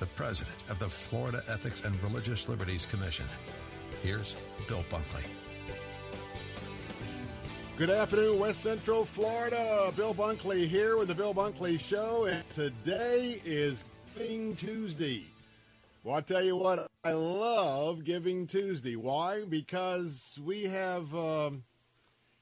the 0.00 0.06
president 0.06 0.56
of 0.70 0.78
the 0.78 0.88
Florida 0.88 1.42
Ethics 1.48 1.84
and 1.84 2.02
Religious 2.02 2.48
Liberties 2.48 2.86
Commission. 2.86 3.26
Here's 4.02 4.34
Bill 4.66 4.82
Bunkley. 4.90 5.26
Good 7.76 7.90
afternoon, 7.90 8.38
West 8.38 8.62
Central 8.62 9.04
Florida. 9.04 9.92
Bill 9.94 10.14
Bunkley 10.14 10.66
here 10.66 10.96
with 10.96 11.08
the 11.08 11.14
Bill 11.14 11.34
Bunkley 11.34 11.78
Show, 11.78 12.24
and 12.24 12.48
today 12.50 13.42
is 13.44 13.84
Giving 14.16 14.56
Tuesday. 14.56 15.24
Well, 16.02 16.16
I 16.16 16.22
tell 16.22 16.42
you 16.42 16.56
what, 16.56 16.86
I 17.04 17.12
love 17.12 18.04
Giving 18.04 18.46
Tuesday. 18.46 18.96
Why? 18.96 19.44
Because 19.44 20.38
we 20.42 20.64
have 20.64 21.14
um, 21.14 21.62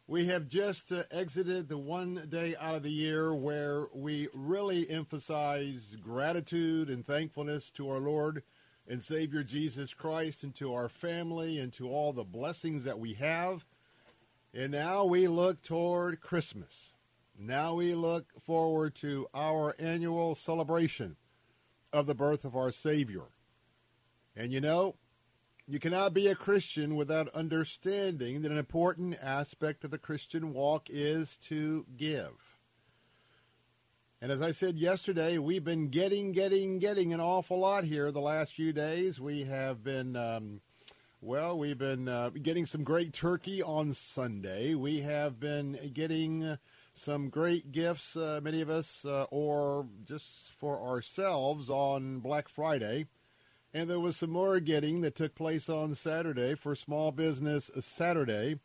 we 0.08 0.24
have 0.24 0.48
just 0.48 0.90
uh, 0.90 1.02
exited 1.10 1.68
the 1.68 1.76
one 1.76 2.26
day 2.30 2.56
out 2.58 2.74
of 2.74 2.82
the 2.82 2.90
year 2.90 3.34
where 3.34 3.84
we 3.92 4.26
really 4.32 4.88
emphasize 4.88 5.94
gratitude 6.02 6.88
and 6.88 7.06
thankfulness 7.06 7.70
to 7.72 7.90
our 7.90 8.00
Lord 8.00 8.42
and 8.88 9.04
Savior 9.04 9.42
Jesus 9.42 9.92
Christ, 9.92 10.42
and 10.42 10.54
to 10.54 10.72
our 10.72 10.88
family, 10.88 11.58
and 11.58 11.70
to 11.74 11.90
all 11.90 12.14
the 12.14 12.24
blessings 12.24 12.84
that 12.84 12.98
we 12.98 13.12
have. 13.14 13.66
And 14.54 14.72
now 14.72 15.04
we 15.04 15.28
look 15.28 15.60
toward 15.60 16.22
Christmas. 16.22 16.94
Now 17.38 17.74
we 17.74 17.94
look 17.94 18.32
forward 18.40 18.94
to 18.96 19.28
our 19.34 19.76
annual 19.78 20.34
celebration 20.34 21.16
of 21.92 22.06
the 22.06 22.14
birth 22.14 22.46
of 22.46 22.56
our 22.56 22.72
Savior. 22.72 23.24
And 24.34 24.54
you 24.54 24.62
know, 24.62 24.94
you 25.70 25.78
cannot 25.78 26.14
be 26.14 26.28
a 26.28 26.34
Christian 26.34 26.96
without 26.96 27.28
understanding 27.34 28.40
that 28.40 28.50
an 28.50 28.56
important 28.56 29.18
aspect 29.20 29.84
of 29.84 29.90
the 29.90 29.98
Christian 29.98 30.54
walk 30.54 30.88
is 30.88 31.36
to 31.42 31.84
give. 31.94 32.32
And 34.22 34.32
as 34.32 34.40
I 34.40 34.52
said 34.52 34.78
yesterday, 34.78 35.36
we've 35.36 35.62
been 35.62 35.88
getting, 35.88 36.32
getting, 36.32 36.78
getting 36.78 37.12
an 37.12 37.20
awful 37.20 37.58
lot 37.58 37.84
here 37.84 38.10
the 38.10 38.20
last 38.20 38.54
few 38.54 38.72
days. 38.72 39.20
We 39.20 39.44
have 39.44 39.84
been. 39.84 40.16
Um, 40.16 40.62
well, 41.20 41.58
we've 41.58 41.76
been 41.76 42.08
uh, 42.08 42.30
getting 42.30 42.64
some 42.64 42.84
great 42.84 43.12
turkey 43.12 43.60
on 43.60 43.92
Sunday. 43.92 44.74
We 44.74 45.00
have 45.00 45.40
been 45.40 45.90
getting 45.92 46.58
some 46.94 47.28
great 47.28 47.72
gifts, 47.72 48.16
uh, 48.16 48.40
many 48.40 48.60
of 48.60 48.70
us, 48.70 49.04
uh, 49.04 49.24
or 49.30 49.88
just 50.04 50.52
for 50.58 50.80
ourselves 50.80 51.68
on 51.68 52.20
Black 52.20 52.48
Friday. 52.48 53.06
And 53.74 53.88
there 53.88 54.00
was 54.00 54.16
some 54.16 54.30
more 54.30 54.60
getting 54.60 55.02
that 55.02 55.14
took 55.14 55.34
place 55.34 55.68
on 55.68 55.94
Saturday 55.94 56.54
for 56.54 56.74
Small 56.74 57.12
Business 57.12 57.70
Saturday. 57.80 58.58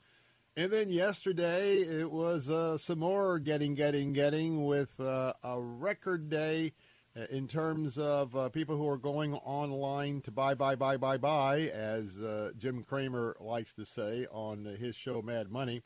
And 0.56 0.72
then 0.72 0.90
yesterday 0.90 1.82
it 1.82 2.12
was 2.12 2.48
uh, 2.48 2.78
some 2.78 3.00
more 3.00 3.40
getting, 3.40 3.76
getting, 3.76 4.14
getting 4.14 4.66
with 4.66 5.00
uh, 5.00 5.34
a 5.44 5.60
record 5.60 6.30
day 6.30 6.74
uh, 7.18 7.26
in 7.30 7.48
terms 7.48 7.98
of 7.98 8.36
uh, 8.36 8.50
people 8.50 8.78
who 8.78 8.88
are 8.88 8.98
going 8.98 9.34
online 9.34 10.22
to 10.22 10.32
buy, 10.32 10.54
buy, 10.54 10.76
buy, 10.76 10.98
buy, 10.98 11.18
buy, 11.18 11.62
as 11.62 12.06
uh, 12.22 12.52
Jim 12.58 12.84
Cramer 12.84 13.36
likes 13.40 13.74
to 13.74 13.86
say 13.86 14.26
on 14.32 14.66
his 14.66 14.96
show 14.96 15.22
Mad 15.22 15.52
Money. 15.52 15.84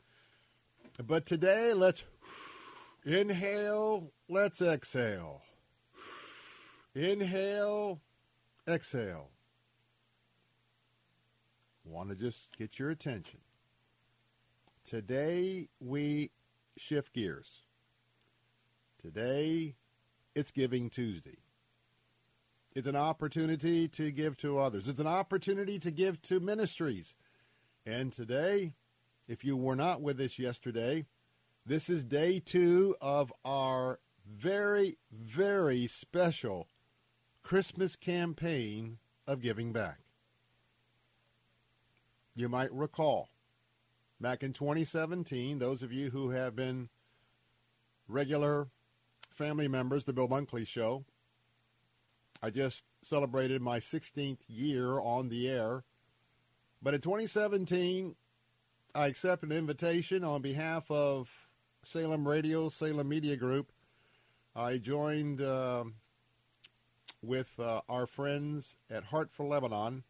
But 1.04 1.26
today, 1.26 1.72
let's 1.74 2.04
inhale, 3.04 4.12
let's 4.28 4.62
exhale. 4.62 5.42
Inhale, 6.94 8.00
exhale. 8.68 9.30
Want 11.84 12.10
to 12.10 12.14
just 12.14 12.56
get 12.56 12.78
your 12.78 12.90
attention. 12.90 13.40
Today, 14.84 15.68
we 15.80 16.30
shift 16.76 17.14
gears. 17.14 17.62
Today, 18.98 19.74
it's 20.34 20.50
Giving 20.50 20.90
Tuesday. 20.90 21.38
It's 22.74 22.86
an 22.86 22.96
opportunity 22.96 23.88
to 23.88 24.10
give 24.10 24.36
to 24.38 24.58
others. 24.58 24.86
It's 24.86 25.00
an 25.00 25.06
opportunity 25.06 25.78
to 25.78 25.90
give 25.90 26.20
to 26.22 26.38
ministries. 26.38 27.14
And 27.86 28.12
today, 28.12 28.74
if 29.26 29.44
you 29.44 29.56
were 29.56 29.76
not 29.76 30.02
with 30.02 30.20
us 30.20 30.38
yesterday, 30.38 31.06
this 31.64 31.88
is 31.88 32.04
day 32.04 32.38
two 32.38 32.96
of 33.00 33.32
our 33.44 33.98
very, 34.30 34.98
very 35.10 35.86
special 35.86 36.68
Christmas 37.48 37.96
campaign 37.96 38.98
of 39.26 39.40
giving 39.40 39.72
back. 39.72 40.00
You 42.36 42.46
might 42.46 42.70
recall 42.70 43.30
back 44.20 44.42
in 44.42 44.52
2017, 44.52 45.58
those 45.58 45.82
of 45.82 45.90
you 45.90 46.10
who 46.10 46.28
have 46.28 46.54
been 46.54 46.90
regular 48.06 48.68
family 49.30 49.66
members, 49.66 50.04
the 50.04 50.12
Bill 50.12 50.28
Bunkley 50.28 50.66
Show, 50.66 51.06
I 52.42 52.50
just 52.50 52.84
celebrated 53.00 53.62
my 53.62 53.78
16th 53.78 54.40
year 54.46 55.00
on 55.00 55.30
the 55.30 55.48
air. 55.48 55.84
But 56.82 56.92
in 56.92 57.00
2017, 57.00 58.14
I 58.94 59.06
accepted 59.06 59.50
an 59.50 59.56
invitation 59.56 60.22
on 60.22 60.42
behalf 60.42 60.90
of 60.90 61.30
Salem 61.82 62.28
Radio, 62.28 62.68
Salem 62.68 63.08
Media 63.08 63.36
Group. 63.36 63.72
I 64.54 64.76
joined 64.76 65.40
uh, 65.40 65.84
with 67.22 67.58
uh, 67.58 67.80
our 67.88 68.06
friends 68.06 68.76
at 68.90 69.04
Heart 69.04 69.30
for 69.32 69.46
Lebanon 69.46 70.04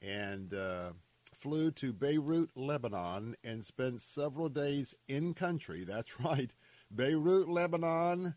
and 0.00 0.54
uh, 0.54 0.92
flew 1.34 1.70
to 1.72 1.92
Beirut, 1.92 2.50
Lebanon, 2.54 3.36
and 3.44 3.64
spent 3.64 4.00
several 4.00 4.48
days 4.48 4.94
in 5.06 5.34
country. 5.34 5.84
That's 5.88 6.20
right, 6.20 6.50
Beirut, 6.94 7.48
Lebanon, 7.48 8.34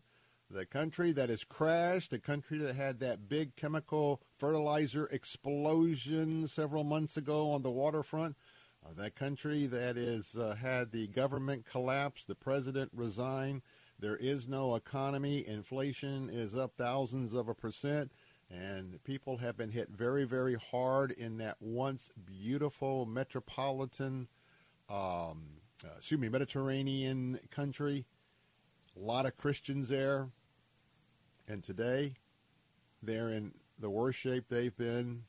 the 0.50 0.66
country 0.66 1.12
that 1.12 1.30
has 1.30 1.44
crashed, 1.44 2.10
the 2.10 2.18
country 2.18 2.58
that 2.58 2.76
had 2.76 3.00
that 3.00 3.28
big 3.28 3.56
chemical 3.56 4.20
fertilizer 4.38 5.06
explosion 5.06 6.46
several 6.46 6.84
months 6.84 7.16
ago 7.16 7.50
on 7.50 7.62
the 7.62 7.70
waterfront. 7.70 8.36
Uh, 8.84 8.92
that 8.96 9.14
country 9.14 9.66
that 9.66 9.96
has 9.96 10.34
uh, 10.34 10.56
had 10.60 10.90
the 10.90 11.06
government 11.06 11.64
collapse, 11.64 12.24
the 12.24 12.34
president 12.34 12.90
resign. 12.92 13.62
There 14.02 14.16
is 14.16 14.48
no 14.48 14.74
economy. 14.74 15.46
Inflation 15.46 16.28
is 16.28 16.56
up 16.56 16.72
thousands 16.76 17.34
of 17.34 17.48
a 17.48 17.54
percent. 17.54 18.10
And 18.50 19.02
people 19.04 19.36
have 19.36 19.56
been 19.56 19.70
hit 19.70 19.90
very, 19.90 20.24
very 20.24 20.56
hard 20.56 21.12
in 21.12 21.38
that 21.38 21.56
once 21.60 22.10
beautiful 22.26 23.06
metropolitan, 23.06 24.26
um, 24.90 25.44
uh, 25.84 25.94
excuse 25.98 26.20
me, 26.20 26.28
Mediterranean 26.28 27.38
country. 27.52 28.04
A 28.96 28.98
lot 29.00 29.24
of 29.24 29.36
Christians 29.36 29.88
there. 29.88 30.30
And 31.46 31.62
today, 31.62 32.14
they're 33.04 33.28
in 33.30 33.52
the 33.78 33.88
worst 33.88 34.18
shape 34.18 34.46
they've 34.48 34.76
been 34.76 35.22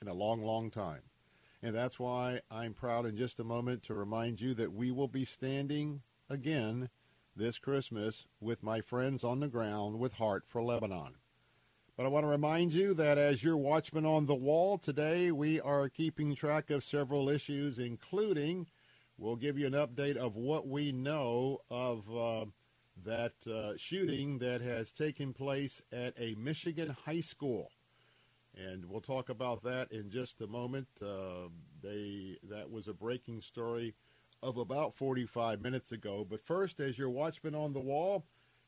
in 0.00 0.08
a 0.08 0.14
long, 0.14 0.42
long 0.42 0.70
time. 0.70 1.02
And 1.62 1.74
that's 1.74 1.98
why 1.98 2.40
I'm 2.50 2.72
proud 2.72 3.04
in 3.04 3.18
just 3.18 3.38
a 3.38 3.44
moment 3.44 3.82
to 3.82 3.94
remind 3.94 4.40
you 4.40 4.54
that 4.54 4.72
we 4.72 4.90
will 4.90 5.08
be 5.08 5.26
standing 5.26 6.00
again 6.30 6.88
this 7.36 7.58
Christmas 7.58 8.26
with 8.40 8.62
my 8.62 8.80
friends 8.80 9.24
on 9.24 9.40
the 9.40 9.48
ground 9.48 9.98
with 9.98 10.14
Heart 10.14 10.44
for 10.46 10.62
Lebanon. 10.62 11.16
But 11.96 12.06
I 12.06 12.08
want 12.08 12.24
to 12.24 12.28
remind 12.28 12.72
you 12.72 12.94
that 12.94 13.18
as 13.18 13.44
your 13.44 13.56
watchman 13.56 14.04
on 14.04 14.26
the 14.26 14.34
wall 14.34 14.78
today, 14.78 15.30
we 15.30 15.60
are 15.60 15.88
keeping 15.88 16.34
track 16.34 16.70
of 16.70 16.84
several 16.84 17.28
issues, 17.28 17.78
including 17.78 18.66
we'll 19.16 19.36
give 19.36 19.58
you 19.58 19.66
an 19.66 19.72
update 19.72 20.16
of 20.16 20.36
what 20.36 20.66
we 20.66 20.92
know 20.92 21.60
of 21.70 22.04
uh, 22.16 22.46
that 23.04 23.34
uh, 23.46 23.72
shooting 23.76 24.38
that 24.38 24.60
has 24.60 24.90
taken 24.92 25.32
place 25.32 25.82
at 25.92 26.14
a 26.18 26.34
Michigan 26.36 26.96
high 27.04 27.20
school. 27.20 27.70
And 28.56 28.84
we'll 28.84 29.00
talk 29.00 29.28
about 29.28 29.62
that 29.64 29.90
in 29.90 30.10
just 30.10 30.40
a 30.40 30.46
moment. 30.46 30.88
Uh, 31.02 31.48
they 31.82 32.38
that 32.48 32.70
was 32.70 32.86
a 32.86 32.92
breaking 32.92 33.40
story 33.40 33.94
of 34.42 34.56
about 34.56 34.94
45 34.94 35.60
minutes 35.60 35.92
ago. 35.92 36.26
But 36.28 36.44
first, 36.44 36.80
as 36.80 36.98
your 36.98 37.10
watchman 37.10 37.54
on 37.54 37.72
the 37.72 37.80
wall, 37.80 38.24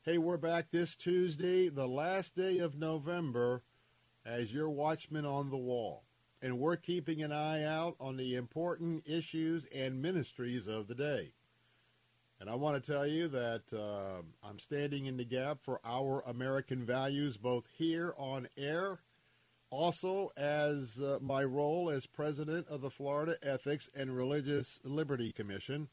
Hey, 0.07 0.17
we're 0.17 0.37
back 0.37 0.71
this 0.71 0.95
Tuesday, 0.95 1.67
the 1.67 1.85
last 1.85 2.33
day 2.33 2.59
of 2.59 2.79
November, 2.79 3.61
as 4.25 4.53
your 4.53 4.69
watchman 4.69 5.25
on 5.25 5.49
the 5.49 5.57
wall. 5.57 6.05
And 6.41 6.59
we're 6.59 6.77
keeping 6.77 7.21
an 7.21 7.33
eye 7.33 7.65
out 7.65 7.97
on 7.99 8.15
the 8.15 8.35
important 8.35 9.03
issues 9.05 9.65
and 9.65 10.01
ministries 10.01 10.65
of 10.65 10.87
the 10.87 10.95
day. 10.95 11.33
And 12.39 12.49
I 12.49 12.55
want 12.55 12.81
to 12.81 12.89
tell 12.89 13.05
you 13.05 13.27
that 13.27 13.63
uh, 13.73 14.21
I'm 14.41 14.59
standing 14.59 15.07
in 15.07 15.17
the 15.17 15.25
gap 15.25 15.57
for 15.61 15.81
our 15.83 16.23
American 16.25 16.85
values, 16.85 17.35
both 17.35 17.65
here 17.77 18.13
on 18.17 18.47
air, 18.57 18.99
also 19.69 20.31
as 20.37 20.99
uh, 20.99 21.19
my 21.21 21.43
role 21.43 21.89
as 21.89 22.05
president 22.05 22.67
of 22.67 22.81
the 22.81 22.89
Florida 22.89 23.35
Ethics 23.43 23.89
and 23.95 24.15
Religious 24.15 24.79
Liberty 24.83 25.31
Commission. 25.31 25.87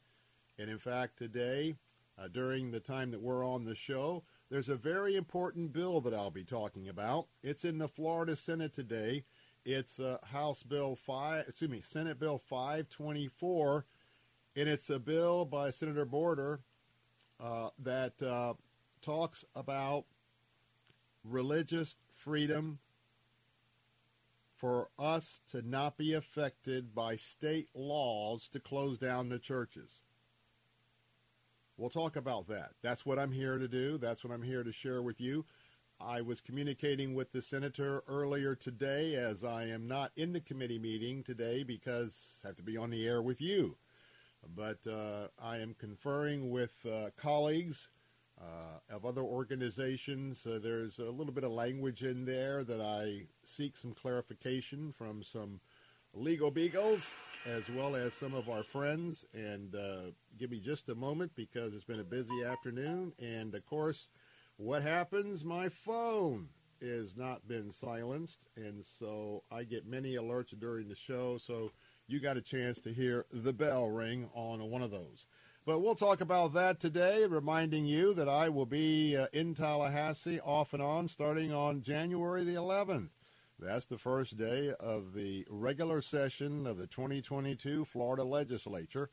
And 0.58 0.70
in 0.70 0.78
fact, 0.78 1.18
today, 1.18 1.74
uh, 2.18 2.28
during 2.28 2.70
the 2.70 2.80
time 2.80 3.10
that 3.10 3.20
we're 3.20 3.46
on 3.46 3.64
the 3.64 3.74
show. 3.74 4.22
There's 4.50 4.68
a 4.68 4.76
very 4.76 5.16
important 5.16 5.72
bill 5.72 6.00
that 6.02 6.14
I'll 6.14 6.30
be 6.30 6.44
talking 6.44 6.88
about. 6.88 7.26
It's 7.42 7.64
in 7.64 7.78
the 7.78 7.88
Florida 7.88 8.36
Senate 8.36 8.72
today. 8.72 9.24
It's 9.64 9.98
uh, 9.98 10.18
House 10.24 10.62
Bill 10.62 10.94
5, 10.94 11.48
excuse 11.48 11.70
me, 11.70 11.80
Senate 11.80 12.18
Bill 12.18 12.38
524, 12.38 13.86
and 14.56 14.68
it's 14.68 14.90
a 14.90 14.98
bill 14.98 15.46
by 15.46 15.70
Senator 15.70 16.04
Brodeur 16.04 16.60
uh, 17.40 17.70
that 17.82 18.22
uh, 18.22 18.54
talks 19.00 19.44
about 19.56 20.04
religious 21.24 21.96
freedom 22.12 22.78
for 24.64 24.88
us 24.98 25.42
to 25.50 25.60
not 25.60 25.98
be 25.98 26.14
affected 26.14 26.94
by 26.94 27.16
state 27.16 27.68
laws 27.74 28.48
to 28.48 28.58
close 28.58 28.96
down 28.96 29.28
the 29.28 29.38
churches. 29.38 30.00
We'll 31.76 31.90
talk 31.90 32.16
about 32.16 32.48
that. 32.48 32.70
That's 32.82 33.04
what 33.04 33.18
I'm 33.18 33.30
here 33.30 33.58
to 33.58 33.68
do. 33.68 33.98
That's 33.98 34.24
what 34.24 34.32
I'm 34.32 34.40
here 34.40 34.64
to 34.64 34.72
share 34.72 35.02
with 35.02 35.20
you. 35.20 35.44
I 36.00 36.22
was 36.22 36.40
communicating 36.40 37.12
with 37.12 37.30
the 37.30 37.42
senator 37.42 38.02
earlier 38.08 38.54
today 38.54 39.16
as 39.16 39.44
I 39.44 39.64
am 39.64 39.86
not 39.86 40.12
in 40.16 40.32
the 40.32 40.40
committee 40.40 40.78
meeting 40.78 41.22
today 41.22 41.62
because 41.62 42.18
I 42.42 42.46
have 42.46 42.56
to 42.56 42.62
be 42.62 42.78
on 42.78 42.88
the 42.88 43.06
air 43.06 43.20
with 43.20 43.42
you. 43.42 43.76
But 44.56 44.86
uh, 44.86 45.28
I 45.38 45.58
am 45.58 45.76
conferring 45.78 46.48
with 46.48 46.72
uh, 46.90 47.10
colleagues 47.18 47.88
of 48.94 49.04
other 49.04 49.22
organizations. 49.22 50.46
Uh, 50.46 50.58
there's 50.62 50.98
a 50.98 51.10
little 51.10 51.32
bit 51.32 51.44
of 51.44 51.50
language 51.50 52.04
in 52.04 52.24
there 52.24 52.62
that 52.64 52.80
I 52.80 53.26
seek 53.44 53.76
some 53.76 53.92
clarification 53.92 54.92
from 54.92 55.22
some 55.22 55.60
legal 56.12 56.50
beagles 56.50 57.12
as 57.46 57.68
well 57.68 57.94
as 57.96 58.14
some 58.14 58.34
of 58.34 58.48
our 58.48 58.62
friends. 58.62 59.24
And 59.34 59.74
uh, 59.74 60.10
give 60.38 60.50
me 60.50 60.60
just 60.60 60.88
a 60.88 60.94
moment 60.94 61.32
because 61.34 61.74
it's 61.74 61.84
been 61.84 62.00
a 62.00 62.04
busy 62.04 62.44
afternoon. 62.44 63.12
And 63.18 63.54
of 63.54 63.66
course, 63.66 64.08
what 64.56 64.82
happens? 64.82 65.44
My 65.44 65.68
phone 65.68 66.48
has 66.80 67.16
not 67.16 67.46
been 67.46 67.72
silenced. 67.72 68.46
And 68.56 68.84
so 68.98 69.42
I 69.50 69.64
get 69.64 69.86
many 69.86 70.14
alerts 70.14 70.58
during 70.58 70.88
the 70.88 70.94
show. 70.94 71.38
So 71.38 71.70
you 72.06 72.20
got 72.20 72.36
a 72.36 72.42
chance 72.42 72.80
to 72.80 72.92
hear 72.92 73.26
the 73.32 73.52
bell 73.52 73.86
ring 73.86 74.28
on 74.34 74.70
one 74.70 74.82
of 74.82 74.90
those. 74.90 75.26
But 75.66 75.80
we'll 75.80 75.94
talk 75.94 76.20
about 76.20 76.52
that 76.52 76.78
today, 76.78 77.24
reminding 77.24 77.86
you 77.86 78.12
that 78.14 78.28
I 78.28 78.50
will 78.50 78.66
be 78.66 79.16
uh, 79.16 79.28
in 79.32 79.54
Tallahassee 79.54 80.38
off 80.40 80.74
and 80.74 80.82
on 80.82 81.08
starting 81.08 81.54
on 81.54 81.80
January 81.80 82.44
the 82.44 82.52
11th. 82.52 83.08
That's 83.58 83.86
the 83.86 83.96
first 83.96 84.36
day 84.36 84.74
of 84.78 85.14
the 85.14 85.46
regular 85.48 86.02
session 86.02 86.66
of 86.66 86.76
the 86.76 86.86
2022 86.86 87.86
Florida 87.86 88.24
legislature. 88.24 89.08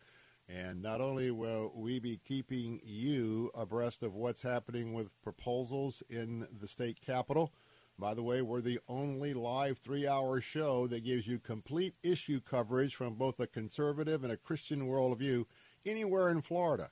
And 0.49 0.81
not 0.81 0.99
only 0.99 1.31
will 1.31 1.71
we 1.73 1.99
be 1.99 2.17
keeping 2.17 2.81
you 2.83 3.49
abreast 3.55 4.03
of 4.03 4.13
what's 4.13 4.41
happening 4.41 4.91
with 4.91 5.21
proposals 5.21 6.03
in 6.09 6.45
the 6.59 6.67
state 6.67 6.99
capitol, 6.99 7.53
by 7.97 8.13
the 8.13 8.23
way, 8.23 8.41
we're 8.41 8.59
the 8.59 8.79
only 8.89 9.33
live 9.33 9.77
three 9.77 10.05
hour 10.05 10.41
show 10.41 10.85
that 10.87 11.05
gives 11.05 11.27
you 11.27 11.39
complete 11.39 11.93
issue 12.03 12.41
coverage 12.41 12.93
from 12.93 13.13
both 13.13 13.39
a 13.39 13.47
conservative 13.47 14.25
and 14.25 14.33
a 14.33 14.37
Christian 14.37 14.89
worldview 14.89 15.45
anywhere 15.85 16.29
in 16.29 16.41
Florida. 16.41 16.91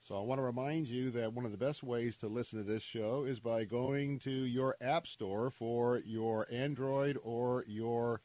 So 0.00 0.16
I 0.16 0.20
want 0.20 0.38
to 0.38 0.44
remind 0.44 0.86
you 0.86 1.10
that 1.10 1.32
one 1.32 1.44
of 1.44 1.50
the 1.50 1.58
best 1.58 1.82
ways 1.82 2.16
to 2.18 2.28
listen 2.28 2.58
to 2.58 2.64
this 2.64 2.82
show 2.82 3.24
is 3.24 3.40
by 3.40 3.64
going 3.64 4.18
to 4.20 4.30
your 4.30 4.76
app 4.80 5.06
store 5.06 5.50
for 5.50 6.00
your 6.04 6.46
Android 6.50 7.18
or 7.22 7.64
your 7.66 8.22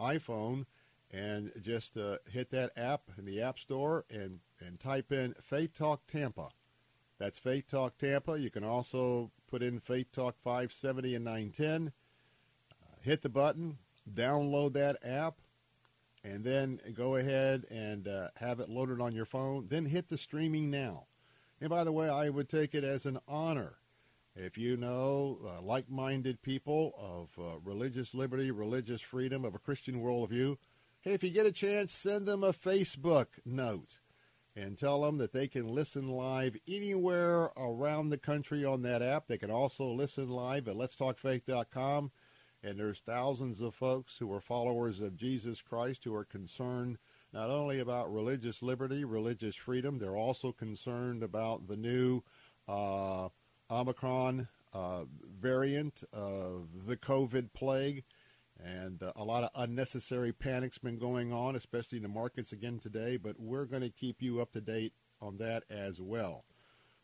iPhone 0.00 0.66
and 1.10 1.52
just 1.60 1.96
uh, 1.96 2.18
hit 2.30 2.50
that 2.50 2.72
app 2.76 3.02
in 3.18 3.24
the 3.24 3.40
app 3.40 3.58
store 3.58 4.04
and, 4.10 4.40
and 4.60 4.80
type 4.80 5.12
in 5.12 5.34
Faith 5.42 5.74
Talk 5.76 6.06
Tampa. 6.06 6.50
That's 7.18 7.38
Faith 7.38 7.66
Talk 7.68 7.98
Tampa. 7.98 8.38
You 8.38 8.50
can 8.50 8.64
also 8.64 9.30
put 9.46 9.62
in 9.62 9.80
Faith 9.80 10.12
Talk 10.12 10.36
570 10.42 11.14
and 11.14 11.24
910. 11.24 11.92
Uh, 12.70 12.74
hit 13.00 13.22
the 13.22 13.28
button, 13.28 13.78
download 14.12 14.72
that 14.74 14.96
app, 15.04 15.36
and 16.26 16.42
then 16.42 16.80
go 16.92 17.16
ahead 17.16 17.64
and 17.70 18.08
uh, 18.08 18.28
have 18.36 18.58
it 18.58 18.68
loaded 18.68 19.00
on 19.00 19.14
your 19.14 19.24
phone. 19.24 19.66
Then 19.68 19.86
hit 19.86 20.08
the 20.08 20.18
streaming 20.18 20.70
now. 20.70 21.06
And 21.60 21.70
by 21.70 21.84
the 21.84 21.92
way, 21.92 22.08
I 22.08 22.28
would 22.28 22.48
take 22.48 22.74
it 22.74 22.82
as 22.82 23.06
an 23.06 23.18
honor 23.28 23.76
if 24.34 24.58
you 24.58 24.76
know 24.76 25.38
uh, 25.46 25.62
like-minded 25.62 26.42
people 26.42 26.92
of 26.98 27.30
uh, 27.38 27.58
religious 27.64 28.12
liberty, 28.12 28.50
religious 28.50 29.00
freedom, 29.00 29.44
of 29.44 29.54
a 29.54 29.58
Christian 29.58 30.02
worldview. 30.02 30.56
Hey, 31.00 31.12
if 31.12 31.22
you 31.22 31.30
get 31.30 31.46
a 31.46 31.52
chance, 31.52 31.92
send 31.92 32.26
them 32.26 32.42
a 32.42 32.52
Facebook 32.52 33.26
note 33.44 34.00
and 34.56 34.76
tell 34.76 35.02
them 35.02 35.18
that 35.18 35.32
they 35.32 35.46
can 35.46 35.68
listen 35.68 36.08
live 36.08 36.56
anywhere 36.66 37.50
around 37.56 38.08
the 38.08 38.18
country 38.18 38.64
on 38.64 38.82
that 38.82 39.00
app. 39.00 39.28
They 39.28 39.38
can 39.38 39.50
also 39.50 39.84
listen 39.84 40.28
live 40.28 40.66
at 40.66 40.74
letstalkfaith.com. 40.74 42.10
And 42.62 42.78
there's 42.78 43.00
thousands 43.00 43.60
of 43.60 43.74
folks 43.74 44.16
who 44.18 44.32
are 44.32 44.40
followers 44.40 45.00
of 45.00 45.16
Jesus 45.16 45.62
Christ 45.62 46.04
who 46.04 46.14
are 46.14 46.24
concerned 46.24 46.98
not 47.32 47.50
only 47.50 47.80
about 47.80 48.12
religious 48.12 48.62
liberty, 48.62 49.04
religious 49.04 49.54
freedom, 49.54 49.98
they're 49.98 50.16
also 50.16 50.52
concerned 50.52 51.22
about 51.22 51.68
the 51.68 51.76
new 51.76 52.22
uh, 52.66 53.28
Omicron 53.70 54.48
uh, 54.72 55.04
variant 55.40 56.02
of 56.12 56.68
the 56.86 56.96
COVID 56.96 57.52
plague. 57.52 58.04
And 58.62 59.02
uh, 59.02 59.12
a 59.16 59.22
lot 59.22 59.44
of 59.44 59.50
unnecessary 59.54 60.32
panic's 60.32 60.78
been 60.78 60.98
going 60.98 61.32
on, 61.32 61.56
especially 61.56 61.98
in 61.98 62.02
the 62.02 62.08
markets 62.08 62.52
again 62.52 62.78
today. 62.78 63.16
But 63.16 63.38
we're 63.38 63.66
going 63.66 63.82
to 63.82 63.90
keep 63.90 64.22
you 64.22 64.40
up 64.40 64.52
to 64.52 64.60
date 64.60 64.94
on 65.20 65.36
that 65.38 65.64
as 65.70 66.00
well. 66.00 66.44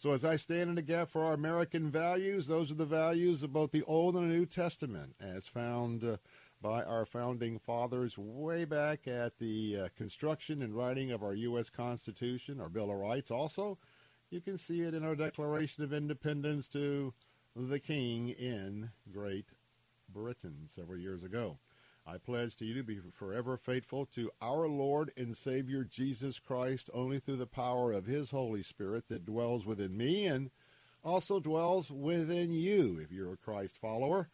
So 0.02 0.10
as 0.10 0.24
I 0.24 0.34
stand 0.34 0.68
in 0.68 0.74
the 0.74 0.82
gap 0.82 1.12
for 1.12 1.24
our 1.24 1.32
American 1.32 1.88
values, 1.88 2.48
those 2.48 2.72
are 2.72 2.74
the 2.74 2.84
values 2.84 3.44
of 3.44 3.52
both 3.52 3.70
the 3.70 3.84
Old 3.84 4.16
and 4.16 4.28
the 4.28 4.34
New 4.34 4.46
Testament, 4.46 5.14
as 5.20 5.46
found 5.46 6.02
uh, 6.02 6.16
by 6.60 6.82
our 6.82 7.06
founding 7.06 7.60
fathers 7.60 8.18
way 8.18 8.64
back 8.64 9.06
at 9.06 9.38
the 9.38 9.82
uh, 9.84 9.88
construction 9.96 10.60
and 10.60 10.74
writing 10.74 11.12
of 11.12 11.22
our 11.22 11.34
U.S. 11.34 11.70
Constitution, 11.70 12.60
our 12.60 12.68
Bill 12.68 12.90
of 12.90 12.96
Rights. 12.96 13.30
Also, 13.30 13.78
you 14.28 14.40
can 14.40 14.58
see 14.58 14.80
it 14.80 14.92
in 14.92 15.04
our 15.04 15.14
Declaration 15.14 15.84
of 15.84 15.92
Independence 15.92 16.66
to 16.70 17.14
the 17.54 17.78
King 17.78 18.30
in 18.30 18.90
Great 19.12 19.50
Britain 20.12 20.68
several 20.74 20.98
years 20.98 21.22
ago. 21.22 21.58
I 22.04 22.18
pledge 22.18 22.56
to 22.56 22.64
you 22.64 22.74
to 22.74 22.82
be 22.82 23.00
forever 23.12 23.56
faithful 23.56 24.06
to 24.06 24.30
our 24.40 24.66
Lord 24.66 25.12
and 25.16 25.36
Savior 25.36 25.84
Jesus 25.84 26.40
Christ 26.40 26.90
only 26.92 27.20
through 27.20 27.36
the 27.36 27.46
power 27.46 27.92
of 27.92 28.06
his 28.06 28.30
Holy 28.30 28.62
Spirit 28.62 29.08
that 29.08 29.24
dwells 29.24 29.64
within 29.64 29.96
me 29.96 30.26
and 30.26 30.50
also 31.04 31.38
dwells 31.38 31.90
within 31.90 32.52
you 32.52 32.98
if 32.98 33.12
you're 33.12 33.34
a 33.34 33.36
Christ 33.36 33.78
follower. 33.78 34.28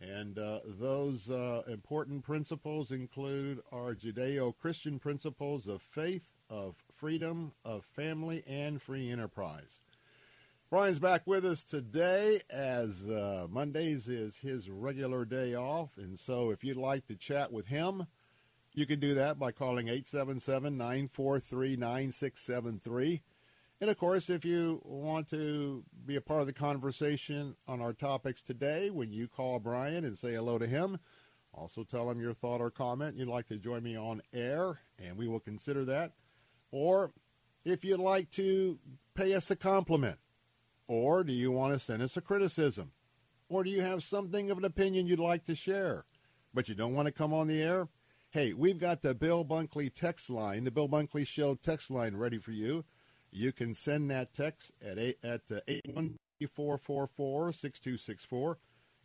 And 0.00 0.38
uh, 0.38 0.60
those 0.64 1.28
uh, 1.28 1.62
important 1.68 2.24
principles 2.24 2.90
include 2.90 3.60
our 3.70 3.94
Judeo-Christian 3.94 4.98
principles 4.98 5.68
of 5.68 5.82
faith, 5.82 6.24
of 6.48 6.76
freedom, 6.96 7.52
of 7.66 7.84
family, 7.84 8.42
and 8.46 8.80
free 8.80 9.10
enterprise. 9.10 9.79
Brian's 10.70 11.00
back 11.00 11.26
with 11.26 11.44
us 11.44 11.64
today 11.64 12.40
as 12.48 13.04
uh, 13.04 13.46
Mondays 13.50 14.06
is 14.08 14.36
his 14.38 14.70
regular 14.70 15.24
day 15.24 15.54
off. 15.54 15.90
And 15.96 16.16
so 16.18 16.50
if 16.50 16.62
you'd 16.62 16.76
like 16.76 17.06
to 17.08 17.16
chat 17.16 17.52
with 17.52 17.66
him, 17.66 18.06
You 18.72 18.86
can 18.86 19.00
do 19.00 19.14
that 19.14 19.38
by 19.38 19.50
calling 19.50 19.88
877 19.88 20.76
943 20.76 21.76
9673. 21.76 23.22
And 23.80 23.90
of 23.90 23.98
course, 23.98 24.30
if 24.30 24.44
you 24.44 24.80
want 24.84 25.28
to 25.30 25.82
be 26.06 26.14
a 26.14 26.20
part 26.20 26.40
of 26.40 26.46
the 26.46 26.52
conversation 26.52 27.56
on 27.66 27.80
our 27.80 27.92
topics 27.92 28.42
today, 28.42 28.90
when 28.90 29.12
you 29.12 29.26
call 29.26 29.58
Brian 29.58 30.04
and 30.04 30.16
say 30.16 30.34
hello 30.34 30.58
to 30.58 30.68
him, 30.68 30.98
also 31.52 31.82
tell 31.82 32.08
him 32.10 32.20
your 32.20 32.34
thought 32.34 32.60
or 32.60 32.70
comment. 32.70 33.16
You'd 33.16 33.26
like 33.26 33.48
to 33.48 33.56
join 33.56 33.82
me 33.82 33.96
on 33.96 34.22
air, 34.32 34.78
and 35.04 35.16
we 35.16 35.26
will 35.26 35.40
consider 35.40 35.84
that. 35.86 36.12
Or 36.70 37.10
if 37.64 37.84
you'd 37.84 37.98
like 37.98 38.30
to 38.32 38.78
pay 39.14 39.34
us 39.34 39.50
a 39.50 39.56
compliment, 39.56 40.18
or 40.90 41.22
do 41.22 41.32
you 41.32 41.52
want 41.52 41.72
to 41.72 41.78
send 41.78 42.02
us 42.02 42.16
a 42.16 42.20
criticism, 42.20 42.90
or 43.48 43.62
do 43.62 43.70
you 43.70 43.80
have 43.80 44.02
something 44.02 44.50
of 44.50 44.58
an 44.58 44.64
opinion 44.64 45.06
you'd 45.06 45.20
like 45.20 45.44
to 45.44 45.54
share, 45.54 46.04
but 46.52 46.68
you 46.68 46.74
don't 46.74 46.94
want 46.94 47.06
to 47.06 47.12
come 47.12 47.32
on 47.32 47.46
the 47.46 47.62
air? 47.62 47.86
Hey, 48.30 48.52
we've 48.52 48.80
got 48.80 49.00
the 49.00 49.14
Bill 49.14 49.44
Bunkley 49.44 49.94
text 49.94 50.28
line, 50.30 50.64
the 50.64 50.72
Bill 50.72 50.88
Bunkley 50.88 51.24
Show 51.24 51.54
text 51.54 51.92
line 51.92 52.16
ready 52.16 52.38
for 52.38 52.50
you. 52.50 52.84
You 53.30 53.52
can 53.52 53.72
send 53.72 54.10
that 54.10 54.34
text 54.34 54.72
at 54.84 54.98
eight, 54.98 55.18
at 55.22 55.42
uh, 55.52 55.60
eight 55.68 55.86
one 55.94 56.18
four 56.52 56.76
four 56.76 57.06
four 57.06 57.52
six 57.52 57.78
two 57.78 57.96
six 57.96 58.24
four, 58.24 58.58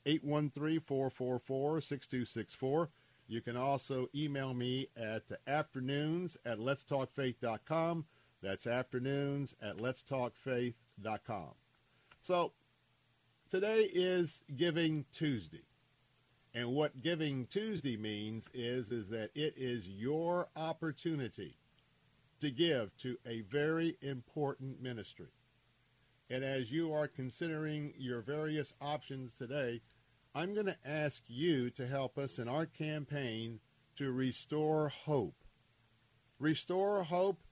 eight 0.08 0.24
one 0.24 0.50
three 0.50 0.80
four 0.80 1.12
four 1.12 1.38
four 1.38 1.80
six 1.82 2.08
two 2.08 2.26
six 2.26 2.56
four. 2.56 2.90
You 3.28 3.42
can 3.42 3.56
also 3.56 4.08
email 4.16 4.56
me 4.56 4.88
at 4.98 5.26
afternoons 5.46 6.36
at 6.48 6.58
letstalkfaith.com. 6.58 8.06
That's 8.42 8.66
afternoons 8.66 9.54
at 9.62 9.78
letstalkfaith.com. 9.78 11.54
So 12.26 12.54
today 13.52 13.84
is 13.84 14.42
Giving 14.58 15.06
Tuesday. 15.14 15.62
And 16.56 16.70
what 16.72 17.04
Giving 17.04 17.46
Tuesday 17.46 17.98
means 17.98 18.50
is, 18.52 18.92
is 18.92 19.10
that 19.10 19.30
it 19.36 19.54
is 19.56 19.88
your 19.88 20.48
opportunity 20.56 21.60
to 22.42 22.50
give 22.50 22.98
to 22.98 23.18
a 23.28 23.42
very 23.42 23.98
important 24.02 24.82
ministry. 24.82 25.28
And 26.28 26.44
as 26.44 26.72
you 26.72 26.92
are 26.94 27.08
considering 27.08 27.94
your 27.96 28.22
various 28.22 28.74
options 28.82 29.36
today, 29.36 29.82
I'm 30.34 30.56
going 30.56 30.66
to 30.66 30.78
ask 30.84 31.22
you 31.28 31.70
to 31.70 31.86
help 31.86 32.18
us 32.18 32.40
in 32.40 32.48
our 32.48 32.66
campaign 32.66 33.60
to 33.98 34.12
restore 34.12 34.90
hope. 34.90 35.44
Restore 36.40 37.04
hope 37.04 37.44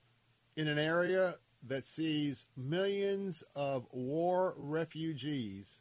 in 0.56 0.66
an 0.66 0.78
area 0.78 1.36
that 1.66 1.86
sees 1.86 2.46
millions 2.56 3.42
of 3.54 3.86
war 3.90 4.54
refugees 4.56 5.80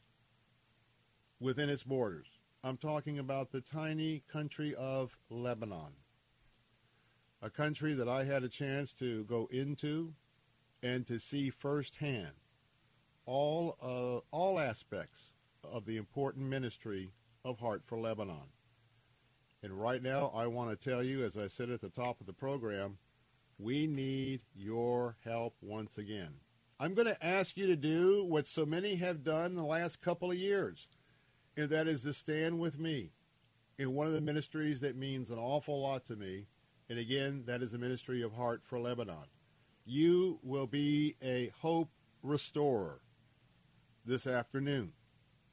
within 1.39 1.69
its 1.69 1.83
borders. 1.83 2.27
I'm 2.63 2.77
talking 2.77 3.19
about 3.19 3.51
the 3.51 3.61
tiny 3.61 4.23
country 4.31 4.73
of 4.75 5.17
Lebanon, 5.29 5.93
a 7.41 7.49
country 7.49 7.93
that 7.93 8.07
I 8.07 8.23
had 8.23 8.43
a 8.43 8.49
chance 8.49 8.93
to 8.95 9.25
go 9.25 9.49
into 9.51 10.13
and 10.81 11.05
to 11.07 11.19
see 11.19 11.49
firsthand 11.49 12.31
all 13.25 13.77
uh, 13.81 14.35
all 14.35 14.59
aspects 14.59 15.31
of 15.63 15.85
the 15.85 15.97
important 15.97 16.45
ministry 16.45 17.11
of 17.45 17.59
Heart 17.59 17.83
for 17.85 17.97
Lebanon. 17.97 18.51
And 19.61 19.79
right 19.79 20.03
now, 20.03 20.31
I 20.35 20.47
want 20.47 20.69
to 20.69 20.89
tell 20.89 21.01
you, 21.01 21.23
as 21.23 21.37
I 21.37 21.47
said 21.47 21.69
at 21.69 21.79
the 21.79 21.89
top 21.89 22.19
of 22.19 22.27
the 22.27 22.33
program, 22.33 22.97
we 23.57 23.88
need 23.88 24.41
your 24.55 25.17
help 25.24 25.55
once 25.62 25.98
again. 25.98 26.36
I'm 26.79 26.93
going 26.93 27.07
to 27.07 27.25
ask 27.25 27.55
you 27.55 27.67
to 27.67 27.75
do 27.75 28.25
what 28.25 28.48
so 28.48 28.65
many 28.65 28.95
have 28.95 29.24
done 29.24 29.55
the 29.55 29.63
last 29.63 30.01
couple 30.01 30.31
of 30.31 30.38
years 30.38 30.88
and 31.55 31.69
that 31.69 31.88
is 31.88 32.03
to 32.03 32.13
stand 32.13 32.60
with 32.60 32.79
me 32.79 33.12
in 33.77 33.93
one 33.93 34.07
of 34.07 34.13
the 34.13 34.22
ministries 34.22 34.79
that 34.81 34.95
means 34.95 35.29
an 35.29 35.38
awful 35.38 35.81
lot 35.81 36.05
to 36.05 36.15
me. 36.15 36.48
And 36.89 37.00
again, 37.00 37.43
that 37.45 37.62
is 37.62 37.72
the 37.72 37.77
ministry 37.77 38.22
of 38.22 38.33
Heart 38.33 38.62
for 38.63 38.79
Lebanon. 38.79 39.27
You 39.86 40.39
will 40.43 40.67
be 40.67 41.15
a 41.22 41.51
hope 41.62 41.89
restorer 42.22 43.01
this 44.05 44.27
afternoon 44.27 44.93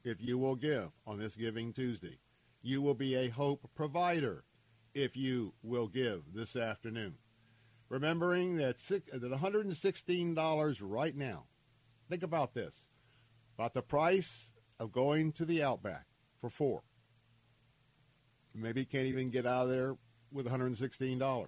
if 0.03 0.21
you 0.21 0.37
will 0.37 0.55
give 0.55 0.89
on 1.05 1.19
this 1.19 1.35
Giving 1.35 1.73
Tuesday. 1.73 2.17
You 2.61 2.81
will 2.81 2.93
be 2.93 3.15
a 3.15 3.29
hope 3.29 3.69
provider 3.75 4.43
if 4.93 5.15
you 5.15 5.53
will 5.63 5.87
give 5.87 6.33
this 6.33 6.55
afternoon. 6.55 7.15
Remembering 7.91 8.55
that, 8.55 8.79
six, 8.79 9.11
that 9.11 9.21
$116 9.21 10.79
right 10.81 11.13
now, 11.13 11.43
think 12.09 12.23
about 12.23 12.53
this, 12.53 12.85
about 13.57 13.73
the 13.73 13.81
price 13.81 14.53
of 14.79 14.93
going 14.93 15.33
to 15.33 15.43
the 15.43 15.61
Outback 15.61 16.05
for 16.39 16.49
four. 16.49 16.83
Maybe 18.55 18.85
can't 18.85 19.07
even 19.07 19.29
get 19.29 19.45
out 19.45 19.63
of 19.63 19.69
there 19.69 19.97
with 20.31 20.47
$116. 20.47 21.47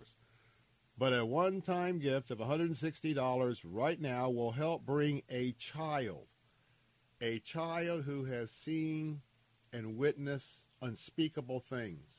But 0.97 1.17
a 1.17 1.25
one-time 1.25 1.99
gift 1.99 2.29
of 2.29 2.39
$160 2.39 3.61
right 3.63 4.01
now 4.01 4.29
will 4.29 4.51
help 4.51 4.85
bring 4.85 5.21
a 5.29 5.53
child, 5.53 6.27
a 7.21 7.39
child 7.39 8.03
who 8.03 8.25
has 8.25 8.51
seen 8.51 9.21
and 9.71 9.95
witnessed 9.95 10.63
unspeakable 10.81 11.61
things 11.61 12.09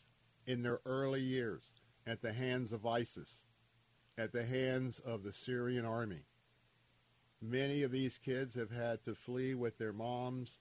in 0.47 0.63
their 0.63 0.81
early 0.87 1.21
years 1.21 1.65
at 2.07 2.23
the 2.23 2.33
hands 2.33 2.73
of 2.73 2.87
ISIS, 2.87 3.43
at 4.17 4.33
the 4.33 4.45
hands 4.45 5.01
of 5.01 5.23
the 5.23 5.33
Syrian 5.33 5.85
army. 5.85 6.23
Many 7.43 7.83
of 7.83 7.91
these 7.91 8.19
kids 8.19 8.55
have 8.55 8.71
had 8.71 9.03
to 9.05 9.15
flee 9.15 9.55
with 9.55 9.79
their 9.79 9.93
moms 9.93 10.59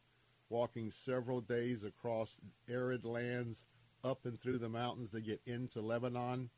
walking 0.49 0.91
several 0.91 1.41
days 1.41 1.83
across 1.83 2.39
arid 2.69 3.05
lands 3.05 3.65
up 4.03 4.25
and 4.25 4.39
through 4.39 4.57
the 4.57 4.69
mountains 4.69 5.11
to 5.11 5.21
get 5.21 5.41
into 5.45 5.81
Lebanon. 5.81 6.49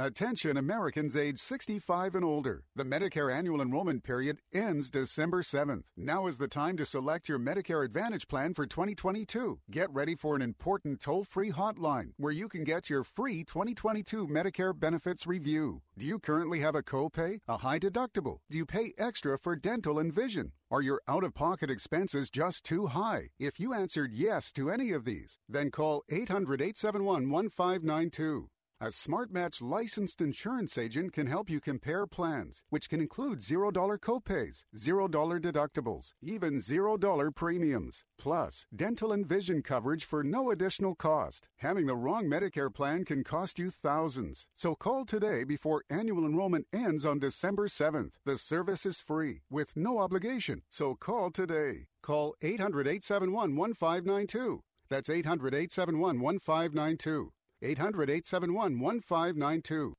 Attention 0.00 0.56
Americans 0.56 1.16
age 1.16 1.40
65 1.40 2.14
and 2.14 2.24
older. 2.24 2.62
The 2.76 2.84
Medicare 2.84 3.34
annual 3.34 3.60
enrollment 3.60 4.04
period 4.04 4.38
ends 4.54 4.90
December 4.90 5.42
7th. 5.42 5.82
Now 5.96 6.28
is 6.28 6.38
the 6.38 6.46
time 6.46 6.76
to 6.76 6.86
select 6.86 7.28
your 7.28 7.40
Medicare 7.40 7.84
Advantage 7.84 8.28
plan 8.28 8.54
for 8.54 8.64
2022. 8.64 9.58
Get 9.72 9.92
ready 9.92 10.14
for 10.14 10.36
an 10.36 10.42
important 10.42 11.00
toll 11.00 11.24
free 11.24 11.50
hotline 11.50 12.12
where 12.16 12.30
you 12.30 12.48
can 12.48 12.62
get 12.62 12.88
your 12.88 13.02
free 13.02 13.42
2022 13.42 14.28
Medicare 14.28 14.78
benefits 14.78 15.26
review. 15.26 15.82
Do 15.98 16.06
you 16.06 16.20
currently 16.20 16.60
have 16.60 16.76
a 16.76 16.82
copay, 16.84 17.40
a 17.48 17.56
high 17.56 17.80
deductible? 17.80 18.38
Do 18.48 18.56
you 18.56 18.66
pay 18.66 18.94
extra 18.98 19.36
for 19.36 19.56
dental 19.56 19.98
and 19.98 20.14
vision? 20.14 20.52
Are 20.70 20.80
your 20.80 21.00
out 21.08 21.24
of 21.24 21.34
pocket 21.34 21.72
expenses 21.72 22.30
just 22.30 22.64
too 22.64 22.86
high? 22.86 23.30
If 23.40 23.58
you 23.58 23.74
answered 23.74 24.12
yes 24.12 24.52
to 24.52 24.70
any 24.70 24.92
of 24.92 25.04
these, 25.04 25.40
then 25.48 25.72
call 25.72 26.04
800 26.08 26.60
871 26.60 27.28
1592. 27.28 28.48
A 28.80 28.90
SmartMatch 28.90 29.60
licensed 29.60 30.20
insurance 30.20 30.78
agent 30.78 31.12
can 31.12 31.26
help 31.26 31.50
you 31.50 31.60
compare 31.60 32.06
plans, 32.06 32.62
which 32.70 32.88
can 32.88 33.00
include 33.00 33.40
$0 33.40 33.72
copays, 33.98 34.66
$0 34.72 35.40
deductibles, 35.40 36.12
even 36.22 36.58
$0 36.58 37.34
premiums. 37.34 38.04
Plus, 38.18 38.66
dental 38.74 39.10
and 39.10 39.26
vision 39.26 39.62
coverage 39.62 40.04
for 40.04 40.22
no 40.22 40.52
additional 40.52 40.94
cost. 40.94 41.48
Having 41.56 41.86
the 41.86 41.96
wrong 41.96 42.26
Medicare 42.26 42.72
plan 42.72 43.04
can 43.04 43.24
cost 43.24 43.58
you 43.58 43.72
thousands. 43.72 44.46
So 44.54 44.76
call 44.76 45.04
today 45.04 45.42
before 45.42 45.82
annual 45.90 46.24
enrollment 46.24 46.68
ends 46.72 47.04
on 47.04 47.18
December 47.18 47.66
7th. 47.66 48.12
The 48.24 48.38
service 48.38 48.86
is 48.86 49.00
free 49.00 49.40
with 49.50 49.76
no 49.76 49.98
obligation. 49.98 50.62
So 50.68 50.94
call 50.94 51.32
today. 51.32 51.88
Call 52.00 52.36
800 52.42 52.86
871 52.86 53.56
1592. 53.56 54.62
That's 54.88 55.10
800 55.10 55.52
871 55.52 56.20
1592. 56.20 57.32
800 57.62 58.08
871 58.08 58.78
1592. 58.78 59.94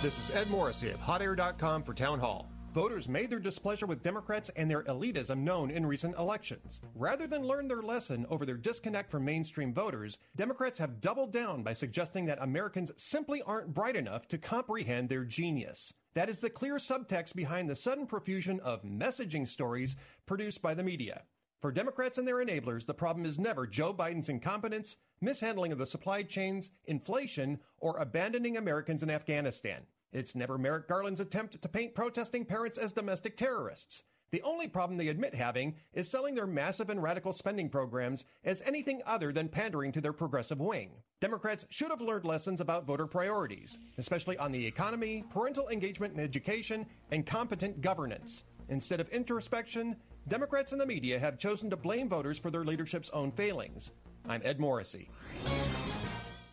This 0.00 0.18
is 0.18 0.34
Ed 0.34 0.48
Morrissey 0.48 0.90
of 0.90 1.00
HotAir.com 1.00 1.82
for 1.82 1.92
Town 1.92 2.18
Hall. 2.18 2.50
Voters 2.72 3.08
made 3.08 3.30
their 3.30 3.38
displeasure 3.38 3.86
with 3.86 4.02
Democrats 4.02 4.50
and 4.56 4.68
their 4.68 4.82
elitism 4.84 5.38
known 5.38 5.70
in 5.70 5.86
recent 5.86 6.16
elections. 6.18 6.80
Rather 6.94 7.26
than 7.26 7.46
learn 7.46 7.68
their 7.68 7.82
lesson 7.82 8.26
over 8.30 8.44
their 8.44 8.56
disconnect 8.56 9.10
from 9.10 9.24
mainstream 9.24 9.72
voters, 9.72 10.18
Democrats 10.34 10.78
have 10.78 11.00
doubled 11.00 11.32
down 11.32 11.62
by 11.62 11.72
suggesting 11.72 12.24
that 12.24 12.42
Americans 12.42 12.90
simply 12.96 13.42
aren't 13.42 13.72
bright 13.72 13.94
enough 13.94 14.26
to 14.26 14.38
comprehend 14.38 15.08
their 15.08 15.24
genius. 15.24 15.92
That 16.14 16.28
is 16.28 16.40
the 16.40 16.50
clear 16.50 16.76
subtext 16.76 17.36
behind 17.36 17.70
the 17.70 17.76
sudden 17.76 18.06
profusion 18.06 18.58
of 18.60 18.82
messaging 18.82 19.46
stories 19.46 19.94
produced 20.26 20.60
by 20.60 20.74
the 20.74 20.84
media. 20.84 21.22
For 21.64 21.72
Democrats 21.72 22.18
and 22.18 22.28
their 22.28 22.44
enablers, 22.44 22.84
the 22.84 22.92
problem 22.92 23.24
is 23.24 23.38
never 23.38 23.66
Joe 23.66 23.94
Biden's 23.94 24.28
incompetence, 24.28 24.96
mishandling 25.24 25.72
of 25.72 25.78
the 25.78 25.86
supply 25.86 26.22
chains, 26.22 26.70
inflation, 26.84 27.58
or 27.78 27.96
abandoning 27.96 28.56
Americans 28.56 29.02
in 29.02 29.10
Afghanistan. 29.10 29.82
It's 30.12 30.36
never 30.36 30.58
Merrick 30.58 30.86
Garland's 30.86 31.20
attempt 31.20 31.60
to 31.60 31.68
paint 31.68 31.94
protesting 31.94 32.44
parents 32.44 32.78
as 32.78 32.92
domestic 32.92 33.36
terrorists. 33.36 34.04
The 34.30 34.42
only 34.42 34.66
problem 34.66 34.96
they 34.96 35.08
admit 35.08 35.34
having 35.34 35.76
is 35.92 36.10
selling 36.10 36.34
their 36.34 36.46
massive 36.46 36.90
and 36.90 37.02
radical 37.02 37.32
spending 37.32 37.68
programs 37.68 38.24
as 38.44 38.62
anything 38.62 39.00
other 39.06 39.32
than 39.32 39.48
pandering 39.48 39.92
to 39.92 40.00
their 40.00 40.12
progressive 40.12 40.60
wing. 40.60 40.90
Democrats 41.20 41.66
should 41.70 41.90
have 41.90 42.00
learned 42.00 42.24
lessons 42.24 42.60
about 42.60 42.84
voter 42.84 43.06
priorities, 43.06 43.78
especially 43.96 44.36
on 44.38 44.50
the 44.50 44.66
economy, 44.66 45.24
parental 45.30 45.68
engagement 45.68 46.14
in 46.14 46.20
education, 46.20 46.84
and 47.12 47.26
competent 47.26 47.80
governance. 47.80 48.44
Instead 48.68 48.98
of 48.98 49.08
introspection, 49.10 49.94
Democrats 50.26 50.72
and 50.72 50.80
the 50.80 50.86
media 50.86 51.18
have 51.18 51.38
chosen 51.38 51.70
to 51.70 51.76
blame 51.76 52.08
voters 52.08 52.38
for 52.38 52.50
their 52.50 52.64
leadership's 52.64 53.10
own 53.10 53.30
failings. 53.30 53.92
I'm 54.28 54.40
Ed 54.44 54.58
Morrissey. 54.58 55.08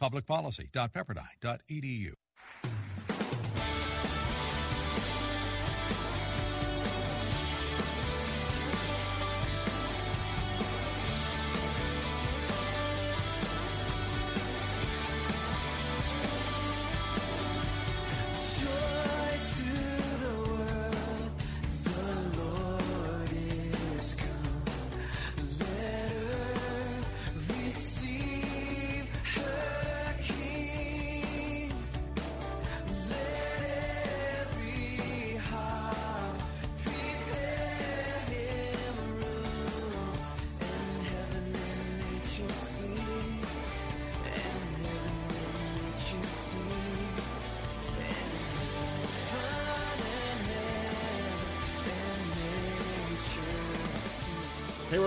Publicpolicy.pepperdine.edu. 0.01 2.13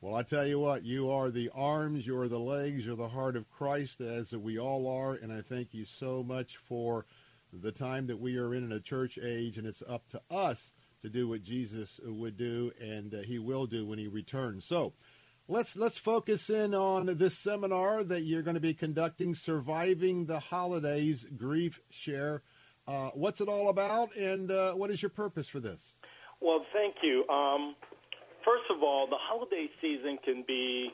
Well, 0.05 0.13
I 0.13 0.21
tell 0.21 0.45
you 0.45 0.59
what, 0.59 0.83
you 0.85 1.09
are 1.09 1.31
the 1.31 1.49
arms, 1.55 2.05
you 2.05 2.15
are 2.19 2.27
the 2.27 2.39
legs, 2.39 2.85
you're 2.85 2.95
the 2.95 3.07
heart 3.07 3.35
of 3.35 3.49
Christ, 3.49 4.01
as 4.01 4.33
we 4.33 4.59
all 4.59 4.87
are, 4.87 5.15
and 5.15 5.33
I 5.33 5.41
thank 5.41 5.73
you 5.73 5.83
so 5.83 6.21
much 6.21 6.57
for 6.57 7.07
the 7.51 7.71
time 7.71 8.05
that 8.05 8.19
we 8.19 8.37
are 8.37 8.53
in 8.53 8.63
in 8.63 8.71
a 8.71 8.79
church 8.79 9.17
age, 9.17 9.57
and 9.57 9.65
it's 9.65 9.81
up 9.89 10.07
to 10.09 10.21
us 10.29 10.73
to 11.01 11.09
do 11.09 11.27
what 11.27 11.41
Jesus 11.41 11.99
would 12.05 12.37
do, 12.37 12.71
and 12.79 13.15
uh, 13.15 13.21
He 13.23 13.39
will 13.39 13.65
do 13.65 13.83
when 13.83 13.97
He 13.97 14.07
returns. 14.07 14.67
So, 14.67 14.93
let's 15.47 15.75
let's 15.75 15.97
focus 15.97 16.51
in 16.51 16.75
on 16.75 17.17
this 17.17 17.39
seminar 17.41 18.03
that 18.03 18.25
you're 18.25 18.43
going 18.43 18.53
to 18.53 18.61
be 18.61 18.75
conducting, 18.75 19.33
surviving 19.33 20.27
the 20.27 20.39
holidays, 20.39 21.25
grief 21.35 21.79
share. 21.89 22.43
Uh, 22.87 23.09
what's 23.15 23.41
it 23.41 23.49
all 23.49 23.69
about, 23.69 24.15
and 24.15 24.51
uh, 24.51 24.73
what 24.73 24.91
is 24.91 25.01
your 25.01 25.09
purpose 25.09 25.47
for 25.47 25.59
this? 25.59 25.95
Well, 26.41 26.63
thank 26.73 26.97
you. 27.01 27.27
Um, 27.27 27.73
First 28.45 28.69
of 28.69 28.83
all, 28.83 29.07
the 29.09 29.17
holiday 29.17 29.65
season 29.81 30.19
can 30.23 30.45
be 30.47 30.93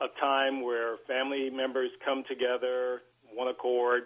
a 0.00 0.08
time 0.18 0.64
where 0.64 0.96
family 1.06 1.50
members 1.50 1.90
come 2.02 2.24
together, 2.26 3.02
one 3.34 3.48
accord. 3.48 4.04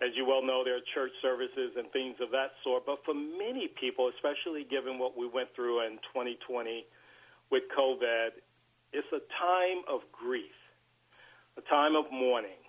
As 0.00 0.14
you 0.14 0.24
well 0.24 0.42
know, 0.42 0.62
there 0.64 0.76
are 0.76 0.86
church 0.94 1.10
services 1.20 1.74
and 1.76 1.90
things 1.90 2.14
of 2.22 2.30
that 2.30 2.54
sort. 2.62 2.86
But 2.86 3.02
for 3.04 3.12
many 3.12 3.68
people, 3.74 4.10
especially 4.14 4.62
given 4.70 5.00
what 5.02 5.18
we 5.18 5.26
went 5.26 5.48
through 5.54 5.84
in 5.84 5.98
2020 6.14 6.86
with 7.50 7.64
COVID, 7.76 8.38
It's 8.92 9.08
a 9.10 9.22
time 9.42 9.82
of 9.90 10.00
grief, 10.12 10.54
a 11.58 11.62
time 11.62 11.96
of 11.96 12.04
mourning. 12.12 12.62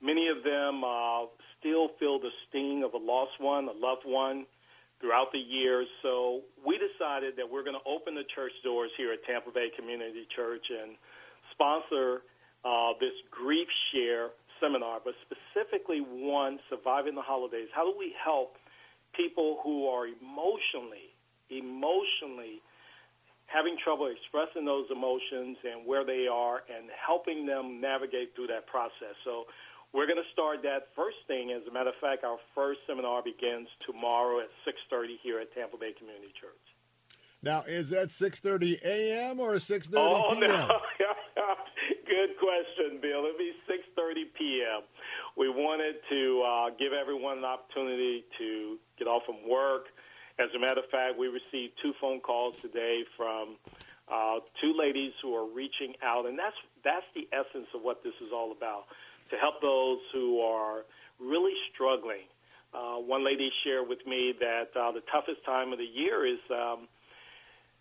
Many 0.00 0.28
of 0.28 0.44
them 0.44 0.84
uh, 0.84 1.26
still 1.58 1.90
feel 1.98 2.20
the 2.20 2.30
sting 2.48 2.84
of 2.84 2.94
a 2.94 3.02
lost 3.02 3.40
one, 3.40 3.66
a 3.66 3.74
loved 3.74 4.04
one 4.04 4.46
throughout 5.00 5.32
the 5.32 5.38
years. 5.38 5.86
So 6.02 6.40
we 6.64 6.78
decided 6.78 7.36
that 7.36 7.48
we're 7.48 7.64
going 7.64 7.76
to 7.78 7.88
open 7.88 8.14
the 8.14 8.24
church 8.34 8.52
doors 8.64 8.90
here 8.96 9.12
at 9.12 9.24
Tampa 9.24 9.50
Bay 9.50 9.68
Community 9.76 10.26
Church 10.34 10.64
and 10.70 10.96
sponsor 11.52 12.22
uh, 12.64 12.92
this 13.00 13.14
grief 13.30 13.68
share 13.92 14.30
seminar, 14.60 15.00
but 15.04 15.14
specifically 15.22 16.00
one 16.00 16.58
surviving 16.70 17.14
the 17.14 17.22
holidays. 17.22 17.68
How 17.74 17.84
do 17.84 17.94
we 17.98 18.14
help 18.16 18.56
people 19.14 19.60
who 19.62 19.86
are 19.88 20.06
emotionally, 20.06 21.12
emotionally 21.50 22.60
having 23.46 23.76
trouble 23.78 24.10
expressing 24.10 24.64
those 24.64 24.86
emotions 24.90 25.56
and 25.62 25.86
where 25.86 26.04
they 26.04 26.26
are 26.26 26.64
and 26.66 26.90
helping 26.90 27.46
them 27.46 27.80
navigate 27.80 28.34
through 28.34 28.48
that 28.48 28.66
process? 28.66 29.14
So 29.24 29.44
we're 29.96 30.04
going 30.06 30.20
to 30.20 30.30
start 30.36 30.60
that 30.62 30.92
first 30.92 31.16
thing. 31.26 31.56
As 31.56 31.64
a 31.64 31.72
matter 31.72 31.88
of 31.88 31.96
fact, 32.04 32.22
our 32.22 32.36
first 32.54 32.80
seminar 32.86 33.24
begins 33.24 33.66
tomorrow 33.88 34.44
at 34.44 34.52
6:30 34.68 35.16
here 35.24 35.40
at 35.40 35.48
Tampa 35.56 35.80
Bay 35.80 35.96
Community 35.96 36.28
Church. 36.36 36.60
Now, 37.42 37.64
is 37.64 37.88
that 37.90 38.12
6:30 38.12 38.84
a.m. 38.84 39.40
or 39.40 39.56
6:30 39.56 39.96
oh, 39.96 40.36
p.m.? 40.36 40.52
No. 40.52 40.68
Good 42.06 42.36
question, 42.36 43.00
Bill. 43.00 43.24
It'll 43.24 43.40
be 43.40 43.56
6:30 43.64 44.28
p.m. 44.36 44.84
We 45.36 45.48
wanted 45.48 45.96
to 46.12 46.44
uh, 46.44 46.70
give 46.76 46.92
everyone 46.92 47.38
an 47.38 47.44
opportunity 47.44 48.24
to 48.36 48.76
get 48.98 49.08
off 49.08 49.24
from 49.24 49.48
work. 49.48 49.88
As 50.38 50.52
a 50.54 50.60
matter 50.60 50.84
of 50.84 50.90
fact, 50.92 51.16
we 51.18 51.28
received 51.28 51.72
two 51.80 51.96
phone 52.00 52.20
calls 52.20 52.54
today 52.60 53.00
from 53.16 53.56
uh, 54.12 54.44
two 54.60 54.76
ladies 54.76 55.12
who 55.22 55.34
are 55.34 55.48
reaching 55.48 55.96
out, 56.04 56.26
and 56.26 56.38
that's 56.38 56.56
that's 56.84 57.08
the 57.16 57.24
essence 57.32 57.68
of 57.74 57.80
what 57.80 58.04
this 58.04 58.14
is 58.20 58.28
all 58.32 58.52
about 58.52 58.84
to 59.30 59.36
help 59.36 59.60
those 59.60 59.98
who 60.12 60.40
are 60.40 60.84
really 61.18 61.54
struggling. 61.72 62.28
Uh, 62.74 63.00
one 63.00 63.24
lady 63.24 63.50
shared 63.64 63.88
with 63.88 64.04
me 64.06 64.34
that 64.38 64.68
uh, 64.76 64.92
the 64.92 65.02
toughest 65.12 65.44
time 65.44 65.72
of 65.72 65.78
the 65.78 65.88
year 65.88 66.26
is 66.26 66.42
um, 66.50 66.88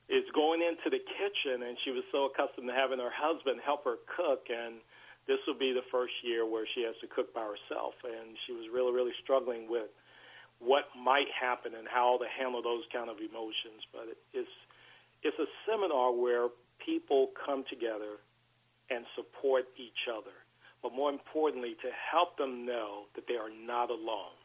is 0.08 0.24
going 0.34 0.62
into 0.62 0.90
the 0.94 1.02
kitchen, 1.02 1.66
and 1.66 1.78
she 1.84 1.90
was 1.90 2.06
so 2.12 2.30
accustomed 2.30 2.70
to 2.70 2.74
having 2.74 3.00
her 3.00 3.12
husband 3.12 3.60
help 3.66 3.84
her 3.84 3.98
cook, 4.06 4.46
and 4.54 4.78
this 5.28 5.42
will 5.48 5.58
be 5.58 5.74
the 5.74 5.84
first 5.90 6.14
year 6.22 6.46
where 6.46 6.70
she 6.78 6.86
has 6.86 6.94
to 7.02 7.08
cook 7.10 7.34
by 7.34 7.42
herself, 7.42 7.98
and 8.06 8.38
she 8.46 8.54
was 8.54 8.70
really, 8.70 8.94
really 8.94 9.18
struggling 9.24 9.66
with 9.68 9.90
what 10.62 10.86
might 10.94 11.28
happen 11.34 11.74
and 11.74 11.90
how 11.90 12.18
to 12.22 12.26
handle 12.30 12.62
those 12.62 12.86
kind 12.94 13.10
of 13.10 13.18
emotions. 13.18 13.82
But 13.92 14.14
it's 14.34 14.56
it's 15.26 15.40
a 15.42 15.50
seminar 15.66 16.14
where 16.14 16.54
people 16.78 17.34
come 17.34 17.66
together 17.68 18.22
and 18.94 19.04
support 19.18 19.66
each 19.76 20.06
other 20.06 20.45
but 20.86 20.94
more 20.94 21.10
importantly, 21.10 21.76
to 21.82 21.90
help 22.12 22.38
them 22.38 22.64
know 22.64 23.06
that 23.16 23.24
they 23.28 23.34
are 23.34 23.50
not 23.66 23.90
alone 23.90 24.38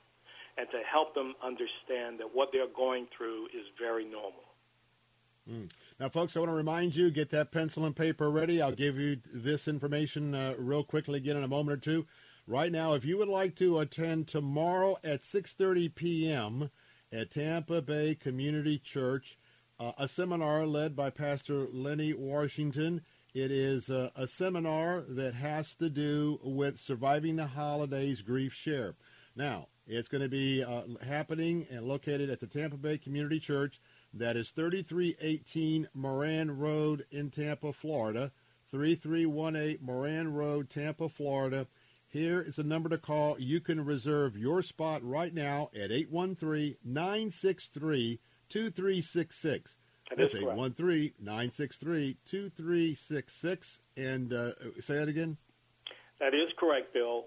and 0.57 0.67
to 0.71 0.79
help 0.91 1.15
them 1.15 1.35
understand 1.45 2.19
that 2.19 2.35
what 2.35 2.49
they're 2.51 2.67
going 2.75 3.07
through 3.15 3.45
is 3.49 3.67
very 3.79 4.07
normal. 4.07 4.49
Mm. 5.47 5.71
Now, 5.99 6.09
folks, 6.09 6.35
I 6.35 6.41
want 6.41 6.49
to 6.49 6.55
remind 6.57 6.97
you 6.97 7.11
get 7.11 7.29
that 7.33 7.53
pencil 7.53 7.85
and 7.85 7.95
paper 7.95 8.31
ready. 8.31 8.63
I'll 8.63 8.73
give 8.73 8.97
you 8.97 9.19
this 9.31 9.69
information 9.69 10.35
uh, 10.35 10.55
real 10.57 10.83
quickly 10.83 11.19
again 11.19 11.37
in 11.37 11.45
a 11.45 11.49
moment 11.49 11.77
or 11.77 11.81
two. 11.81 12.07
Right 12.47 12.73
now, 12.73 12.95
if 12.95 13.05
you 13.05 13.19
would 13.19 13.29
like 13.29 13.55
to 13.57 13.79
attend 13.79 14.27
tomorrow 14.27 14.97
at 15.05 15.21
6:30 15.21 15.95
p.m. 15.95 16.71
at 17.13 17.33
Tampa 17.33 17.83
Bay 17.83 18.15
Community 18.15 18.79
Church, 18.79 19.37
uh, 19.79 19.93
a 19.99 20.09
seminar 20.09 20.65
led 20.65 20.97
by 20.97 21.11
Pastor 21.11 21.67
Lenny 21.71 22.15
Washington 22.15 23.03
it 23.35 23.51
is 23.51 23.91
a, 23.91 24.11
a, 24.17 24.27
seminar 24.27 25.05
that 25.09 25.35
has 25.35 25.75
to 25.77 25.89
do 25.89 26.41
with 26.43 26.79
surviving 26.79 27.37
the 27.37 27.47
holidays 27.47 28.23
grief 28.23 28.53
share. 28.53 28.95
Now, 29.37 29.69
it's 29.87 30.09
going 30.09 30.23
to 30.23 30.29
be 30.29 30.65
uh, 30.65 30.83
happening 31.07 31.67
and 31.71 31.87
located 31.87 32.31
at 32.31 32.41
the 32.41 32.47
Tampa 32.47 32.77
Bay 32.77 32.99
Community 32.99 33.39
Church. 33.39 33.81
That 34.13 34.37
is 34.37 34.51
3318 34.51 35.89
Moran 35.95 36.59
Road 36.59 37.07
in 37.11 37.31
Tampa, 37.31 37.73
Florida. 37.73 38.33
3318 38.71 39.79
Moran 39.85 40.33
Road, 40.33 40.71
Tampa, 40.71 41.09
Florida. 41.09 41.67
Here 42.09 42.41
is 42.41 42.59
a 42.59 42.65
number 42.65 42.89
to 42.89 42.99
call. 42.99 43.39
You 43.39 43.61
can 43.61 43.85
reserve 43.85 44.37
your 44.37 44.63
spot 44.63 45.03
right 45.05 45.33
now 45.33 45.71
at 45.75 45.93
813 45.93 46.77
963 46.85 48.21
2366. 48.49 49.77
That's 50.17 50.35
813 50.35 51.13
963 51.21 52.17
2366. 52.25 53.81
And 53.97 54.33
uh, 54.33 54.53
say 54.81 54.95
that 54.95 55.09
again? 55.09 55.37
That 56.19 56.35
is 56.35 56.51
correct, 56.59 56.93
Bill. 56.93 57.27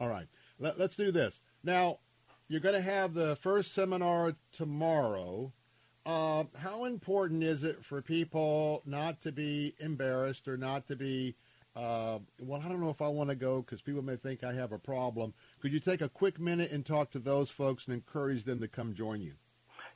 All 0.00 0.08
right. 0.08 0.26
Let, 0.58 0.78
let's 0.78 0.96
do 0.96 1.12
this. 1.12 1.40
Now, 1.62 1.98
you're 2.48 2.60
going 2.60 2.74
to 2.74 2.80
have 2.80 3.14
the 3.14 3.36
first 3.36 3.74
seminar 3.74 4.34
tomorrow. 4.52 5.52
Uh, 6.06 6.44
how 6.56 6.86
important 6.86 7.42
is 7.42 7.64
it 7.64 7.84
for 7.84 8.00
people 8.00 8.82
not 8.86 9.20
to 9.20 9.32
be 9.32 9.74
embarrassed 9.78 10.48
or 10.48 10.56
not 10.56 10.86
to 10.86 10.96
be, 10.96 11.36
uh, 11.76 12.18
well, 12.40 12.62
I 12.64 12.68
don't 12.68 12.80
know 12.80 12.88
if 12.88 13.02
I 13.02 13.08
want 13.08 13.28
to 13.28 13.36
go 13.36 13.60
because 13.60 13.82
people 13.82 14.02
may 14.02 14.16
think 14.16 14.42
I 14.42 14.54
have 14.54 14.72
a 14.72 14.78
problem. 14.78 15.34
Could 15.60 15.72
you 15.72 15.80
take 15.80 16.00
a 16.00 16.08
quick 16.08 16.40
minute 16.40 16.72
and 16.72 16.84
talk 16.86 17.10
to 17.10 17.18
those 17.18 17.50
folks 17.50 17.86
and 17.86 17.94
encourage 17.94 18.44
them 18.44 18.60
to 18.60 18.68
come 18.68 18.94
join 18.94 19.20
you? 19.20 19.34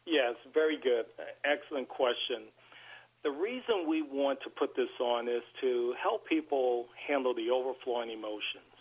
Yes, 0.07 0.35
very 0.53 0.79
good. 0.79 1.07
Excellent 1.45 1.89
question. 1.89 2.51
The 3.23 3.31
reason 3.31 3.87
we 3.89 4.03
want 4.03 4.41
to 4.43 4.51
put 4.51 4.75
this 4.75 4.91
on 5.01 5.29
is 5.29 5.43
to 5.61 5.95
help 6.03 6.27
people 6.27 6.87
handle 7.07 7.35
the 7.35 7.51
overflowing 7.51 8.11
emotions, 8.11 8.75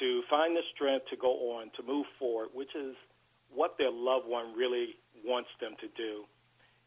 to 0.00 0.22
find 0.30 0.56
the 0.56 0.62
strength 0.74 1.06
to 1.10 1.16
go 1.16 1.60
on, 1.60 1.70
to 1.76 1.82
move 1.82 2.06
forward, 2.18 2.48
which 2.54 2.74
is 2.74 2.96
what 3.52 3.76
their 3.76 3.92
loved 3.92 4.26
one 4.26 4.56
really 4.56 4.96
wants 5.26 5.50
them 5.60 5.76
to 5.80 5.88
do, 5.94 6.24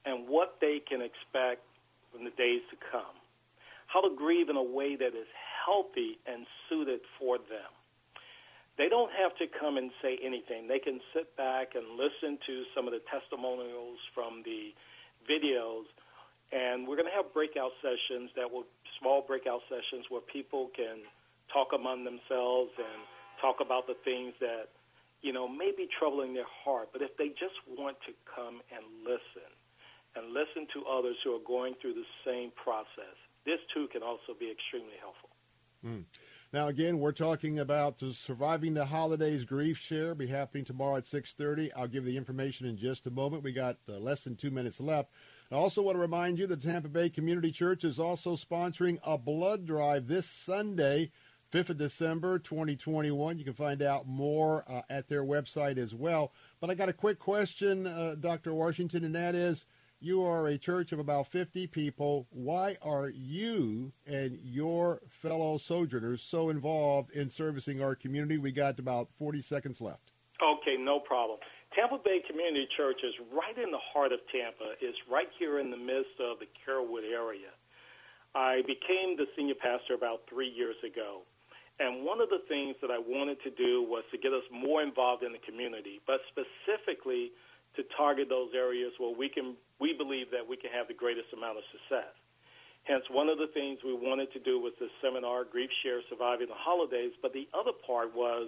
and 0.05 0.27
what 0.27 0.57
they 0.59 0.81
can 0.81 1.01
expect 1.01 1.61
in 2.17 2.25
the 2.25 2.31
days 2.31 2.61
to 2.71 2.77
come. 2.91 3.15
How 3.85 4.01
to 4.01 4.15
grieve 4.15 4.49
in 4.49 4.55
a 4.55 4.63
way 4.63 4.95
that 4.95 5.13
is 5.13 5.29
healthy 5.65 6.17
and 6.25 6.47
suited 6.69 7.01
for 7.19 7.37
them 7.37 7.69
they 8.77 8.89
don't 8.89 9.11
have 9.15 9.35
to 9.39 9.47
come 9.47 9.77
and 9.77 9.91
say 10.01 10.19
anything. 10.21 10.67
They 10.67 10.79
can 10.79 10.99
sit 11.13 11.35
back 11.37 11.75
and 11.75 11.95
listen 11.95 12.37
to 12.45 12.63
some 12.75 12.87
of 12.87 12.93
the 12.93 12.99
testimonials 13.07 13.99
from 14.13 14.43
the 14.43 14.75
videos. 15.23 15.87
And 16.51 16.87
we're 16.87 16.99
going 16.99 17.07
to 17.07 17.15
have 17.15 17.33
breakout 17.33 17.71
sessions 17.81 18.31
that 18.35 18.51
will, 18.51 18.67
small 18.99 19.23
breakout 19.23 19.61
sessions 19.71 20.05
where 20.09 20.21
people 20.21 20.69
can 20.75 21.07
talk 21.51 21.71
among 21.73 22.03
themselves 22.03 22.71
and 22.77 22.99
talk 23.41 23.63
about 23.63 23.87
the 23.87 23.95
things 24.03 24.35
that, 24.39 24.67
you 25.21 25.31
know, 25.31 25.47
may 25.47 25.71
be 25.71 25.87
troubling 25.87 26.33
their 26.33 26.47
heart. 26.63 26.89
But 26.91 27.01
if 27.01 27.15
they 27.17 27.29
just 27.29 27.55
want 27.67 27.95
to 28.07 28.11
come 28.27 28.59
and 28.75 28.83
listen 29.07 29.49
and 30.15 30.35
listen 30.35 30.67
to 30.75 30.83
others 30.87 31.15
who 31.23 31.35
are 31.35 31.43
going 31.47 31.75
through 31.79 31.95
the 31.95 32.07
same 32.27 32.51
process, 32.55 33.15
this 33.45 33.59
too 33.73 33.87
can 33.91 34.03
also 34.03 34.35
be 34.37 34.51
extremely 34.51 34.99
helpful. 34.99 35.31
Mm. 35.85 36.03
Now, 36.55 36.69
again, 36.69 36.99
we're 36.99 37.11
talking 37.11 37.59
about 37.59 37.99
the 37.99 38.13
Surviving 38.13 38.75
the 38.75 38.85
Holidays 38.85 39.43
Grief 39.43 39.77
Share. 39.77 40.15
Be 40.15 40.27
happening 40.27 40.63
tomorrow 40.63 40.95
at 40.95 41.03
6.30. 41.03 41.69
I'll 41.75 41.85
give 41.85 42.05
the 42.05 42.15
information 42.15 42.65
in 42.65 42.77
just 42.77 43.05
a 43.05 43.11
moment. 43.11 43.43
We 43.43 43.51
got 43.51 43.75
uh, 43.89 43.97
less 43.97 44.23
than 44.23 44.37
two 44.37 44.51
minutes 44.51 44.79
left. 44.79 45.09
I 45.51 45.55
also 45.55 45.81
want 45.81 45.97
to 45.97 46.01
remind 46.01 46.39
you 46.39 46.47
the 46.47 46.55
Tampa 46.55 46.87
Bay 46.87 47.09
Community 47.09 47.51
Church 47.51 47.83
is 47.83 47.99
also 47.99 48.37
sponsoring 48.37 48.99
a 49.03 49.17
blood 49.17 49.65
drive 49.65 50.07
this 50.07 50.27
Sunday, 50.27 51.11
5th 51.51 51.71
of 51.71 51.77
December, 51.77 52.39
2021. 52.39 53.37
You 53.37 53.43
can 53.43 53.53
find 53.53 53.81
out 53.81 54.07
more 54.07 54.63
uh, 54.69 54.83
at 54.89 55.09
their 55.09 55.25
website 55.25 55.77
as 55.77 55.93
well. 55.93 56.31
But 56.61 56.69
I 56.69 56.75
got 56.75 56.87
a 56.87 56.93
quick 56.93 57.19
question, 57.19 57.85
uh, 57.85 58.15
Dr. 58.17 58.53
Washington, 58.53 59.03
and 59.03 59.15
that 59.15 59.35
is, 59.35 59.65
you 60.05 60.23
are 60.23 60.47
a 60.47 60.57
church 60.57 60.91
of 60.91 60.99
about 60.99 61.27
50 61.27 61.65
people. 61.67 62.27
Why 62.29 62.77
are 62.83 63.09
you 63.09 63.91
and 64.05 64.37
your 64.43 65.01
fellow 65.09 65.57
sojourners 65.57 66.21
so 66.21 66.49
involved 66.49 67.11
in 67.11 67.29
servicing 67.29 67.81
our 67.81 67.95
community? 67.95 68.37
We 68.37 68.51
got 68.51 68.77
about 68.77 69.09
40 69.17 69.41
seconds 69.41 69.81
left. 69.81 70.11
Okay, 70.37 70.77
no 70.77 70.99
problem. 70.99 71.39
Tampa 71.73 71.97
Bay 71.97 72.21
Community 72.29 72.67
Church 72.77 73.01
is 73.03 73.13
right 73.33 73.57
in 73.57 73.71
the 73.71 73.81
heart 73.93 74.11
of 74.13 74.19
Tampa. 74.31 74.77
It's 74.79 74.97
right 75.09 75.27
here 75.39 75.59
in 75.59 75.71
the 75.71 75.77
midst 75.77 76.21
of 76.21 76.37
the 76.39 76.45
Carrollwood 76.53 77.09
area. 77.11 77.49
I 78.35 78.61
became 78.67 79.17
the 79.17 79.25
senior 79.35 79.55
pastor 79.55 79.95
about 79.95 80.21
three 80.29 80.49
years 80.49 80.75
ago. 80.85 81.23
And 81.79 82.05
one 82.05 82.21
of 82.21 82.29
the 82.29 82.39
things 82.47 82.75
that 82.81 82.91
I 82.91 82.99
wanted 82.99 83.41
to 83.43 83.49
do 83.49 83.83
was 83.83 84.03
to 84.11 84.17
get 84.17 84.31
us 84.31 84.43
more 84.53 84.83
involved 84.83 85.23
in 85.23 85.33
the 85.33 85.43
community, 85.43 85.99
but 86.05 86.21
specifically 86.31 87.31
to 87.75 87.83
target 87.97 88.27
those 88.29 88.49
areas 88.55 88.91
where 88.97 89.15
we 89.15 89.29
can 89.29 89.55
we 89.79 89.93
believe 89.93 90.31
that 90.31 90.47
we 90.47 90.55
can 90.55 90.71
have 90.71 90.87
the 90.87 90.95
greatest 90.95 91.27
amount 91.35 91.57
of 91.57 91.65
success. 91.71 92.13
Hence, 92.85 93.03
one 93.09 93.27
of 93.27 93.37
the 93.37 93.49
things 93.51 93.79
we 93.83 93.97
wanted 93.97 94.31
to 94.33 94.39
do 94.39 94.61
was 94.61 94.71
this 94.79 94.93
seminar, 95.01 95.43
Grief 95.43 95.69
Share 95.81 95.99
Surviving 96.07 96.47
the 96.47 96.55
Holidays, 96.55 97.11
but 97.21 97.33
the 97.33 97.49
other 97.51 97.73
part 97.85 98.13
was 98.15 98.47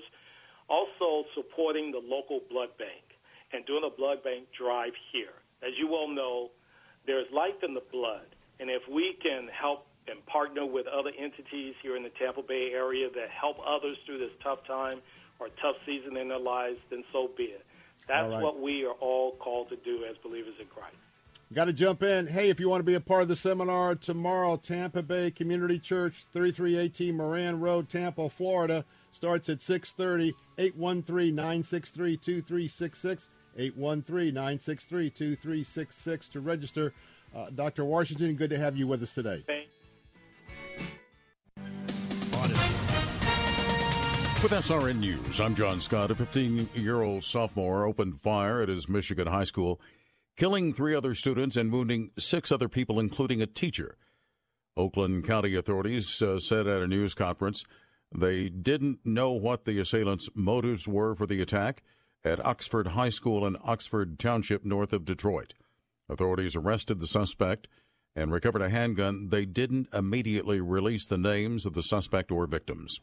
also 0.69 1.27
supporting 1.33 1.91
the 1.91 1.99
local 1.99 2.41
blood 2.49 2.69
bank 2.77 3.03
and 3.51 3.65
doing 3.65 3.83
a 3.83 3.89
blood 3.89 4.23
bank 4.23 4.45
drive 4.53 4.93
here. 5.11 5.33
As 5.65 5.73
you 5.79 5.95
all 5.95 6.07
know, 6.07 6.51
there's 7.07 7.25
life 7.33 7.57
in 7.63 7.73
the 7.73 7.83
blood, 7.91 8.27
And 8.59 8.69
if 8.69 8.81
we 8.89 9.17
can 9.21 9.47
help 9.53 9.85
and 10.07 10.23
partner 10.25 10.65
with 10.65 10.87
other 10.87 11.11
entities 11.19 11.75
here 11.83 11.97
in 11.99 12.03
the 12.03 12.13
Tampa 12.17 12.41
Bay 12.41 12.71
area 12.71 13.11
that 13.11 13.27
help 13.29 13.57
others 13.59 13.97
through 14.05 14.19
this 14.19 14.31
tough 14.41 14.63
time 14.65 15.03
or 15.39 15.51
tough 15.61 15.75
season 15.85 16.15
in 16.15 16.29
their 16.29 16.39
lives, 16.39 16.79
then 16.89 17.03
so 17.11 17.29
be 17.35 17.51
it. 17.51 17.65
That's 18.07 18.31
right. 18.31 18.41
what 18.41 18.61
we 18.61 18.85
are 18.85 18.93
all 18.93 19.33
called 19.33 19.69
to 19.69 19.75
do 19.77 20.05
as 20.09 20.17
believers 20.17 20.55
in 20.59 20.67
Christ. 20.67 20.95
Got 21.53 21.65
to 21.65 21.73
jump 21.73 22.03
in. 22.03 22.27
Hey, 22.27 22.49
if 22.49 22.59
you 22.59 22.67
want 22.67 22.81
to 22.81 22.85
be 22.85 22.95
a 22.95 22.99
part 22.99 23.21
of 23.21 23.29
the 23.29 23.35
seminar 23.35 23.95
tomorrow, 23.95 24.57
Tampa 24.57 25.01
Bay 25.01 25.31
Community 25.31 25.79
Church, 25.79 26.25
3318 26.33 27.15
Moran 27.15 27.61
Road, 27.61 27.87
Tampa, 27.87 28.29
Florida, 28.29 28.83
starts 29.13 29.47
at 29.47 29.59
6:30. 29.59 30.33
813-963-2366. 30.57 33.27
813-963-2366 33.57 36.31
to 36.31 36.41
register. 36.41 36.93
Uh, 37.35 37.49
Dr. 37.53 37.83
Washington, 37.85 38.35
good 38.35 38.49
to 38.49 38.57
have 38.57 38.75
you 38.77 38.87
with 38.87 39.03
us 39.03 39.13
today. 39.13 39.43
Thank 39.47 39.67
With 44.43 44.51
SRN 44.51 44.99
News, 44.99 45.41
I'm 45.41 45.55
John 45.55 45.81
Scott. 45.81 46.11
A 46.11 46.15
15 46.15 46.69
year 46.75 47.01
old 47.01 47.23
sophomore 47.23 47.85
opened 47.85 48.21
fire 48.21 48.61
at 48.61 48.69
his 48.69 48.87
Michigan 48.87 49.25
high 49.25 49.43
school, 49.43 49.81
killing 50.35 50.73
three 50.75 50.93
other 50.93 51.15
students 51.15 51.55
and 51.55 51.71
wounding 51.71 52.11
six 52.19 52.51
other 52.51 52.69
people, 52.69 52.99
including 52.99 53.41
a 53.41 53.47
teacher. 53.47 53.97
Oakland 54.77 55.25
County 55.25 55.55
authorities 55.55 56.21
uh, 56.21 56.39
said 56.39 56.67
at 56.67 56.83
a 56.83 56.87
news 56.87 57.15
conference 57.15 57.63
they 58.15 58.47
didn't 58.47 58.99
know 59.03 59.31
what 59.31 59.65
the 59.65 59.79
assailants' 59.79 60.29
motives 60.35 60.87
were 60.87 61.15
for 61.15 61.25
the 61.25 61.41
attack 61.41 61.81
at 62.23 62.45
Oxford 62.45 62.89
High 62.89 63.09
School 63.09 63.43
in 63.43 63.57
Oxford 63.63 64.19
Township, 64.19 64.63
north 64.63 64.93
of 64.93 65.03
Detroit. 65.03 65.55
Authorities 66.07 66.55
arrested 66.55 66.99
the 66.99 67.07
suspect 67.07 67.67
and 68.15 68.31
recovered 68.31 68.61
a 68.61 68.69
handgun. 68.69 69.29
They 69.29 69.45
didn't 69.45 69.87
immediately 69.91 70.61
release 70.61 71.07
the 71.07 71.17
names 71.17 71.65
of 71.65 71.73
the 71.73 71.83
suspect 71.83 72.31
or 72.31 72.45
victims. 72.45 72.99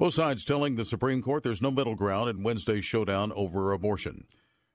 Both 0.00 0.14
sides 0.14 0.46
telling 0.46 0.76
the 0.76 0.86
Supreme 0.86 1.20
Court 1.20 1.42
there's 1.42 1.60
no 1.60 1.70
middle 1.70 1.94
ground 1.94 2.30
in 2.30 2.42
Wednesday's 2.42 2.86
showdown 2.86 3.32
over 3.32 3.70
abortion. 3.72 4.24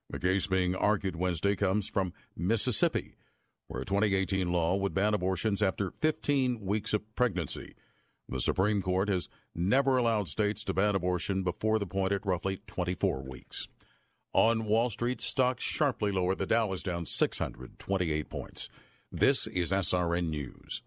The 0.08 0.20
case 0.20 0.46
being 0.46 0.76
argued 0.76 1.16
Wednesday 1.16 1.56
comes 1.56 1.88
from 1.88 2.12
Mississippi, 2.36 3.16
where 3.66 3.82
a 3.82 3.84
2018 3.84 4.52
law 4.52 4.76
would 4.76 4.94
ban 4.94 5.14
abortions 5.14 5.62
after 5.62 5.90
15 6.00 6.64
weeks 6.64 6.94
of 6.94 7.12
pregnancy. 7.16 7.74
The 8.28 8.40
Supreme 8.40 8.80
Court 8.80 9.08
has 9.08 9.28
never 9.52 9.96
allowed 9.96 10.28
states 10.28 10.62
to 10.62 10.72
ban 10.72 10.94
abortion 10.94 11.42
before 11.42 11.80
the 11.80 11.88
point 11.88 12.12
at 12.12 12.24
roughly 12.24 12.60
24 12.68 13.24
weeks. 13.28 13.66
On 14.32 14.64
Wall 14.64 14.90
Street, 14.90 15.20
stocks 15.20 15.64
sharply 15.64 16.12
lower. 16.12 16.36
The 16.36 16.46
Dow 16.46 16.72
is 16.72 16.84
down 16.84 17.04
628 17.04 18.30
points. 18.30 18.68
This 19.10 19.48
is 19.48 19.72
SRN 19.72 20.28
News. 20.28 20.82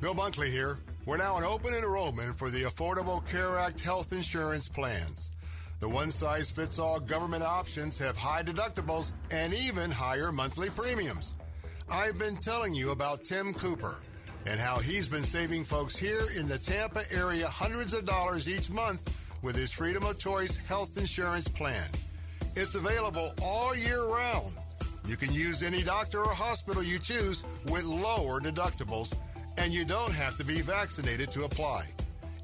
Bill 0.00 0.14
Bunkley 0.14 0.52
here. 0.52 0.78
We're 1.10 1.16
now 1.16 1.38
in 1.38 1.42
open 1.42 1.74
enrollment 1.74 2.38
for 2.38 2.50
the 2.50 2.62
Affordable 2.62 3.26
Care 3.26 3.58
Act 3.58 3.80
health 3.80 4.12
insurance 4.12 4.68
plans. 4.68 5.32
The 5.80 5.88
one 5.88 6.12
size 6.12 6.50
fits 6.50 6.78
all 6.78 7.00
government 7.00 7.42
options 7.42 7.98
have 7.98 8.16
high 8.16 8.44
deductibles 8.44 9.10
and 9.32 9.52
even 9.52 9.90
higher 9.90 10.30
monthly 10.30 10.70
premiums. 10.70 11.32
I've 11.90 12.16
been 12.16 12.36
telling 12.36 12.74
you 12.74 12.92
about 12.92 13.24
Tim 13.24 13.52
Cooper 13.52 13.96
and 14.46 14.60
how 14.60 14.78
he's 14.78 15.08
been 15.08 15.24
saving 15.24 15.64
folks 15.64 15.96
here 15.96 16.28
in 16.36 16.46
the 16.46 16.58
Tampa 16.58 17.02
area 17.12 17.48
hundreds 17.48 17.92
of 17.92 18.06
dollars 18.06 18.48
each 18.48 18.70
month 18.70 19.02
with 19.42 19.56
his 19.56 19.72
Freedom 19.72 20.04
of 20.04 20.16
Choice 20.16 20.58
health 20.58 20.96
insurance 20.96 21.48
plan. 21.48 21.88
It's 22.54 22.76
available 22.76 23.34
all 23.42 23.74
year 23.74 24.04
round. 24.04 24.54
You 25.04 25.16
can 25.16 25.32
use 25.32 25.64
any 25.64 25.82
doctor 25.82 26.20
or 26.20 26.32
hospital 26.32 26.84
you 26.84 27.00
choose 27.00 27.42
with 27.66 27.82
lower 27.82 28.40
deductibles, 28.40 29.12
and 29.56 29.72
you 29.72 29.84
don't 29.84 30.12
have 30.12 30.36
to 30.36 30.44
be 30.44 30.60
vaccinated 30.60 31.30
to 31.32 31.44
apply. 31.44 31.86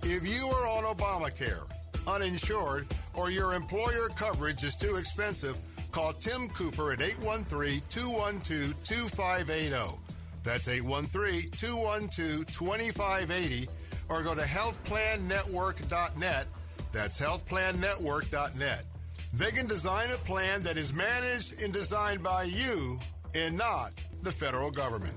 If 0.03 0.27
you 0.27 0.49
are 0.49 0.67
on 0.67 0.85
Obamacare, 0.85 1.65
uninsured, 2.07 2.87
or 3.15 3.31
your 3.31 3.55
employer 3.55 4.09
coverage 4.11 4.63
is 4.63 4.77
too 4.77 4.97
expensive, 4.97 5.57
call 5.91 6.13
Tim 6.13 6.49
Cooper 6.51 6.93
at 6.93 7.01
813 7.01 7.81
212 7.89 8.75
2580. 8.85 9.99
That's 10.45 10.69
813 10.69 11.51
212 11.51 12.47
2580, 12.47 13.69
or 14.09 14.23
go 14.23 14.35
to 14.35 14.43
healthplannetwork.net. 14.43 16.47
That's 16.93 17.21
healthplannetwork.net. 17.21 18.85
They 19.33 19.51
can 19.51 19.67
design 19.67 20.11
a 20.13 20.19
plan 20.19 20.63
that 20.63 20.77
is 20.77 20.95
managed 20.95 21.63
and 21.63 21.73
designed 21.73 22.23
by 22.23 22.45
you 22.45 23.01
and 23.35 23.57
not 23.57 23.93
the 24.23 24.33
federal 24.33 24.71
government. 24.71 25.17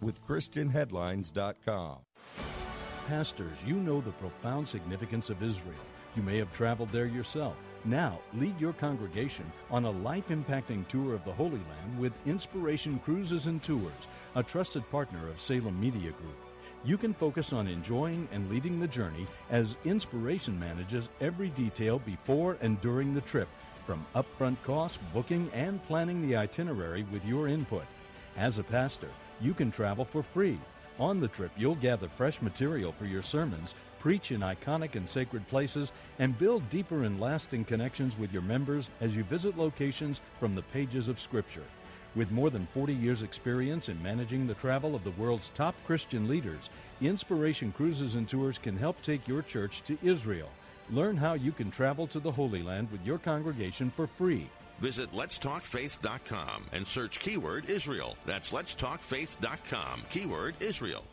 with 0.00 0.26
ChristianHeadlines.com. 0.26 1.98
Pastors, 3.06 3.56
you 3.66 3.74
know 3.74 4.00
the 4.00 4.12
profound 4.12 4.68
significance 4.68 5.30
of 5.30 5.42
Israel. 5.42 5.74
You 6.16 6.22
may 6.22 6.38
have 6.38 6.52
traveled 6.52 6.92
there 6.92 7.06
yourself. 7.06 7.56
Now, 7.84 8.20
lead 8.34 8.60
your 8.60 8.74
congregation 8.74 9.50
on 9.70 9.84
a 9.84 9.90
life 9.90 10.28
impacting 10.28 10.86
tour 10.86 11.14
of 11.14 11.24
the 11.24 11.32
Holy 11.32 11.52
Land 11.52 11.98
with 11.98 12.14
Inspiration 12.26 13.00
Cruises 13.04 13.46
and 13.46 13.62
Tours, 13.62 14.06
a 14.34 14.42
trusted 14.42 14.88
partner 14.90 15.28
of 15.28 15.40
Salem 15.40 15.80
Media 15.80 16.12
Group. 16.12 16.36
You 16.84 16.96
can 16.96 17.14
focus 17.14 17.52
on 17.52 17.68
enjoying 17.68 18.28
and 18.32 18.50
leading 18.50 18.80
the 18.80 18.88
journey 18.88 19.26
as 19.50 19.76
Inspiration 19.84 20.58
manages 20.58 21.08
every 21.20 21.48
detail 21.50 21.98
before 21.98 22.56
and 22.60 22.80
during 22.80 23.14
the 23.14 23.20
trip, 23.22 23.48
from 23.84 24.06
upfront 24.14 24.56
costs, 24.62 24.98
booking, 25.12 25.50
and 25.52 25.84
planning 25.86 26.26
the 26.26 26.36
itinerary 26.36 27.04
with 27.12 27.24
your 27.24 27.48
input. 27.48 27.84
As 28.36 28.58
a 28.58 28.62
pastor, 28.62 29.08
you 29.40 29.54
can 29.54 29.70
travel 29.70 30.04
for 30.04 30.22
free. 30.22 30.58
On 30.98 31.18
the 31.18 31.28
trip, 31.28 31.50
you'll 31.56 31.76
gather 31.76 32.08
fresh 32.08 32.42
material 32.42 32.92
for 32.92 33.06
your 33.06 33.22
sermons, 33.22 33.74
preach 33.98 34.32
in 34.32 34.40
iconic 34.40 34.96
and 34.96 35.08
sacred 35.08 35.46
places, 35.48 35.92
and 36.18 36.38
build 36.38 36.68
deeper 36.68 37.04
and 37.04 37.18
lasting 37.18 37.64
connections 37.64 38.18
with 38.18 38.32
your 38.32 38.42
members 38.42 38.90
as 39.00 39.16
you 39.16 39.24
visit 39.24 39.56
locations 39.56 40.20
from 40.38 40.54
the 40.54 40.62
pages 40.62 41.08
of 41.08 41.18
Scripture. 41.18 41.64
With 42.14 42.30
more 42.30 42.50
than 42.50 42.66
40 42.74 42.92
years' 42.92 43.22
experience 43.22 43.88
in 43.88 44.02
managing 44.02 44.46
the 44.46 44.54
travel 44.54 44.94
of 44.94 45.04
the 45.04 45.12
world's 45.12 45.50
top 45.54 45.74
Christian 45.86 46.28
leaders, 46.28 46.68
Inspiration 47.00 47.72
Cruises 47.72 48.16
and 48.16 48.28
Tours 48.28 48.58
can 48.58 48.76
help 48.76 49.00
take 49.00 49.28
your 49.28 49.42
church 49.42 49.82
to 49.86 49.96
Israel. 50.02 50.50
Learn 50.90 51.16
how 51.16 51.34
you 51.34 51.52
can 51.52 51.70
travel 51.70 52.06
to 52.08 52.18
the 52.18 52.32
Holy 52.32 52.62
Land 52.62 52.90
with 52.90 53.06
your 53.06 53.18
congregation 53.18 53.90
for 53.90 54.06
free. 54.06 54.50
Visit 54.80 55.12
letstalkfaith.com 55.12 56.64
and 56.72 56.86
search 56.86 57.20
keyword 57.20 57.68
Israel. 57.68 58.16
That's 58.26 58.52
letstalkfaith.com, 58.52 60.02
keyword 60.10 60.54
Israel. 60.60 61.04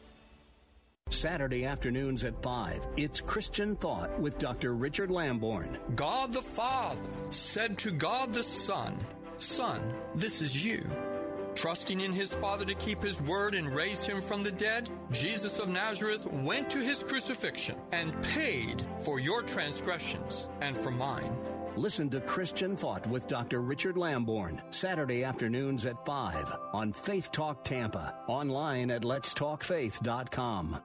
Saturday 1.09 1.65
afternoons 1.65 2.25
at 2.25 2.41
5, 2.43 2.85
it's 2.97 3.21
Christian 3.21 3.77
Thought 3.77 4.19
with 4.19 4.37
Dr. 4.39 4.73
Richard 4.73 5.09
Lamborn. 5.09 5.77
God 5.95 6.33
the 6.33 6.41
Father 6.41 6.99
said 7.29 7.77
to 7.79 7.91
God 7.91 8.33
the 8.33 8.43
Son, 8.43 8.97
Son, 9.37 9.81
this 10.15 10.41
is 10.41 10.65
you. 10.65 10.83
Trusting 11.55 12.01
in 12.01 12.11
his 12.11 12.33
Father 12.33 12.65
to 12.65 12.75
keep 12.75 13.01
his 13.01 13.21
word 13.21 13.55
and 13.55 13.73
raise 13.73 14.05
him 14.05 14.21
from 14.21 14.43
the 14.43 14.51
dead, 14.51 14.89
Jesus 15.11 15.59
of 15.59 15.69
Nazareth 15.69 16.25
went 16.31 16.69
to 16.69 16.77
his 16.77 17.03
crucifixion 17.03 17.77
and 17.91 18.21
paid 18.21 18.85
for 18.99 19.19
your 19.19 19.41
transgressions 19.41 20.49
and 20.61 20.77
for 20.77 20.91
mine. 20.91 21.35
Listen 21.77 22.09
to 22.09 22.19
Christian 22.21 22.75
Thought 22.75 23.05
with 23.05 23.27
Dr. 23.27 23.61
Richard 23.61 23.97
Lamborn, 23.97 24.59
Saturday 24.71 25.23
afternoons 25.23 25.85
at 25.85 26.03
5 26.07 26.55
on 26.73 26.91
Faith 26.91 27.31
Talk 27.31 27.63
Tampa, 27.63 28.15
online 28.27 28.89
at 28.89 29.03
letstalkfaith.com. 29.03 30.79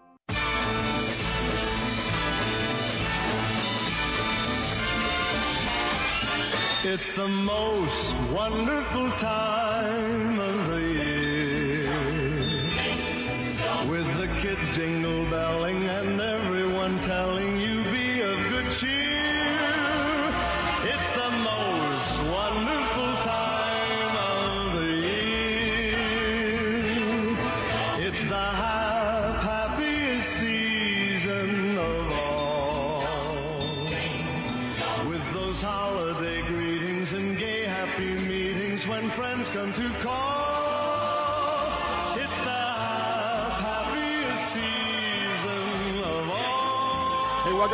It's 6.84 7.12
the 7.14 7.28
most 7.28 8.14
wonderful 8.30 9.10
time 9.12 10.38
of 10.38 10.68
the 10.68 10.80
year. 10.80 11.88
With 13.88 14.18
the 14.18 14.28
kids 14.42 14.76
jingle 14.76 15.24
belling 15.30 15.61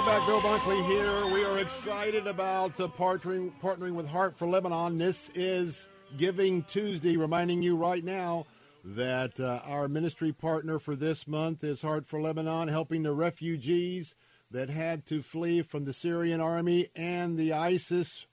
back. 0.09 0.27
Bill 0.27 0.40
Bunkley 0.40 0.83
here. 0.87 1.27
We 1.35 1.44
are 1.44 1.59
excited 1.59 2.27
about 2.27 2.81
uh, 2.81 2.88
partnering, 2.88 3.53
partnering 3.61 3.92
with 3.92 4.07
Heart 4.07 4.38
for 4.38 4.47
Lebanon. 4.47 4.97
This 4.97 5.31
is 5.35 5.87
Giving 6.16 6.62
Tuesday, 6.62 7.18
reminding 7.18 7.62
you 7.62 7.77
right 7.77 8.03
now 8.03 8.47
that 8.83 9.38
uh, 9.38 9.61
our 9.64 9.87
ministry 9.87 10.33
partner 10.33 10.79
for 10.79 10.97
this 10.97 11.29
month 11.29 11.62
is 11.62 11.83
Heart 11.83 12.07
for 12.07 12.23
Lebanon, 12.23 12.68
helping 12.68 13.03
the 13.03 13.12
refugees 13.12 14.14
that 14.51 14.71
had 14.71 15.05
to 15.09 15.21
flee 15.21 15.61
from 15.61 15.85
the 15.85 15.92
Syrian 15.92 16.40
army 16.40 16.88
and 16.97 17.37
the 17.37 17.53
ISIS 17.53 18.25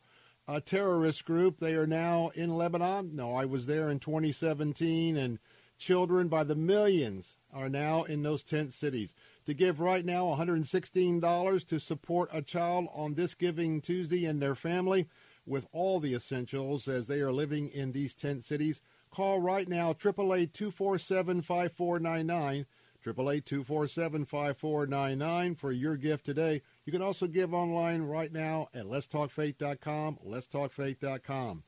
uh, 0.48 0.62
terrorist 0.62 1.26
group. 1.26 1.60
They 1.60 1.74
are 1.74 1.88
now 1.88 2.32
in 2.36 2.56
Lebanon. 2.56 3.18
No, 3.18 3.34
I 3.34 3.44
was 3.44 3.66
there 3.66 3.90
in 3.90 4.00
2017, 4.00 5.18
and 5.18 5.40
children 5.78 6.30
by 6.30 6.46
the 6.46 6.56
millions 6.56 7.34
are 7.54 7.68
now 7.68 8.04
in 8.04 8.24
those 8.24 8.44
tent 8.44 8.74
cities. 8.74 9.14
To 9.46 9.54
give 9.54 9.80
right 9.80 10.04
now 10.04 10.26
$116 10.26 11.68
to 11.68 11.80
support 11.80 12.30
a 12.34 12.42
child 12.42 12.88
on 12.94 13.14
this 13.14 13.36
Giving 13.36 13.80
Tuesday 13.80 14.26
and 14.26 14.42
their 14.42 14.56
family 14.56 15.08
with 15.46 15.68
all 15.72 16.00
the 16.00 16.16
essentials 16.16 16.88
as 16.88 17.06
they 17.08 17.22
are 17.22 17.32
living 17.32 17.70
in 17.70 17.92
these 17.92 18.16
tent 18.16 18.44
cities. 18.44 18.82
Call 19.12 19.40
right 19.40 19.70
now, 19.70 19.92
888 19.92 20.52
247 20.54 21.44
5499. 21.44 22.66
888-247-5499 23.14 25.58
for 25.58 25.72
your 25.72 25.98
gift 25.98 26.26
today. 26.26 26.64
You 26.86 26.92
can 26.92 27.04
also 27.04 27.28
give 27.28 27.54
online 27.54 28.02
right 28.02 28.32
now 28.32 28.70
at 28.74 28.86
letstalkfaith.com, 28.86 30.20
letstalkfaith.com. 30.26 31.64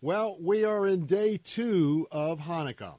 Well, 0.00 0.36
we 0.40 0.64
are 0.64 0.86
in 0.86 1.04
day 1.06 1.36
two 1.36 2.08
of 2.10 2.40
Hanukkah, 2.40 2.96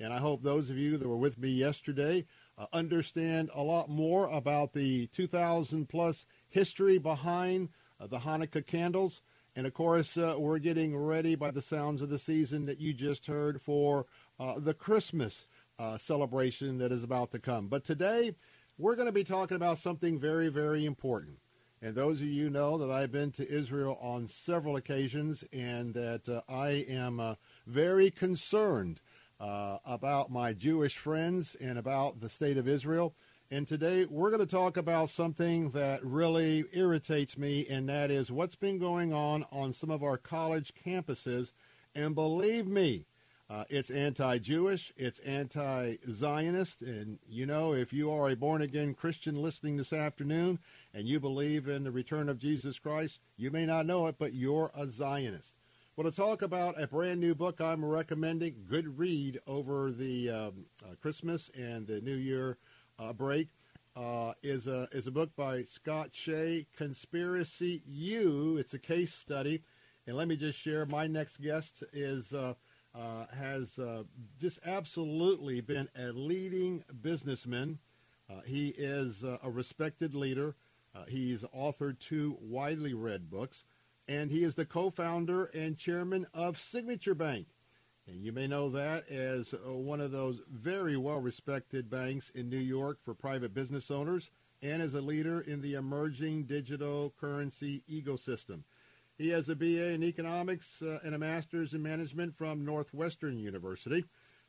and 0.00 0.12
I 0.12 0.18
hope 0.18 0.42
those 0.42 0.70
of 0.70 0.78
you 0.78 0.96
that 0.96 1.06
were 1.06 1.16
with 1.16 1.38
me 1.38 1.50
yesterday 1.50 2.24
uh, 2.58 2.66
understand 2.72 3.50
a 3.54 3.62
lot 3.62 3.88
more 3.88 4.28
about 4.28 4.72
the 4.72 5.06
2,000 5.08 5.88
plus 5.88 6.24
history 6.48 6.98
behind 6.98 7.68
uh, 8.00 8.06
the 8.06 8.18
Hanukkah 8.18 8.66
candles. 8.66 9.22
And 9.54 9.66
of 9.66 9.74
course, 9.74 10.16
uh, 10.16 10.34
we're 10.38 10.58
getting 10.58 10.96
ready 10.96 11.34
by 11.34 11.50
the 11.50 11.62
sounds 11.62 12.02
of 12.02 12.10
the 12.10 12.18
season 12.18 12.66
that 12.66 12.80
you 12.80 12.92
just 12.92 13.26
heard 13.26 13.60
for 13.60 14.06
uh, 14.38 14.54
the 14.58 14.74
Christmas 14.74 15.46
uh, 15.78 15.96
celebration 15.96 16.78
that 16.78 16.92
is 16.92 17.04
about 17.04 17.30
to 17.32 17.38
come. 17.38 17.68
But 17.68 17.84
today, 17.84 18.34
we're 18.76 18.96
going 18.96 19.06
to 19.06 19.12
be 19.12 19.24
talking 19.24 19.56
about 19.56 19.78
something 19.78 20.18
very, 20.18 20.48
very 20.48 20.84
important. 20.84 21.38
And 21.80 21.94
those 21.94 22.20
of 22.20 22.26
you 22.26 22.50
know 22.50 22.76
that 22.78 22.90
I've 22.90 23.12
been 23.12 23.30
to 23.32 23.48
Israel 23.48 23.98
on 24.00 24.26
several 24.26 24.74
occasions 24.74 25.44
and 25.52 25.94
that 25.94 26.28
uh, 26.28 26.42
I 26.48 26.84
am 26.88 27.36
very 27.66 28.10
concerned 28.10 29.00
uh, 29.40 29.78
about 29.84 30.30
my 30.30 30.52
Jewish 30.52 30.96
friends 30.96 31.56
and 31.60 31.78
about 31.78 32.20
the 32.20 32.28
state 32.28 32.56
of 32.56 32.68
Israel. 32.68 33.14
And 33.50 33.66
today 33.66 34.04
we're 34.04 34.30
going 34.30 34.40
to 34.40 34.46
talk 34.46 34.76
about 34.76 35.08
something 35.08 35.70
that 35.70 36.04
really 36.04 36.64
irritates 36.72 37.38
me, 37.38 37.66
and 37.66 37.88
that 37.88 38.10
is 38.10 38.30
what's 38.30 38.56
been 38.56 38.78
going 38.78 39.12
on 39.12 39.46
on 39.50 39.72
some 39.72 39.90
of 39.90 40.02
our 40.02 40.18
college 40.18 40.74
campuses. 40.84 41.52
And 41.94 42.14
believe 42.14 42.66
me, 42.66 43.06
uh, 43.50 43.64
it's 43.70 43.88
anti-Jewish. 43.88 44.92
It's 44.98 45.20
anti-Zionist. 45.20 46.82
And 46.82 47.18
you 47.26 47.46
know, 47.46 47.72
if 47.72 47.92
you 47.92 48.10
are 48.12 48.28
a 48.28 48.36
born-again 48.36 48.92
Christian 48.92 49.40
listening 49.40 49.78
this 49.78 49.94
afternoon 49.94 50.58
and 50.92 51.08
you 51.08 51.18
believe 51.18 51.66
in 51.66 51.84
the 51.84 51.90
return 51.90 52.28
of 52.28 52.38
Jesus 52.38 52.78
Christ, 52.78 53.20
you 53.38 53.50
may 53.50 53.64
not 53.64 53.86
know 53.86 54.06
it, 54.08 54.16
but 54.18 54.34
you're 54.34 54.70
a 54.76 54.86
Zionist. 54.86 55.54
Well, 55.98 56.08
to 56.08 56.16
talk 56.16 56.42
about 56.42 56.80
a 56.80 56.86
brand 56.86 57.18
new 57.18 57.34
book 57.34 57.60
I'm 57.60 57.84
recommending, 57.84 58.66
good 58.68 59.00
read 59.00 59.40
over 59.48 59.90
the 59.90 60.30
um, 60.30 60.66
uh, 60.84 60.94
Christmas 61.02 61.50
and 61.58 61.88
the 61.88 62.00
New 62.00 62.14
Year 62.14 62.56
uh, 63.00 63.12
break, 63.12 63.48
uh, 63.96 64.34
is 64.40 64.68
a 64.68 64.86
is 64.92 65.08
a 65.08 65.10
book 65.10 65.34
by 65.34 65.64
Scott 65.64 66.10
Shay, 66.12 66.68
Conspiracy 66.76 67.82
U. 67.84 68.58
It's 68.58 68.74
a 68.74 68.78
case 68.78 69.12
study, 69.12 69.64
and 70.06 70.16
let 70.16 70.28
me 70.28 70.36
just 70.36 70.56
share. 70.56 70.86
My 70.86 71.08
next 71.08 71.40
guest 71.40 71.82
is 71.92 72.32
uh, 72.32 72.54
uh, 72.94 73.26
has 73.36 73.76
uh, 73.80 74.04
just 74.40 74.60
absolutely 74.64 75.60
been 75.60 75.88
a 75.98 76.12
leading 76.12 76.84
businessman. 77.02 77.80
He 78.44 78.68
is 78.68 79.24
a 79.24 79.50
respected 79.50 80.14
leader. 80.14 80.54
He's 81.08 81.42
authored 81.42 81.98
two 81.98 82.36
widely 82.40 82.94
read 82.94 83.28
books, 83.28 83.64
and 84.08 84.30
he 84.30 84.42
is 84.42 84.54
the 84.54 84.64
co-founder 84.64 85.44
and 85.46 85.76
chairman 85.76 86.26
of 86.32 86.58
Signature 86.58 87.14
Bank. 87.14 87.46
And 88.06 88.24
you 88.24 88.32
may 88.32 88.46
know 88.46 88.70
that 88.70 89.06
as 89.10 89.52
uh, 89.52 89.70
one 89.70 90.00
of 90.00 90.12
those 90.12 90.40
very 90.50 90.96
well-respected 90.96 91.90
banks 91.90 92.30
in 92.34 92.48
New 92.48 92.56
York 92.56 92.98
for 93.04 93.12
private 93.12 93.52
business 93.52 93.90
owners 93.90 94.30
and 94.62 94.80
as 94.80 94.94
a 94.94 95.02
leader 95.02 95.40
in 95.42 95.60
the 95.60 95.74
emerging 95.74 96.44
digital 96.44 97.12
currency 97.20 97.82
ecosystem. 97.88 98.62
He 99.18 99.28
has 99.28 99.48
a 99.48 99.56
BA 99.56 99.90
in 99.90 100.02
economics 100.02 100.80
uh, 100.80 101.00
and 101.04 101.14
a 101.14 101.18
master's 101.18 101.74
in 101.74 101.82
management 101.82 102.34
from 102.34 102.64
Northwestern 102.64 103.38
University. 103.38 104.04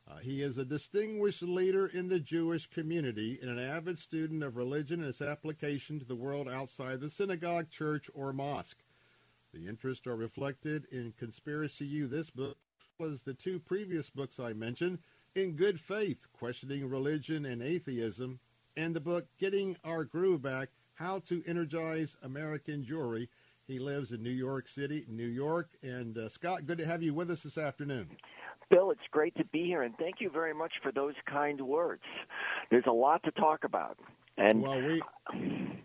Uh, 0.10 0.18
he 0.18 0.42
is 0.42 0.58
a 0.58 0.66
distinguished 0.66 1.44
leader 1.44 1.86
in 1.86 2.08
the 2.08 2.20
Jewish 2.20 2.68
community 2.68 3.40
and 3.42 3.52
an 3.52 3.60
avid 3.60 4.00
student 4.00 4.42
of 4.42 4.56
religion 4.56 5.02
and 5.02 5.10
its 5.10 5.22
application 5.22 6.00
to 6.00 6.06
the 6.06 6.16
world 6.16 6.48
outside 6.48 7.02
the 7.02 7.10
synagogue, 7.10 7.70
church, 7.70 8.10
or 8.14 8.32
mosque. 8.32 8.78
The 9.54 9.68
interests 9.68 10.06
are 10.06 10.16
reflected 10.16 10.88
in 10.92 11.14
Conspiracy 11.18 11.86
U, 11.86 12.08
this 12.08 12.30
book, 12.30 12.58
as 13.02 13.24
the 13.24 13.34
two 13.34 13.60
previous 13.60 14.10
books 14.10 14.40
I 14.40 14.54
mentioned, 14.54 15.00
In 15.34 15.54
Good 15.54 15.80
Faith, 15.80 16.20
Questioning 16.34 16.88
Religion 16.88 17.46
and 17.46 17.62
Atheism, 17.62 18.40
and 18.78 18.96
the 18.96 19.00
book 19.00 19.26
Getting 19.40 19.76
Our 19.84 20.04
Groove 20.04 20.44
Back, 20.44 20.70
How 20.94 21.20
to 21.28 21.44
Energize 21.48 22.16
American 22.22 22.84
Jewry, 22.84 23.28
he 23.66 23.80
lives 23.80 24.12
in 24.12 24.22
New 24.22 24.30
York 24.30 24.68
City, 24.68 25.06
New 25.08 25.28
York. 25.28 25.70
And 25.82 26.18
uh, 26.18 26.30
Scott, 26.30 26.66
good 26.66 26.78
to 26.80 26.86
have 26.86 27.02
you 27.02 27.14
with 27.14 27.32
us 27.32 27.42
this 27.42 27.58
afternoon. 27.58 28.10
Bill, 28.70 28.92
it's 28.92 29.02
great 29.10 29.36
to 29.36 29.46
be 29.46 29.66
here, 29.66 29.82
and 29.82 29.96
thank 29.98 30.16
you 30.20 30.30
very 30.30 30.54
much 30.54 30.74
for 30.84 30.92
those 30.92 31.16
kind 31.28 31.60
words. 31.60 32.04
There's 32.70 32.86
a 32.88 32.92
lot 32.92 33.24
to 33.24 33.32
talk 33.32 33.64
about, 33.64 33.98
and 34.40 34.62
well, 34.62 34.82
we 34.82 35.02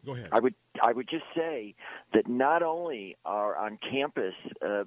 go 0.07 0.15
ahead. 0.15 0.29
I 0.33 0.41
would 0.41 0.55
I 0.83 0.93
would 0.93 1.09
just 1.09 1.25
say 1.35 1.75
that 2.13 2.29
not 2.29 2.63
only 2.63 3.17
are 3.25 3.57
on 3.57 3.79
campus 3.91 4.35
uh, 4.63 4.85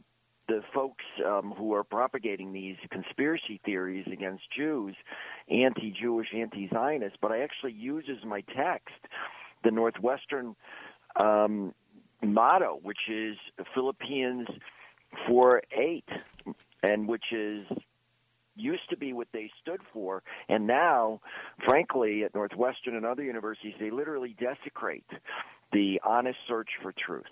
the 0.48 0.62
folks 0.74 1.04
um, 1.26 1.54
who 1.58 1.74
are 1.74 1.84
propagating 1.84 2.54
these 2.54 2.78
conspiracy 2.90 3.60
theories 3.66 4.06
against 4.12 4.44
Jews, 4.56 4.96
anti-Jewish, 5.50 6.28
anti-Zionist, 6.34 7.18
but 7.22 7.32
I 7.32 7.42
actually 7.42 7.74
use 7.74 8.06
as 8.10 8.24
my 8.26 8.42
text 8.56 8.96
the 9.64 9.72
Northwestern 9.72 10.56
um, 11.20 11.74
motto, 12.24 12.80
which 12.82 13.10
is 13.10 13.36
Philippians 13.74 14.48
4 15.28 15.62
8, 15.72 16.06
and 16.84 17.08
which 17.08 17.26
is 17.32 17.66
used 18.58 18.90
to 18.90 18.98
be 18.98 19.14
what 19.14 19.28
they 19.34 19.50
stood 19.62 19.82
for, 19.94 20.24
and 20.50 20.68
now, 20.68 21.22
frankly, 21.66 22.24
at 22.24 22.34
Northwestern 22.34 22.96
and 22.96 23.06
other 23.06 23.24
universities, 23.24 23.74
they 23.80 23.90
literally 23.90 24.36
desecrate 24.40 25.06
the 25.72 26.00
honest 26.06 26.40
search 26.48 26.70
for 26.82 26.94
truth. 26.94 27.26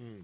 Hmm. 0.00 0.20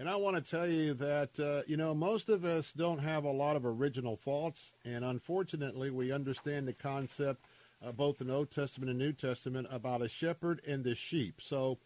And 0.00 0.08
I 0.08 0.14
want 0.14 0.36
to 0.36 0.50
tell 0.50 0.68
you 0.68 0.94
that, 0.94 1.40
uh, 1.40 1.62
you 1.66 1.76
know, 1.76 1.92
most 1.92 2.28
of 2.28 2.44
us 2.44 2.72
don't 2.72 3.00
have 3.00 3.24
a 3.24 3.32
lot 3.32 3.56
of 3.56 3.66
original 3.66 4.16
thoughts, 4.16 4.72
and 4.84 5.04
unfortunately, 5.04 5.90
we 5.90 6.12
understand 6.12 6.68
the 6.68 6.72
concept, 6.72 7.44
uh, 7.84 7.90
both 7.90 8.20
in 8.20 8.30
Old 8.30 8.50
Testament 8.52 8.90
and 8.90 8.98
New 8.98 9.12
Testament, 9.12 9.66
about 9.70 10.02
a 10.02 10.08
shepherd 10.08 10.60
and 10.66 10.84
the 10.84 10.94
sheep. 10.94 11.40
So, 11.42 11.78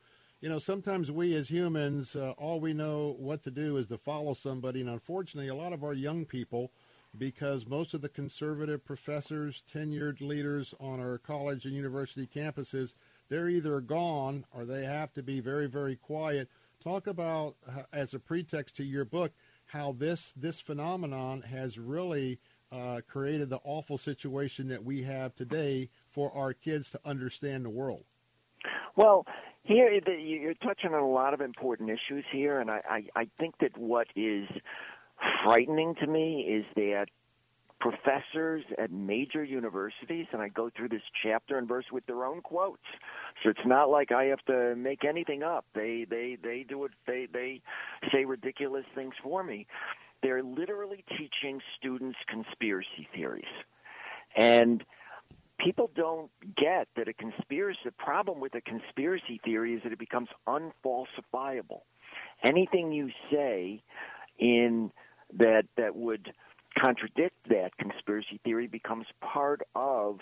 you 0.43 0.51
know, 0.51 0.59
sometimes 0.59 1.11
we 1.11 1.35
as 1.37 1.49
humans, 1.49 2.15
uh, 2.15 2.33
all 2.37 2.61
we 2.61 2.75
know 2.75 3.17
what 3.19 3.43
to 3.45 3.51
do 3.51 3.79
is 3.79 3.87
to 3.87 3.97
follow 3.97 4.35
somebody. 4.35 4.81
And 4.81 4.91
unfortunately, 4.91 5.49
a 5.49 5.55
lot 5.55 5.73
of 5.73 5.83
our 5.83 5.95
young 5.95 6.27
people, 6.27 6.71
because 7.17 7.67
most 7.67 7.95
of 7.95 8.01
the 8.01 8.09
conservative 8.09 8.85
professors, 8.85 9.63
tenured 9.71 10.21
leaders 10.21 10.75
on 10.81 11.01
our 11.01 11.19
college 11.19 11.65
and 11.65 11.75
university 11.75 12.27
campuses, 12.27 12.95
they're 13.29 13.49
either 13.49 13.81
gone 13.81 14.45
or 14.53 14.65
they 14.65 14.85
have 14.85 15.13
to 15.15 15.23
be 15.23 15.41
very, 15.41 15.67
very 15.67 15.97
quiet. 15.97 16.49
Talk 16.83 17.07
about, 17.07 17.57
uh, 17.69 17.83
as 17.93 18.15
a 18.15 18.19
pretext 18.19 18.77
to 18.77 18.85
your 18.85 19.05
book, 19.05 19.33
how 19.67 19.93
this 19.93 20.33
this 20.37 20.61
phenomenon 20.61 21.43
has 21.43 21.79
really 21.79 22.39
uh, 22.73 23.01
created 23.07 23.51
the 23.51 23.61
awful 23.65 23.99
situation 23.99 24.69
that 24.69 24.85
we 24.85 25.03
have 25.03 25.35
today 25.35 25.89
for 26.11 26.35
our 26.35 26.53
kids 26.53 26.91
to 26.91 27.01
understand 27.05 27.65
the 27.65 27.71
world. 27.71 28.05
Well, 28.97 29.27
here, 29.65 29.93
you're 29.93 30.55
touching 30.55 30.93
on 30.93 31.03
a 31.03 31.09
lot 31.09 31.35
of 31.35 31.41
important 31.41 31.91
issues 31.91 32.25
here, 32.33 32.61
and 32.61 32.71
I, 32.71 32.81
I, 32.89 33.21
I 33.21 33.29
think 33.39 33.55
that 33.61 33.77
what 33.79 34.09
is 34.17 34.49
frightening 35.45 35.95
to 35.97 36.07
me 36.07 36.43
is 36.43 36.65
that 36.77 37.07
professors 37.81 38.65
at 38.79 38.93
major 38.93 39.43
universities, 39.43 40.27
and 40.33 40.41
I 40.41 40.49
go 40.49 40.71
through 40.71 40.91
this 40.91 41.03
chapter 41.23 41.59
and 41.59 41.67
verse 41.69 41.87
with 41.93 42.07
their 42.07 42.25
own 42.25 42.41
quotes. 42.41 42.83
So 43.43 43.51
it's 43.51 43.67
not 43.67 43.91
like 43.91 44.13
I 44.13 44.25
have 44.27 44.45
to 44.47 44.77
make 44.77 45.05
anything 45.05 45.43
up. 45.43 45.65
They 45.75 46.07
they 46.09 46.39
they 46.43 46.65
do 46.69 46.85
it. 46.85 46.93
They 47.07 47.27
they 47.33 47.61
say 48.13 48.25
ridiculous 48.25 48.85
things 48.95 49.15
for 49.23 49.43
me. 49.43 49.67
they're 50.23 50.43
literally 50.43 51.05
teaching 51.19 51.61
students 51.79 52.19
conspiracy 52.29 53.09
theories. 53.15 53.45
And 54.37 54.85
people 55.59 55.91
don't 55.95 56.31
get 56.57 56.89
that 56.97 57.09
a 57.09 57.13
conspiracy 57.13 57.81
the 57.85 57.93
problem 57.93 58.41
with 58.41 58.55
a 58.55 58.61
conspiracy 58.61 59.41
theory 59.45 59.75
is 59.75 59.83
that 59.83 59.93
it 59.93 59.99
becomes 59.99 60.29
unfalsifiable. 60.47 61.83
Anything 62.43 62.93
you 62.93 63.11
say 63.31 63.83
in 64.39 64.91
that 65.39 65.65
that 65.77 65.97
would 65.97 66.33
contradict 66.79 67.37
that 67.49 67.77
conspiracy 67.79 68.41
theory 68.45 68.67
becomes 68.67 69.07
part 69.21 69.63
of 69.75 70.21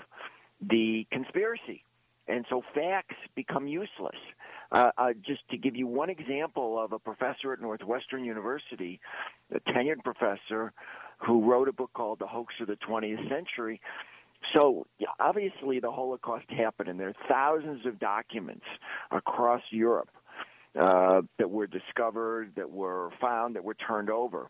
the 0.61 1.07
conspiracy. 1.13 1.85
And 2.29 2.45
so 2.49 2.63
facts 2.75 3.17
become 3.35 3.67
useless. 3.67 4.17
Uh, 4.71 4.91
uh, 4.99 5.13
just 5.27 5.41
to 5.51 5.57
give 5.57 5.75
you 5.75 5.87
one 5.87 6.11
example 6.11 6.79
of 6.79 6.93
a 6.93 6.99
professor 6.99 7.53
at 7.53 7.61
Northwestern 7.61 8.25
University, 8.25 9.01
a 9.53 9.59
tenured 9.71 10.05
professor, 10.05 10.73
who 11.19 11.51
wrote 11.51 11.69
a 11.69 11.73
book 11.73 11.91
called 11.93 12.21
The 12.21 12.27
Hoax 12.27 12.55
of 12.61 12.69
the 12.69 12.77
20th 12.77 13.29
Century. 13.29 13.81
So 14.55 14.87
obviously 15.19 15.81
the 15.81 15.91
Holocaust 15.91 16.49
happened, 16.51 16.89
and 16.89 17.01
there 17.01 17.09
are 17.09 17.29
thousands 17.29 17.85
of 17.85 17.99
documents 17.99 18.65
across 19.11 19.63
Europe 19.71 20.11
uh, 20.79 21.23
that 21.39 21.51
were 21.51 21.67
discovered, 21.67 22.53
that 22.57 22.71
were 22.71 23.11
found, 23.21 23.57
that 23.57 23.65
were 23.65 23.75
turned 23.75 24.09
over. 24.09 24.49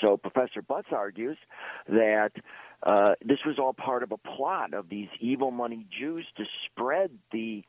So 0.00 0.16
Professor 0.16 0.62
Butz 0.62 0.92
argues 0.92 1.38
that 1.88 2.32
uh, 2.82 3.14
this 3.24 3.38
was 3.44 3.58
all 3.58 3.72
part 3.72 4.02
of 4.02 4.12
a 4.12 4.16
plot 4.16 4.74
of 4.74 4.88
these 4.88 5.08
evil 5.20 5.50
money 5.50 5.86
Jews 5.96 6.26
to 6.36 6.44
spread 6.66 7.10
the 7.32 7.64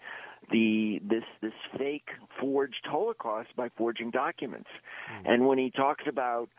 the 0.52 1.02
this 1.04 1.24
this 1.42 1.54
fake 1.78 2.10
forged 2.40 2.86
Holocaust 2.86 3.50
by 3.56 3.70
forging 3.78 4.12
documents. 4.12 4.70
Mm. 5.12 5.34
And 5.34 5.48
when 5.48 5.58
he 5.58 5.72
talks 5.72 6.06
about 6.08 6.50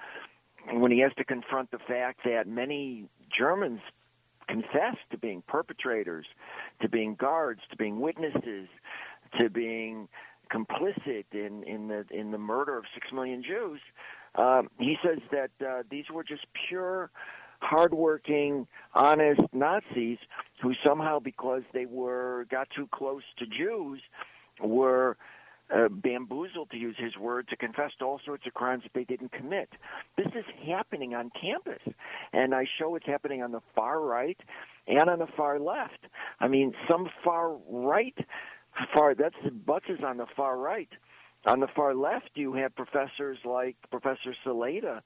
when 0.70 0.90
he 0.90 1.00
has 1.00 1.12
to 1.16 1.24
confront 1.24 1.70
the 1.70 1.78
fact 1.78 2.20
that 2.24 2.46
many 2.46 3.06
Germans 3.36 3.80
confessed 4.48 5.08
to 5.12 5.18
being 5.18 5.42
perpetrators, 5.46 6.26
to 6.82 6.88
being 6.88 7.14
guards, 7.14 7.60
to 7.70 7.76
being 7.76 8.00
witnesses, 8.00 8.68
to 9.38 9.48
being 9.48 10.08
complicit 10.52 11.24
in 11.32 11.62
in 11.62 11.88
the 11.88 12.04
in 12.10 12.32
the 12.32 12.38
murder 12.38 12.76
of 12.76 12.84
six 12.94 13.06
million 13.12 13.42
Jews. 13.42 13.80
Um, 14.34 14.68
he 14.78 14.96
says 15.04 15.18
that 15.32 15.50
uh, 15.66 15.82
these 15.90 16.04
were 16.12 16.24
just 16.24 16.46
pure, 16.68 17.10
hardworking, 17.60 18.66
honest 18.94 19.40
Nazis 19.52 20.18
who 20.62 20.72
somehow, 20.84 21.18
because 21.18 21.62
they 21.72 21.86
were 21.86 22.46
got 22.50 22.68
too 22.74 22.88
close 22.92 23.22
to 23.38 23.46
Jews, 23.46 24.00
were 24.60 25.16
uh, 25.74 25.88
bamboozled, 25.88 26.70
to 26.70 26.76
use 26.76 26.96
his 26.98 27.16
word, 27.16 27.48
to 27.48 27.56
confess 27.56 27.92
to 27.98 28.04
all 28.04 28.20
sorts 28.24 28.46
of 28.46 28.54
crimes 28.54 28.82
that 28.82 28.92
they 28.94 29.04
didn't 29.04 29.32
commit. 29.32 29.70
This 30.16 30.26
is 30.28 30.44
happening 30.66 31.14
on 31.14 31.30
campus, 31.40 31.82
and 32.32 32.54
I 32.54 32.66
show 32.78 32.94
it's 32.96 33.06
happening 33.06 33.42
on 33.42 33.52
the 33.52 33.60
far 33.74 34.00
right 34.00 34.38
and 34.86 35.08
on 35.08 35.18
the 35.18 35.28
far 35.36 35.58
left. 35.58 36.06
I 36.40 36.48
mean, 36.48 36.74
some 36.88 37.08
far 37.24 37.56
right, 37.68 38.16
far 38.92 39.14
that's 39.14 39.36
Butz 39.66 39.88
is 39.88 40.00
on 40.04 40.16
the 40.16 40.26
far 40.36 40.58
right 40.58 40.88
on 41.46 41.60
the 41.60 41.68
far 41.74 41.94
left, 41.94 42.30
you 42.34 42.52
have 42.54 42.74
professors 42.74 43.38
like 43.44 43.76
Professor 43.90 44.34
Salaita 44.44 45.00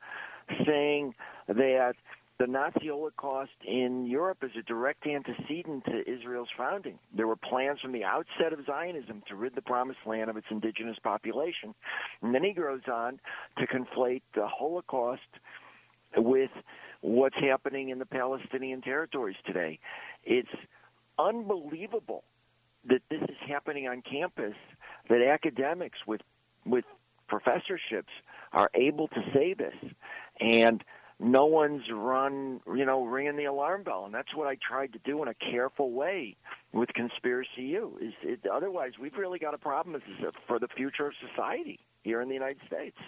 saying 0.66 1.14
that 1.49 1.95
the 2.39 2.47
Nazi 2.49 2.89
Holocaust 2.89 3.53
in 3.64 4.07
Europe 4.07 4.39
is 4.43 4.51
a 4.59 4.62
direct 4.62 5.07
antecedent 5.07 5.85
to 5.85 6.01
Israel's 6.11 6.49
founding. 6.57 6.99
There 7.16 7.28
were 7.28 7.37
plans 7.37 7.80
from 7.80 7.93
the 7.93 8.03
outset 8.03 8.53
of 8.53 8.66
Zionism 8.66 9.22
to 9.28 9.37
rid 9.37 9.55
the 9.55 9.62
Promised 9.62 10.01
Land 10.05 10.28
of 10.28 10.37
its 10.37 10.49
indigenous 10.51 10.97
population. 11.03 11.74
And 12.22 12.35
then 12.35 12.43
he 12.43 12.53
goes 12.53 12.82
on 12.93 13.20
to 13.59 13.66
conflate 13.66 14.22
the 14.35 14.49
Holocaust 14.49 15.20
with 16.16 16.51
what's 17.03 17.37
happening 17.37 17.91
in 17.91 18.01
the 18.01 18.07
Palestinian 18.07 18.82
territories 18.82 19.37
today. 19.47 19.78
It's 20.24 20.49
unbelievable 21.18 22.24
that 22.89 23.03
this 23.11 23.22
is 23.22 23.37
happening 23.47 23.87
on 23.87 24.03
campus 24.03 24.55
that 25.09 25.23
academics 25.23 25.99
with 26.07 26.21
with 26.65 26.85
professorships 27.29 28.13
are 28.53 28.71
able 28.75 29.09
to 29.09 29.21
say 29.33 29.55
this. 29.55 29.75
And 30.41 30.83
no 31.21 31.47
one's 31.47 31.85
run 31.93 32.61
you 32.75 32.85
know 32.85 33.05
ringing 33.05 33.37
the 33.37 33.45
alarm 33.45 33.83
bell. 33.85 34.05
And 34.05 34.15
that's 34.15 34.35
what 34.35 34.47
i 34.47 34.57
tried 34.57 34.93
to 34.95 34.99
do 35.05 35.23
in 35.23 35.29
a 35.29 35.35
careful 35.35 35.93
way 35.93 36.37
with 36.73 36.89
conspiracy 36.95 37.63
u 37.63 37.97
is 38.01 38.13
it, 38.23 38.41
otherwise 38.53 38.93
we've 39.01 39.17
really 39.17 39.39
got 39.39 39.55
a 39.55 39.59
problem 39.59 40.01
for 40.47 40.59
the 40.59 40.69
future 40.69 41.07
of 41.07 41.15
society 41.31 41.79
here 42.03 42.21
in 42.21 42.29
the 42.29 42.35
united 42.35 42.59
states. 42.67 42.99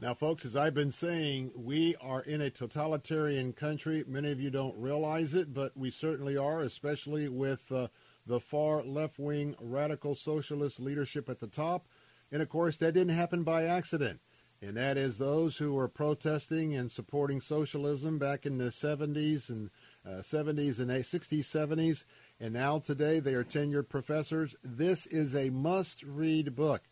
Now, 0.00 0.14
folks, 0.14 0.46
as 0.46 0.56
I've 0.56 0.72
been 0.72 0.92
saying, 0.92 1.50
we 1.54 1.94
are 2.00 2.22
in 2.22 2.40
a 2.40 2.48
totalitarian 2.48 3.52
country. 3.52 4.02
Many 4.08 4.32
of 4.32 4.40
you 4.40 4.48
don't 4.48 4.74
realize 4.78 5.34
it, 5.34 5.52
but 5.52 5.76
we 5.76 5.90
certainly 5.90 6.38
are, 6.38 6.62
especially 6.62 7.28
with 7.28 7.70
uh, 7.70 7.88
the 8.26 8.40
far 8.40 8.82
left 8.82 9.18
wing 9.18 9.54
radical 9.60 10.14
socialist 10.14 10.80
leadership 10.80 11.28
at 11.28 11.40
the 11.40 11.46
top. 11.46 11.86
And 12.32 12.42
of 12.42 12.48
course, 12.48 12.76
that 12.78 12.92
didn't 12.92 13.16
happen 13.16 13.42
by 13.42 13.64
accident. 13.64 14.20
And 14.62 14.76
that 14.76 14.98
is 14.98 15.16
those 15.16 15.56
who 15.56 15.72
were 15.72 15.88
protesting 15.88 16.74
and 16.74 16.90
supporting 16.90 17.40
socialism 17.40 18.18
back 18.18 18.44
in 18.44 18.58
the 18.58 18.66
70s 18.66 19.48
and 19.48 19.70
uh, 20.06 20.20
70s 20.20 20.78
and 20.78 20.90
60s, 20.90 21.44
70s. 21.44 22.04
And 22.38 22.52
now 22.52 22.78
today 22.78 23.20
they 23.20 23.32
are 23.34 23.44
tenured 23.44 23.88
professors. 23.88 24.54
This 24.62 25.06
is 25.06 25.34
a 25.34 25.48
must 25.48 26.02
read 26.02 26.54
book. 26.54 26.82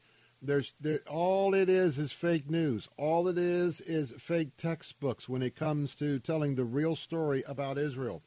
There's 0.40 0.74
there, 0.80 1.00
all 1.08 1.52
it 1.52 1.68
is 1.68 1.98
is 1.98 2.12
fake 2.12 2.48
news. 2.48 2.88
All 2.96 3.28
it 3.28 3.36
is 3.36 3.80
is 3.80 4.14
fake 4.18 4.56
textbooks 4.56 5.28
when 5.28 5.42
it 5.42 5.56
comes 5.56 5.94
to 5.96 6.20
telling 6.20 6.54
the 6.54 6.64
real 6.64 6.96
story 6.96 7.42
about 7.46 7.76
Israel. 7.76 8.22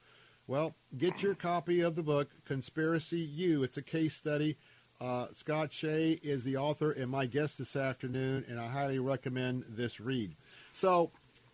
Well, 0.48 0.76
get 0.98 1.24
your 1.24 1.36
copy 1.36 1.82
of 1.82 1.96
the 1.96 2.04
book, 2.04 2.30
Conspiracy 2.46 3.20
U. 3.20 3.64
It's 3.64 3.78
a 3.78 3.82
case 3.82 4.14
study. 4.14 4.58
Uh, 5.00 5.28
Scott 5.32 5.72
Shay 5.72 6.20
is 6.22 6.44
the 6.44 6.58
author 6.58 6.92
and 6.92 7.10
my 7.10 7.26
guest 7.26 7.58
this 7.58 7.76
afternoon, 7.76 8.46
and 8.48 8.60
I 8.60 8.68
highly 8.68 9.00
recommend 9.00 9.66
this 9.70 10.00
read. 10.00 10.36
So, 10.74 11.12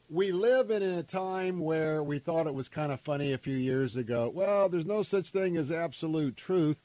we 0.09 0.31
live 0.31 0.71
in 0.71 0.81
a 0.81 1.03
time 1.03 1.59
where 1.59 2.01
we 2.01 2.17
thought 2.17 2.47
it 2.47 2.53
was 2.53 2.69
kind 2.69 2.93
of 2.93 3.01
funny 3.01 3.33
a 3.33 3.37
few 3.37 3.57
years 3.57 3.97
ago. 3.97 4.31
Well, 4.33 4.69
there's 4.69 4.85
no 4.85 5.03
such 5.03 5.31
thing 5.31 5.57
as 5.57 5.69
absolute 5.69 6.37
truth. 6.37 6.77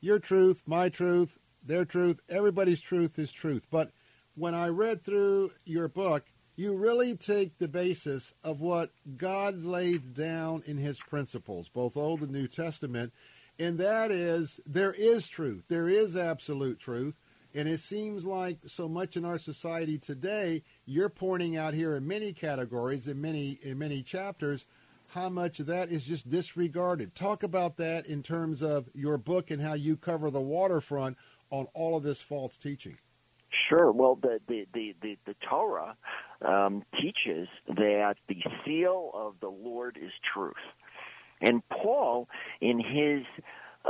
Your 0.00 0.18
truth, 0.18 0.62
my 0.66 0.88
truth, 0.88 1.38
their 1.62 1.84
truth, 1.84 2.20
everybody's 2.28 2.80
truth 2.80 3.18
is 3.18 3.32
truth. 3.32 3.66
But 3.70 3.90
when 4.34 4.54
I 4.54 4.68
read 4.68 5.02
through 5.02 5.52
your 5.66 5.88
book, 5.88 6.24
you 6.60 6.74
really 6.74 7.16
take 7.16 7.56
the 7.56 7.68
basis 7.68 8.34
of 8.44 8.60
what 8.60 8.90
God 9.16 9.62
laid 9.64 10.12
down 10.12 10.62
in 10.66 10.76
his 10.76 11.00
principles, 11.00 11.70
both 11.70 11.96
Old 11.96 12.20
and 12.20 12.30
New 12.30 12.46
Testament, 12.46 13.14
and 13.58 13.78
that 13.78 14.10
is 14.10 14.60
there 14.66 14.92
is 14.92 15.26
truth. 15.26 15.64
There 15.68 15.88
is 15.88 16.18
absolute 16.18 16.78
truth. 16.78 17.14
And 17.54 17.66
it 17.66 17.80
seems 17.80 18.26
like 18.26 18.58
so 18.66 18.88
much 18.88 19.16
in 19.16 19.24
our 19.24 19.38
society 19.38 19.98
today, 19.98 20.62
you're 20.84 21.08
pointing 21.08 21.56
out 21.56 21.72
here 21.72 21.96
in 21.96 22.06
many 22.06 22.32
categories, 22.34 23.08
in 23.08 23.22
many 23.22 23.58
in 23.62 23.78
many 23.78 24.02
chapters, 24.02 24.66
how 25.08 25.30
much 25.30 25.60
of 25.60 25.66
that 25.66 25.90
is 25.90 26.04
just 26.04 26.28
disregarded. 26.28 27.14
Talk 27.14 27.42
about 27.42 27.78
that 27.78 28.04
in 28.04 28.22
terms 28.22 28.62
of 28.62 28.90
your 28.94 29.16
book 29.16 29.50
and 29.50 29.62
how 29.62 29.74
you 29.74 29.96
cover 29.96 30.30
the 30.30 30.42
waterfront 30.42 31.16
on 31.50 31.68
all 31.72 31.96
of 31.96 32.02
this 32.02 32.20
false 32.20 32.58
teaching. 32.58 32.98
Sure. 33.68 33.90
Well, 33.92 34.16
the 34.16 34.40
the 34.48 34.66
the 34.72 34.94
the, 35.02 35.18
the 35.26 35.34
Torah 35.48 35.96
um, 36.44 36.84
teaches 37.00 37.48
that 37.68 38.14
the 38.28 38.42
seal 38.64 39.10
of 39.14 39.34
the 39.40 39.48
Lord 39.48 39.98
is 40.00 40.12
truth, 40.34 40.54
and 41.40 41.62
Paul, 41.68 42.28
in 42.60 42.78
his 42.78 43.24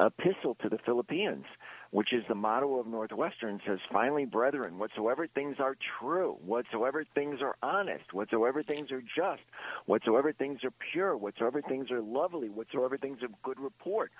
epistle 0.01 0.55
to 0.63 0.69
the 0.69 0.79
Philippians, 0.79 1.45
which 1.91 2.13
is 2.13 2.23
the 2.29 2.35
motto 2.35 2.79
of 2.79 2.87
Northwestern, 2.87 3.61
says, 3.67 3.81
"Finally, 3.93 4.25
brethren, 4.25 4.79
whatsoever 4.79 5.27
things 5.27 5.57
are 5.59 5.77
true, 6.01 6.39
whatsoever 6.45 7.05
things 7.15 7.41
are 7.43 7.57
honest, 7.63 8.15
whatsoever 8.15 8.63
things 8.63 8.91
are 8.91 9.03
just, 9.03 9.43
whatsoever 9.87 10.33
things 10.33 10.65
are 10.65 10.73
pure, 10.93 11.17
whatsoever 11.17 11.61
things 11.61 11.91
are 11.91 12.01
lovely, 12.01 12.49
whatsoever 12.49 12.97
things 12.97 13.19
of 13.23 13.31
good 13.43 13.61
report." 13.61 14.11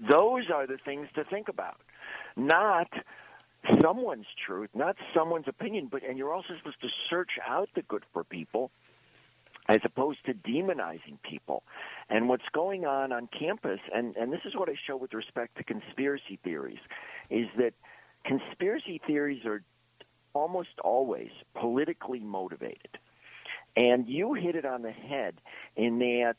Those 0.00 0.44
are 0.54 0.66
the 0.66 0.78
things 0.84 1.08
to 1.14 1.24
think 1.24 1.48
about, 1.48 1.76
not 2.36 2.88
someone's 3.82 4.26
truth, 4.46 4.70
not 4.74 4.96
someone's 5.14 5.48
opinion, 5.48 5.88
but 5.90 6.02
and 6.02 6.18
you're 6.18 6.32
also 6.32 6.54
supposed 6.56 6.80
to 6.80 6.88
search 7.10 7.32
out 7.46 7.68
the 7.74 7.82
good 7.82 8.04
for 8.12 8.24
people 8.24 8.70
as 9.68 9.80
opposed 9.84 10.24
to 10.24 10.32
demonizing 10.32 11.20
people. 11.22 11.62
And 12.08 12.28
what's 12.28 12.48
going 12.52 12.86
on 12.86 13.12
on 13.12 13.28
campus, 13.28 13.80
and, 13.94 14.16
and 14.16 14.32
this 14.32 14.40
is 14.46 14.56
what 14.56 14.70
I 14.70 14.74
show 14.86 14.96
with 14.96 15.12
respect 15.12 15.56
to 15.58 15.64
conspiracy 15.64 16.38
theories, 16.42 16.78
is 17.28 17.46
that 17.58 17.74
conspiracy 18.24 19.00
theories 19.06 19.44
are 19.44 19.62
almost 20.32 20.78
always 20.82 21.30
politically 21.54 22.20
motivated. 22.20 22.98
And 23.76 24.08
you 24.08 24.34
hit 24.34 24.56
it 24.56 24.64
on 24.64 24.82
the 24.82 24.90
head 24.90 25.34
in 25.76 25.98
that 25.98 26.36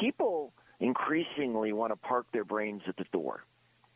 people 0.00 0.52
increasingly 0.80 1.72
want 1.72 1.92
to 1.92 1.96
park 1.96 2.26
their 2.32 2.44
brains 2.44 2.82
at 2.88 2.96
the 2.96 3.04
door 3.12 3.44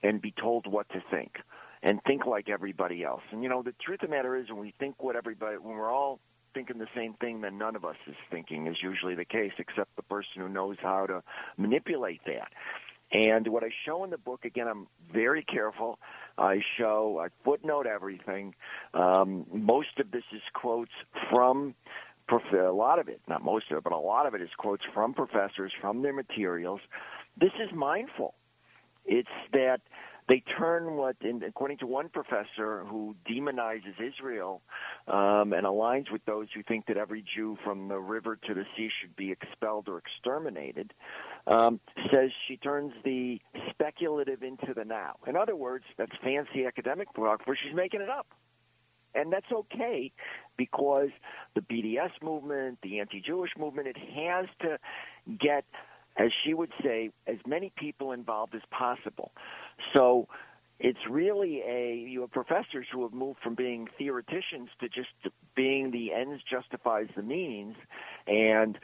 and 0.02 0.20
be 0.20 0.32
told 0.32 0.66
what 0.66 0.88
to 0.90 1.02
think 1.10 1.38
and 1.82 2.00
think 2.06 2.26
like 2.26 2.48
everybody 2.48 3.02
else. 3.04 3.22
And 3.30 3.42
you 3.42 3.48
know, 3.48 3.62
the 3.62 3.74
truth 3.84 4.02
of 4.02 4.10
the 4.10 4.16
matter 4.16 4.36
is, 4.36 4.48
when 4.48 4.60
we 4.60 4.74
think 4.78 5.02
what 5.02 5.16
everybody, 5.16 5.56
when 5.56 5.76
we're 5.76 5.92
all 5.92 6.20
thinking 6.52 6.78
the 6.78 6.88
same 6.94 7.14
thing, 7.14 7.40
then 7.40 7.58
none 7.58 7.76
of 7.76 7.84
us 7.84 7.96
is 8.06 8.16
thinking 8.30 8.66
is 8.66 8.76
usually 8.82 9.14
the 9.14 9.24
case, 9.24 9.52
except 9.58 9.94
the 9.96 10.02
person 10.02 10.32
who 10.36 10.48
knows 10.48 10.76
how 10.82 11.06
to 11.06 11.22
manipulate 11.56 12.20
that. 12.26 12.52
And 13.12 13.48
what 13.48 13.64
I 13.64 13.70
show 13.84 14.04
in 14.04 14.10
the 14.10 14.18
book, 14.18 14.44
again, 14.44 14.68
I'm 14.68 14.86
very 15.12 15.42
careful. 15.42 15.98
I 16.38 16.60
show, 16.78 17.20
I 17.20 17.28
footnote 17.44 17.86
everything. 17.86 18.54
Um, 18.94 19.46
most 19.52 19.98
of 19.98 20.12
this 20.12 20.22
is 20.32 20.42
quotes 20.54 20.92
from 21.28 21.74
a 22.52 22.72
lot 22.72 23.00
of 23.00 23.08
it, 23.08 23.20
not 23.26 23.42
most 23.42 23.72
of 23.72 23.78
it, 23.78 23.82
but 23.82 23.92
a 23.92 23.98
lot 23.98 24.26
of 24.26 24.34
it 24.34 24.40
is 24.40 24.50
quotes 24.56 24.84
from 24.94 25.14
professors, 25.14 25.72
from 25.80 26.02
their 26.02 26.12
materials. 26.12 26.80
This 27.36 27.50
is 27.60 27.74
mindful. 27.74 28.34
It's 29.04 29.28
that 29.52 29.80
they 30.30 30.44
turn 30.56 30.94
what, 30.94 31.16
in, 31.22 31.42
according 31.42 31.78
to 31.78 31.88
one 31.88 32.08
professor 32.08 32.84
who 32.88 33.16
demonizes 33.28 34.00
Israel 34.00 34.62
um, 35.08 35.52
and 35.52 35.66
aligns 35.66 36.12
with 36.12 36.24
those 36.24 36.46
who 36.54 36.62
think 36.62 36.86
that 36.86 36.96
every 36.96 37.24
Jew 37.34 37.58
from 37.64 37.88
the 37.88 37.98
river 37.98 38.38
to 38.46 38.54
the 38.54 38.64
sea 38.76 38.88
should 39.00 39.16
be 39.16 39.32
expelled 39.32 39.88
or 39.88 39.98
exterminated, 39.98 40.94
um, 41.48 41.80
says 42.12 42.30
she 42.46 42.56
turns 42.56 42.92
the 43.04 43.40
speculative 43.70 44.44
into 44.44 44.72
the 44.72 44.84
now. 44.84 45.16
In 45.26 45.36
other 45.36 45.56
words, 45.56 45.84
that's 45.98 46.12
fancy 46.22 46.64
academic 46.64 47.12
talk 47.12 47.44
where 47.44 47.58
she's 47.60 47.74
making 47.74 48.00
it 48.00 48.08
up. 48.08 48.28
And 49.12 49.32
that's 49.32 49.50
okay 49.52 50.12
because 50.56 51.08
the 51.56 51.60
BDS 51.62 52.12
movement, 52.22 52.78
the 52.84 53.00
anti 53.00 53.20
Jewish 53.20 53.50
movement, 53.58 53.88
it 53.88 53.96
has 53.96 54.46
to 54.60 54.78
get 55.40 55.64
as 56.16 56.30
she 56.44 56.54
would 56.54 56.70
say, 56.82 57.10
as 57.26 57.36
many 57.46 57.72
people 57.76 58.12
involved 58.12 58.54
as 58.54 58.62
possible. 58.70 59.32
So 59.94 60.28
it's 60.78 60.98
really 61.08 61.62
a 61.66 61.94
you 61.94 62.22
have 62.22 62.30
professors 62.30 62.86
who 62.90 63.02
have 63.02 63.12
moved 63.12 63.38
from 63.42 63.54
being 63.54 63.86
theoreticians 63.98 64.70
to 64.80 64.88
just 64.88 65.10
being 65.54 65.90
the 65.90 66.12
ends 66.12 66.42
justifies 66.50 67.08
the 67.14 67.22
means. 67.22 67.76
And 68.26 68.78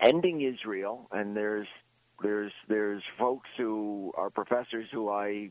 ending 0.00 0.42
Israel 0.42 1.08
and 1.10 1.34
there's 1.34 1.66
there's 2.22 2.52
there's 2.68 3.02
folks 3.18 3.48
who 3.56 4.12
are 4.16 4.28
professors 4.30 4.86
who 4.92 5.08
I 5.08 5.50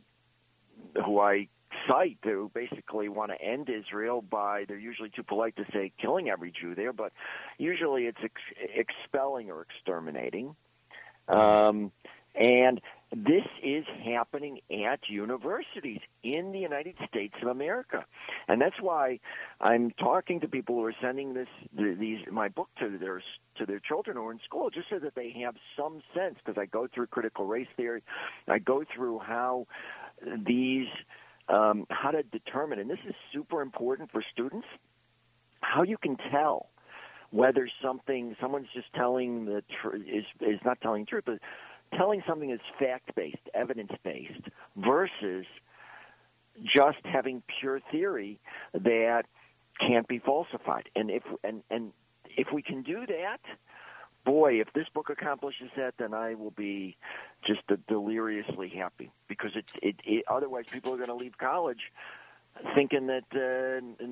who 1.03 1.20
I 1.20 1.47
cite 1.88 2.20
who 2.24 2.51
basically 2.53 3.10
want 3.10 3.32
to 3.32 3.41
end 3.41 3.70
Israel 3.70 4.22
by 4.22 4.66
they're 4.68 4.78
usually 4.78 5.10
too 5.10 5.24
polite 5.24 5.55
to 5.55 5.66
say 5.74 5.91
killing 5.99 6.30
every 6.30 6.51
Jew 6.51 6.76
there 6.76 6.93
but 6.93 7.14
usually 7.58 8.05
it's 8.05 8.20
ex- 8.24 8.70
expelling 8.76 9.49
or 9.49 9.64
exterminating. 9.64 10.55
Um, 11.28 11.91
and 12.38 12.81
this 13.15 13.43
is 13.63 13.85
happening 14.03 14.59
at 14.69 14.99
universities 15.07 16.01
in 16.23 16.51
the 16.51 16.59
United 16.59 16.95
States 17.07 17.33
of 17.41 17.47
America, 17.47 18.05
and 18.49 18.61
that's 18.61 18.81
why 18.81 19.19
I'm 19.61 19.91
talking 19.91 20.41
to 20.41 20.47
people 20.47 20.75
who 20.75 20.83
are 20.83 20.95
sending 21.01 21.33
this 21.33 21.47
these 21.73 22.19
my 22.29 22.49
book 22.49 22.67
to 22.79 22.97
their 22.97 23.23
to 23.57 23.65
their 23.65 23.79
children 23.79 24.17
or 24.17 24.31
in 24.31 24.39
school, 24.45 24.69
just 24.69 24.89
so 24.89 24.99
that 24.99 25.15
they 25.15 25.33
have 25.43 25.55
some 25.77 26.01
sense. 26.13 26.35
Because 26.43 26.59
I 26.61 26.65
go 26.65 26.88
through 26.93 27.07
critical 27.07 27.45
race 27.45 27.67
theory, 27.77 28.03
I 28.47 28.59
go 28.59 28.83
through 28.93 29.19
how 29.19 29.67
these 30.45 30.88
um, 31.47 31.88
how 31.89 32.11
to 32.11 32.23
determine, 32.23 32.77
and 32.79 32.89
this 32.89 32.99
is 33.07 33.15
super 33.33 33.61
important 33.61 34.11
for 34.11 34.21
students, 34.33 34.67
how 35.61 35.83
you 35.83 35.97
can 35.97 36.17
tell 36.29 36.69
whether 37.31 37.69
something 37.81 38.35
someone's 38.39 38.67
just 38.73 38.88
telling 38.93 39.45
the 39.45 39.63
tr- 39.81 39.95
is 39.95 40.25
is 40.41 40.59
not 40.65 40.79
telling 40.81 41.03
the 41.03 41.07
truth, 41.07 41.23
but 41.25 41.39
telling 41.95 42.23
something 42.27 42.49
is 42.51 42.59
fact 42.79 43.15
based, 43.15 43.38
evidence 43.53 43.91
based, 44.03 44.49
versus 44.75 45.45
just 46.63 46.97
having 47.03 47.43
pure 47.59 47.79
theory 47.91 48.39
that 48.73 49.23
can't 49.79 50.07
be 50.07 50.19
falsified. 50.19 50.89
And 50.95 51.09
if 51.09 51.23
and 51.43 51.61
and 51.69 51.91
if 52.25 52.47
we 52.53 52.61
can 52.61 52.83
do 52.83 53.05
that, 53.05 53.39
boy, 54.25 54.59
if 54.59 54.71
this 54.73 54.88
book 54.93 55.09
accomplishes 55.09 55.69
that, 55.77 55.93
then 55.97 56.13
I 56.13 56.35
will 56.35 56.51
be 56.51 56.97
just 57.45 57.61
deliriously 57.88 58.69
happy 58.69 59.11
because 59.27 59.51
it's 59.55 59.71
it, 59.81 59.95
it 60.03 60.25
otherwise 60.27 60.65
people 60.71 60.93
are 60.93 60.97
going 60.97 61.07
to 61.07 61.15
leave 61.15 61.38
college 61.38 61.91
thinking 62.75 63.07
that 63.07 63.23
uh, 63.33 64.05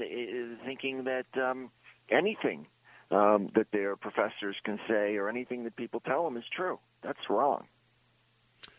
thinking 0.65 1.03
that 1.05 1.25
um, 1.41 1.71
anything 2.09 2.67
um, 3.11 3.49
that 3.55 3.67
their 3.71 3.95
professors 3.95 4.55
can 4.63 4.79
say 4.87 5.15
or 5.17 5.29
anything 5.29 5.63
that 5.63 5.75
people 5.75 5.99
tell 5.99 6.23
them 6.23 6.37
is 6.37 6.43
true. 6.55 6.79
That's 7.05 7.29
wrong. 7.29 7.67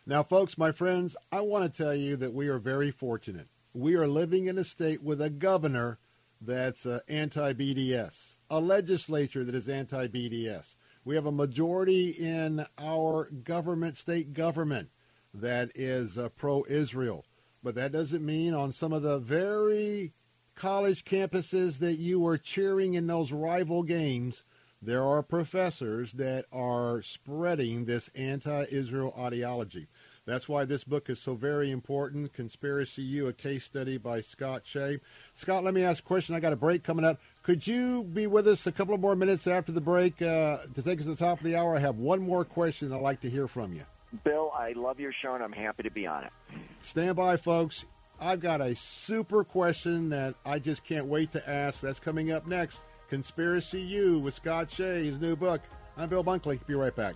Now, 0.05 0.23
folks, 0.23 0.59
my 0.59 0.73
friends, 0.73 1.17
I 1.31 1.41
want 1.41 1.73
to 1.73 1.83
tell 1.83 1.95
you 1.95 2.17
that 2.17 2.35
we 2.35 2.49
are 2.49 2.59
very 2.59 2.91
fortunate. 2.91 3.49
We 3.73 3.95
are 3.95 4.07
living 4.07 4.47
in 4.47 4.59
a 4.59 4.65
state 4.65 5.03
with 5.03 5.21
a 5.21 5.31
governor 5.31 5.99
that's 6.41 6.87
uh, 6.87 7.01
anti 7.09 7.53
BDS, 7.53 8.39
a 8.51 8.61
legislature 8.61 9.45
that 9.45 9.55
is 9.55 9.69
anti 9.69 10.09
BDS. 10.09 10.75
We 11.05 11.15
have 11.15 11.27
a 11.27 11.33
majority 11.33 12.11
in 12.11 12.67
our 12.79 13.31
government, 13.31 13.97
state 13.97 14.33
government, 14.33 14.91
that 15.33 15.71
is 15.75 16.19
uh, 16.19 16.31
pro 16.31 16.65
Israel. 16.69 17.25
But 17.63 17.77
that 17.77 17.93
doesn't 17.93 18.25
mean 18.25 18.55
on 18.55 18.73
some 18.73 18.93
of 18.93 19.03
the 19.03 19.19
very 19.19 20.13
college 20.57 21.05
campuses 21.05 21.79
that 21.79 21.99
you 21.99 22.19
were 22.19 22.39
cheering 22.39 22.95
in 22.95 23.07
those 23.07 23.31
rival 23.31 23.83
games, 23.83 24.43
there 24.87 25.03
are 25.03 25.21
professors 25.21 26.13
that 26.13 26.45
are 26.53 27.03
spreading 27.03 27.85
this 27.85 28.09
anti-Israel 28.15 29.13
ideology. 29.19 29.89
That's 30.27 30.49
why 30.49 30.65
this 30.65 30.85
book 30.85 31.11
is 31.11 31.19
so 31.19 31.35
very 31.35 31.73
important. 31.73 32.33
Conspiracy 32.33 33.03
U, 33.03 33.27
a 33.27 33.33
case 33.33 33.65
study 33.65 33.99
by 33.99 34.21
Scott 34.21 34.63
Shay. 34.65 35.01
Scott, 35.35 35.65
let 35.65 35.75
me 35.75 35.83
ask 35.83 36.05
a 36.05 36.07
question. 36.07 36.37
I 36.37 36.41
got 36.41 36.53
a 36.53 36.57
break 36.57 36.85
coming 36.85 37.05
up. 37.05 37.21
Could 37.43 37.67
you 37.67 38.05
be 38.05 38.29
with 38.29 38.47
us 38.47 38.65
a 38.67 38.73
couple 38.73 38.95
of 38.95 39.01
more 39.01 39.17
minutes 39.17 39.49
after 39.49 39.73
the 39.73 39.81
break 39.81 40.23
uh, 40.23 40.59
to 40.75 40.83
take 40.83 41.01
us 41.01 41.05
to 41.05 41.11
the 41.11 41.17
top 41.17 41.39
of 41.39 41.45
the 41.45 41.57
hour? 41.57 41.75
I 41.75 41.81
have 41.81 41.99
one 41.99 42.21
more 42.21 42.45
question 42.45 42.93
I'd 42.93 43.01
like 43.01 43.21
to 43.23 43.31
hear 43.31 43.49
from 43.49 43.73
you. 43.73 43.83
Bill, 44.25 44.53
I 44.57 44.73
love 44.73 45.01
your 45.01 45.13
show 45.21 45.35
and 45.35 45.43
I'm 45.43 45.53
happy 45.53 45.83
to 45.83 45.91
be 45.91 46.07
on 46.07 46.25
it. 46.25 46.33
Stand 46.83 47.17
by, 47.17 47.37
folks. 47.37 47.85
I've 48.21 48.41
got 48.41 48.61
a 48.61 48.77
super 48.77 49.43
question 49.43 50.11
that 50.11 50.37
I 50.45 50.61
just 50.61 50.85
can't 50.85 51.07
wait 51.07 51.33
to 51.33 51.51
ask. 51.51 51.81
That's 51.81 52.01
coming 52.01 52.31
up 52.31 52.47
next. 52.47 52.83
Conspiracy 53.09 53.81
U 53.81 54.19
with 54.19 54.35
Scott 54.35 54.71
Shay, 54.71 55.05
his 55.05 55.21
new 55.21 55.37
book. 55.37 55.61
I'm 55.97 56.09
Bill 56.09 56.25
Bunkley. 56.25 56.65
Be 56.67 56.75
right 56.75 56.95
back. 56.95 57.15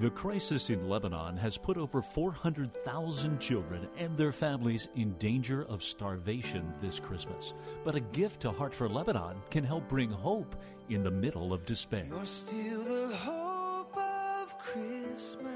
The 0.00 0.10
crisis 0.10 0.70
in 0.70 0.88
Lebanon 0.88 1.36
has 1.36 1.58
put 1.58 1.76
over 1.76 2.00
400,000 2.00 3.38
children 3.38 3.86
and 3.98 4.16
their 4.16 4.32
families 4.32 4.88
in 4.96 5.12
danger 5.18 5.66
of 5.68 5.84
starvation 5.84 6.72
this 6.80 6.98
Christmas. 6.98 7.52
But 7.84 7.94
a 7.94 8.00
gift 8.00 8.40
to 8.40 8.50
Heart 8.50 8.74
for 8.74 8.88
Lebanon 8.88 9.36
can 9.50 9.62
help 9.62 9.86
bring 9.88 10.10
hope 10.10 10.56
in 10.88 11.04
the 11.04 11.10
middle 11.10 11.52
of 11.52 11.66
despair. 11.66 12.06
You're 12.08 12.26
still 12.26 13.08
the 13.08 13.14
hope 13.14 13.96
of 13.96 14.58
Christmas. 14.58 15.54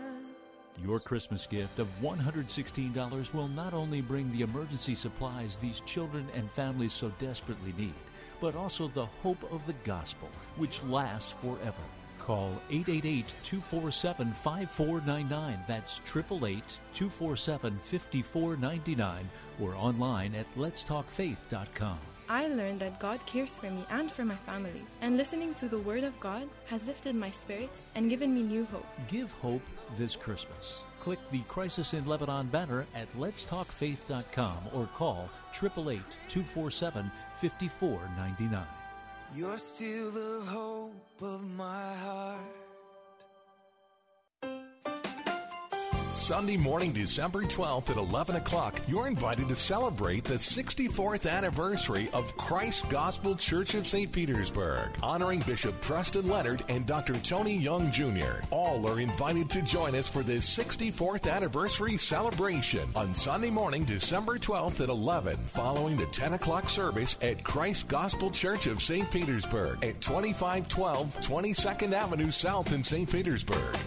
Your 0.84 1.00
Christmas 1.00 1.46
gift 1.46 1.80
of 1.80 1.88
$116 2.00 3.34
will 3.34 3.48
not 3.48 3.74
only 3.74 4.00
bring 4.00 4.30
the 4.30 4.42
emergency 4.42 4.94
supplies 4.94 5.56
these 5.56 5.80
children 5.80 6.28
and 6.34 6.48
families 6.50 6.92
so 6.92 7.10
desperately 7.18 7.74
need, 7.76 7.94
but 8.40 8.54
also 8.54 8.88
the 8.88 9.06
hope 9.22 9.42
of 9.52 9.66
the 9.66 9.74
gospel, 9.84 10.28
which 10.56 10.82
lasts 10.84 11.34
forever. 11.40 11.82
Call 12.18 12.52
888-247-5499. 12.70 15.66
That's 15.66 16.00
888-247-5499 16.94 19.24
or 19.60 19.74
online 19.74 20.34
at 20.34 20.46
letstalkfaith.com. 20.56 21.98
I 22.30 22.48
learned 22.48 22.80
that 22.80 23.00
God 23.00 23.24
cares 23.24 23.56
for 23.56 23.70
me 23.70 23.86
and 23.88 24.10
for 24.10 24.22
my 24.22 24.34
family, 24.34 24.82
and 25.00 25.16
listening 25.16 25.54
to 25.54 25.66
the 25.66 25.78
Word 25.78 26.04
of 26.04 26.20
God 26.20 26.46
has 26.66 26.86
lifted 26.86 27.14
my 27.14 27.30
spirits 27.30 27.84
and 27.94 28.10
given 28.10 28.34
me 28.34 28.42
new 28.42 28.66
hope. 28.66 28.84
Give 29.08 29.32
hope 29.32 29.62
this 29.96 30.14
Christmas. 30.14 30.76
Click 31.00 31.18
the 31.30 31.40
Crisis 31.48 31.94
in 31.94 32.04
Lebanon 32.04 32.48
banner 32.48 32.84
at 32.94 33.10
letstalkfaith.com 33.16 34.58
or 34.74 34.90
call 34.94 35.30
888-247-5499. 37.42 38.62
You're 39.34 39.58
still 39.58 40.10
the 40.10 40.42
hope 40.46 41.22
of 41.22 41.42
my 41.42 41.94
heart. 41.94 42.67
Sunday 46.28 46.58
morning, 46.58 46.92
December 46.92 47.44
12th 47.44 47.88
at 47.88 47.96
11 47.96 48.36
o'clock, 48.36 48.78
you're 48.86 49.08
invited 49.08 49.48
to 49.48 49.56
celebrate 49.56 50.24
the 50.24 50.34
64th 50.34 51.26
anniversary 51.26 52.10
of 52.12 52.36
Christ 52.36 52.86
Gospel 52.90 53.34
Church 53.34 53.72
of 53.72 53.86
St. 53.86 54.12
Petersburg, 54.12 54.90
honoring 55.02 55.40
Bishop 55.46 55.80
Preston 55.80 56.28
Leonard 56.28 56.62
and 56.68 56.84
Dr. 56.84 57.14
Tony 57.14 57.56
Young 57.56 57.90
Jr. 57.90 58.42
All 58.50 58.86
are 58.86 59.00
invited 59.00 59.48
to 59.48 59.62
join 59.62 59.94
us 59.94 60.06
for 60.06 60.22
this 60.22 60.46
64th 60.54 61.32
anniversary 61.32 61.96
celebration 61.96 62.86
on 62.94 63.14
Sunday 63.14 63.48
morning, 63.48 63.84
December 63.84 64.36
12th 64.36 64.82
at 64.82 64.90
11, 64.90 65.34
following 65.46 65.96
the 65.96 66.04
10 66.04 66.34
o'clock 66.34 66.68
service 66.68 67.16
at 67.22 67.42
Christ 67.42 67.88
Gospel 67.88 68.30
Church 68.30 68.66
of 68.66 68.82
St. 68.82 69.10
Petersburg 69.10 69.82
at 69.82 69.98
2512 70.02 71.16
22nd 71.22 71.92
Avenue 71.94 72.30
South 72.30 72.70
in 72.74 72.84
St. 72.84 73.10
Petersburg. 73.10 73.78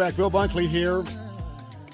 Okay, 0.00 0.06
we're 0.06 0.08
back. 0.08 0.16
Bill 0.16 0.30
Bunkley 0.30 0.66
here. 0.66 1.04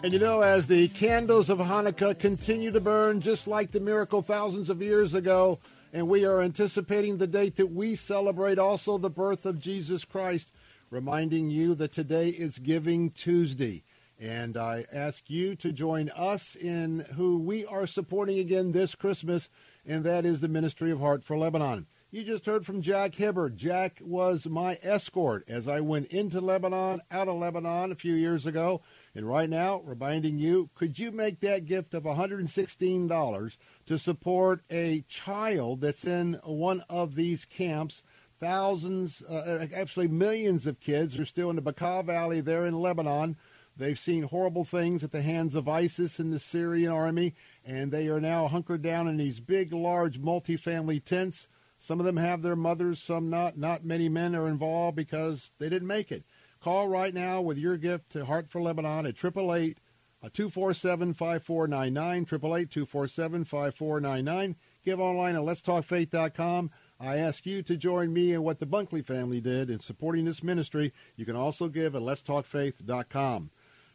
And 0.05 0.13
you 0.13 0.21
know, 0.21 0.41
as 0.41 0.65
the 0.69 0.87
candles 0.87 1.51
of 1.51 1.59
Hanukkah 1.59 2.17
continue 2.17 2.71
to 2.71 2.79
burn 2.79 3.21
just 3.21 3.49
like 3.49 3.73
the 3.73 3.81
miracle 3.81 4.23
thousands 4.23 4.71
of 4.71 4.81
years 4.81 5.15
ago, 5.15 5.59
and 5.93 6.07
we 6.07 6.25
are 6.25 6.41
anticipating 6.41 7.17
the 7.17 7.27
date 7.27 7.57
that 7.57 7.73
we 7.73 7.97
celebrate 7.97 8.61
also 8.61 8.97
the 8.97 9.11
birth 9.11 9.45
of 9.45 9.59
Jesus 9.59 10.05
Christ, 10.05 10.53
reminding 10.89 11.51
you 11.51 11.75
that 11.75 11.91
today 11.91 12.29
is 12.29 12.61
Giving 12.61 13.11
Tuesday. 13.11 13.83
And 14.21 14.57
I 14.57 14.85
ask 14.93 15.29
you 15.29 15.57
to 15.57 15.73
join 15.73 16.11
us 16.11 16.55
in 16.55 17.01
who 17.17 17.39
we 17.39 17.67
are 17.67 17.89
supporting 17.89 18.39
again 18.39 18.71
this 18.71 18.95
Christmas, 18.95 19.49
and 19.85 20.05
that 20.05 20.25
is 20.25 20.39
the 20.39 20.49
Ministry 20.49 20.93
of 20.93 21.01
Heart 21.01 21.25
for 21.25 21.37
Lebanon. 21.37 21.87
You 22.17 22.25
just 22.25 22.47
heard 22.47 22.65
from 22.65 22.81
Jack 22.81 23.17
Hibbard. 23.17 23.59
Jack 23.59 24.01
was 24.01 24.47
my 24.47 24.79
escort 24.83 25.45
as 25.49 25.69
I 25.69 25.81
went 25.81 26.07
into 26.07 26.41
Lebanon, 26.41 27.03
out 27.11 27.29
of 27.29 27.37
Lebanon 27.37 27.93
a 27.93 27.95
few 27.95 28.15
years 28.15 28.47
ago. 28.47 28.81
And 29.15 29.29
right 29.29 29.51
now, 29.51 29.83
reminding 29.85 30.39
you, 30.39 30.71
could 30.75 30.99
you 30.99 31.13
make 31.13 31.41
that 31.41 31.67
gift 31.67 31.93
of 31.93 32.05
$116 32.05 33.57
to 33.85 33.99
support 33.99 34.63
a 34.71 35.05
child 35.09 35.83
that's 35.83 36.07
in 36.07 36.41
one 36.43 36.83
of 36.89 37.17
these 37.17 37.45
camps? 37.45 38.03
Thousands, 38.41 39.21
uh, 39.21 39.67
actually 39.75 40.09
millions 40.09 40.67
of 40.67 40.81
kids 40.81 41.19
are 41.19 41.27
still 41.27 41.51
in 41.51 41.57
the 41.57 41.61
Bekaa 41.61 42.03
Valley 42.03 42.41
there 42.41 42.65
in 42.65 42.81
Lebanon. 42.81 43.37
They've 43.77 43.99
seen 43.99 44.23
horrible 44.23 44.65
things 44.65 45.05
at 45.05 45.13
the 45.13 45.21
hands 45.21 45.55
of 45.55 45.69
ISIS 45.69 46.19
and 46.19 46.33
the 46.33 46.39
Syrian 46.39 46.93
army, 46.93 47.35
and 47.63 47.93
they 47.93 48.09
are 48.09 48.23
now 48.23 48.49
hunkered 48.49 48.81
down 48.81 49.07
in 49.07 49.19
these 49.19 49.39
big, 49.39 49.71
large, 49.75 50.19
multi-family 50.19 51.01
tents 51.01 51.49
some 51.87 52.01
of 52.01 52.07
them 52.07 52.17
have 52.17 52.43
their 52.43 52.57
mothers, 52.57 53.01
some 53.01 53.31
not. 53.31 53.57
Not 53.57 53.85
many 53.85 54.09
men 54.09 54.35
are 54.35 54.49
involved 54.49 54.97
because 54.97 55.53
they 55.61 55.69
didn't 55.69 55.87
make 55.87 56.11
it. 56.11 56.25
Call 56.61 56.89
right 56.89 57.15
now 57.15 57.41
with 57.41 57.59
your 57.59 57.77
gift 57.77 58.11
to 58.11 58.25
Heart 58.25 58.51
for 58.51 58.61
Lebanon 58.61 59.07
at 59.07 59.15
888 59.15 59.79
uh, 60.21 60.29
247 60.33 61.15
5499. 61.15 62.23
888 62.23 62.71
247 62.71 63.45
5499. 63.45 64.57
Give 64.85 64.99
online 64.99 65.37
at 65.37 65.43
letstalkfaith.com. 65.43 66.73
I 66.99 67.19
ask 67.19 67.47
you 67.47 67.63
to 67.63 67.77
join 67.77 68.13
me 68.13 68.33
in 68.33 68.43
what 68.43 68.59
the 68.59 68.67
Bunkley 68.67 69.07
family 69.07 69.41
did 69.41 69.71
in 69.71 69.79
supporting 69.79 70.25
this 70.25 70.43
ministry. 70.43 70.93
You 71.15 71.25
can 71.25 71.37
also 71.37 71.69
give 71.69 71.95
at 71.95 72.03
letstalkfaith.com. 72.03 73.51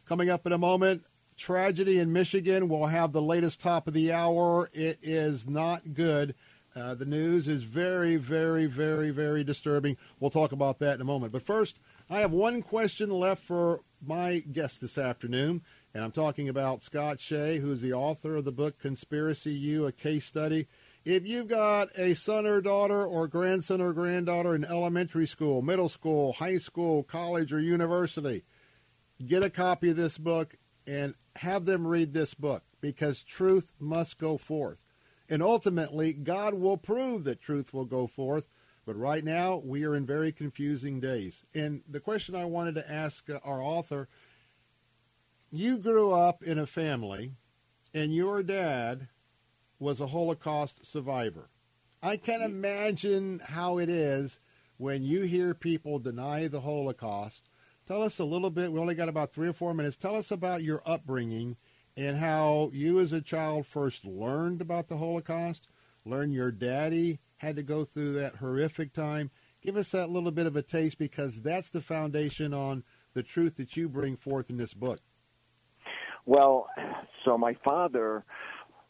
Coming 0.06 0.30
up 0.30 0.46
in 0.46 0.52
a 0.52 0.58
moment, 0.58 1.04
tragedy 1.36 1.98
in 1.98 2.10
Michigan. 2.10 2.70
We'll 2.70 2.86
have 2.86 3.12
the 3.12 3.20
latest 3.20 3.60
top 3.60 3.86
of 3.86 3.92
the 3.92 4.12
hour. 4.12 4.70
It 4.72 4.98
is 5.02 5.46
not 5.46 5.92
good. 5.92 6.34
Uh, 6.74 6.94
the 6.94 7.04
news 7.04 7.48
is 7.48 7.64
very, 7.64 8.16
very, 8.16 8.66
very, 8.66 9.10
very 9.10 9.44
disturbing. 9.44 9.96
We'll 10.20 10.30
talk 10.30 10.52
about 10.52 10.78
that 10.78 10.94
in 10.94 11.00
a 11.02 11.04
moment. 11.04 11.32
But 11.32 11.44
first, 11.44 11.78
I 12.08 12.20
have 12.20 12.32
one 12.32 12.62
question 12.62 13.10
left 13.10 13.44
for 13.44 13.80
my 14.04 14.38
guest 14.38 14.80
this 14.80 14.96
afternoon, 14.96 15.62
and 15.94 16.02
I'm 16.02 16.12
talking 16.12 16.48
about 16.48 16.82
Scott 16.82 17.20
Shay, 17.20 17.58
who's 17.58 17.82
the 17.82 17.92
author 17.92 18.36
of 18.36 18.44
the 18.44 18.52
book 18.52 18.78
Conspiracy 18.78 19.52
U, 19.52 19.86
a 19.86 19.92
case 19.92 20.24
study. 20.24 20.66
If 21.04 21.26
you've 21.26 21.48
got 21.48 21.88
a 21.98 22.14
son 22.14 22.46
or 22.46 22.60
daughter 22.60 23.04
or 23.04 23.28
grandson 23.28 23.80
or 23.80 23.92
granddaughter 23.92 24.54
in 24.54 24.64
elementary 24.64 25.26
school, 25.26 25.60
middle 25.60 25.88
school, 25.88 26.32
high 26.32 26.58
school, 26.58 27.02
college, 27.02 27.52
or 27.52 27.60
university, 27.60 28.44
get 29.24 29.42
a 29.42 29.50
copy 29.50 29.90
of 29.90 29.96
this 29.96 30.16
book 30.16 30.56
and 30.86 31.14
have 31.36 31.64
them 31.64 31.86
read 31.86 32.12
this 32.12 32.34
book 32.34 32.62
because 32.80 33.22
truth 33.22 33.72
must 33.78 34.18
go 34.18 34.38
forth. 34.38 34.81
And 35.32 35.42
ultimately, 35.42 36.12
God 36.12 36.52
will 36.52 36.76
prove 36.76 37.24
that 37.24 37.40
truth 37.40 37.72
will 37.72 37.86
go 37.86 38.06
forth. 38.06 38.50
But 38.84 38.98
right 38.98 39.24
now, 39.24 39.56
we 39.64 39.82
are 39.82 39.96
in 39.96 40.04
very 40.04 40.30
confusing 40.30 41.00
days. 41.00 41.42
And 41.54 41.80
the 41.88 42.00
question 42.00 42.34
I 42.34 42.44
wanted 42.44 42.74
to 42.74 42.92
ask 42.92 43.30
uh, 43.30 43.38
our 43.42 43.62
author 43.62 44.10
you 45.50 45.78
grew 45.78 46.12
up 46.12 46.42
in 46.42 46.58
a 46.58 46.66
family, 46.66 47.32
and 47.94 48.14
your 48.14 48.42
dad 48.42 49.08
was 49.78 50.00
a 50.00 50.08
Holocaust 50.08 50.84
survivor. 50.84 51.48
I 52.02 52.18
can 52.18 52.42
imagine 52.42 53.40
how 53.42 53.78
it 53.78 53.88
is 53.88 54.38
when 54.76 55.02
you 55.02 55.22
hear 55.22 55.54
people 55.54 55.98
deny 55.98 56.46
the 56.46 56.60
Holocaust. 56.60 57.48
Tell 57.88 58.02
us 58.02 58.18
a 58.18 58.24
little 58.26 58.50
bit. 58.50 58.70
We 58.70 58.78
only 58.78 58.94
got 58.94 59.08
about 59.08 59.32
three 59.32 59.48
or 59.48 59.54
four 59.54 59.72
minutes. 59.72 59.96
Tell 59.96 60.14
us 60.14 60.30
about 60.30 60.62
your 60.62 60.82
upbringing 60.84 61.56
and 61.96 62.16
how 62.16 62.70
you, 62.72 63.00
as 63.00 63.12
a 63.12 63.20
child, 63.20 63.66
first 63.66 64.04
learned 64.04 64.60
about 64.60 64.88
the 64.88 64.96
Holocaust, 64.96 65.68
learned 66.04 66.34
your 66.34 66.50
daddy 66.50 67.20
had 67.36 67.56
to 67.56 67.62
go 67.62 67.84
through 67.84 68.14
that 68.14 68.36
horrific 68.36 68.92
time. 68.92 69.30
Give 69.62 69.76
us 69.76 69.90
that 69.90 70.10
little 70.10 70.30
bit 70.30 70.46
of 70.46 70.56
a 70.56 70.62
taste 70.62 70.98
because 70.98 71.40
that's 71.40 71.70
the 71.70 71.80
foundation 71.80 72.54
on 72.54 72.84
the 73.14 73.22
truth 73.22 73.56
that 73.56 73.76
you 73.76 73.88
bring 73.88 74.16
forth 74.16 74.48
in 74.48 74.56
this 74.56 74.74
book. 74.74 75.00
Well, 76.24 76.68
so 77.24 77.36
my 77.36 77.56
father 77.68 78.24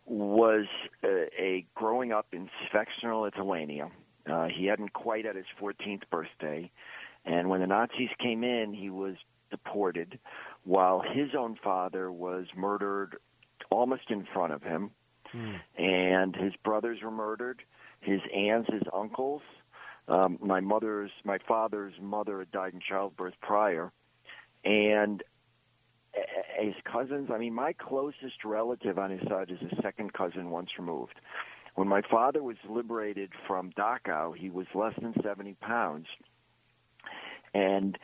was 0.04 0.66
a, 1.02 1.28
a 1.38 1.66
growing 1.74 2.12
up 2.12 2.26
in 2.32 2.48
Svexner, 2.70 3.20
Lithuania. 3.20 3.90
Uh, 4.30 4.48
he 4.48 4.66
hadn't 4.66 4.92
quite 4.92 5.24
had 5.24 5.36
his 5.36 5.46
14th 5.60 6.02
birthday, 6.10 6.70
and 7.24 7.48
when 7.48 7.60
the 7.60 7.66
Nazis 7.66 8.10
came 8.20 8.44
in, 8.44 8.74
he 8.74 8.90
was 8.90 9.16
deported, 9.50 10.18
while 10.64 11.00
his 11.00 11.30
own 11.36 11.56
father 11.62 12.10
was 12.10 12.46
murdered 12.56 13.16
almost 13.70 14.10
in 14.10 14.26
front 14.32 14.52
of 14.52 14.62
him, 14.62 14.90
Hmm. 15.32 15.54
and 15.76 16.36
his 16.36 16.54
brothers 16.56 17.02
were 17.02 17.10
murdered, 17.10 17.62
his 18.00 18.20
aunts, 18.34 18.70
his 18.70 18.82
uncles. 18.92 19.42
Um, 20.08 20.38
my 20.40 20.60
mother's, 20.60 21.10
my 21.24 21.38
father's 21.38 21.94
mother 22.00 22.40
had 22.40 22.50
died 22.50 22.74
in 22.74 22.80
childbirth 22.80 23.34
prior, 23.40 23.92
and 24.64 25.22
his 26.58 26.74
cousins. 26.84 27.30
I 27.32 27.38
mean, 27.38 27.54
my 27.54 27.72
closest 27.72 28.44
relative 28.44 28.98
on 28.98 29.10
his 29.10 29.26
side 29.28 29.50
is 29.50 29.58
a 29.62 29.82
second 29.82 30.12
cousin 30.12 30.50
once 30.50 30.70
removed. 30.78 31.14
When 31.74 31.88
my 31.88 32.02
father 32.02 32.42
was 32.42 32.56
liberated 32.68 33.30
from 33.46 33.72
Dachau, 33.72 34.36
he 34.36 34.50
was 34.50 34.66
less 34.74 34.94
than 35.00 35.14
70 35.22 35.54
pounds. 35.54 36.06
And 37.54 37.98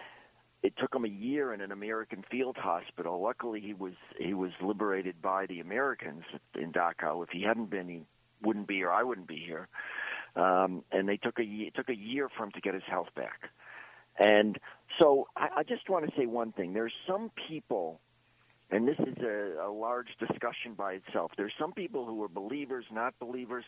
it 0.63 0.75
took 0.77 0.95
him 0.95 1.05
a 1.05 1.09
year 1.09 1.53
in 1.53 1.61
an 1.61 1.71
American 1.71 2.25
field 2.31 2.57
hospital. 2.57 3.23
Luckily, 3.23 3.61
he 3.61 3.75
was 3.75 3.95
he 4.19 4.35
was 4.35 4.51
liberated 4.61 5.23
by 5.23 5.47
the 5.47 5.61
Americans 5.61 6.25
in 6.55 6.73
Dachau. 6.73 7.23
If 7.23 7.31
he 7.31 7.43
hadn't 7.43 7.71
been, 7.71 7.89
he 7.89 8.03
wouldn't 8.43 8.67
be 8.67 8.77
here. 8.77 8.91
I 8.91 9.03
wouldn't 9.03 9.29
be 9.29 9.43
here. 9.45 9.69
Um, 10.37 10.85
and 10.91 11.09
they 11.09 11.17
took 11.17 11.39
a 11.39 11.43
it 11.43 11.75
took 11.75 11.89
a 11.89 11.97
year 11.97 12.29
for 12.37 12.45
him 12.45 12.53
to 12.53 12.61
get 12.61 12.75
his 12.75 12.83
health 12.89 13.09
back. 13.15 13.51
And 14.19 14.59
so 14.99 15.29
I, 15.37 15.49
I 15.59 15.63
just 15.63 15.89
want 15.89 16.07
to 16.07 16.13
say 16.17 16.27
one 16.27 16.53
thing. 16.53 16.73
There's 16.73 16.93
some 17.07 17.31
people, 17.49 18.01
and 18.71 18.87
this 18.87 18.99
is 18.99 19.17
a, 19.23 19.69
a 19.69 19.71
large 19.71 20.09
discussion 20.19 20.75
by 20.77 20.95
itself. 20.95 21.33
There's 21.37 21.55
some 21.59 21.73
people 21.73 22.05
who 22.05 22.23
are 22.25 22.29
believers, 22.29 22.85
not 22.93 23.15
believers. 23.21 23.65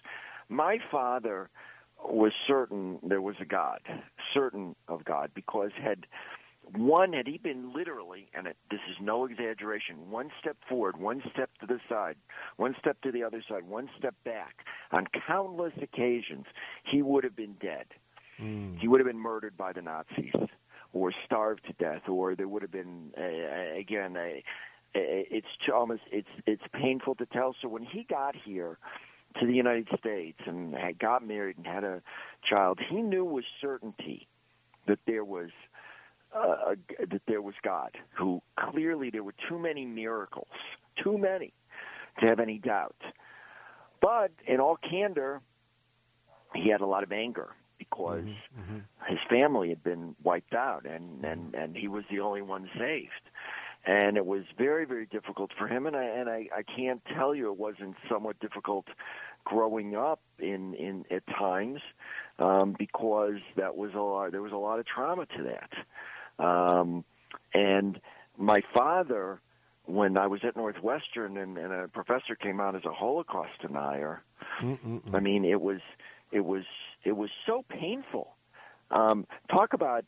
My 0.48 0.78
father 0.90 1.50
was 2.02 2.32
certain 2.48 2.98
there 3.02 3.22
was 3.22 3.36
a 3.40 3.44
God, 3.44 3.80
certain 4.34 4.74
of 4.88 5.04
God, 5.04 5.30
because 5.34 5.70
had 5.80 6.06
one 6.76 7.12
had 7.12 7.26
he 7.26 7.38
been 7.38 7.72
literally, 7.74 8.28
and 8.34 8.46
it, 8.46 8.56
this 8.70 8.80
is 8.90 8.96
no 9.00 9.24
exaggeration, 9.24 10.10
one 10.10 10.30
step 10.40 10.56
forward, 10.68 10.98
one 10.98 11.22
step 11.32 11.50
to 11.60 11.66
the 11.66 11.80
side, 11.88 12.16
one 12.56 12.74
step 12.78 13.00
to 13.02 13.12
the 13.12 13.22
other 13.22 13.42
side, 13.48 13.64
one 13.68 13.88
step 13.98 14.14
back, 14.24 14.56
on 14.92 15.06
countless 15.26 15.72
occasions, 15.80 16.46
he 16.84 17.02
would 17.02 17.24
have 17.24 17.36
been 17.36 17.54
dead. 17.60 17.86
Hmm. 18.38 18.76
He 18.78 18.88
would 18.88 19.00
have 19.00 19.06
been 19.06 19.18
murdered 19.18 19.56
by 19.56 19.72
the 19.72 19.82
Nazis, 19.82 20.32
or 20.92 21.12
starved 21.24 21.64
to 21.66 21.72
death, 21.74 22.08
or 22.08 22.34
there 22.34 22.48
would 22.48 22.62
have 22.62 22.72
been 22.72 23.10
again 23.76 24.16
a. 24.16 24.42
a- 24.94 25.26
It's 25.30 25.46
almost 25.72 26.02
it's 26.10 26.28
it's 26.46 26.62
painful 26.72 27.14
to 27.16 27.26
tell. 27.26 27.54
So 27.60 27.68
when 27.68 27.84
he 27.84 28.04
got 28.08 28.34
here 28.34 28.78
to 29.38 29.46
the 29.46 29.52
United 29.54 29.88
States 29.98 30.40
and 30.46 30.74
had 30.74 30.98
got 30.98 31.24
married 31.26 31.56
and 31.58 31.66
had 31.66 31.84
a 31.84 32.02
child, 32.42 32.80
he 32.88 33.00
knew 33.02 33.24
with 33.24 33.44
certainty 33.60 34.26
that 34.86 34.98
there 35.06 35.24
was 35.24 35.50
uh, 36.34 36.74
that 36.98 37.22
there 37.26 37.42
was 37.42 37.54
God, 37.62 37.96
who 38.16 38.40
clearly 38.58 39.10
there 39.10 39.24
were 39.24 39.34
too 39.48 39.58
many 39.58 39.84
miracles, 39.84 40.46
too 41.02 41.18
many, 41.18 41.52
to 42.20 42.26
have 42.26 42.40
any 42.40 42.58
doubt. 42.58 42.96
But 44.00 44.30
in 44.46 44.60
all 44.60 44.76
candor, 44.76 45.40
he 46.54 46.68
had 46.70 46.80
a 46.80 46.86
lot 46.86 47.02
of 47.02 47.12
anger 47.12 47.50
because 47.78 48.24
his 49.08 49.18
family 49.28 49.68
had 49.70 49.82
been 49.82 50.14
wiped 50.22 50.54
out, 50.54 50.84
and 50.86 51.24
and 51.24 51.54
and 51.54 51.76
he 51.76 51.88
was 51.88 52.04
the 52.10 52.20
only 52.20 52.42
one 52.42 52.68
saved. 52.78 53.10
And 53.86 54.18
it 54.18 54.26
was 54.26 54.42
very, 54.58 54.84
very 54.84 55.06
difficult 55.06 55.52
for 55.58 55.66
him, 55.66 55.86
and 55.86 55.96
I 55.96 56.04
and 56.04 56.28
I, 56.28 56.48
I 56.54 56.62
can't 56.62 57.00
tell 57.16 57.34
you 57.34 57.50
it 57.50 57.58
wasn't 57.58 57.96
somewhat 58.10 58.38
difficult 58.38 58.86
growing 59.44 59.96
up 59.96 60.20
in 60.38 60.74
in 60.74 61.04
at 61.10 61.26
times 61.26 61.80
um, 62.38 62.76
because 62.78 63.40
that 63.56 63.76
was 63.76 63.92
a 63.94 63.98
lot. 63.98 64.32
There 64.32 64.42
was 64.42 64.52
a 64.52 64.56
lot 64.56 64.78
of 64.78 64.86
trauma 64.86 65.26
to 65.36 65.42
that. 65.44 65.70
Um, 66.40 67.04
and 67.54 68.00
my 68.38 68.62
father, 68.74 69.40
when 69.86 70.16
I 70.16 70.26
was 70.26 70.40
at 70.44 70.56
Northwestern 70.56 71.36
and, 71.36 71.58
and 71.58 71.72
a 71.72 71.88
professor 71.88 72.34
came 72.34 72.60
out 72.60 72.74
as 72.74 72.84
a 72.84 72.92
Holocaust 72.92 73.60
denier, 73.60 74.22
I 75.14 75.20
mean, 75.20 75.44
it 75.44 75.60
was 75.60 75.80
it 76.32 76.44
was 76.44 76.64
it 77.04 77.12
was 77.12 77.30
so 77.46 77.64
painful. 77.68 78.34
Um, 78.90 79.26
talk 79.50 79.72
about, 79.72 80.04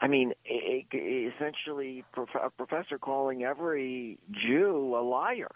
I 0.00 0.08
mean, 0.08 0.32
i 0.50 0.84
i 0.92 1.30
essentially 1.34 2.04
prof- 2.12 2.28
a 2.42 2.50
professor 2.50 2.98
calling 2.98 3.42
every 3.44 4.18
Jew 4.30 4.96
a 4.96 5.02
liar 5.02 5.50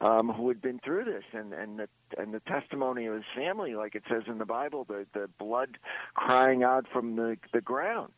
um, 0.00 0.28
who 0.30 0.48
had 0.48 0.60
been 0.62 0.78
through 0.84 1.04
this, 1.04 1.24
and 1.32 1.52
and 1.52 1.78
the 1.78 1.88
and 2.16 2.32
the 2.32 2.40
testimony 2.40 3.06
of 3.06 3.14
his 3.14 3.24
family, 3.36 3.74
like 3.74 3.94
it 3.94 4.04
says 4.08 4.22
in 4.26 4.38
the 4.38 4.46
Bible, 4.46 4.84
the 4.84 5.06
the 5.12 5.28
blood 5.38 5.78
crying 6.14 6.62
out 6.62 6.86
from 6.92 7.16
the 7.16 7.36
the 7.52 7.60
ground 7.60 8.12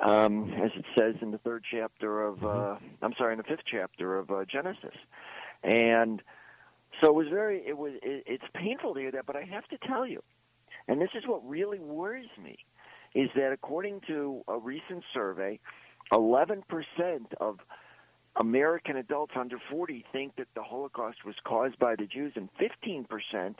um, 0.00 0.52
as 0.62 0.70
it 0.76 0.84
says 0.98 1.14
in 1.22 1.30
the 1.30 1.38
third 1.38 1.64
chapter 1.70 2.24
of, 2.24 2.44
uh, 2.44 2.76
I'm 3.02 3.14
sorry, 3.16 3.32
in 3.32 3.38
the 3.38 3.44
fifth 3.44 3.64
chapter 3.70 4.18
of 4.18 4.30
uh, 4.30 4.44
Genesis. 4.44 4.94
And 5.62 6.22
so 7.00 7.08
it 7.08 7.14
was 7.14 7.28
very, 7.28 7.62
it 7.66 7.76
was, 7.76 7.92
it, 8.02 8.24
it's 8.26 8.44
painful 8.54 8.94
to 8.94 9.00
hear 9.00 9.12
that, 9.12 9.26
but 9.26 9.36
I 9.36 9.42
have 9.42 9.66
to 9.68 9.78
tell 9.86 10.06
you, 10.06 10.22
and 10.88 11.00
this 11.00 11.10
is 11.14 11.24
what 11.26 11.46
really 11.48 11.78
worries 11.78 12.28
me, 12.42 12.58
is 13.14 13.30
that 13.34 13.52
according 13.52 14.02
to 14.08 14.42
a 14.48 14.58
recent 14.58 15.02
survey, 15.14 15.58
11% 16.12 16.62
of 17.40 17.58
American 18.38 18.96
adults 18.96 19.32
under 19.34 19.56
40 19.70 20.04
think 20.12 20.36
that 20.36 20.48
the 20.54 20.62
Holocaust 20.62 21.24
was 21.24 21.36
caused 21.44 21.78
by 21.78 21.96
the 21.96 22.06
Jews, 22.06 22.32
and 22.36 22.48
15% 22.60 23.54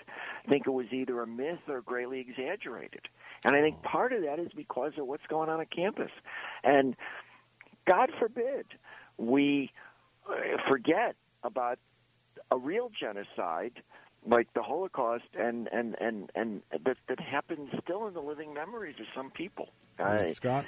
think 0.48 0.66
it 0.66 0.70
was 0.70 0.86
either 0.92 1.22
a 1.22 1.26
myth 1.26 1.60
or 1.68 1.80
greatly 1.80 2.20
exaggerated. 2.20 3.02
And 3.44 3.56
I 3.56 3.60
think 3.60 3.82
part 3.82 4.12
of 4.12 4.22
that 4.22 4.38
is 4.38 4.48
because 4.54 4.92
of 4.98 5.06
what's 5.06 5.26
going 5.28 5.48
on 5.48 5.60
at 5.60 5.70
campus. 5.70 6.10
And 6.62 6.94
God 7.86 8.10
forbid 8.18 8.66
we 9.16 9.70
uh, 10.28 10.34
forget 10.68 11.16
about 11.42 11.78
a 12.50 12.58
real 12.58 12.90
genocide 12.98 13.82
like 14.28 14.52
the 14.54 14.62
Holocaust 14.62 15.24
and 15.38 15.68
and 15.72 15.96
and 16.00 16.30
and 16.34 16.62
that 16.84 16.96
that 17.08 17.20
happens 17.20 17.70
still 17.82 18.06
in 18.08 18.14
the 18.14 18.20
living 18.20 18.52
memories 18.52 18.96
of 18.98 19.06
some 19.14 19.30
people. 19.30 19.68
Scott, 20.34 20.66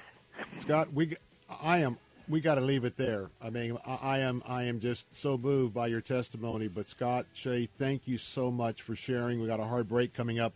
Scott, 0.56 0.92
we, 0.94 1.16
I 1.62 1.78
am, 1.78 1.98
we 2.28 2.40
got 2.40 2.56
to 2.56 2.60
leave 2.60 2.84
it 2.84 2.96
there. 2.96 3.30
I 3.42 3.50
mean, 3.50 3.78
I, 3.86 3.94
I 3.94 4.18
am, 4.18 4.42
I 4.46 4.64
am 4.64 4.80
just 4.80 5.06
so 5.14 5.38
moved 5.38 5.74
by 5.74 5.86
your 5.86 6.00
testimony. 6.00 6.68
But 6.68 6.88
Scott 6.88 7.26
Shay, 7.32 7.68
thank 7.78 8.06
you 8.06 8.18
so 8.18 8.50
much 8.50 8.82
for 8.82 8.94
sharing. 8.94 9.40
We 9.40 9.46
got 9.46 9.60
a 9.60 9.64
hard 9.64 9.88
break 9.88 10.14
coming 10.14 10.38
up, 10.38 10.52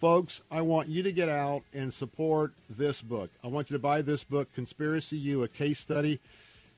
folks. 0.00 0.42
I 0.50 0.60
want 0.60 0.88
you 0.88 1.02
to 1.02 1.12
get 1.12 1.28
out 1.28 1.62
and 1.72 1.92
support 1.92 2.52
this 2.68 3.00
book. 3.00 3.30
I 3.42 3.48
want 3.48 3.70
you 3.70 3.74
to 3.74 3.82
buy 3.82 4.02
this 4.02 4.24
book, 4.24 4.52
Conspiracy 4.54 5.16
U, 5.16 5.42
a 5.42 5.48
case 5.48 5.78
study, 5.78 6.20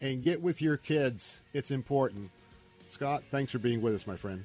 and 0.01 0.23
get 0.23 0.43
with 0.43 0.63
your 0.63 0.77
kids. 0.77 1.41
It's 1.53 1.71
important. 1.71 2.31
Scott, 2.89 3.25
thanks 3.31 3.53
for 3.53 3.59
being 3.59 3.83
with 3.83 3.95
us, 3.95 4.07
my 4.07 4.17
friend. 4.17 4.45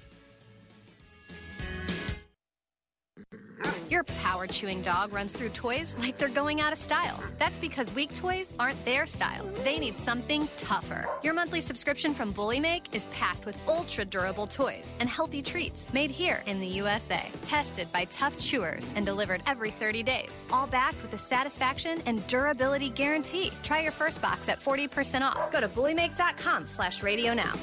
Your 3.91 4.05
power 4.23 4.47
chewing 4.47 4.81
dog 4.81 5.11
runs 5.11 5.33
through 5.33 5.49
toys 5.49 5.93
like 5.99 6.15
they're 6.15 6.29
going 6.29 6.61
out 6.61 6.71
of 6.71 6.79
style. 6.79 7.19
That's 7.37 7.59
because 7.59 7.93
weak 7.93 8.13
toys 8.13 8.53
aren't 8.57 8.83
their 8.85 9.05
style. 9.05 9.45
They 9.65 9.79
need 9.79 9.99
something 9.99 10.47
tougher. 10.59 11.09
Your 11.23 11.33
monthly 11.33 11.59
subscription 11.59 12.13
from 12.13 12.33
Bullymake 12.33 12.85
is 12.93 13.05
packed 13.07 13.45
with 13.45 13.57
ultra 13.67 14.05
durable 14.05 14.47
toys 14.47 14.87
and 15.01 15.09
healthy 15.09 15.41
treats 15.41 15.91
made 15.91 16.09
here 16.09 16.41
in 16.45 16.61
the 16.61 16.67
USA. 16.67 17.21
Tested 17.43 17.91
by 17.91 18.05
tough 18.05 18.39
chewers 18.39 18.87
and 18.95 19.05
delivered 19.05 19.41
every 19.45 19.71
30 19.71 20.03
days. 20.03 20.31
All 20.51 20.67
backed 20.67 21.01
with 21.01 21.11
a 21.11 21.17
satisfaction 21.17 22.01
and 22.05 22.25
durability 22.27 22.91
guarantee. 22.91 23.51
Try 23.61 23.81
your 23.81 23.91
first 23.91 24.21
box 24.21 24.47
at 24.47 24.63
40% 24.63 25.21
off. 25.21 25.51
Go 25.51 25.59
to 25.59 25.67
bullymake.com 25.67 26.65
slash 26.65 27.03
radio 27.03 27.33
now. 27.33 27.53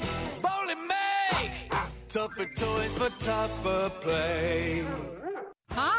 Bully 0.43 0.75
Make! 0.75 1.73
Tougher 2.07 2.45
toys 2.55 2.97
for 2.99 3.09
tougher 3.17 3.91
play. 4.01 4.85
Hi, 5.71 5.98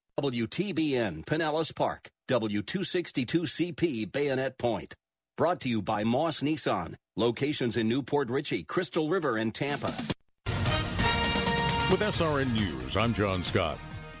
WTBN 0.21 1.25
Pinellas 1.25 1.75
Park, 1.75 2.11
W262CP 2.29 4.11
Bayonet 4.11 4.55
Point. 4.59 4.93
Brought 5.35 5.59
to 5.61 5.69
you 5.69 5.81
by 5.81 6.03
Moss 6.03 6.41
Nissan. 6.41 6.93
Locations 7.15 7.75
in 7.75 7.87
New 7.87 8.03
Port 8.03 8.29
Richey, 8.29 8.61
Crystal 8.63 9.09
River, 9.09 9.37
and 9.37 9.51
Tampa. 9.51 9.91
With 11.89 12.01
SRN 12.01 12.53
News, 12.53 12.97
I'm 12.97 13.15
John 13.15 13.41
Scott. 13.41 13.79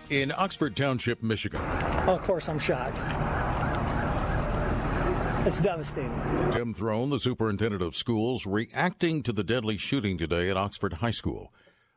In 0.09 0.33
Oxford 0.35 0.75
Township, 0.75 1.21
Michigan. 1.21 1.61
Oh, 2.07 2.15
of 2.15 2.23
course, 2.23 2.49
I'm 2.49 2.57
shocked. 2.57 2.97
It's 5.47 5.59
devastating. 5.59 6.49
Tim 6.51 6.73
Throne, 6.73 7.11
the 7.11 7.19
superintendent 7.19 7.83
of 7.83 7.95
schools, 7.95 8.47
reacting 8.47 9.21
to 9.21 9.31
the 9.31 9.43
deadly 9.43 9.77
shooting 9.77 10.17
today 10.17 10.49
at 10.49 10.57
Oxford 10.57 10.93
High 10.93 11.11
School. 11.11 11.53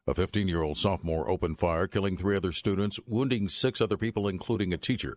A 0.06 0.14
15 0.14 0.48
year 0.48 0.62
old 0.62 0.76
sophomore 0.76 1.30
opened 1.30 1.58
fire, 1.58 1.86
killing 1.86 2.16
three 2.16 2.36
other 2.36 2.52
students, 2.52 3.00
wounding 3.06 3.48
six 3.48 3.80
other 3.80 3.96
people, 3.96 4.28
including 4.28 4.72
a 4.72 4.76
teacher. 4.76 5.16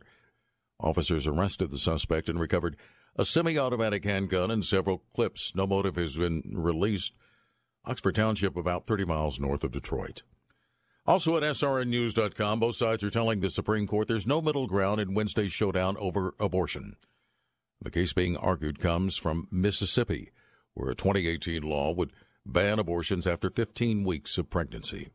Officers 0.80 1.28
arrested 1.28 1.72
the 1.72 1.80
suspect 1.80 2.30
and 2.30 2.40
recovered 2.40 2.78
a 3.16 3.26
semi 3.26 3.58
automatic 3.58 4.06
handgun 4.06 4.50
and 4.50 4.64
several 4.64 5.04
clips. 5.14 5.54
No 5.56 5.68
motive 5.68 5.98
has 5.98 6.16
been 6.16 6.44
released. 6.54 7.14
Oxford 7.84 8.16
Township, 8.16 8.56
about 8.56 8.86
30 8.86 9.06
miles 9.06 9.40
north 9.40 9.64
of 9.64 9.72
Detroit. 9.72 10.24
Also 11.06 11.38
at 11.38 11.44
SRNNews.com, 11.44 12.60
both 12.60 12.76
sides 12.76 13.04
are 13.04 13.10
telling 13.10 13.40
the 13.40 13.50
Supreme 13.50 13.88
Court 13.88 14.08
there's 14.08 14.28
no 14.28 14.42
middle 14.42 14.68
ground 14.68 15.00
in 15.02 15.14
Wednesday's 15.14 15.54
showdown 15.54 15.96
over 15.98 16.36
abortion. 16.40 16.98
The 17.82 17.92
case 17.92 18.14
being 18.14 18.36
argued 18.36 18.80
comes 18.80 19.18
from 19.18 19.48
Mississippi, 19.52 20.32
where 20.74 20.90
a 20.90 20.96
2018 20.96 21.64
law 21.64 21.94
would 21.94 22.12
ban 22.52 22.80
abortions 22.80 23.28
after 23.28 23.50
15 23.50 24.04
weeks 24.04 24.38
of 24.38 24.50
pregnancy. 24.50 25.10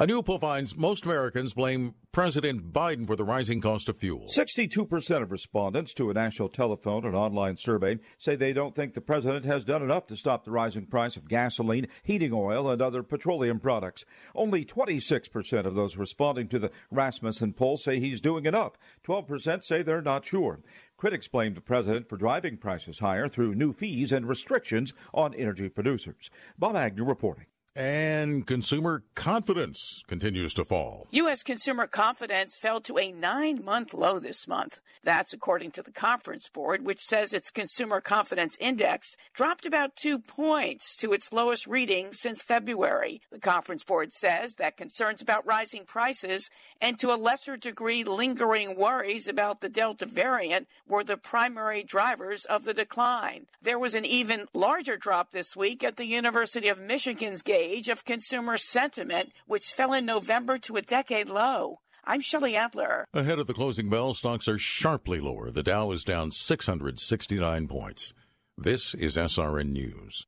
A 0.00 0.06
new 0.06 0.22
poll 0.22 0.38
finds 0.38 0.76
most 0.76 1.04
Americans 1.04 1.54
blame 1.54 1.96
President 2.12 2.72
Biden 2.72 3.04
for 3.04 3.16
the 3.16 3.24
rising 3.24 3.60
cost 3.60 3.88
of 3.88 3.96
fuel. 3.96 4.26
62% 4.28 5.22
of 5.22 5.32
respondents 5.32 5.92
to 5.94 6.08
a 6.08 6.14
national 6.14 6.50
telephone 6.50 7.04
and 7.04 7.16
online 7.16 7.56
survey 7.56 7.98
say 8.16 8.36
they 8.36 8.52
don't 8.52 8.76
think 8.76 8.94
the 8.94 9.00
president 9.00 9.44
has 9.44 9.64
done 9.64 9.82
enough 9.82 10.06
to 10.06 10.14
stop 10.14 10.44
the 10.44 10.52
rising 10.52 10.86
price 10.86 11.16
of 11.16 11.28
gasoline, 11.28 11.88
heating 12.04 12.32
oil, 12.32 12.70
and 12.70 12.80
other 12.80 13.02
petroleum 13.02 13.58
products. 13.58 14.04
Only 14.36 14.64
26% 14.64 15.66
of 15.66 15.74
those 15.74 15.96
responding 15.96 16.46
to 16.50 16.60
the 16.60 16.70
Rasmussen 16.92 17.52
poll 17.52 17.76
say 17.76 17.98
he's 17.98 18.20
doing 18.20 18.46
enough. 18.46 18.74
12% 19.04 19.64
say 19.64 19.82
they're 19.82 20.00
not 20.00 20.24
sure. 20.24 20.60
Critics 20.98 21.28
blame 21.28 21.54
the 21.54 21.60
president 21.60 22.08
for 22.08 22.16
driving 22.16 22.56
prices 22.56 22.98
higher 22.98 23.28
through 23.28 23.54
new 23.54 23.72
fees 23.72 24.10
and 24.10 24.26
restrictions 24.26 24.92
on 25.14 25.32
energy 25.34 25.68
producers. 25.68 26.28
Bob 26.58 26.74
Agnew 26.74 27.04
reporting. 27.04 27.46
And 27.78 28.44
consumer 28.44 29.04
confidence 29.14 30.02
continues 30.08 30.52
to 30.54 30.64
fall. 30.64 31.06
U.S. 31.12 31.44
consumer 31.44 31.86
confidence 31.86 32.56
fell 32.56 32.80
to 32.80 32.98
a 32.98 33.12
nine 33.12 33.64
month 33.64 33.94
low 33.94 34.18
this 34.18 34.48
month. 34.48 34.80
That's 35.04 35.32
according 35.32 35.70
to 35.72 35.84
the 35.84 35.92
Conference 35.92 36.48
Board, 36.48 36.84
which 36.84 36.98
says 36.98 37.32
its 37.32 37.52
consumer 37.52 38.00
confidence 38.00 38.56
index 38.58 39.16
dropped 39.32 39.64
about 39.64 39.94
two 39.94 40.18
points 40.18 40.96
to 40.96 41.12
its 41.12 41.32
lowest 41.32 41.68
reading 41.68 42.12
since 42.12 42.42
February. 42.42 43.20
The 43.30 43.38
Conference 43.38 43.84
Board 43.84 44.12
says 44.12 44.54
that 44.54 44.76
concerns 44.76 45.22
about 45.22 45.46
rising 45.46 45.84
prices 45.84 46.50
and 46.80 46.98
to 46.98 47.12
a 47.12 47.14
lesser 47.14 47.56
degree 47.56 48.02
lingering 48.02 48.76
worries 48.76 49.28
about 49.28 49.60
the 49.60 49.68
Delta 49.68 50.04
variant 50.04 50.66
were 50.88 51.04
the 51.04 51.16
primary 51.16 51.84
drivers 51.84 52.44
of 52.44 52.64
the 52.64 52.74
decline. 52.74 53.46
There 53.62 53.78
was 53.78 53.94
an 53.94 54.04
even 54.04 54.46
larger 54.52 54.96
drop 54.96 55.30
this 55.30 55.54
week 55.54 55.84
at 55.84 55.96
the 55.96 56.06
University 56.06 56.66
of 56.66 56.80
Michigan's 56.80 57.42
gauge 57.42 57.67
gauge 57.68 57.88
of 57.88 58.04
consumer 58.04 58.56
sentiment, 58.56 59.30
which 59.46 59.72
fell 59.72 59.92
in 59.92 60.06
November 60.06 60.56
to 60.56 60.76
a 60.76 60.82
decade 60.82 61.28
low. 61.28 61.80
I'm 62.02 62.22
Shelley 62.22 62.56
Adler. 62.56 63.04
Ahead 63.12 63.38
of 63.38 63.46
the 63.46 63.52
closing 63.52 63.90
bell, 63.90 64.14
stocks 64.14 64.48
are 64.48 64.56
sharply 64.56 65.20
lower. 65.20 65.50
The 65.50 65.62
Dow 65.62 65.90
is 65.92 66.02
down 66.02 66.30
669 66.30 67.68
points. 67.68 68.14
This 68.56 68.94
is 68.94 69.18
SRN 69.18 69.72
News. 69.72 70.24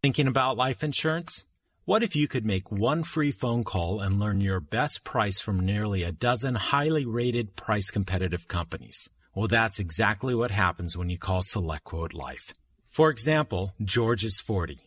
Thinking 0.00 0.28
about 0.28 0.56
life 0.56 0.84
insurance? 0.84 1.46
What 1.84 2.04
if 2.04 2.14
you 2.14 2.28
could 2.28 2.46
make 2.46 2.70
one 2.70 3.02
free 3.02 3.32
phone 3.32 3.64
call 3.64 4.00
and 4.00 4.20
learn 4.20 4.40
your 4.40 4.60
best 4.60 5.02
price 5.02 5.40
from 5.40 5.66
nearly 5.66 6.04
a 6.04 6.12
dozen 6.12 6.54
highly 6.54 7.04
rated 7.04 7.56
price 7.56 7.90
competitive 7.90 8.46
companies? 8.46 9.08
Well, 9.34 9.48
that's 9.48 9.80
exactly 9.80 10.34
what 10.36 10.52
happens 10.52 10.96
when 10.96 11.10
you 11.10 11.18
call 11.18 11.40
SelectQuote 11.40 12.14
Life. 12.14 12.52
For 12.88 13.10
example, 13.10 13.72
George 13.82 14.24
is 14.24 14.38
40. 14.38 14.78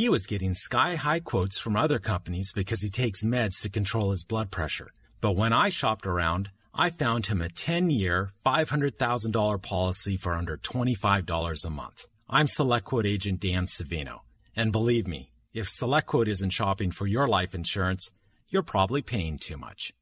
He 0.00 0.08
was 0.08 0.26
getting 0.26 0.54
sky 0.54 0.94
high 0.94 1.20
quotes 1.20 1.58
from 1.58 1.76
other 1.76 1.98
companies 1.98 2.52
because 2.54 2.80
he 2.80 2.88
takes 2.88 3.22
meds 3.22 3.60
to 3.60 3.68
control 3.68 4.12
his 4.12 4.24
blood 4.24 4.50
pressure. 4.50 4.92
But 5.20 5.36
when 5.36 5.52
I 5.52 5.68
shopped 5.68 6.06
around, 6.06 6.48
I 6.72 6.88
found 6.88 7.26
him 7.26 7.42
a 7.42 7.50
10 7.50 7.90
year, 7.90 8.30
$500,000 8.46 9.60
policy 9.60 10.16
for 10.16 10.32
under 10.32 10.56
$25 10.56 11.64
a 11.66 11.68
month. 11.68 12.06
I'm 12.30 12.46
SelectQuote 12.46 13.06
agent 13.06 13.40
Dan 13.40 13.66
Savino. 13.66 14.20
And 14.56 14.72
believe 14.72 15.06
me, 15.06 15.32
if 15.52 15.66
SelectQuote 15.66 16.28
isn't 16.28 16.54
shopping 16.54 16.92
for 16.92 17.06
your 17.06 17.28
life 17.28 17.54
insurance, 17.54 18.10
you're 18.48 18.62
probably 18.62 19.02
paying 19.02 19.36
too 19.36 19.58
much. 19.58 19.92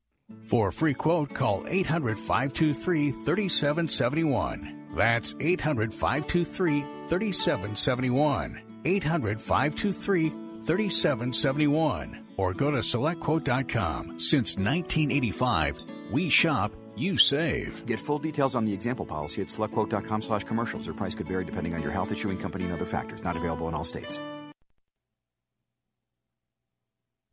For 0.46 0.68
a 0.68 0.72
free 0.72 0.94
quote, 0.94 1.34
call 1.34 1.66
800 1.66 2.16
523 2.16 3.10
3771. 3.10 4.94
That's 4.94 5.34
800 5.40 5.92
523 5.92 6.84
3771. 7.08 8.67
800 8.84 9.40
523 9.40 10.30
3771 10.62 12.24
or 12.36 12.54
go 12.54 12.70
to 12.70 12.78
selectquote.com. 12.78 14.18
Since 14.18 14.56
1985, 14.56 15.84
we 16.10 16.30
shop, 16.30 16.72
you 16.96 17.18
save. 17.18 17.84
Get 17.86 18.00
full 18.00 18.18
details 18.18 18.56
on 18.56 18.64
the 18.64 18.72
example 18.72 19.04
policy 19.04 19.42
at 19.42 19.48
selectquote.com 19.48 20.22
slash 20.22 20.44
commercials. 20.44 20.88
Or 20.88 20.94
price 20.94 21.14
could 21.14 21.28
vary 21.28 21.44
depending 21.44 21.74
on 21.74 21.82
your 21.82 21.92
health 21.92 22.12
issuing 22.12 22.38
company 22.38 22.64
and 22.64 22.72
other 22.72 22.86
factors. 22.86 23.22
Not 23.22 23.36
available 23.36 23.68
in 23.68 23.74
all 23.74 23.84
states. 23.84 24.20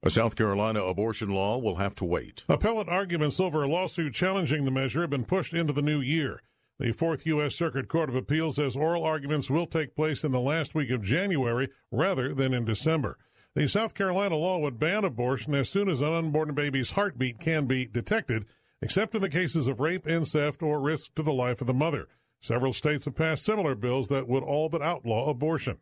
A 0.03 0.11
South 0.11 0.35
Carolina 0.35 0.83
abortion 0.83 1.29
law 1.29 1.57
will 1.57 1.77
have 1.77 1.95
to 1.95 2.05
wait. 2.05 2.43
Appellate 2.47 2.87
arguments 2.87 3.39
over 3.39 3.63
a 3.63 3.67
lawsuit 3.67 4.13
challenging 4.13 4.63
the 4.63 4.69
measure 4.69 5.01
have 5.01 5.09
been 5.09 5.25
pushed 5.25 5.51
into 5.51 5.73
the 5.73 5.81
new 5.81 5.99
year. 5.99 6.43
The 6.77 6.91
Fourth 6.91 7.25
U.S. 7.25 7.55
Circuit 7.55 7.87
Court 7.87 8.09
of 8.09 8.15
Appeals 8.15 8.57
says 8.57 8.75
oral 8.75 9.05
arguments 9.05 9.49
will 9.49 9.65
take 9.65 9.95
place 9.95 10.25
in 10.25 10.33
the 10.33 10.41
last 10.41 10.75
week 10.75 10.89
of 10.89 11.01
January 11.01 11.69
rather 11.89 12.33
than 12.33 12.53
in 12.53 12.65
December. 12.65 13.17
The 13.53 13.69
South 13.69 13.93
Carolina 13.93 14.35
law 14.35 14.59
would 14.59 14.77
ban 14.77 15.05
abortion 15.05 15.55
as 15.55 15.69
soon 15.69 15.87
as 15.87 16.01
an 16.01 16.11
unborn 16.11 16.53
baby's 16.53 16.91
heartbeat 16.91 17.39
can 17.39 17.65
be 17.65 17.87
detected, 17.87 18.45
except 18.81 19.15
in 19.15 19.21
the 19.21 19.29
cases 19.29 19.67
of 19.67 19.79
rape, 19.79 20.05
incest, 20.05 20.61
or 20.61 20.81
risk 20.81 21.15
to 21.15 21.23
the 21.23 21.31
life 21.31 21.61
of 21.61 21.67
the 21.67 21.73
mother. 21.73 22.09
Several 22.41 22.73
states 22.73 23.05
have 23.05 23.15
passed 23.15 23.45
similar 23.45 23.73
bills 23.73 24.09
that 24.09 24.27
would 24.27 24.43
all 24.43 24.67
but 24.67 24.81
outlaw 24.81 25.29
abortion. 25.29 25.77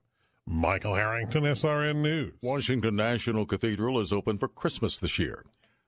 Michael 0.46 0.94
Harrington, 0.94 1.44
SRN 1.44 2.04
News. 2.04 2.34
Washington 2.44 2.96
National 2.96 3.48
Cathedral 3.48 4.00
is 4.00 4.14
open 4.14 4.38
for 4.38 4.48
Christmas 4.48 5.00
this 5.00 5.18
year. 5.18 5.44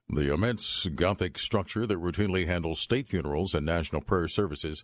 The 0.09 0.33
immense 0.33 0.85
Gothic 0.85 1.37
structure 1.39 1.87
that 1.87 1.99
routinely 1.99 2.45
handles 2.45 2.79
state 2.79 3.07
funerals 3.07 3.55
and 3.55 3.65
national 3.65 4.01
prayer 4.01 4.27
services 4.27 4.83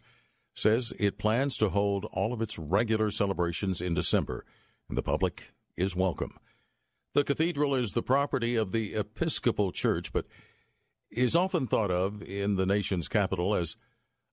says 0.54 0.94
it 1.00 1.18
plans 1.18 1.58
to 1.58 1.70
hold 1.70 2.06
all 2.12 2.34
of 2.34 2.42
its 2.42 2.58
regular 2.58 3.12
celebrations 3.12 3.82
in 3.82 3.94
December, 3.94 4.46
and 4.90 4.98
the 4.98 5.04
public 5.04 5.54
is 5.78 5.96
welcome. 5.96 6.38
The 7.14 7.24
cathedral 7.24 7.76
is 7.76 7.92
the 7.92 8.02
property 8.02 8.56
of 8.56 8.72
the 8.72 8.96
Episcopal 8.96 9.72
Church, 9.72 10.12
but 10.12 10.26
is 11.12 11.36
often 11.36 11.68
thought 11.68 11.92
of 11.92 12.24
in 12.24 12.56
the 12.56 12.66
nation's 12.66 13.08
capital 13.08 13.54
as 13.54 13.76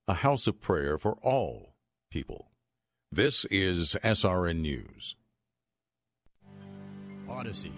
a 0.07 0.14
house 0.14 0.47
of 0.47 0.61
prayer 0.61 0.97
for 0.97 1.16
all 1.22 1.74
people. 2.11 2.51
This 3.12 3.45
is 3.47 3.97
SRN 4.03 4.61
News. 4.61 5.16
Odyssey 7.28 7.72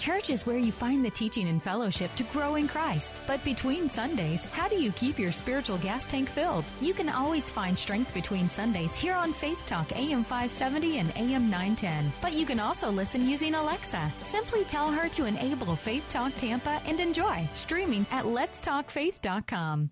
Church 0.00 0.30
is 0.30 0.46
where 0.46 0.56
you 0.56 0.72
find 0.72 1.04
the 1.04 1.10
teaching 1.10 1.46
and 1.48 1.62
fellowship 1.62 2.10
to 2.14 2.22
grow 2.32 2.54
in 2.54 2.66
Christ. 2.66 3.20
But 3.26 3.44
between 3.44 3.90
Sundays, 3.90 4.46
how 4.46 4.66
do 4.66 4.76
you 4.76 4.92
keep 4.92 5.18
your 5.18 5.30
spiritual 5.30 5.76
gas 5.76 6.06
tank 6.06 6.26
filled? 6.26 6.64
You 6.80 6.94
can 6.94 7.10
always 7.10 7.50
find 7.50 7.78
strength 7.78 8.14
between 8.14 8.48
Sundays 8.48 8.96
here 8.96 9.14
on 9.14 9.34
Faith 9.34 9.62
Talk 9.66 9.92
AM 9.92 10.24
570 10.24 11.00
and 11.00 11.12
AM 11.16 11.50
910. 11.50 12.10
But 12.22 12.32
you 12.32 12.46
can 12.46 12.58
also 12.58 12.90
listen 12.90 13.28
using 13.28 13.54
Alexa. 13.54 14.10
Simply 14.22 14.64
tell 14.64 14.90
her 14.90 15.10
to 15.10 15.26
enable 15.26 15.76
Faith 15.76 16.06
Talk 16.08 16.34
Tampa 16.36 16.80
and 16.86 16.98
enjoy 16.98 17.46
streaming 17.52 18.06
at 18.10 18.24
letstalkfaith.com. 18.24 19.90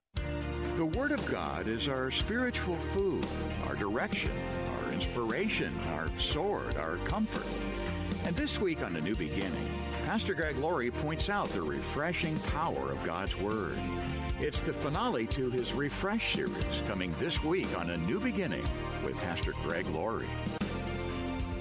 The 0.76 0.86
Word 0.86 1.12
of 1.12 1.26
God 1.26 1.68
is 1.68 1.86
our 1.86 2.10
spiritual 2.10 2.76
food, 2.76 3.26
our 3.66 3.74
direction, 3.74 4.32
our 4.74 4.92
inspiration, 4.94 5.74
our 5.96 6.08
sword, 6.18 6.76
our 6.76 6.96
comfort. 6.98 7.44
And 8.24 8.34
this 8.36 8.60
week 8.60 8.82
on 8.82 8.96
A 8.96 9.00
New 9.00 9.16
Beginning, 9.16 9.68
Pastor 10.08 10.32
Greg 10.32 10.56
Laurie 10.56 10.90
points 10.90 11.28
out 11.28 11.50
the 11.50 11.60
refreshing 11.60 12.38
power 12.38 12.92
of 12.92 13.04
God's 13.04 13.38
Word. 13.38 13.78
It's 14.40 14.58
the 14.60 14.72
finale 14.72 15.26
to 15.26 15.50
his 15.50 15.74
Refresh 15.74 16.32
series 16.32 16.82
coming 16.86 17.14
this 17.18 17.44
week 17.44 17.78
on 17.78 17.90
A 17.90 17.98
New 17.98 18.18
Beginning 18.18 18.66
with 19.04 19.18
Pastor 19.18 19.52
Greg 19.62 19.86
Laurie. 19.88 20.24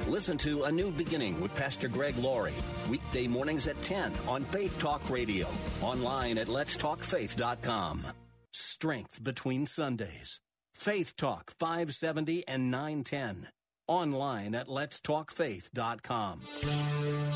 Listen 0.08 0.38
to 0.38 0.64
A 0.64 0.72
New 0.72 0.92
Beginning 0.92 1.42
with 1.42 1.54
Pastor 1.56 1.90
Greg 1.90 2.16
Laurie, 2.16 2.54
weekday 2.90 3.28
mornings 3.28 3.68
at 3.68 3.82
10 3.82 4.14
on 4.30 4.46
Faith 4.46 4.80
Talk 4.80 5.10
Radio, 5.10 5.50
online 5.82 6.38
at 6.38 6.48
letstalkfaith.com. 6.48 8.06
Strength 8.54 9.26
between 9.26 9.66
Sundays. 9.66 10.40
Faith 10.74 11.18
Talk 11.18 11.52
570 11.60 12.48
and 12.48 12.72
910. 12.72 13.50
Online 13.90 14.56
at 14.56 14.70
letstalkfaith.com. 14.70 17.27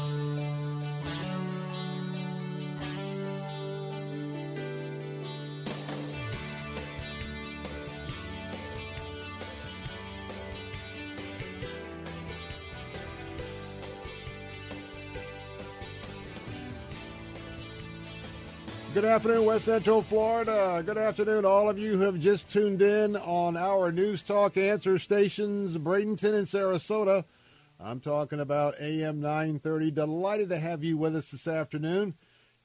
Good 18.94 19.06
afternoon, 19.06 19.46
West 19.46 19.64
Central 19.64 20.02
Florida. 20.02 20.84
Good 20.86 20.98
afternoon, 20.98 21.46
all 21.46 21.70
of 21.70 21.80
you 21.80 21.94
who 21.94 22.02
have 22.02 22.20
just 22.20 22.50
tuned 22.50 22.82
in 22.82 23.16
on 23.16 23.56
our 23.56 23.90
News 23.90 24.22
Talk 24.22 24.58
answer 24.58 25.00
stations, 25.00 25.78
Bradenton 25.78 26.34
and 26.34 26.46
Sarasota. 26.46 27.24
I'm 27.80 28.02
talking 28.02 28.42
about 28.42 28.82
AM 28.82 29.22
930. 29.22 29.92
Delighted 29.92 30.50
to 30.50 30.60
have 30.60 30.84
you 30.84 30.98
with 30.98 31.16
us 31.16 31.32
this 31.32 31.48
afternoon. 31.48 32.16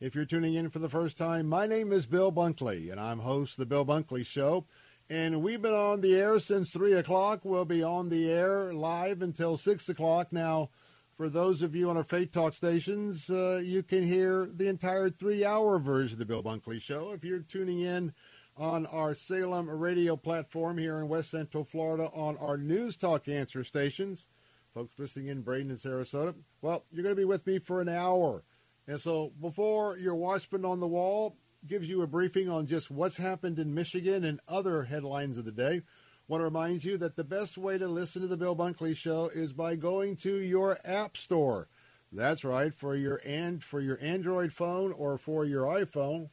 If 0.01 0.17
you're 0.17 0.25
tuning 0.25 0.55
in 0.55 0.69
for 0.69 0.81
the 0.81 0.89
first 0.89 1.17
time, 1.17 1.47
my 1.47 1.69
name 1.69 1.93
is 1.93 2.07
Bill 2.07 2.33
Bunkley, 2.33 2.91
and 2.91 3.01
I'm 3.01 3.21
host 3.21 3.53
of 3.53 3.59
the 3.59 3.67
Bill 3.67 3.87
Bunkley 3.87 4.27
Show. 4.27 4.65
And 5.09 5.45
we've 5.45 5.63
been 5.63 5.75
on 5.75 6.01
the 6.01 6.17
air 6.17 6.41
since 6.41 6.71
3 6.73 6.95
o'clock. 6.95 7.43
We'll 7.45 7.65
be 7.65 7.85
on 7.85 8.09
the 8.09 8.33
air 8.33 8.75
live 8.75 9.23
until 9.23 9.57
6 9.57 9.89
o'clock. 9.89 10.33
Now, 10.33 10.71
for 11.17 11.31
those 11.31 11.63
of 11.63 11.75
you 11.75 11.89
on 11.89 11.97
our 11.97 12.05
Faith 12.05 12.31
Talk 12.31 12.53
stations, 12.53 13.31
uh, 13.31 13.63
you 13.65 13.83
can 13.83 14.07
hear 14.07 14.51
the 14.53 14.69
entire 14.69 15.09
three-hour 15.09 15.79
version 15.79 16.17
of 16.17 16.19
the 16.19 16.27
Bill 16.27 16.43
Bunkley 16.43 16.81
Show. 16.81 17.13
If 17.13 17.25
you're 17.25 17.41
tuning 17.41 17.81
in 17.81 18.13
on 18.55 18.85
our 18.87 19.15
Salem 19.15 19.71
radio 19.71 20.17
platform 20.17 20.77
here 20.77 20.99
in 20.99 21.09
West 21.09 21.31
Central 21.31 21.65
Florida 21.65 22.11
on 22.13 22.37
our 22.37 22.59
News 22.59 22.99
Talk 22.99 23.29
answer 23.29 23.65
stations, 23.65 24.27
folks 24.75 24.99
listening 24.99 25.29
in 25.29 25.41
Braden 25.41 25.71
and 25.71 25.81
Sarasota, 25.81 26.35
well, 26.61 26.85
you're 26.91 27.03
going 27.03 27.17
to 27.17 27.21
be 27.21 27.25
with 27.25 27.47
me 27.47 27.61
for 27.61 27.81
an 27.81 27.89
hour. 27.89 28.45
And 28.87 29.01
so 29.01 29.33
before 29.41 29.97
your 29.97 30.15
Watchman 30.15 30.67
on 30.67 30.81
the 30.81 30.87
Wall 30.87 31.39
gives 31.67 31.89
you 31.89 32.03
a 32.03 32.07
briefing 32.07 32.51
on 32.51 32.67
just 32.67 32.91
what's 32.91 33.17
happened 33.17 33.59
in 33.59 33.75
Michigan 33.75 34.23
and 34.23 34.39
other 34.47 34.85
headlines 34.85 35.39
of 35.39 35.47
the 35.47 35.51
day, 35.53 35.81
want 36.29 36.41
to 36.41 36.45
remind 36.45 36.85
you 36.85 36.97
that 36.99 37.17
the 37.17 37.25
best 37.25 37.57
way 37.57 37.79
to 37.79 37.87
listen 37.87 38.23
to 38.23 38.29
the 38.29 38.37
Bill 38.37 38.57
Bunkley 38.57 38.97
Show 38.97 39.29
is 39.29 39.53
by 39.53 39.77
going 39.77 40.17
to 40.17 40.37
your 40.37 40.79
app 40.85 41.17
store. 41.17 41.69
That's 42.13 42.45
right, 42.45 42.75
for 42.75 42.97
your 42.97 43.21
and 43.25 43.63
for 43.63 43.81
your 43.81 43.99
Android 44.01 44.53
phone 44.53 44.93
or 44.93 45.19
for 45.19 45.45
your 45.45 45.65
iPhone. 45.65 46.31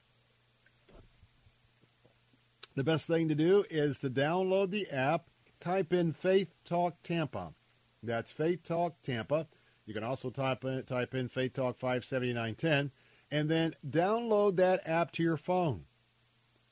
The 2.76 2.84
best 2.84 3.06
thing 3.06 3.28
to 3.28 3.36
do 3.36 3.66
is 3.70 4.00
to 4.00 4.10
download 4.10 4.72
the 4.72 4.89
app, 4.89 5.28
type 5.60 5.94
in 5.94 6.14
Faith 6.14 6.56
Talk 6.66 6.96
Tampa. 7.04 7.54
That's 8.02 8.32
Faith 8.32 8.64
Talk 8.64 9.02
Tampa. 9.04 9.48
You 9.86 9.94
can 9.94 10.04
also 10.04 10.30
type 10.30 10.64
in 10.66 10.84
type 10.84 11.14
in 11.14 11.30
Faith 11.30 11.54
Talk 11.54 11.78
57910 11.78 12.91
and 13.32 13.50
then 13.50 13.74
download 13.88 14.56
that 14.58 14.88
app 14.88 15.12
to 15.14 15.24
your 15.24 15.38
phone. 15.38 15.86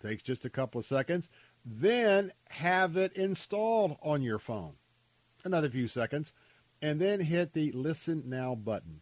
Takes 0.01 0.24
just 0.24 0.45
a 0.45 0.49
couple 0.49 0.80
of 0.80 0.86
seconds. 0.86 1.30
Then 1.66 2.32
have 2.49 2.97
it 2.97 3.14
installed 3.14 3.97
on 4.01 4.22
your 4.22 4.39
phone. 4.39 4.74
Another 5.43 5.70
few 5.70 5.88
seconds. 5.88 6.34
And 6.82 6.99
then 6.99 7.20
hit 7.20 7.53
the 7.53 7.72
Listen 7.74 8.24
Now 8.26 8.55
button. 8.55 9.01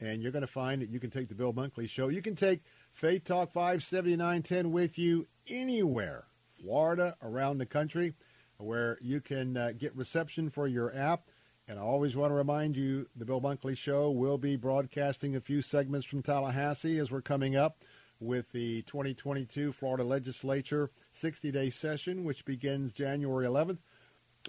And 0.00 0.22
you're 0.22 0.32
going 0.32 0.42
to 0.42 0.46
find 0.46 0.82
that 0.82 0.90
you 0.90 1.00
can 1.00 1.10
take 1.10 1.28
the 1.28 1.34
Bill 1.34 1.54
Bunkley 1.54 1.88
Show. 1.88 2.08
You 2.08 2.20
can 2.20 2.34
take 2.34 2.60
Faith 2.92 3.24
Talk 3.24 3.52
57910 3.52 4.70
with 4.70 4.98
you 4.98 5.26
anywhere, 5.48 6.26
Florida, 6.60 7.16
around 7.22 7.58
the 7.58 7.66
country, 7.66 8.14
where 8.58 8.98
you 9.00 9.20
can 9.20 9.56
uh, 9.56 9.72
get 9.76 9.96
reception 9.96 10.50
for 10.50 10.66
your 10.66 10.94
app. 10.94 11.28
And 11.66 11.78
I 11.78 11.82
always 11.82 12.14
want 12.14 12.30
to 12.30 12.34
remind 12.34 12.76
you 12.76 13.08
the 13.16 13.24
Bill 13.24 13.40
Bunkley 13.40 13.76
Show 13.76 14.10
will 14.10 14.36
be 14.36 14.56
broadcasting 14.56 15.34
a 15.34 15.40
few 15.40 15.62
segments 15.62 16.06
from 16.06 16.22
Tallahassee 16.22 16.98
as 16.98 17.10
we're 17.10 17.22
coming 17.22 17.56
up 17.56 17.78
with 18.20 18.50
the 18.52 18.82
2022 18.82 19.72
Florida 19.72 20.04
Legislature 20.04 20.90
60 21.12 21.50
day 21.50 21.70
session, 21.70 22.24
which 22.24 22.44
begins 22.44 22.92
January 22.92 23.46
11th. 23.46 23.78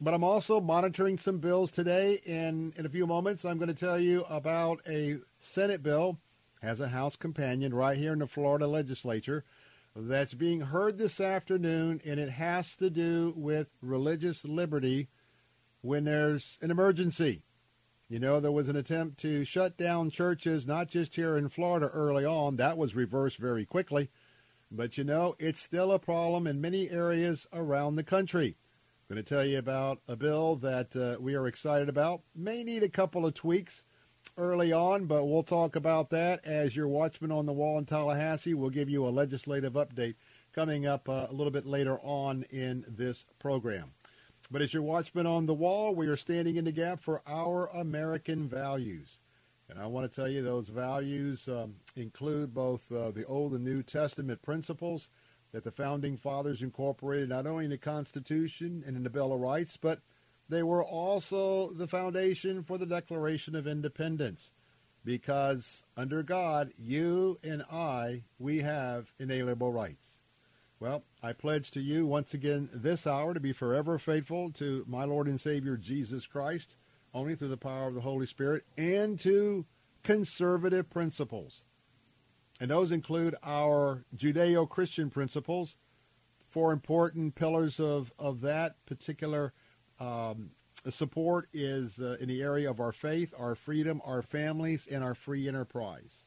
But 0.02 0.14
I'm 0.14 0.24
also 0.24 0.60
monitoring 0.60 1.18
some 1.18 1.38
bills 1.40 1.72
today. 1.72 2.22
And 2.28 2.74
in 2.76 2.86
a 2.86 2.90
few 2.90 3.08
moments, 3.08 3.46
I'm 3.46 3.58
going 3.58 3.70
to 3.70 3.74
tell 3.74 4.00
you 4.00 4.26
about 4.30 4.82
a 4.88 5.18
Senate 5.40 5.82
bill, 5.82 6.18
has 6.62 6.80
a 6.80 6.90
House 6.90 7.16
companion 7.16 7.74
right 7.74 7.98
here 7.98 8.14
in 8.14 8.20
the 8.20 8.28
Florida 8.28 8.68
Legislature, 8.68 9.46
that's 9.96 10.34
being 10.34 10.60
heard 10.60 10.98
this 10.98 11.22
afternoon. 11.22 12.02
And 12.06 12.20
it 12.20 12.30
has 12.30 12.76
to 12.78 12.90
do 12.90 13.34
with 13.38 13.68
religious 13.82 14.44
liberty 14.44 15.08
when 15.82 16.04
there's 16.04 16.58
an 16.62 16.72
emergency. 16.72 17.44
You 18.08 18.20
know, 18.20 18.40
there 18.40 18.52
was 18.52 18.70
an 18.70 18.76
attempt 18.76 19.18
to 19.22 19.44
shut 19.46 19.78
down 19.78 20.12
churches, 20.12 20.68
not 20.68 20.90
just 20.90 21.16
here 21.16 21.38
in 21.38 21.50
Florida 21.50 21.88
early 21.88 22.24
on. 22.24 22.58
That 22.58 22.78
was 22.78 22.96
reversed 22.96 23.38
very 23.38 23.66
quickly. 23.66 24.12
But 24.70 24.98
you 24.98 25.04
know, 25.04 25.36
it's 25.40 25.60
still 25.60 25.92
a 25.92 25.98
problem 25.98 26.46
in 26.46 26.62
many 26.62 26.90
areas 26.92 27.48
around 27.52 27.96
the 27.96 28.04
country. 28.04 28.58
I'm 29.10 29.16
going 29.16 29.26
to 29.26 29.28
tell 29.28 29.44
you 29.44 29.58
about 29.58 30.02
a 30.08 30.16
bill 30.16 30.56
that 30.58 30.96
uh, 30.96 31.18
we 31.20 31.34
are 31.34 31.48
excited 31.48 31.90
about. 31.90 32.22
May 32.36 32.64
need 32.64 32.84
a 32.84 32.90
couple 32.90 33.26
of 33.26 33.34
tweaks 33.34 33.84
early 34.38 34.72
on, 34.72 35.06
but 35.06 35.26
we'll 35.26 35.44
talk 35.44 35.76
about 35.76 36.12
that 36.12 36.46
as 36.46 36.76
your 36.76 36.88
watchman 36.88 37.32
on 37.32 37.48
the 37.48 37.54
wall 37.54 37.80
in 37.80 37.86
Tallahassee. 37.86 38.54
We'll 38.54 38.70
give 38.70 38.90
you 38.90 39.08
a 39.08 39.10
legislative 39.10 39.74
update 39.74 40.16
coming 40.54 40.86
up 40.86 41.10
uh, 41.10 41.26
a 41.28 41.34
little 41.34 41.52
bit 41.52 41.66
later 41.66 41.98
on 42.04 42.44
in 42.52 42.86
this 42.88 43.26
program. 43.40 43.95
But 44.52 44.62
as 44.62 44.74
your 44.74 44.84
watchman 44.84 45.26
on 45.26 45.48
the 45.48 45.54
wall, 45.54 45.96
we 45.96 46.08
are 46.08 46.16
standing 46.16 46.56
in 46.56 46.66
the 46.66 46.72
gap 46.72 47.02
for 47.02 47.22
our 47.26 47.68
American 47.74 48.48
values. 48.48 49.20
And 49.70 49.80
I 49.80 49.88
want 49.88 50.10
to 50.10 50.16
tell 50.16 50.28
you 50.28 50.44
those 50.44 50.70
values 50.70 51.48
um, 51.48 51.76
include 51.96 52.54
both 52.54 52.92
uh, 52.92 53.10
the 53.10 53.26
Old 53.26 53.54
and 53.54 53.64
New 53.64 53.82
Testament 53.82 54.42
principles 54.44 55.10
that 55.52 55.64
the 55.64 55.72
founding 55.72 56.18
fathers 56.18 56.62
incorporated 56.62 57.30
not 57.30 57.48
only 57.48 57.66
in 57.66 57.72
the 57.72 57.78
Constitution 57.78 58.84
and 58.86 58.96
in 58.96 59.04
the 59.04 59.10
Bill 59.10 59.34
of 59.34 59.40
Rights, 59.40 59.78
but 59.78 60.02
they 60.48 60.62
were 60.62 60.84
also 60.84 61.72
the 61.72 61.88
foundation 61.88 62.64
for 62.64 62.78
the 62.78 62.86
Declaration 62.86 63.56
of 63.56 63.66
Independence. 63.66 64.52
Because 65.04 65.86
under 65.98 66.22
God, 66.22 66.72
you 66.78 67.40
and 67.44 67.64
I, 67.72 68.24
we 68.38 68.60
have 68.60 69.12
inalienable 69.20 69.72
rights. 69.72 70.15
Well, 70.80 71.04
I 71.24 71.34
pledge 71.34 71.72
to 71.72 71.80
you 71.80 72.06
once 72.06 72.34
again 72.34 72.70
this 72.74 73.08
hour 73.08 73.34
to 73.34 73.40
be 73.40 73.54
forever 73.54 73.98
faithful 73.98 74.52
to 74.54 74.84
my 74.88 75.06
Lord 75.06 75.28
and 75.28 75.40
Savior 75.40 75.78
Jesus 75.78 76.26
Christ 76.26 76.76
only 77.16 77.34
through 77.34 77.48
the 77.48 77.58
power 77.58 77.88
of 77.88 77.96
the 77.96 78.02
Holy 78.02 78.26
Spirit, 78.26 78.66
and 78.78 79.18
to 79.20 79.66
conservative 80.04 80.90
principles. 80.90 81.64
And 82.60 82.70
those 82.70 82.92
include 82.92 83.36
our 83.42 84.04
Judeo 84.16 84.70
Christian 84.70 85.10
principles, 85.10 85.78
four 86.50 86.74
important 86.74 87.34
pillars 87.34 87.80
of, 87.80 88.12
of 88.20 88.42
that 88.42 88.86
particular 88.86 89.54
um, 89.98 90.52
support 90.90 91.48
is 91.54 92.00
uh, 92.00 92.18
in 92.20 92.28
the 92.28 92.42
area 92.42 92.70
of 92.70 92.82
our 92.82 92.92
faith, 92.92 93.34
our 93.40 93.56
freedom, 93.56 94.02
our 94.06 94.22
families, 94.22 94.86
and 94.86 95.02
our 95.02 95.16
free 95.16 95.48
enterprise. 95.48 96.25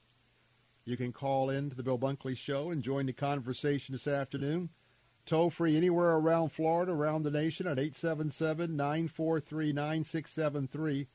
You 0.89 0.97
can 0.97 1.12
call 1.12 1.51
in 1.51 1.68
to 1.68 1.76
the 1.76 1.82
Bill 1.82 1.99
Bunkley 1.99 2.34
Show 2.34 2.70
and 2.70 2.82
join 2.82 3.05
the 3.05 3.12
conversation 3.12 3.93
this 3.93 4.07
afternoon. 4.07 4.70
Toll 5.26 5.51
free 5.51 5.76
anywhere 5.76 6.12
around 6.12 6.49
Florida, 6.49 6.93
around 6.93 7.24
the 7.24 7.30
nation 7.30 7.66
at 7.66 7.78
877 7.78 8.74
943 8.74 9.74
9673. 9.74 11.07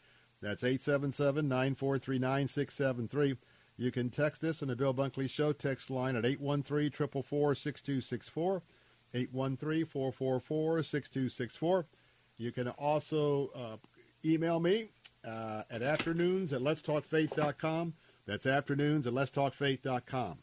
That's 0.44 0.64
877 0.64 1.48
943 1.48 2.20
9673. 2.20 3.36
You 3.76 3.92
can 3.92 4.12
text 4.12 4.44
us 4.44 4.62
on 4.62 4.68
the 4.68 4.76
Bill 4.76 4.94
Bunkley 4.94 5.28
Show 5.28 5.54
text 5.54 5.90
line 5.90 6.16
at 6.16 6.24
813-444-6264, 6.24 8.62
813-444-6264. 9.16 11.86
You 12.38 12.52
can 12.52 12.68
also 12.68 13.50
uh, 13.56 13.78
email 14.24 14.60
me 14.60 14.90
uh, 15.28 15.64
at 15.72 15.82
afternoons 15.82 16.54
at 16.54 16.62
letstalkfaith.com. 16.62 17.96
That's 18.26 18.46
afternoons 18.46 19.06
at 19.06 19.14
letstalkfaith.com. 19.14 20.40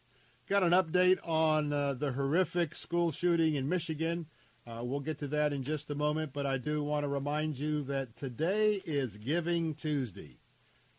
Got 0.49 0.62
an 0.62 0.72
update 0.72 1.18
on 1.26 1.72
uh, 1.72 1.95
the 1.95 2.12
horrific 2.12 2.74
school 2.74 3.12
shooting 3.12 3.55
in 3.55 3.68
Michigan. 3.68 4.26
Uh, 4.66 4.81
we'll 4.83 5.01
get 5.01 5.18
to 5.18 5.28
that 5.28 5.53
in 5.53 5.62
just 5.62 5.91
a 5.91 5.95
moment, 5.95 6.33
but 6.33 6.45
I 6.45 6.59
do 6.59 6.83
want 6.83 7.05
to 7.05 7.09
remind 7.09 7.59
you 7.59 7.83
that 7.85 8.16
today 8.16 8.83
is 8.85 9.16
Giving 9.16 9.74
Tuesday. 9.74 10.39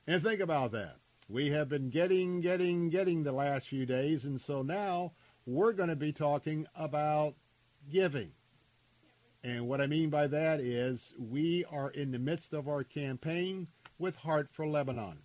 And 0.07 0.23
think 0.23 0.39
about 0.39 0.71
that. 0.71 0.97
We 1.29 1.51
have 1.51 1.69
been 1.69 1.89
getting, 1.89 2.41
getting, 2.41 2.89
getting 2.89 3.23
the 3.23 3.31
last 3.31 3.67
few 3.67 3.85
days, 3.85 4.25
and 4.25 4.41
so 4.41 4.61
now 4.61 5.13
we're 5.45 5.73
going 5.73 5.89
to 5.89 5.95
be 5.95 6.11
talking 6.11 6.65
about 6.75 7.35
giving. 7.89 8.31
And 9.43 9.67
what 9.67 9.81
I 9.81 9.87
mean 9.87 10.09
by 10.09 10.27
that 10.27 10.59
is 10.59 11.13
we 11.17 11.65
are 11.65 11.89
in 11.89 12.11
the 12.11 12.19
midst 12.19 12.53
of 12.53 12.67
our 12.67 12.83
campaign 12.83 13.67
with 13.97 14.17
Heart 14.17 14.49
for 14.51 14.67
Lebanon. 14.67 15.19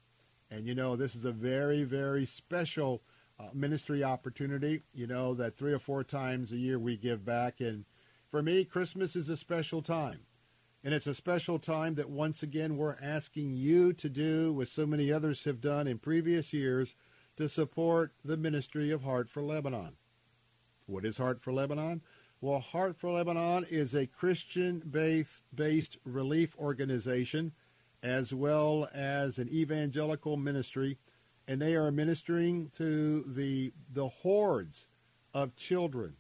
And 0.51 0.67
you 0.67 0.75
know, 0.75 0.97
this 0.97 1.15
is 1.15 1.25
a 1.25 1.33
very, 1.33 1.85
very 1.85 2.27
special 2.27 3.03
uh, 3.39 3.49
ministry 3.53 4.05
opportunity. 4.05 4.83
You 4.95 5.07
know, 5.07 5.35
that 5.35 5.57
three 5.57 5.73
or 5.73 5.79
four 5.79 6.05
times 6.05 6.53
a 6.53 6.57
year 6.57 6.79
we 6.79 6.97
give 6.97 7.25
back. 7.25 7.61
And 7.61 7.85
for 8.31 8.43
me, 8.43 8.65
Christmas 8.65 9.17
is 9.17 9.29
a 9.29 9.37
special 9.37 9.83
time. 9.83 10.21
And 10.85 10.95
it's 10.95 11.09
a 11.09 11.15
special 11.15 11.59
time 11.59 11.97
that 11.97 12.09
once 12.09 12.45
again 12.45 12.77
we're 12.77 12.97
asking 13.03 13.55
you 13.55 13.93
to 13.95 14.09
do, 14.09 14.57
as 14.63 14.71
so 14.71 14.87
many 14.87 15.13
others 15.13 15.43
have 15.45 15.61
done 15.61 15.89
in 15.89 15.99
previous 15.99 16.53
years, 16.53 16.95
to 17.37 17.49
support 17.49 18.13
the 18.25 18.37
ministry 18.37 18.93
of 18.93 19.03
Heart 19.03 19.29
for 19.29 19.43
Lebanon. 19.43 19.97
What 20.87 21.05
is 21.05 21.19
Heart 21.19 21.43
for 21.43 21.53
Lebanon? 21.53 22.03
Well, 22.41 22.61
Heart 22.61 22.97
for 22.99 23.11
Lebanon 23.11 23.67
is 23.69 23.95
a 23.95 24.07
Christian-based 24.07 25.97
relief 26.05 26.57
organization 26.57 27.53
as 28.07 28.33
well 28.33 28.89
as 28.95 29.37
an 29.37 29.49
evangelical 29.49 30.37
ministry, 30.37 30.97
and 31.49 31.61
they 31.61 31.75
are 31.75 31.91
ministering 31.91 32.71
to 32.77 33.25
the 33.27 33.73
the 33.93 34.09
hordes 34.09 34.87
of 35.35 35.57
children 35.57 36.15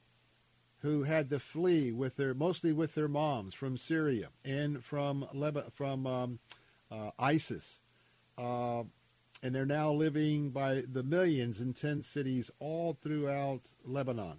who 0.82 1.04
had 1.04 1.30
to 1.30 1.38
flee 1.38 1.92
with 1.92 2.16
their 2.16 2.34
mostly 2.34 2.72
with 2.72 2.96
their 2.96 3.06
moms 3.06 3.54
from 3.54 3.76
Syria 3.76 4.30
and 4.44 4.84
from 4.84 5.28
Leba, 5.32 5.72
from 5.72 6.08
um, 6.08 6.38
uh, 6.90 7.12
ISIS, 7.20 7.78
uh, 8.36 8.82
and 9.40 9.54
they're 9.54 9.64
now 9.64 9.92
living 9.92 10.50
by 10.50 10.82
the 10.92 11.04
millions 11.04 11.60
in 11.60 11.72
tent 11.72 12.04
cities 12.04 12.50
all 12.58 12.98
throughout 13.00 13.70
Lebanon. 13.84 14.38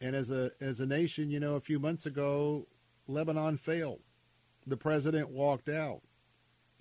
And 0.00 0.14
as 0.14 0.30
a 0.30 0.52
as 0.60 0.78
a 0.78 0.86
nation, 0.86 1.30
you 1.30 1.40
know, 1.40 1.56
a 1.56 1.60
few 1.60 1.80
months 1.80 2.06
ago, 2.06 2.68
Lebanon 3.08 3.56
failed. 3.56 4.02
The 4.68 4.76
president 4.76 5.30
walked 5.30 5.68
out. 5.68 6.02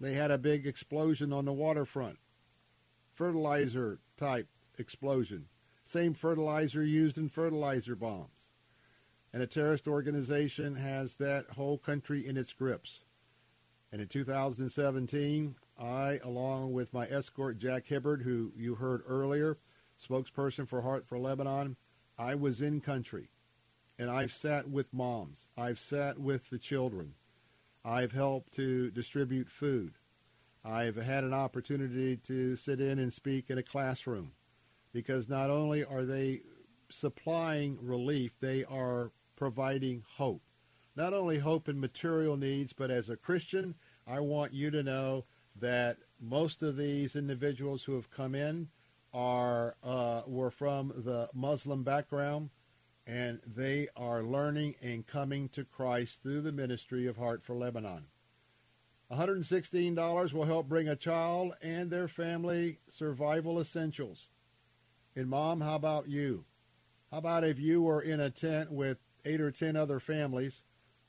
They 0.03 0.15
had 0.15 0.31
a 0.31 0.37
big 0.37 0.67
explosion 0.67 1.31
on 1.31 1.45
the 1.45 1.53
waterfront, 1.53 2.19
fertilizer 3.13 3.99
type 4.17 4.49
explosion, 4.77 5.45
same 5.85 6.13
fertilizer 6.13 6.83
used 6.83 7.17
in 7.17 7.29
fertilizer 7.29 7.95
bombs. 7.95 8.49
And 9.31 9.41
a 9.41 9.47
terrorist 9.47 9.87
organization 9.87 10.75
has 10.75 11.15
that 11.15 11.51
whole 11.51 11.77
country 11.77 12.27
in 12.27 12.35
its 12.35 12.51
grips. 12.51 13.05
And 13.93 14.01
in 14.01 14.09
2017, 14.09 15.55
I, 15.79 16.19
along 16.21 16.73
with 16.73 16.93
my 16.93 17.07
escort 17.07 17.57
Jack 17.57 17.85
Hibbard, 17.87 18.23
who 18.23 18.51
you 18.57 18.75
heard 18.75 19.03
earlier, 19.07 19.57
spokesperson 20.05 20.67
for 20.67 20.81
Heart 20.81 21.07
for 21.07 21.17
Lebanon, 21.17 21.77
I 22.17 22.35
was 22.35 22.61
in 22.61 22.81
country. 22.81 23.29
And 23.97 24.11
I've 24.11 24.33
sat 24.33 24.69
with 24.69 24.93
moms. 24.93 25.47
I've 25.55 25.79
sat 25.79 26.19
with 26.19 26.49
the 26.49 26.59
children. 26.59 27.13
I've 27.85 28.11
helped 28.11 28.53
to 28.53 28.91
distribute 28.91 29.49
food. 29.49 29.93
I've 30.63 30.95
had 30.95 31.23
an 31.23 31.33
opportunity 31.33 32.15
to 32.17 32.55
sit 32.55 32.79
in 32.79 32.99
and 32.99 33.11
speak 33.11 33.49
in 33.49 33.57
a 33.57 33.63
classroom 33.63 34.31
because 34.93 35.27
not 35.27 35.49
only 35.49 35.83
are 35.83 36.03
they 36.03 36.41
supplying 36.89 37.77
relief, 37.81 38.33
they 38.39 38.63
are 38.63 39.11
providing 39.35 40.03
hope. 40.15 40.43
Not 40.95 41.13
only 41.13 41.39
hope 41.39 41.67
in 41.67 41.79
material 41.79 42.37
needs, 42.37 42.71
but 42.71 42.91
as 42.91 43.09
a 43.09 43.17
Christian, 43.17 43.75
I 44.07 44.19
want 44.19 44.53
you 44.53 44.71
to 44.71 44.83
know 44.83 45.25
that 45.59 45.97
most 46.19 46.61
of 46.61 46.77
these 46.77 47.15
individuals 47.15 47.83
who 47.83 47.95
have 47.95 48.09
come 48.09 48.35
in 48.35 48.69
are 49.13 49.75
uh, 49.83 50.21
were 50.25 50.51
from 50.51 50.93
the 50.95 51.29
Muslim 51.33 51.83
background, 51.83 52.49
and 53.05 53.39
they 53.45 53.87
are 53.95 54.23
learning 54.23 54.75
and 54.81 55.05
coming 55.05 55.49
to 55.49 55.65
Christ 55.65 56.21
through 56.21 56.41
the 56.41 56.51
ministry 56.51 57.07
of 57.07 57.17
Heart 57.17 57.43
for 57.43 57.55
Lebanon. 57.55 58.05
$116 59.11 60.33
will 60.33 60.45
help 60.45 60.67
bring 60.67 60.87
a 60.87 60.95
child 60.95 61.53
and 61.61 61.89
their 61.89 62.07
family 62.07 62.79
survival 62.87 63.59
essentials. 63.59 64.27
And 65.15 65.29
mom, 65.29 65.61
how 65.61 65.75
about 65.75 66.07
you? 66.07 66.45
How 67.11 67.17
about 67.19 67.43
if 67.43 67.59
you 67.59 67.81
were 67.81 68.01
in 68.01 68.19
a 68.19 68.31
tent 68.31 68.71
with 68.71 68.97
eight 69.25 69.41
or 69.41 69.51
ten 69.51 69.75
other 69.75 69.99
families, 69.99 70.61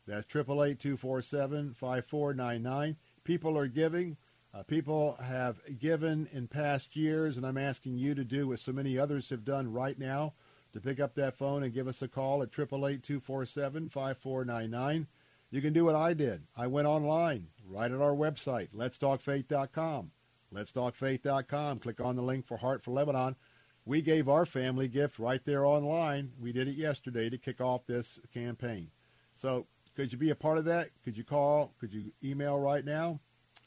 That's 0.06 0.26
888-247-5499. 0.26 2.96
People 3.24 3.58
are 3.58 3.68
giving. 3.68 4.16
Uh, 4.54 4.62
people 4.62 5.16
have 5.22 5.62
given 5.78 6.28
in 6.32 6.46
past 6.46 6.94
years, 6.94 7.38
and 7.38 7.46
I'm 7.46 7.56
asking 7.56 7.96
you 7.96 8.14
to 8.14 8.24
do 8.24 8.48
what 8.48 8.58
so 8.58 8.72
many 8.72 8.98
others 8.98 9.30
have 9.30 9.46
done 9.46 9.72
right 9.72 9.98
now, 9.98 10.34
to 10.74 10.80
pick 10.80 11.00
up 11.00 11.14
that 11.14 11.38
phone 11.38 11.62
and 11.62 11.72
give 11.72 11.88
us 11.88 12.02
a 12.02 12.08
call 12.08 12.42
at 12.42 12.52
888-247-5499. 12.52 15.06
You 15.50 15.62
can 15.62 15.72
do 15.72 15.86
what 15.86 15.94
I 15.94 16.12
did. 16.14 16.42
I 16.56 16.66
went 16.66 16.86
online, 16.86 17.48
right 17.66 17.90
at 17.90 18.00
our 18.00 18.14
website, 18.14 18.68
letstalkfaith.com. 18.74 20.10
Letstalkfaith.com. 20.54 21.78
Click 21.78 22.00
on 22.00 22.16
the 22.16 22.22
link 22.22 22.46
for 22.46 22.58
Heart 22.58 22.82
for 22.82 22.90
Lebanon. 22.90 23.36
We 23.84 24.02
gave 24.02 24.28
our 24.28 24.46
family 24.46 24.88
gift 24.88 25.18
right 25.18 25.44
there 25.44 25.64
online. 25.64 26.32
We 26.40 26.52
did 26.52 26.68
it 26.68 26.76
yesterday 26.76 27.28
to 27.30 27.38
kick 27.38 27.60
off 27.60 27.86
this 27.86 28.20
campaign. 28.32 28.90
So 29.34 29.66
could 29.96 30.12
you 30.12 30.18
be 30.18 30.30
a 30.30 30.34
part 30.34 30.58
of 30.58 30.64
that? 30.66 30.90
Could 31.04 31.16
you 31.16 31.24
call? 31.24 31.72
Could 31.80 31.92
you 31.92 32.12
email 32.22 32.58
right 32.58 32.84
now? 32.84 33.20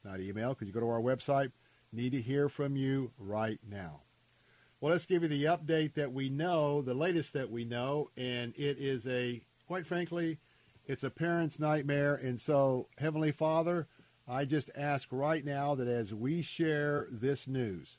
Not 0.05 0.19
email. 0.19 0.53
Could 0.53 0.67
you 0.67 0.73
go 0.73 0.79
to 0.79 0.89
our 0.89 1.01
website? 1.01 1.51
Need 1.91 2.11
to 2.11 2.21
hear 2.21 2.47
from 2.47 2.75
you 2.75 3.11
right 3.17 3.59
now. 3.67 4.01
Well, 4.79 4.91
let's 4.91 5.07
give 5.07 5.23
you 5.23 5.27
the 5.27 5.45
update 5.45 5.95
that 5.95 6.13
we 6.13 6.29
know, 6.29 6.83
the 6.83 6.93
latest 6.93 7.33
that 7.33 7.49
we 7.49 7.65
know, 7.65 8.11
and 8.15 8.53
it 8.55 8.77
is 8.77 9.07
a, 9.07 9.41
quite 9.65 9.87
frankly, 9.87 10.37
it's 10.85 11.03
a 11.03 11.09
parent's 11.09 11.59
nightmare. 11.59 12.13
And 12.13 12.39
so, 12.39 12.87
Heavenly 12.99 13.31
Father, 13.31 13.87
I 14.27 14.45
just 14.45 14.69
ask 14.75 15.07
right 15.11 15.43
now 15.43 15.73
that 15.73 15.87
as 15.87 16.13
we 16.13 16.43
share 16.43 17.07
this 17.09 17.47
news, 17.47 17.97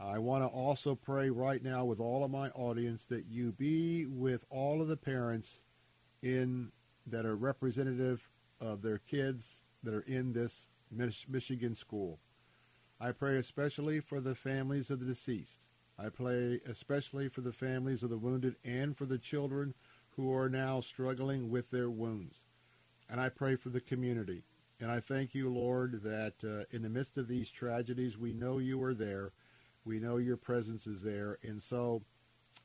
I 0.00 0.18
want 0.18 0.42
to 0.42 0.48
also 0.48 0.96
pray 0.96 1.30
right 1.30 1.62
now 1.62 1.84
with 1.84 2.00
all 2.00 2.24
of 2.24 2.30
my 2.30 2.50
audience 2.50 3.06
that 3.06 3.26
you 3.26 3.52
be 3.52 4.06
with 4.06 4.44
all 4.50 4.82
of 4.82 4.88
the 4.88 4.96
parents 4.96 5.60
in 6.22 6.72
that 7.06 7.24
are 7.24 7.36
representative 7.36 8.28
of 8.60 8.82
their 8.82 8.98
kids 8.98 9.62
that 9.84 9.94
are 9.94 10.00
in 10.00 10.32
this 10.32 10.68
Michigan 10.90 11.74
school. 11.74 12.18
I 13.00 13.12
pray 13.12 13.36
especially 13.36 14.00
for 14.00 14.20
the 14.20 14.34
families 14.34 14.90
of 14.90 15.00
the 15.00 15.06
deceased. 15.06 15.66
I 15.98 16.08
pray 16.08 16.60
especially 16.66 17.28
for 17.28 17.40
the 17.40 17.52
families 17.52 18.02
of 18.02 18.10
the 18.10 18.18
wounded 18.18 18.56
and 18.64 18.96
for 18.96 19.06
the 19.06 19.18
children 19.18 19.74
who 20.16 20.32
are 20.34 20.48
now 20.48 20.80
struggling 20.80 21.50
with 21.50 21.70
their 21.70 21.90
wounds. 21.90 22.40
And 23.08 23.20
I 23.20 23.28
pray 23.28 23.56
for 23.56 23.68
the 23.68 23.80
community. 23.80 24.42
And 24.80 24.90
I 24.90 25.00
thank 25.00 25.34
you, 25.34 25.48
Lord, 25.48 26.02
that 26.02 26.34
uh, 26.44 26.64
in 26.74 26.82
the 26.82 26.88
midst 26.88 27.16
of 27.16 27.28
these 27.28 27.50
tragedies, 27.50 28.18
we 28.18 28.32
know 28.32 28.58
you 28.58 28.82
are 28.82 28.94
there. 28.94 29.32
We 29.84 29.98
know 29.98 30.16
your 30.16 30.36
presence 30.36 30.86
is 30.86 31.02
there. 31.02 31.38
And 31.42 31.62
so, 31.62 32.02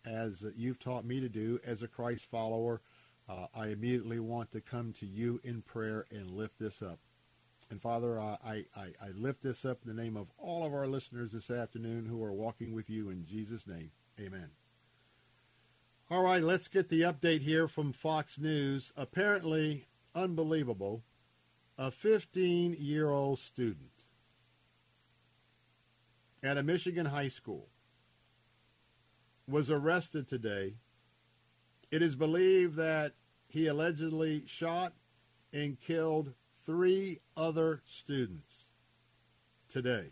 as 0.06 0.44
you've 0.56 0.80
taught 0.80 1.06
me 1.06 1.20
to 1.20 1.30
do 1.30 1.60
as 1.66 1.84
a 1.84 1.88
Christ 1.88 2.26
follower, 2.26 2.82
uh, 3.30 3.48
I 3.56 3.68
immediately 3.68 4.20
want 4.20 4.52
to 4.52 4.62
come 4.62 4.94
to 4.94 5.06
you 5.06 5.40
in 5.44 5.62
prayer 5.62 6.06
and 6.12 6.32
lift 6.32 6.60
this 6.60 6.82
up. 6.82 7.00
And 7.72 7.82
Father, 7.82 8.20
I, 8.20 8.66
I, 8.76 8.88
I 9.02 9.10
lift 9.16 9.44
this 9.44 9.64
up 9.64 9.80
in 9.84 9.96
the 9.96 10.02
name 10.02 10.18
of 10.18 10.28
all 10.38 10.66
of 10.66 10.74
our 10.74 10.88
listeners 10.88 11.32
this 11.32 11.50
afternoon 11.50 12.06
who 12.06 12.22
are 12.22 12.34
walking 12.34 12.74
with 12.74 12.90
you 12.90 13.10
in 13.10 13.26
Jesus' 13.26 13.66
name. 13.66 13.92
Amen. 14.20 14.50
All 16.10 16.22
right, 16.22 16.44
let's 16.44 16.68
get 16.68 16.90
the 16.90 17.02
update 17.02 17.42
here 17.42 17.70
from 17.70 17.94
Fox 17.94 18.38
News. 18.38 18.92
Apparently, 18.98 19.88
unbelievable, 20.14 21.04
a 21.78 21.90
15 21.90 22.76
year 22.78 23.10
old 23.10 23.40
student 23.40 24.04
at 26.44 26.58
a 26.58 26.64
Michigan 26.64 27.06
high 27.06 27.30
school 27.30 27.70
was 29.48 29.72
arrested 29.72 30.28
today. 30.28 30.76
It 31.90 32.02
is 32.02 32.18
believed 32.18 32.76
that 32.76 33.14
he 33.48 33.68
allegedly 33.68 34.44
shot 34.46 34.92
and 35.54 35.80
killed 35.80 36.34
three 36.66 37.22
other 37.36 37.82
students 37.88 38.66
today. 39.70 40.12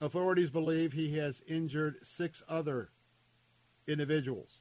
Authorities 0.00 0.50
believe 0.50 0.92
he 0.92 1.16
has 1.18 1.42
injured 1.46 1.96
six 2.02 2.42
other 2.48 2.90
individuals. 3.86 4.60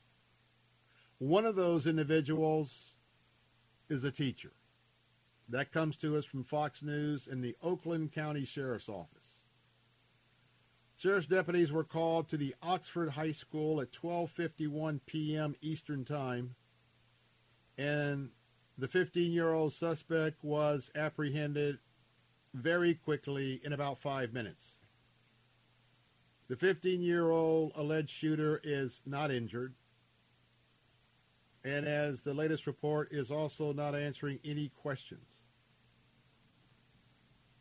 One 1.19 1.45
of 1.45 1.55
those 1.55 1.85
individuals 1.85 2.97
is 3.89 4.03
a 4.03 4.11
teacher. 4.11 4.51
That 5.49 5.72
comes 5.72 5.95
to 5.97 6.18
us 6.18 6.26
from 6.26 6.43
Fox 6.43 6.81
News 6.81 7.27
and 7.27 7.43
the 7.43 7.55
Oakland 7.61 8.11
County 8.11 8.45
Sheriff's 8.45 8.89
Office. 8.89 9.38
Sheriff's 10.97 11.27
deputies 11.27 11.72
were 11.72 11.84
called 11.84 12.27
to 12.30 12.38
the 12.38 12.55
Oxford 12.61 13.11
High 13.11 13.31
School 13.31 13.80
at 13.80 13.91
12:51 13.91 15.01
p.m. 15.05 15.55
Eastern 15.61 16.03
Time, 16.03 16.55
and 17.77 18.31
the 18.78 18.88
15-year-old 18.88 19.74
suspect 19.74 20.44
was 20.44 20.91
apprehended 20.95 21.80
very 22.54 22.94
quickly 22.94 23.60
in 23.64 23.74
about 23.74 23.99
5 23.99 24.34
minutes. 24.34 24.78
The 26.48 26.56
15 26.56 27.02
year 27.02 27.30
old 27.30 27.74
alleged 27.76 28.10
shooter 28.10 28.62
is 28.64 29.02
not 29.06 29.32
injured. 29.32 29.74
And 31.64 31.86
as 31.86 32.22
the 32.22 32.34
latest 32.34 32.68
report 32.68 33.10
is 33.12 33.32
also 33.32 33.74
not 33.74 33.95
answering 33.95 34.40
any 34.45 34.70
questions. 34.70 35.28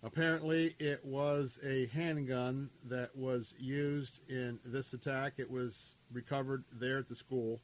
Apparently, 0.04 0.76
it 0.78 1.04
was 1.04 1.58
a 1.64 1.86
handgun 1.86 2.70
that 2.84 3.16
was 3.16 3.54
used 3.58 4.20
in 4.28 4.60
this 4.64 4.92
attack. 4.92 5.32
It 5.38 5.50
was 5.50 5.96
recovered 6.12 6.62
there 6.70 6.98
at 6.98 7.08
the 7.08 7.16
school. 7.16 7.60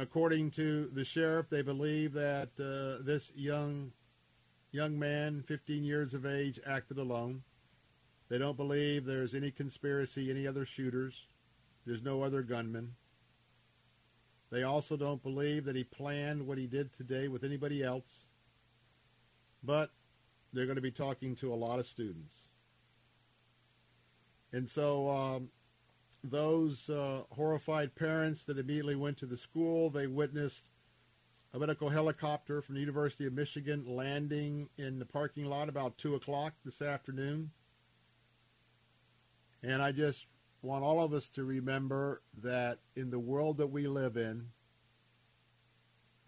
According 0.00 0.52
to 0.52 0.88
the 0.94 1.04
sheriff, 1.04 1.50
they 1.50 1.60
believe 1.60 2.14
that 2.14 2.48
uh, 2.58 3.04
this 3.04 3.30
young 3.34 3.92
young 4.72 4.98
man, 4.98 5.42
15 5.46 5.84
years 5.84 6.14
of 6.14 6.24
age, 6.24 6.58
acted 6.66 6.96
alone. 6.96 7.42
They 8.30 8.38
don't 8.38 8.56
believe 8.56 9.04
there's 9.04 9.34
any 9.34 9.50
conspiracy, 9.50 10.30
any 10.30 10.46
other 10.46 10.64
shooters. 10.64 11.26
There's 11.84 12.02
no 12.02 12.22
other 12.22 12.42
gunmen. 12.42 12.94
They 14.50 14.62
also 14.62 14.96
don't 14.96 15.22
believe 15.22 15.66
that 15.66 15.76
he 15.76 15.84
planned 15.84 16.46
what 16.46 16.56
he 16.56 16.66
did 16.66 16.94
today 16.94 17.28
with 17.28 17.44
anybody 17.44 17.82
else. 17.82 18.24
But 19.62 19.90
they're 20.52 20.66
going 20.66 20.76
to 20.76 20.82
be 20.82 20.90
talking 20.90 21.36
to 21.36 21.52
a 21.52 21.56
lot 21.56 21.78
of 21.78 21.86
students. 21.86 22.34
And 24.50 24.66
so 24.66 25.10
um, 25.10 25.50
those 26.22 26.90
uh, 26.90 27.22
horrified 27.30 27.94
parents 27.94 28.44
that 28.44 28.58
immediately 28.58 28.96
went 28.96 29.16
to 29.18 29.26
the 29.26 29.36
school, 29.36 29.90
they 29.90 30.06
witnessed 30.06 30.68
a 31.52 31.58
medical 31.58 31.88
helicopter 31.88 32.62
from 32.62 32.74
the 32.74 32.80
University 32.80 33.26
of 33.26 33.32
Michigan 33.32 33.84
landing 33.86 34.68
in 34.78 34.98
the 34.98 35.06
parking 35.06 35.46
lot 35.46 35.68
about 35.68 35.98
2 35.98 36.14
o'clock 36.14 36.54
this 36.64 36.80
afternoon. 36.80 37.50
And 39.62 39.82
I 39.82 39.92
just 39.92 40.26
want 40.62 40.84
all 40.84 41.02
of 41.02 41.12
us 41.12 41.28
to 41.30 41.44
remember 41.44 42.22
that 42.42 42.78
in 42.94 43.10
the 43.10 43.18
world 43.18 43.56
that 43.58 43.68
we 43.68 43.88
live 43.88 44.16
in, 44.16 44.48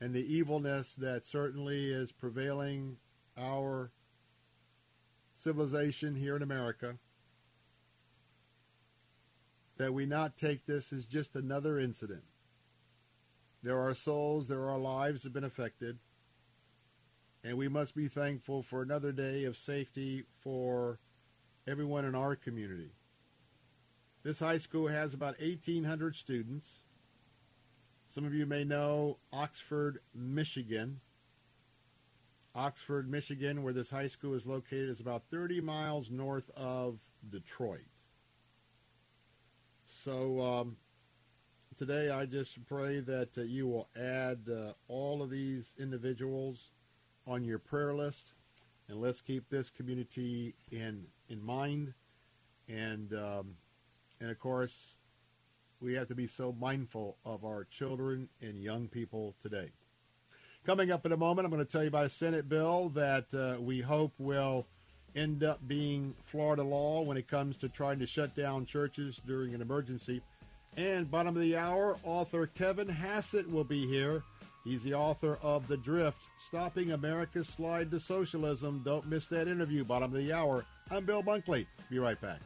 and 0.01 0.12
the 0.12 0.35
evilness 0.35 0.94
that 0.97 1.24
certainly 1.24 1.93
is 1.93 2.10
prevailing 2.10 2.97
our 3.39 3.93
civilization 5.36 6.16
here 6.16 6.35
in 6.35 6.43
America, 6.43 6.97
that 9.83 9.93
we 9.93 10.07
not 10.07 10.37
take 10.37 10.65
this 10.65 10.93
as 10.93 11.07
just 11.07 11.35
another 11.35 11.77
incident. 11.77 12.23
There 13.65 13.81
are 13.81 13.97
souls, 13.97 14.47
there 14.47 14.69
are 14.69 14.79
lives 14.79 15.23
that 15.23 15.31
have 15.31 15.33
been 15.33 15.43
affected, 15.43 15.99
and 17.43 17.59
we 17.59 17.67
must 17.67 17.97
be 17.97 18.07
thankful 18.07 18.63
for 18.63 18.81
another 18.81 19.11
day 19.11 19.43
of 19.43 19.57
safety 19.57 20.23
for 20.39 21.01
everyone 21.67 22.05
in 22.05 22.15
our 22.15 22.37
community. 22.37 22.93
This 24.23 24.39
high 24.39 24.59
school 24.59 24.87
has 24.87 25.15
about 25.15 25.41
1,800 25.41 26.15
students. 26.15 26.83
Some 28.07 28.25
of 28.25 28.33
you 28.33 28.47
may 28.47 28.63
know 28.63 29.19
Oxford, 29.33 29.99
Michigan. 30.15 31.01
Oxford, 32.55 33.11
Michigan, 33.11 33.65
where 33.65 33.73
this 33.73 33.91
high 33.91 34.07
school 34.07 34.35
is 34.35 34.47
located, 34.47 34.91
is 34.91 35.01
about 35.01 35.25
30 35.29 35.61
miles 35.61 36.09
north 36.09 36.53
of 36.57 37.01
Detroit. 37.29 37.91
So 40.05 40.41
um, 40.41 40.77
today 41.79 42.11
I 42.11 42.27
just 42.27 42.66
pray 42.66 42.99
that 42.99 43.39
uh, 43.39 43.43
you 43.43 43.69
will 43.69 43.89
add 43.95 44.41
uh, 44.51 44.73
all 44.89 45.23
of 45.23 45.31
these 45.31 45.74
individuals 45.79 46.70
on 47.24 47.45
your 47.45 47.61
prayer 47.61 47.95
list, 47.95 48.33
and 48.89 49.01
let's 49.01 49.20
keep 49.20 49.49
this 49.49 49.70
community 49.70 50.57
in 50.73 51.07
in 51.29 51.41
mind. 51.41 51.95
And 52.69 53.12
um, 53.12 53.55
and 54.20 54.29
of 54.29 54.41
course, 54.41 54.97
we 55.79 55.95
have 55.95 56.09
to 56.09 56.16
be 56.16 56.27
so 56.27 56.53
mindful 56.59 57.19
of 57.24 57.45
our 57.45 57.62
children 57.62 58.29
and 58.41 58.61
young 58.61 58.89
people 58.89 59.37
today. 59.41 59.70
Coming 60.66 60.91
up 60.91 61.07
in 61.07 61.12
a 61.12 61.16
moment, 61.16 61.45
I'm 61.45 61.53
going 61.53 61.65
to 61.65 61.70
tell 61.70 61.83
you 61.83 61.89
about 61.89 62.07
a 62.07 62.11
Senate 62.11 62.49
bill 62.49 62.89
that 62.89 63.33
uh, 63.33 63.61
we 63.61 63.83
hope 63.83 64.15
will 64.19 64.66
end 65.15 65.43
up 65.45 65.61
being 65.67 66.15
Florida 66.25 66.63
law 66.63 67.03
when 67.03 67.17
it 67.17 67.29
comes 67.29 67.57
to 67.59 67.69
trying 67.69 67.99
to 67.99 68.07
shut 68.07 68.35
down 68.35 68.67
churches 68.67 69.21
during 69.27 69.55
an 69.55 69.61
emergency. 69.61 70.23
And 70.77 71.11
bottom 71.11 71.37
of 71.37 71.43
the 71.43 71.57
hour, 71.57 71.97
author 72.03 72.47
Kevin 72.47 72.89
Hassett 72.89 73.51
will 73.51 73.65
be 73.65 73.87
here. 73.87 74.23
He's 74.65 74.85
the 74.85 74.95
author 74.95 75.39
of 75.43 75.67
The 75.67 75.77
Drift, 75.77 76.23
Stopping 76.41 76.93
America's 76.93 77.49
Slide 77.49 77.91
to 77.91 78.01
Socialism. 78.01 78.81
Don't 78.85 79.07
miss 79.07 79.27
that 79.27 79.49
interview, 79.49 79.85
bottom 79.85 80.15
of 80.15 80.19
the 80.19 80.33
hour. 80.33 80.65
I'm 80.91 81.05
Bill 81.05 81.23
Bunkley. 81.23 81.67
Be 81.91 81.99
right 81.99 82.21
back. 82.21 82.41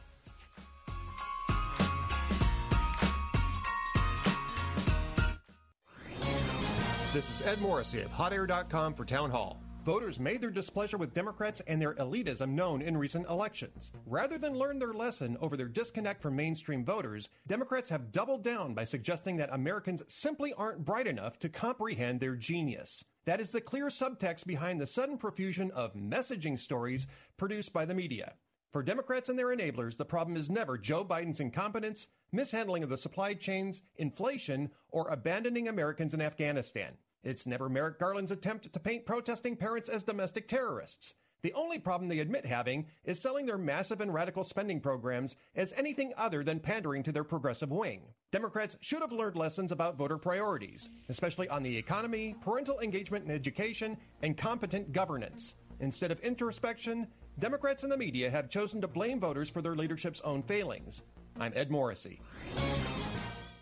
This 7.13 7.29
is 7.29 7.41
Ed 7.47 7.61
Morrissey 7.61 8.01
of 8.01 8.11
HotAir.com 8.11 8.93
for 8.93 9.05
Town 9.05 9.31
Hall. 9.31 9.61
Voters 9.87 10.19
made 10.19 10.41
their 10.41 10.49
displeasure 10.49 10.97
with 10.97 11.13
Democrats 11.13 11.61
and 11.65 11.81
their 11.81 11.93
elitism 11.93 12.49
known 12.49 12.81
in 12.81 12.97
recent 12.97 13.25
elections. 13.29 13.93
Rather 14.05 14.37
than 14.37 14.59
learn 14.59 14.79
their 14.79 14.91
lesson 14.91 15.37
over 15.39 15.55
their 15.55 15.69
disconnect 15.69 16.21
from 16.21 16.35
mainstream 16.35 16.83
voters, 16.83 17.29
Democrats 17.47 17.89
have 17.89 18.11
doubled 18.11 18.43
down 18.43 18.73
by 18.73 18.83
suggesting 18.83 19.37
that 19.37 19.53
Americans 19.53 20.03
simply 20.09 20.51
aren't 20.55 20.83
bright 20.83 21.07
enough 21.07 21.39
to 21.39 21.47
comprehend 21.47 22.19
their 22.19 22.35
genius. 22.35 23.05
That 23.23 23.39
is 23.39 23.53
the 23.53 23.61
clear 23.61 23.85
subtext 23.85 24.45
behind 24.45 24.81
the 24.81 24.87
sudden 24.87 25.17
profusion 25.17 25.71
of 25.71 25.93
messaging 25.93 26.59
stories 26.59 27.07
produced 27.37 27.71
by 27.71 27.85
the 27.85 27.95
media. 27.95 28.33
For 28.73 28.83
Democrats 28.83 29.29
and 29.29 29.39
their 29.39 29.55
enablers, 29.55 29.95
the 29.95 30.03
problem 30.03 30.35
is 30.35 30.49
never 30.49 30.77
Joe 30.77 31.05
Biden's 31.05 31.39
incompetence, 31.39 32.07
mishandling 32.33 32.83
of 32.83 32.89
the 32.89 32.97
supply 32.97 33.35
chains, 33.35 33.83
inflation, 33.95 34.69
or 34.89 35.07
abandoning 35.07 35.69
Americans 35.69 36.13
in 36.13 36.19
Afghanistan. 36.21 36.97
It's 37.23 37.45
never 37.45 37.69
Merrick 37.69 37.99
Garland's 37.99 38.31
attempt 38.31 38.71
to 38.71 38.79
paint 38.79 39.05
protesting 39.05 39.55
parents 39.55 39.89
as 39.89 40.03
domestic 40.03 40.47
terrorists. 40.47 41.13
The 41.43 41.53
only 41.53 41.77
problem 41.77 42.09
they 42.09 42.19
admit 42.19 42.45
having 42.45 42.87
is 43.05 43.21
selling 43.21 43.45
their 43.45 43.57
massive 43.57 44.01
and 44.01 44.13
radical 44.13 44.43
spending 44.43 44.79
programs 44.79 45.35
as 45.55 45.71
anything 45.73 46.13
other 46.17 46.43
than 46.43 46.59
pandering 46.59 47.03
to 47.03 47.11
their 47.11 47.23
progressive 47.23 47.71
wing. 47.71 48.01
Democrats 48.31 48.75
should 48.81 49.01
have 49.01 49.11
learned 49.11 49.35
lessons 49.35 49.71
about 49.71 49.97
voter 49.97 50.17
priorities, 50.17 50.89
especially 51.09 51.47
on 51.49 51.61
the 51.63 51.77
economy, 51.77 52.35
parental 52.41 52.79
engagement 52.79 53.25
and 53.25 53.33
education, 53.33 53.97
and 54.23 54.37
competent 54.37 54.91
governance. 54.91 55.55
Instead 55.79 56.11
of 56.11 56.19
introspection, 56.21 57.07
Democrats 57.39 57.83
and 57.83 57.91
the 57.91 57.97
media 57.97 58.31
have 58.31 58.49
chosen 58.49 58.81
to 58.81 58.87
blame 58.87 59.19
voters 59.19 59.49
for 59.49 59.61
their 59.61 59.75
leadership's 59.75 60.21
own 60.21 60.41
failings. 60.41 61.03
I'm 61.39 61.53
Ed 61.55 61.69
Morrissey. 61.69 62.19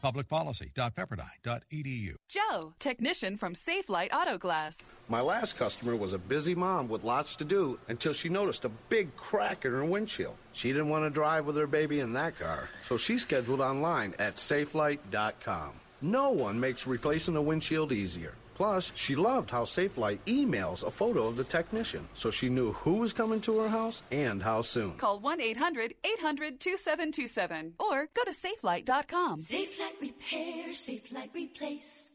Publicpolicy.pepperdine.edu. 0.05 2.15
Joe, 2.29 2.75
technician 2.77 3.37
from 3.37 3.53
Safelite 3.53 4.13
Auto 4.13 4.37
Glass. 4.37 4.91
My 5.09 5.19
last 5.19 5.57
customer 5.57 5.95
was 5.95 6.13
a 6.13 6.19
busy 6.19 6.53
mom 6.53 6.87
with 6.87 7.03
lots 7.03 7.35
to 7.37 7.43
do 7.43 7.79
until 7.87 8.13
she 8.13 8.29
noticed 8.29 8.65
a 8.65 8.71
big 8.89 9.15
crack 9.15 9.65
in 9.65 9.71
her 9.71 9.83
windshield. 9.83 10.35
She 10.51 10.67
didn't 10.67 10.89
want 10.89 11.05
to 11.05 11.09
drive 11.09 11.47
with 11.47 11.55
her 11.55 11.65
baby 11.65 12.01
in 12.01 12.13
that 12.13 12.37
car, 12.37 12.69
so 12.83 12.97
she 12.97 13.17
scheduled 13.17 13.61
online 13.61 14.13
at 14.19 14.35
safelite.com. 14.35 15.71
No 16.03 16.29
one 16.29 16.59
makes 16.59 16.85
replacing 16.85 17.35
a 17.35 17.41
windshield 17.41 17.91
easier. 17.91 18.35
Plus, 18.55 18.93
she 18.95 19.15
loved 19.15 19.51
how 19.51 19.63
Safelite 19.63 20.19
emails 20.25 20.83
a 20.83 20.89
photo 20.89 21.27
of 21.27 21.35
the 21.35 21.43
technician, 21.43 22.07
so 22.13 22.31
she 22.31 22.49
knew 22.49 22.71
who 22.71 22.99
was 22.99 23.11
coming 23.11 23.41
to 23.41 23.59
her 23.59 23.67
house 23.69 24.01
and 24.11 24.41
how 24.41 24.61
soon. 24.61 24.93
Call 24.93 25.19
1 25.19 25.41
800 25.41 25.93
800 26.03 26.59
2727 26.59 27.73
or 27.79 28.07
go 28.15 28.23
to 28.23 28.31
safelite.com. 28.31 29.39
Safelite 29.39 30.01
Repair, 30.01 30.69
Safelite 30.69 31.33
Replace. 31.33 32.13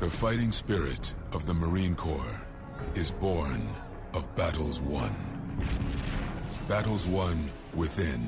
The 0.00 0.10
fighting 0.10 0.52
spirit 0.52 1.14
of 1.32 1.46
the 1.46 1.54
Marine 1.54 1.96
Corps 1.96 2.46
is 2.94 3.10
born 3.10 3.68
of 4.12 4.32
battles 4.36 4.80
won. 4.82 5.14
Battles 6.68 7.06
won 7.06 7.50
within, 7.74 8.26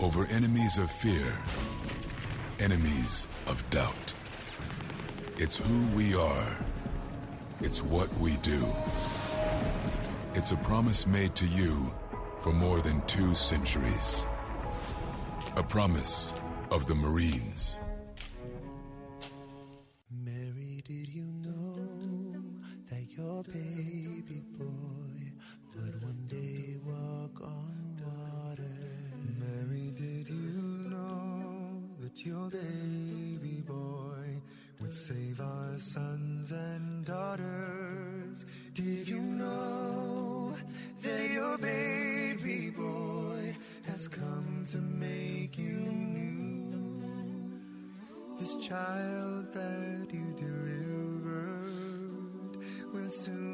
over 0.00 0.24
enemies 0.26 0.78
of 0.78 0.90
fear, 0.90 1.36
enemies 2.60 3.26
of 3.48 3.68
doubt. 3.70 4.14
It's 5.42 5.58
who 5.58 5.86
we 5.88 6.14
are. 6.14 6.56
It's 7.62 7.82
what 7.82 8.08
we 8.18 8.36
do. 8.36 8.64
It's 10.34 10.52
a 10.52 10.56
promise 10.58 11.04
made 11.04 11.34
to 11.34 11.46
you 11.46 11.92
for 12.42 12.52
more 12.52 12.80
than 12.80 13.04
two 13.08 13.34
centuries. 13.34 14.24
A 15.56 15.62
promise 15.64 16.32
of 16.70 16.86
the 16.86 16.94
Marines. 16.94 17.74
Save 34.92 35.40
our 35.40 35.78
sons 35.78 36.50
and 36.50 37.04
daughters? 37.06 38.44
Did 38.74 39.08
you 39.08 39.20
know 39.20 40.54
that 41.02 41.30
your 41.30 41.56
baby 41.56 42.68
boy 42.68 43.56
has 43.86 44.06
come 44.06 44.66
to 44.70 44.76
make 44.76 45.56
you 45.56 45.78
new? 45.78 46.74
This 48.38 48.56
child 48.56 49.50
that 49.54 50.08
you 50.12 50.34
delivered 50.38 51.32
will 52.92 53.08
soon 53.08 53.51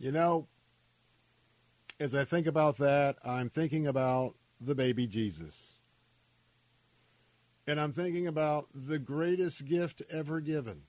You 0.00 0.10
know, 0.10 0.48
as 2.00 2.14
I 2.14 2.24
think 2.24 2.46
about 2.46 2.78
that, 2.78 3.18
I'm 3.22 3.50
thinking 3.50 3.86
about 3.86 4.34
the 4.58 4.74
baby 4.74 5.06
Jesus. 5.06 5.74
And 7.66 7.78
I'm 7.78 7.92
thinking 7.92 8.26
about 8.26 8.68
the 8.74 8.98
greatest 8.98 9.66
gift 9.66 10.00
ever 10.10 10.40
given. 10.40 10.84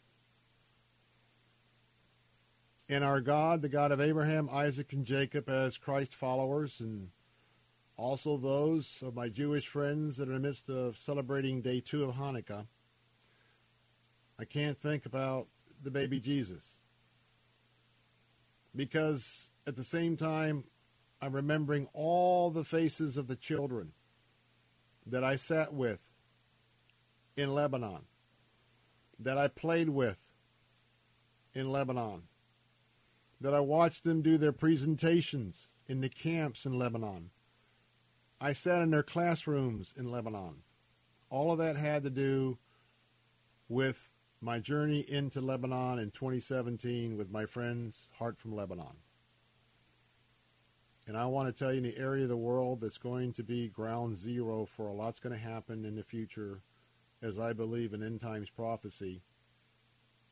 And 2.88 3.04
our 3.04 3.20
God, 3.20 3.62
the 3.62 3.68
God 3.68 3.92
of 3.92 4.00
Abraham, 4.00 4.50
Isaac, 4.50 4.94
and 4.94 5.06
Jacob, 5.06 5.50
as 5.50 5.78
Christ 5.78 6.16
followers, 6.16 6.80
and 6.80 7.10
also 7.98 8.38
those 8.38 9.04
of 9.06 9.14
my 9.14 9.28
Jewish 9.28 9.68
friends 9.68 10.16
that 10.18 10.30
are 10.30 10.36
in 10.36 10.42
the 10.42 10.48
midst 10.48 10.70
of 10.70 10.98
celebrating 10.98 11.62
day 11.62 11.82
two 11.82 12.06
of 12.06 12.16
Hanukkah, 12.16 12.66
I 14.40 14.46
can't 14.46 14.80
think 14.80 15.06
about 15.06 15.48
the 15.84 15.92
baby 15.92 16.22
Jesus. 16.22 16.78
Because 18.76 19.50
at 19.68 19.76
the 19.76 19.84
same 19.84 20.18
time, 20.18 20.66
I'm 21.22 21.34
remembering 21.34 21.88
all 21.94 22.50
the 22.50 22.64
faces 22.64 23.18
of 23.18 23.28
the 23.28 23.36
children 23.36 23.92
that 25.06 25.24
I 25.24 25.36
sat 25.36 25.74
with 25.74 26.00
in 27.36 27.54
Lebanon, 27.54 28.06
that 29.20 29.38
I 29.38 29.48
played 29.48 29.90
with 29.90 30.18
in 31.54 31.72
Lebanon, 31.72 32.24
that 33.40 33.54
I 33.54 33.60
watched 33.60 34.04
them 34.04 34.22
do 34.22 34.38
their 34.38 34.52
presentations 34.52 35.68
in 35.88 36.02
the 36.02 36.10
camps 36.10 36.66
in 36.66 36.78
Lebanon. 36.78 37.32
I 38.40 38.54
sat 38.54 38.82
in 38.82 38.92
their 38.92 39.04
classrooms 39.04 39.94
in 39.98 40.10
Lebanon. 40.10 40.64
All 41.30 41.52
of 41.52 41.60
that 41.60 41.76
had 41.76 42.04
to 42.04 42.10
do 42.10 42.58
with 43.70 44.11
my 44.44 44.58
journey 44.58 45.02
into 45.08 45.40
Lebanon 45.40 46.00
in 46.00 46.10
2017 46.10 47.16
with 47.16 47.30
my 47.30 47.46
friends 47.46 48.10
Heart 48.18 48.40
from 48.40 48.56
Lebanon. 48.56 48.98
And 51.08 51.16
I 51.16 51.28
want 51.28 51.48
to 51.48 51.54
tell 51.58 51.72
you 51.72 51.78
in 51.78 51.84
the 51.84 51.98
area 51.98 52.24
of 52.24 52.30
the 52.30 52.38
world 52.38 52.82
that's 52.82 52.98
going 52.98 53.34
to 53.34 53.44
be 53.44 53.68
ground 53.68 54.18
zero 54.18 54.66
for 54.66 54.88
a 54.88 54.94
lot's 54.94 55.20
going 55.20 55.36
to 55.36 55.42
happen 55.42 55.86
in 55.86 55.96
the 55.96 56.04
future, 56.04 56.64
as 57.22 57.38
I 57.38 57.54
believe 57.54 57.94
in 57.94 58.02
end 58.02 58.20
times 58.20 58.50
prophecy. 58.50 59.22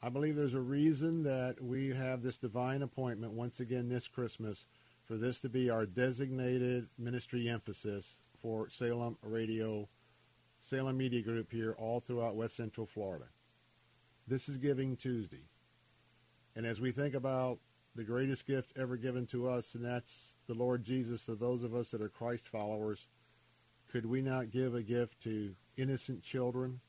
I 0.02 0.10
believe 0.10 0.36
there's 0.36 0.56
a 0.56 0.60
reason 0.60 1.22
that 1.24 1.62
we 1.62 1.90
have 1.90 2.24
this 2.24 2.38
divine 2.38 2.82
appointment 2.82 3.34
once 3.34 3.60
again 3.60 3.90
this 3.90 4.08
Christmas 4.08 4.66
for 5.06 5.18
this 5.18 5.40
to 5.42 5.50
be 5.50 5.70
our 5.70 5.86
designated 5.86 6.88
ministry 6.98 7.48
emphasis 7.48 8.18
for 8.42 8.70
Salem 8.70 9.18
Radio, 9.22 9.88
Salem 10.62 10.98
Media 10.98 11.22
Group 11.22 11.52
here 11.52 11.76
all 11.78 12.00
throughout 12.00 12.36
West 12.36 12.56
Central 12.56 12.88
Florida. 12.88 13.26
This 14.30 14.48
is 14.48 14.60
Giving 14.60 14.96
Tuesday. 14.96 15.42
And 16.56 16.64
as 16.64 16.80
we 16.80 16.92
think 16.92 17.16
about 17.16 17.58
the 17.96 18.04
greatest 18.04 18.46
gift 18.46 18.72
ever 18.78 18.96
given 18.96 19.26
to 19.28 19.50
us, 19.50 19.74
and 19.74 19.84
that's 19.84 20.36
the 20.46 20.54
Lord 20.54 20.84
Jesus 20.84 21.26
to 21.26 21.34
those 21.34 21.64
of 21.64 21.74
us 21.74 21.90
that 21.90 22.02
are 22.04 22.10
Christ 22.10 22.48
followers, 22.48 23.08
could 23.92 24.06
we 24.06 24.22
not 24.22 24.52
give 24.52 24.76
a 24.76 24.84
gift 24.84 25.20
to 25.24 25.56
innocent 25.78 26.22
children? 26.22 26.80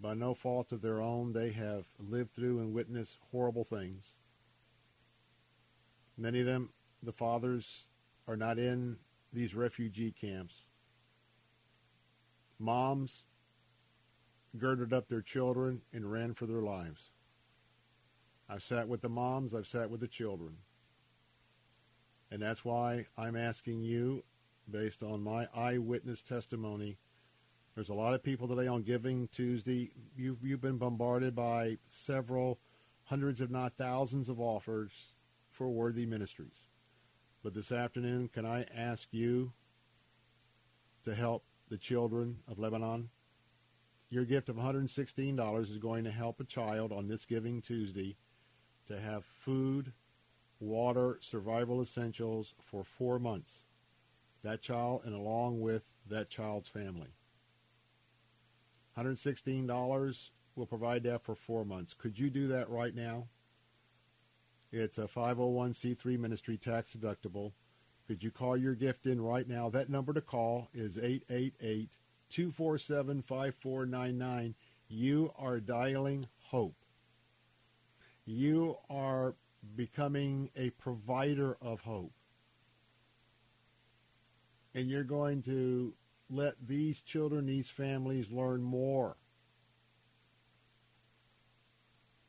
By 0.00 0.14
no 0.14 0.32
fault 0.32 0.72
of 0.72 0.80
their 0.80 1.02
own, 1.02 1.34
they 1.34 1.50
have 1.50 1.84
lived 1.98 2.32
through 2.32 2.60
and 2.60 2.72
witnessed 2.72 3.18
horrible 3.30 3.64
things. 3.64 4.04
Many 6.16 6.40
of 6.40 6.46
them, 6.46 6.70
the 7.02 7.12
fathers, 7.12 7.84
are 8.26 8.38
not 8.38 8.58
in 8.58 8.96
these 9.34 9.54
refugee 9.54 10.12
camps. 10.18 10.62
Moms 12.58 13.24
girded 14.58 14.92
up 14.92 15.08
their 15.08 15.22
children 15.22 15.82
and 15.92 16.10
ran 16.10 16.34
for 16.34 16.46
their 16.46 16.62
lives. 16.62 17.10
I've 18.48 18.62
sat 18.62 18.88
with 18.88 19.00
the 19.00 19.08
moms, 19.08 19.54
I've 19.54 19.66
sat 19.66 19.90
with 19.90 20.00
the 20.00 20.08
children. 20.08 20.58
And 22.30 22.42
that's 22.42 22.64
why 22.64 23.06
I'm 23.16 23.36
asking 23.36 23.82
you, 23.82 24.24
based 24.70 25.02
on 25.02 25.22
my 25.22 25.48
eyewitness 25.54 26.22
testimony, 26.22 26.98
there's 27.74 27.88
a 27.88 27.94
lot 27.94 28.14
of 28.14 28.22
people 28.22 28.48
today 28.48 28.66
on 28.66 28.82
Giving 28.82 29.28
Tuesday. 29.28 29.90
You've, 30.16 30.42
you've 30.42 30.60
been 30.60 30.78
bombarded 30.78 31.34
by 31.34 31.78
several 31.88 32.58
hundreds, 33.04 33.40
if 33.40 33.50
not 33.50 33.76
thousands, 33.76 34.28
of 34.28 34.40
offers 34.40 35.12
for 35.50 35.68
worthy 35.68 36.06
ministries. 36.06 36.70
But 37.42 37.54
this 37.54 37.70
afternoon, 37.70 38.28
can 38.28 38.46
I 38.46 38.64
ask 38.74 39.08
you 39.12 39.52
to 41.04 41.14
help 41.14 41.44
the 41.68 41.78
children 41.78 42.38
of 42.48 42.58
Lebanon? 42.58 43.10
Your 44.08 44.24
gift 44.24 44.48
of 44.48 44.56
$116 44.56 45.70
is 45.70 45.78
going 45.78 46.04
to 46.04 46.10
help 46.12 46.40
a 46.40 46.44
child 46.44 46.92
on 46.92 47.08
this 47.08 47.24
Giving 47.24 47.60
Tuesday 47.60 48.16
to 48.86 49.00
have 49.00 49.24
food, 49.24 49.92
water, 50.60 51.18
survival 51.20 51.80
essentials 51.80 52.54
for 52.60 52.84
four 52.84 53.18
months. 53.18 53.60
That 54.44 54.62
child 54.62 55.02
and 55.04 55.14
along 55.14 55.60
with 55.60 55.82
that 56.08 56.30
child's 56.30 56.68
family. 56.68 57.14
$116 58.96 60.30
will 60.54 60.66
provide 60.66 61.02
that 61.02 61.22
for 61.22 61.34
four 61.34 61.64
months. 61.64 61.92
Could 61.92 62.18
you 62.18 62.30
do 62.30 62.46
that 62.48 62.70
right 62.70 62.94
now? 62.94 63.26
It's 64.70 64.98
a 64.98 65.02
501c3 65.02 66.18
ministry 66.18 66.56
tax 66.56 66.94
deductible. 66.96 67.52
Could 68.06 68.22
you 68.22 68.30
call 68.30 68.56
your 68.56 68.74
gift 68.74 69.06
in 69.06 69.20
right 69.20 69.48
now? 69.48 69.68
That 69.68 69.90
number 69.90 70.12
to 70.12 70.20
call 70.20 70.68
is 70.72 70.96
888 70.96 71.96
247 72.30 73.22
5499. 73.22 74.54
You 74.88 75.32
are 75.38 75.60
dialing 75.60 76.28
hope. 76.44 76.76
You 78.24 78.76
are 78.88 79.34
becoming 79.74 80.50
a 80.56 80.70
provider 80.70 81.56
of 81.60 81.80
hope. 81.80 82.12
And 84.74 84.88
you're 84.88 85.04
going 85.04 85.42
to 85.42 85.94
let 86.28 86.54
these 86.66 87.00
children, 87.00 87.46
these 87.46 87.68
families 87.68 88.30
learn 88.30 88.62
more 88.62 89.16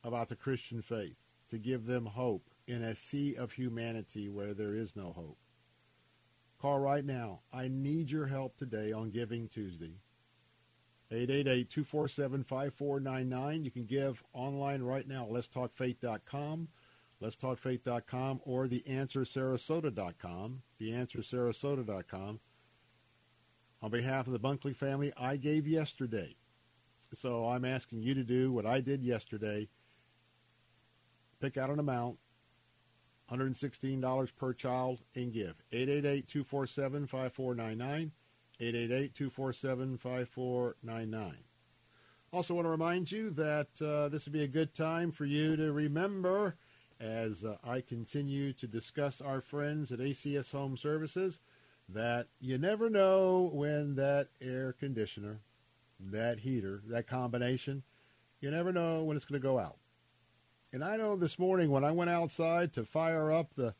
about 0.04 0.30
the 0.30 0.36
Christian 0.36 0.82
faith 0.82 1.18
to 1.50 1.58
give 1.58 1.86
them 1.86 2.06
hope 2.06 2.50
in 2.68 2.84
a 2.84 2.96
sea 2.96 3.36
of 3.36 3.52
humanity 3.54 4.30
where 4.30 4.54
there 4.54 4.76
is 4.76 4.96
no 4.96 5.12
hope. 5.12 5.38
Call 6.60 6.80
right 6.80 7.06
now. 7.06 7.42
I 7.54 7.68
need 7.68 8.10
your 8.10 8.26
help 8.26 8.58
today 8.58 8.92
on 8.92 9.12
Giving 9.12 9.48
Tuesday. 9.48 10.02
888-247-5499. 11.12 13.64
You 13.64 13.72
can 13.72 13.86
give 13.86 14.24
online 14.34 14.82
right 14.82 15.08
now 15.08 15.26
at 15.26 15.32
letstalkfaith.com, 15.32 16.68
letstalkfaith.com, 17.22 18.42
or 18.44 18.68
theanswersarasota.com, 18.68 20.62
theanswersarasota.com. 20.82 22.40
On 23.82 23.92
behalf 23.92 24.26
of 24.26 24.34
the 24.34 24.40
Bunkley 24.40 24.76
family, 24.76 25.14
I 25.16 25.38
gave 25.38 25.68
yesterday. 25.68 26.36
So 27.14 27.48
I'm 27.48 27.64
asking 27.64 28.02
you 28.02 28.16
to 28.16 28.24
do 28.24 28.52
what 28.52 28.66
I 28.66 28.82
did 28.82 29.04
yesterday. 29.04 29.70
Pick 31.40 31.58
out 31.58 31.70
an 31.70 31.80
amount, 31.80 32.18
$116 33.32 34.36
per 34.36 34.54
child, 34.54 35.02
and 35.16 35.34
give. 35.34 35.56
888-247-5499. 35.72 38.12
888-247-5499. 38.60 41.34
Also 42.34 42.54
want 42.54 42.66
to 42.66 42.70
remind 42.70 43.12
you 43.12 43.30
that 43.32 43.82
uh, 43.82 44.10
this 44.10 44.26
would 44.26 44.34
be 44.34 44.44
a 44.44 44.48
good 44.48 44.74
time 44.74 45.12
for 45.12 45.26
you 45.26 45.56
to 45.56 45.72
remember 45.72 46.56
as 47.00 47.46
uh, 47.46 47.58
I 47.64 47.82
continue 47.82 48.54
to 48.54 48.68
discuss 48.68 49.22
our 49.22 49.40
friends 49.40 49.92
at 49.92 50.00
ACS 50.00 50.52
Home 50.52 50.78
Services 50.78 51.40
that 51.90 52.28
you 52.40 52.58
never 52.58 52.90
know 52.90 53.50
when 53.54 53.96
that 53.96 54.30
air 54.42 54.74
conditioner, 54.74 55.40
that 56.00 56.40
heater, 56.40 56.82
that 56.88 57.08
combination, 57.08 57.84
you 58.42 58.52
never 58.52 58.74
know 58.74 59.04
when 59.04 59.16
it's 59.16 59.26
going 59.26 59.40
to 59.40 59.48
go 59.48 59.60
out. 59.60 59.78
And 60.74 60.84
I 60.84 60.98
know 60.98 61.16
this 61.16 61.40
morning 61.40 61.72
when 61.72 61.86
I 61.86 61.92
went 61.92 62.10
outside 62.10 62.74
to 62.74 62.84
fire 62.84 63.32
up 63.32 63.54
the 63.56 63.74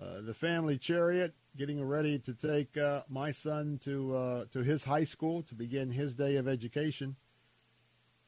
uh, 0.00 0.20
the 0.20 0.34
family 0.34 0.78
chariot, 0.78 1.34
getting 1.56 1.82
ready 1.82 2.20
to 2.20 2.32
take 2.32 2.76
uh, 2.76 3.02
my 3.08 3.32
son 3.32 3.80
to 3.82 4.16
uh, 4.16 4.44
to 4.52 4.62
his 4.62 4.84
high 4.84 5.02
school 5.02 5.42
to 5.42 5.56
begin 5.56 5.90
his 5.90 6.14
day 6.14 6.36
of 6.36 6.46
education. 6.46 7.16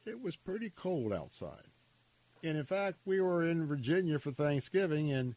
It 0.04 0.20
was 0.20 0.34
pretty 0.34 0.70
cold 0.70 1.12
outside, 1.12 1.68
and 2.42 2.58
in 2.58 2.64
fact, 2.64 2.98
we 3.04 3.20
were 3.20 3.44
in 3.44 3.68
Virginia 3.68 4.18
for 4.18 4.32
Thanksgiving, 4.32 5.12
and 5.12 5.36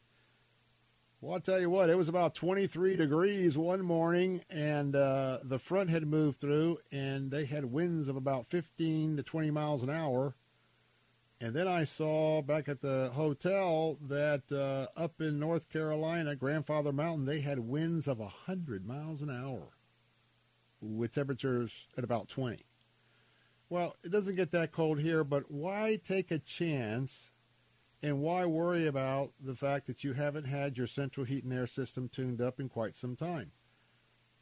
well, 1.20 1.34
I'll 1.34 1.40
tell 1.40 1.60
you 1.60 1.70
what, 1.70 1.90
it 1.90 1.96
was 1.96 2.08
about 2.08 2.34
23 2.34 2.96
degrees 2.96 3.56
one 3.56 3.82
morning, 3.82 4.40
and 4.50 4.96
uh, 4.96 5.38
the 5.44 5.60
front 5.60 5.90
had 5.90 6.08
moved 6.08 6.40
through, 6.40 6.78
and 6.90 7.30
they 7.30 7.44
had 7.44 7.66
winds 7.66 8.08
of 8.08 8.16
about 8.16 8.48
15 8.48 9.18
to 9.18 9.22
20 9.22 9.52
miles 9.52 9.84
an 9.84 9.90
hour 9.90 10.34
and 11.40 11.54
then 11.54 11.66
I 11.66 11.84
saw 11.84 12.42
back 12.42 12.68
at 12.68 12.80
the 12.80 13.10
hotel 13.14 13.98
that 14.08 14.50
uh, 14.52 14.86
up 14.98 15.20
in 15.20 15.38
North 15.38 15.68
Carolina, 15.68 16.36
Grandfather 16.36 16.92
Mountain, 16.92 17.26
they 17.26 17.40
had 17.40 17.58
winds 17.58 18.06
of 18.06 18.18
100 18.18 18.86
miles 18.86 19.20
an 19.20 19.30
hour 19.30 19.70
with 20.80 21.14
temperatures 21.14 21.72
at 21.96 22.04
about 22.04 22.28
20. 22.28 22.64
Well, 23.68 23.96
it 24.04 24.12
doesn't 24.12 24.36
get 24.36 24.52
that 24.52 24.72
cold 24.72 25.00
here, 25.00 25.24
but 25.24 25.50
why 25.50 25.98
take 26.02 26.30
a 26.30 26.38
chance 26.38 27.32
and 28.02 28.20
why 28.20 28.44
worry 28.44 28.86
about 28.86 29.32
the 29.42 29.56
fact 29.56 29.86
that 29.86 30.04
you 30.04 30.12
haven't 30.12 30.44
had 30.44 30.76
your 30.76 30.86
central 30.86 31.26
heat 31.26 31.44
and 31.44 31.52
air 31.52 31.66
system 31.66 32.08
tuned 32.08 32.40
up 32.40 32.60
in 32.60 32.68
quite 32.68 32.94
some 32.94 33.16
time? 33.16 33.52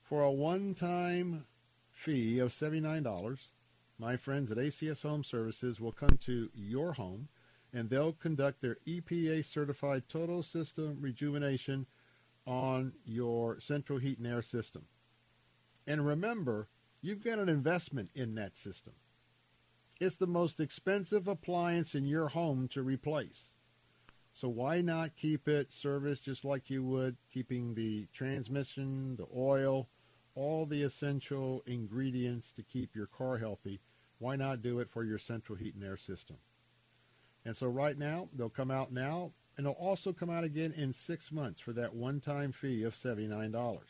For 0.03 0.23
a 0.23 0.33
one-time 0.33 1.47
fee 1.91 2.39
of 2.41 2.51
$79, 2.51 3.39
my 3.99 4.17
friends 4.17 4.51
at 4.51 4.59
ACS 4.59 5.03
Home 5.03 5.25
Services 5.25 5.81
will 5.81 5.93
come 5.93 6.19
to 6.25 6.51
your 6.55 6.95
home 6.95 7.29
and 7.73 7.89
they'll 7.89 8.13
conduct 8.13 8.61
their 8.61 8.79
EPA 8.87 9.45
certified 9.45 10.09
total 10.09 10.43
system 10.43 10.99
rejuvenation 11.01 11.87
on 12.47 12.93
your 13.05 13.61
central 13.61 13.99
heat 13.99 14.19
and 14.19 14.27
air 14.27 14.43
system. 14.43 14.85
And 15.87 16.07
remember, 16.07 16.69
you've 17.01 17.25
got 17.25 17.39
an 17.39 17.49
investment 17.49 18.11
in 18.15 18.35
that 18.35 18.57
system. 18.57 18.95
It's 20.01 20.17
the 20.17 20.27
most 20.27 20.61
expensive 20.61 21.29
appliance 21.29 21.95
in 21.95 22.07
your 22.07 22.29
home 22.29 22.69
to 22.69 22.83
replace. 22.83 23.53
So 24.35 24.49
why 24.49 24.81
not 24.81 25.17
keep 25.17 25.47
it 25.47 25.73
serviced 25.73 26.25
just 26.25 26.45
like 26.45 26.71
you 26.71 26.83
would 26.83 27.17
keeping 27.33 27.75
the 27.75 28.07
transmission, 28.13 29.17
the 29.17 29.27
oil, 29.37 29.89
all 30.35 30.67
the 30.67 30.83
essential 30.83 31.63
ingredients 31.67 32.53
to 32.53 32.63
keep 32.63 32.95
your 32.95 33.07
car 33.07 33.39
healthy 33.39 33.81
why 34.23 34.37
not 34.37 34.63
do 34.63 34.79
it 34.79 34.89
for 34.89 35.03
your 35.03 35.19
central 35.19 35.59
heat 35.59 35.75
and 35.75 35.83
air 35.83 35.97
system? 35.97 36.37
And 37.45 37.57
so 37.57 37.67
right 37.67 37.99
now, 37.99 38.29
they'll 38.33 38.49
come 38.49 38.71
out 38.71 38.93
now, 38.93 39.33
and 39.57 39.67
they'll 39.67 39.73
also 39.73 40.13
come 40.13 40.31
out 40.31 40.45
again 40.45 40.73
in 40.77 40.93
six 40.93 41.33
months 41.33 41.61
for 41.61 41.73
that 41.73 41.93
one-time 41.93 42.53
fee 42.53 42.85
of 42.85 42.95
$79. 42.95 43.81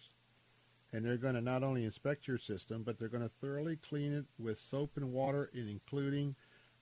And 0.91 1.05
they're 1.05 1.19
going 1.19 1.35
to 1.35 1.43
not 1.43 1.63
only 1.63 1.85
inspect 1.85 2.27
your 2.27 2.39
system, 2.39 2.83
but 2.83 2.99
they're 2.99 3.11
going 3.11 3.23
to 3.23 3.31
thoroughly 3.43 3.77
clean 3.77 4.15
it 4.15 4.25
with 4.39 4.59
soap 4.59 4.93
and 4.97 5.13
water, 5.13 5.51
and 5.53 5.69
including 5.69 6.35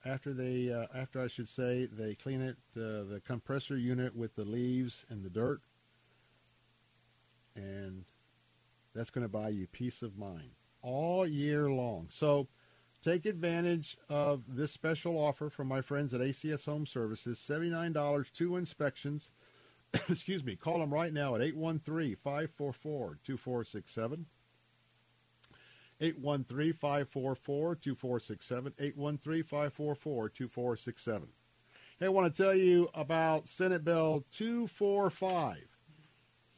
after 0.04 0.32
they, 0.32 0.72
uh, 0.72 0.86
after 0.94 1.20
I 1.20 1.26
should 1.26 1.48
say, 1.48 1.86
they 1.86 2.14
clean 2.14 2.42
it, 2.42 2.56
uh, 2.76 3.02
the 3.02 3.20
compressor 3.26 3.76
unit 3.76 4.14
with 4.14 4.36
the 4.36 4.44
leaves 4.44 5.04
and 5.10 5.24
the 5.24 5.30
dirt. 5.30 5.60
And 7.56 8.04
that's 8.94 9.10
going 9.10 9.24
to 9.24 9.28
buy 9.28 9.48
you 9.48 9.66
peace 9.66 10.02
of 10.02 10.16
mind 10.16 10.50
all 10.82 11.26
year 11.26 11.70
long. 11.70 12.08
So 12.10 12.48
Take 13.02 13.24
advantage 13.24 13.96
of 14.10 14.42
this 14.46 14.72
special 14.72 15.18
offer 15.18 15.48
from 15.48 15.68
my 15.68 15.80
friends 15.80 16.12
at 16.12 16.20
ACS 16.20 16.66
Home 16.66 16.86
Services. 16.86 17.38
$79, 17.38 18.30
two 18.30 18.58
inspections. 18.58 19.30
Excuse 20.10 20.44
me. 20.44 20.54
Call 20.54 20.80
them 20.80 20.92
right 20.92 21.10
now 21.12 21.34
at 21.34 21.40
813-544-2467. 21.40 24.24
813-544-2467. 26.02 28.94
813-544-2467. 28.98 31.22
Hey, 31.98 32.06
I 32.06 32.10
want 32.10 32.34
to 32.34 32.42
tell 32.42 32.54
you 32.54 32.90
about 32.92 33.48
Senate 33.48 33.82
Bill 33.82 34.26
245. 34.30 35.69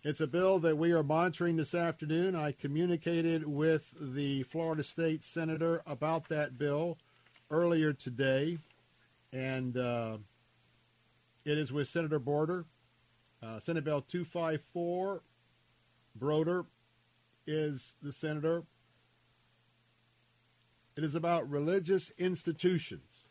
It's 0.05 0.21
a 0.21 0.27
bill 0.27 0.59
that 0.59 0.77
we 0.77 0.91
are 0.91 1.05
monitoring 1.05 1.55
this 1.55 1.77
afternoon. 1.77 2.35
I 2.35 2.51
communicated 2.51 3.47
with 3.47 3.95
the 4.01 4.43
Florida 4.43 4.83
State 4.83 5.23
Senator 5.23 5.81
about 5.87 6.29
that 6.29 6.59
bill 6.59 6.99
earlier 7.53 7.93
today, 7.93 8.59
and 9.33 9.77
uh, 9.77 10.17
it 11.45 11.57
is 11.57 11.73
with 11.73 11.87
Senator 11.87 12.19
Brodeur. 12.19 12.65
Uh, 13.41 13.61
Senate 13.61 13.85
Bill 13.85 14.03
254, 14.03 15.23
Brodeur 16.17 16.67
is 17.47 17.95
the 18.03 18.13
senator. 18.13 18.65
It 20.97 21.05
is 21.05 21.15
about 21.15 21.49
religious 21.49 22.11
institutions. 22.19 23.27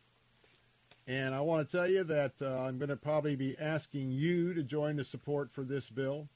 And 1.06 1.36
I 1.36 1.42
want 1.42 1.68
to 1.68 1.78
tell 1.78 1.88
you 1.88 2.06
that 2.06 2.42
uh, 2.42 2.62
I'm 2.62 2.78
going 2.78 2.88
to 2.88 2.96
probably 2.96 3.36
be 3.36 3.58
asking 3.60 4.12
you 4.12 4.54
to 4.54 4.64
join 4.64 4.96
the 4.96 5.04
support 5.04 5.52
for 5.52 5.64
this 5.64 5.90
bill 5.90 6.30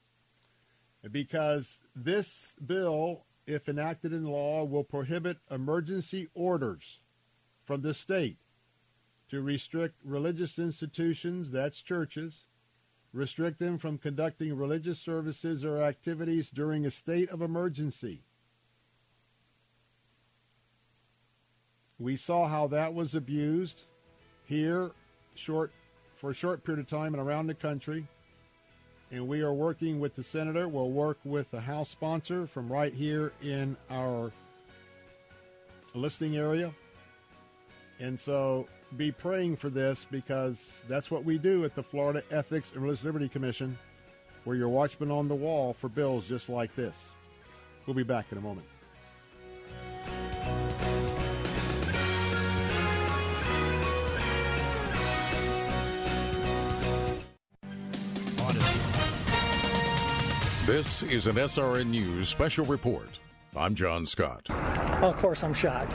because 1.11 1.79
this 1.95 2.53
bill, 2.65 3.25
if 3.45 3.69
enacted 3.69 4.13
in 4.13 4.25
law, 4.25 4.63
will 4.63 4.83
prohibit 4.83 5.37
emergency 5.51 6.27
orders 6.33 6.99
from 7.65 7.81
the 7.81 7.93
state 7.93 8.37
to 9.29 9.41
restrict 9.41 9.95
religious 10.03 10.59
institutions, 10.59 11.51
that's 11.51 11.81
churches, 11.81 12.45
restrict 13.13 13.59
them 13.59 13.77
from 13.77 13.97
conducting 13.97 14.55
religious 14.55 14.99
services 14.99 15.63
or 15.63 15.81
activities 15.81 16.51
during 16.51 16.85
a 16.85 16.91
state 16.91 17.29
of 17.29 17.41
emergency. 17.41 18.21
We 21.97 22.17
saw 22.17 22.47
how 22.47 22.67
that 22.67 22.93
was 22.93 23.15
abused 23.15 23.83
here 24.43 24.91
short 25.33 25.71
for 26.17 26.31
a 26.31 26.33
short 26.33 26.63
period 26.63 26.81
of 26.81 26.89
time 26.89 27.13
and 27.13 27.23
around 27.23 27.47
the 27.47 27.53
country. 27.53 28.07
And 29.11 29.27
we 29.27 29.41
are 29.41 29.53
working 29.53 29.99
with 29.99 30.15
the 30.15 30.23
senator. 30.23 30.67
We'll 30.67 30.89
work 30.89 31.19
with 31.23 31.49
the 31.51 31.61
House 31.61 31.89
sponsor 31.89 32.47
from 32.47 32.71
right 32.71 32.93
here 32.93 33.31
in 33.41 33.77
our 33.89 34.31
listing 35.93 36.37
area. 36.37 36.73
And 37.99 38.19
so 38.19 38.67
be 38.97 39.11
praying 39.11 39.57
for 39.57 39.69
this 39.69 40.05
because 40.09 40.81
that's 40.87 41.09
what 41.09 41.23
we 41.23 41.37
do 41.37 41.63
at 41.65 41.75
the 41.75 41.83
Florida 41.83 42.23
Ethics 42.31 42.71
and 42.73 42.83
Religious 42.83 43.05
Liberty 43.05 43.29
Commission. 43.29 43.77
We're 44.43 44.55
your 44.55 44.69
watchman 44.69 45.11
on 45.11 45.27
the 45.27 45.35
wall 45.35 45.73
for 45.73 45.87
bills 45.87 46.25
just 46.25 46.49
like 46.49 46.75
this. 46.75 46.95
We'll 47.85 47.95
be 47.95 48.03
back 48.03 48.25
in 48.31 48.37
a 48.37 48.41
moment. 48.41 48.67
This 60.65 61.03
is 61.03 61.27
an 61.27 61.35
SRN 61.35 61.89
News 61.91 62.27
special 62.27 62.65
report. 62.65 63.19
I'm 63.55 63.75
John 63.75 64.03
Scott. 64.07 64.49
Of 64.49 65.15
course, 65.17 65.43
I'm 65.43 65.53
shocked. 65.53 65.93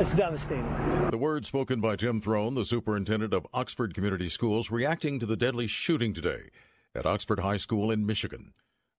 It's 0.00 0.14
devastating. 0.14 1.10
The 1.10 1.18
words 1.18 1.48
spoken 1.48 1.82
by 1.82 1.96
Tim 1.96 2.22
Throne, 2.22 2.54
the 2.54 2.64
superintendent 2.64 3.34
of 3.34 3.46
Oxford 3.52 3.92
Community 3.92 4.30
Schools, 4.30 4.70
reacting 4.70 5.18
to 5.18 5.26
the 5.26 5.36
deadly 5.36 5.66
shooting 5.66 6.14
today 6.14 6.48
at 6.94 7.04
Oxford 7.04 7.40
High 7.40 7.58
School 7.58 7.90
in 7.90 8.06
Michigan. 8.06 8.54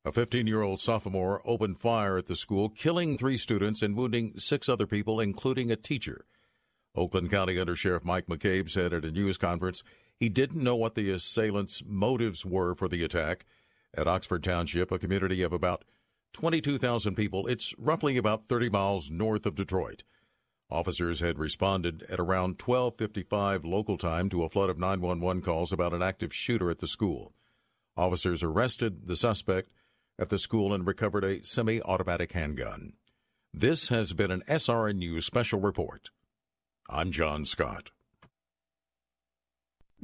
A 0.05 0.11
15 0.11 0.45
year 0.45 0.61
old 0.61 0.79
sophomore 0.79 1.41
opened 1.45 1.79
fire 1.79 2.17
at 2.17 2.27
the 2.27 2.35
school, 2.35 2.69
killing 2.69 3.17
three 3.17 3.37
students 3.37 3.81
and 3.81 3.97
wounding 3.97 4.33
six 4.37 4.69
other 4.69 4.85
people, 4.85 5.19
including 5.19 5.71
a 5.71 5.75
teacher. 5.75 6.25
Oakland 6.93 7.31
County 7.31 7.59
Under 7.59 7.75
Sheriff 7.75 8.05
Mike 8.05 8.27
McCabe 8.27 8.69
said 8.69 8.93
at 8.93 9.03
a 9.03 9.09
news 9.09 9.39
conference 9.39 9.83
he 10.19 10.29
didn't 10.29 10.63
know 10.63 10.75
what 10.75 10.95
the 10.95 11.09
assailants' 11.09 11.83
motives 11.85 12.45
were 12.45 12.75
for 12.75 12.87
the 12.87 13.03
attack. 13.03 13.45
At 13.93 14.07
Oxford 14.07 14.43
Township, 14.43 14.91
a 14.91 14.99
community 14.99 15.41
of 15.41 15.53
about 15.53 15.85
22,000 16.33 17.15
people, 17.15 17.47
it's 17.47 17.73
roughly 17.77 18.17
about 18.17 18.47
30 18.47 18.69
miles 18.69 19.09
north 19.09 19.45
of 19.45 19.55
Detroit. 19.55 20.03
Officers 20.69 21.19
had 21.19 21.37
responded 21.37 22.03
at 22.09 22.19
around 22.19 22.57
12:55 22.57 23.63
local 23.63 23.97
time 23.97 24.29
to 24.29 24.43
a 24.43 24.49
flood 24.49 24.69
of 24.69 24.79
911 24.79 25.41
calls 25.41 25.71
about 25.71 25.93
an 25.93 26.01
active 26.01 26.33
shooter 26.33 26.69
at 26.69 26.79
the 26.79 26.87
school. 26.87 27.33
Officers 27.95 28.43
arrested 28.43 29.07
the 29.07 29.15
suspect 29.15 29.69
at 30.17 30.29
the 30.29 30.39
school 30.39 30.73
and 30.73 30.87
recovered 30.87 31.23
a 31.23 31.45
semi-automatic 31.45 32.31
handgun. 32.31 32.93
This 33.53 33.87
has 33.89 34.13
been 34.13 34.31
an 34.31 34.43
SRNU 34.47 35.21
special 35.21 35.61
report. 35.61 36.09
I'm 36.89 37.11
John 37.11 37.45
Scott. 37.45 37.91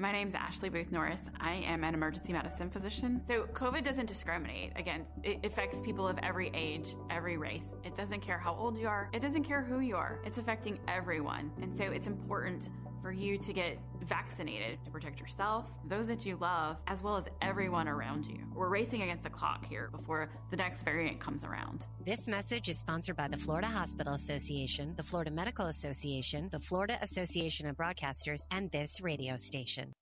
My 0.01 0.11
name 0.11 0.29
is 0.29 0.33
Ashley 0.33 0.69
Booth 0.69 0.91
Norris. 0.91 1.21
I 1.39 1.57
am 1.57 1.83
an 1.83 1.93
emergency 1.93 2.33
medicine 2.33 2.71
physician. 2.71 3.21
So, 3.27 3.43
COVID 3.53 3.83
doesn't 3.83 4.07
discriminate. 4.07 4.71
Again, 4.75 5.05
it 5.21 5.45
affects 5.45 5.79
people 5.79 6.07
of 6.07 6.17
every 6.23 6.49
age, 6.55 6.95
every 7.11 7.37
race. 7.37 7.75
It 7.83 7.93
doesn't 7.93 8.21
care 8.21 8.39
how 8.39 8.55
old 8.55 8.79
you 8.79 8.87
are, 8.87 9.11
it 9.13 9.21
doesn't 9.21 9.43
care 9.43 9.61
who 9.61 9.79
you 9.79 9.95
are. 9.95 10.19
It's 10.25 10.39
affecting 10.39 10.79
everyone. 10.87 11.51
And 11.61 11.71
so, 11.71 11.83
it's 11.83 12.07
important 12.07 12.69
for 13.01 13.11
you 13.11 13.37
to 13.37 13.53
get 13.53 13.77
vaccinated 14.03 14.83
to 14.85 14.91
protect 14.91 15.19
yourself, 15.19 15.71
those 15.87 16.07
that 16.07 16.25
you 16.25 16.37
love, 16.37 16.77
as 16.87 17.01
well 17.01 17.17
as 17.17 17.25
everyone 17.41 17.87
around 17.87 18.25
you. 18.25 18.39
We're 18.53 18.69
racing 18.69 19.01
against 19.01 19.23
the 19.23 19.29
clock 19.29 19.65
here 19.65 19.89
before 19.91 20.29
the 20.49 20.57
next 20.57 20.83
variant 20.83 21.19
comes 21.19 21.43
around. 21.43 21.87
This 22.05 22.27
message 22.27 22.69
is 22.69 22.79
sponsored 22.79 23.15
by 23.15 23.27
the 23.27 23.37
Florida 23.37 23.67
Hospital 23.67 24.13
Association, 24.13 24.93
the 24.95 25.03
Florida 25.03 25.31
Medical 25.31 25.67
Association, 25.67 26.49
the 26.51 26.59
Florida 26.59 26.97
Association 27.01 27.67
of 27.67 27.75
Broadcasters, 27.75 28.41
and 28.51 28.71
this 28.71 29.01
radio 29.01 29.37
station. 29.37 29.93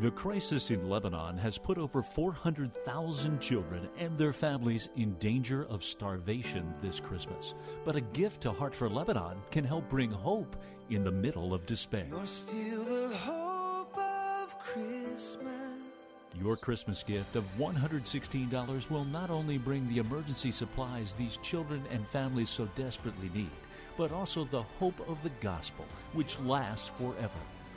The 0.00 0.10
crisis 0.10 0.70
in 0.70 0.88
Lebanon 0.88 1.36
has 1.38 1.58
put 1.58 1.78
over 1.78 2.02
400,000 2.02 3.40
children 3.40 3.88
and 3.98 4.16
their 4.16 4.32
families 4.32 4.88
in 4.96 5.14
danger 5.18 5.66
of 5.68 5.84
starvation 5.84 6.72
this 6.80 6.98
Christmas. 6.98 7.54
But 7.84 7.96
a 7.96 8.00
gift 8.00 8.40
to 8.42 8.52
Heart 8.52 8.74
for 8.74 8.88
Lebanon 8.88 9.36
can 9.50 9.64
help 9.64 9.88
bring 9.88 10.10
hope 10.10 10.56
in 10.90 11.04
the 11.04 11.10
middle 11.10 11.52
of 11.52 11.66
despair. 11.66 12.06
You're 12.08 12.26
still 12.26 12.84
the 12.84 13.16
hope 13.16 13.96
of 13.98 14.58
Christmas. 14.58 15.52
Your 16.40 16.56
Christmas 16.56 17.02
gift 17.02 17.36
of 17.36 17.44
$116 17.58 18.90
will 18.90 19.04
not 19.04 19.30
only 19.30 19.58
bring 19.58 19.86
the 19.88 19.98
emergency 19.98 20.50
supplies 20.50 21.14
these 21.14 21.36
children 21.42 21.82
and 21.90 22.06
families 22.08 22.48
so 22.48 22.66
desperately 22.74 23.30
need, 23.34 23.50
but 23.98 24.10
also 24.10 24.44
the 24.44 24.62
hope 24.62 24.98
of 25.08 25.22
the 25.22 25.30
gospel, 25.40 25.84
which 26.14 26.40
lasts 26.40 26.90
forever. 26.98 27.28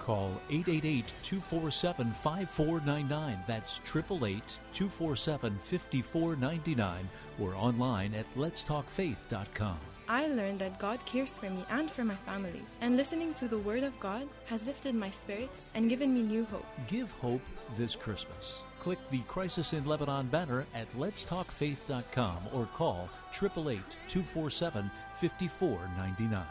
Call 0.05 0.29
888 0.51 1.07
247 1.23 2.11
5499. 2.11 3.43
That's 3.47 3.79
888 3.79 4.43
247 4.73 5.57
5499 5.63 7.09
or 7.41 7.55
online 7.55 8.13
at 8.13 8.27
letstalkfaith.com. 8.35 9.79
I 10.07 10.27
learned 10.27 10.59
that 10.59 10.77
God 10.77 11.03
cares 11.07 11.35
for 11.39 11.49
me 11.49 11.65
and 11.71 11.89
for 11.89 12.03
my 12.05 12.13
family, 12.13 12.61
and 12.81 12.95
listening 12.95 13.33
to 13.33 13.47
the 13.47 13.57
Word 13.57 13.81
of 13.81 13.99
God 13.99 14.27
has 14.45 14.67
lifted 14.67 14.93
my 14.93 15.09
spirits 15.09 15.63
and 15.73 15.89
given 15.89 16.13
me 16.13 16.21
new 16.21 16.45
hope. 16.45 16.67
Give 16.87 17.09
hope 17.13 17.41
this 17.75 17.95
Christmas. 17.95 18.59
Click 18.79 18.99
the 19.09 19.21
Crisis 19.21 19.73
in 19.73 19.85
Lebanon 19.85 20.27
banner 20.27 20.67
at 20.75 20.91
letstalkfaith.com 20.93 22.37
or 22.53 22.67
call 22.75 23.09
888 23.33 23.79
247 24.07 24.91
5499. 25.19 26.45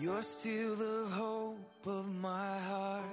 You're 0.00 0.22
still 0.22 0.76
the 0.76 1.08
hope 1.10 1.86
of 1.86 2.06
my 2.06 2.58
heart. 2.58 3.04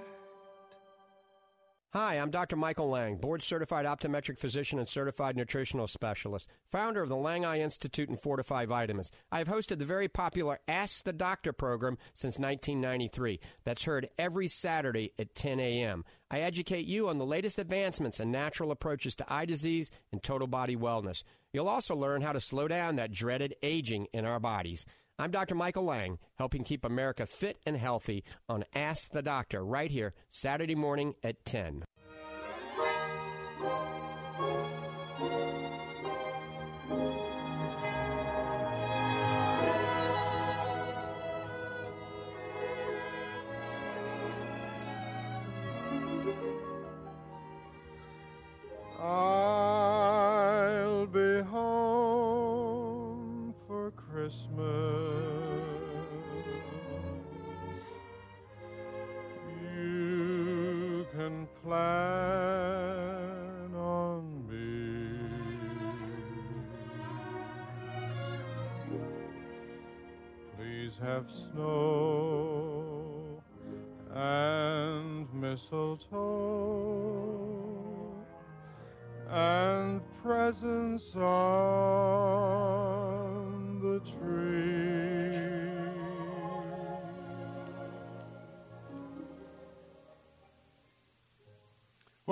Hi, 1.92 2.16
I'm 2.16 2.32
Dr. 2.32 2.56
Michael 2.56 2.90
Lange, 2.90 3.18
board 3.18 3.44
certified 3.44 3.86
optometric 3.86 4.38
physician 4.38 4.80
and 4.80 4.88
certified 4.88 5.36
nutritional 5.36 5.88
specialist, 5.88 6.48
founder 6.72 7.02
of 7.02 7.10
the 7.10 7.18
Lange 7.18 7.44
Eye 7.44 7.60
Institute 7.60 8.08
and 8.08 8.18
Fortify 8.18 8.66
Vitamins. 8.66 9.12
I 9.34 9.40
have 9.40 9.50
hosted 9.50 9.80
the 9.80 9.86
very 9.86 10.08
popular 10.08 10.60
Ask 10.70 11.04
the 11.04 11.12
Doctor 11.12 11.52
program 11.52 11.98
since 12.14 12.40
1993. 12.40 13.42
That's 13.66 13.84
heard 13.84 14.08
every 14.18 14.48
Saturday 14.48 15.12
at 15.20 15.36
10 15.36 15.60
a.m. 15.60 16.06
I 16.32 16.40
educate 16.40 16.86
you 16.86 17.10
on 17.10 17.18
the 17.18 17.26
latest 17.26 17.60
advancements 17.60 18.22
and 18.22 18.32
natural 18.32 18.72
approaches 18.72 19.14
to 19.16 19.34
eye 19.34 19.46
disease 19.46 19.92
and 20.14 20.24
total 20.24 20.48
body 20.48 20.78
wellness. 20.78 21.24
You'll 21.52 21.68
also 21.68 21.96
learn 21.96 22.22
how 22.22 22.32
to 22.32 22.40
slow 22.40 22.70
down 22.70 22.96
that 22.96 23.12
dreaded 23.12 23.56
aging 23.62 24.08
in 24.14 24.24
our 24.24 24.40
bodies. 24.40 24.86
I'm 25.20 25.32
Dr. 25.32 25.56
Michael 25.56 25.86
Lange, 25.86 26.20
helping 26.36 26.64
keep 26.64 26.86
America 26.86 27.26
fit 27.26 27.58
and 27.66 27.76
healthy 27.76 28.24
on 28.48 28.66
Ask 28.76 29.10
the 29.10 29.24
Doctor 29.24 29.66
right 29.66 29.90
here, 29.90 30.14
Saturday 30.30 30.76
morning 30.76 31.16
at 31.24 31.44
10. 31.44 31.86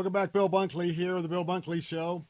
Welcome 0.06 0.22
back, 0.22 0.34
Bill 0.34 0.52
Bunkley 0.52 0.94
here, 0.94 1.20
the 1.20 1.28
Bill 1.28 1.44
Bunkley 1.44 1.82
Show. 1.82 2.28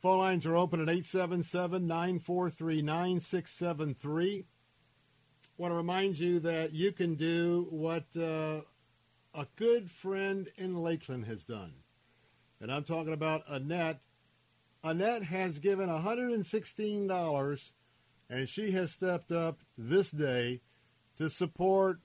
Phone 0.00 0.18
lines 0.18 0.46
are 0.46 0.54
open 0.54 0.80
at 0.80 0.88
877 0.88 1.88
943 1.88 2.82
9673. 2.82 4.46
want 5.56 5.72
to 5.72 5.76
remind 5.76 6.20
you 6.20 6.38
that 6.38 6.72
you 6.72 6.92
can 6.92 7.16
do 7.16 7.66
what 7.70 8.04
uh, 8.16 8.60
a 9.34 9.48
good 9.56 9.90
friend 9.90 10.48
in 10.56 10.80
Lakeland 10.80 11.26
has 11.26 11.42
done. 11.42 11.72
And 12.60 12.70
I'm 12.70 12.84
talking 12.84 13.12
about 13.12 13.42
Annette. 13.48 14.02
Annette 14.84 15.24
has 15.24 15.58
given 15.58 15.88
$116 15.88 17.70
and 18.28 18.48
she 18.48 18.70
has 18.70 18.92
stepped 18.92 19.32
up 19.32 19.58
this 19.76 20.12
day 20.12 20.60
to 21.16 21.28
support 21.28 21.98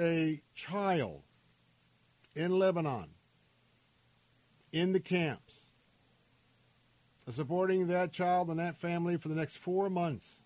a 0.00 0.40
child 0.54 1.24
in 2.34 2.58
Lebanon 2.58 3.15
in 4.76 4.92
the 4.92 5.00
camps, 5.00 5.60
supporting 7.30 7.86
that 7.86 8.12
child 8.12 8.50
and 8.50 8.58
that 8.58 8.76
family 8.76 9.16
for 9.16 9.28
the 9.28 9.34
next 9.34 9.56
four 9.56 9.88
months 9.88 10.36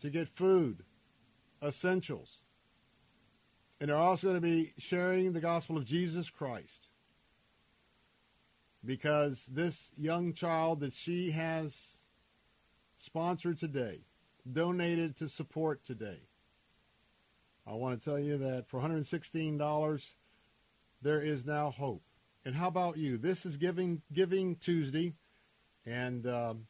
to 0.00 0.08
get 0.08 0.28
food, 0.28 0.84
essentials. 1.60 2.38
And 3.80 3.90
they're 3.90 3.96
also 3.96 4.28
going 4.28 4.40
to 4.40 4.40
be 4.40 4.72
sharing 4.78 5.32
the 5.32 5.40
gospel 5.40 5.76
of 5.76 5.84
Jesus 5.84 6.30
Christ 6.30 6.90
because 8.84 9.46
this 9.50 9.90
young 9.98 10.32
child 10.32 10.78
that 10.80 10.94
she 10.94 11.32
has 11.32 11.96
sponsored 12.98 13.58
today, 13.58 14.02
donated 14.50 15.16
to 15.16 15.28
support 15.28 15.84
today. 15.84 16.20
I 17.66 17.74
want 17.74 18.00
to 18.00 18.04
tell 18.08 18.18
you 18.18 18.38
that 18.38 18.68
for 18.68 18.80
$116, 18.80 20.04
there 21.02 21.20
is 21.20 21.44
now 21.44 21.72
hope. 21.72 22.02
And 22.44 22.54
how 22.54 22.68
about 22.68 22.96
you? 22.96 23.18
This 23.18 23.44
is 23.44 23.56
Giving 23.56 24.02
Giving 24.12 24.56
Tuesday, 24.56 25.14
and 25.84 26.26
um, 26.26 26.66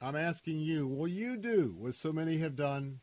I'm 0.00 0.16
asking 0.16 0.60
you, 0.60 0.86
will 0.86 1.08
you 1.08 1.36
do 1.36 1.74
what 1.78 1.94
so 1.94 2.12
many 2.12 2.38
have 2.38 2.54
done? 2.54 3.00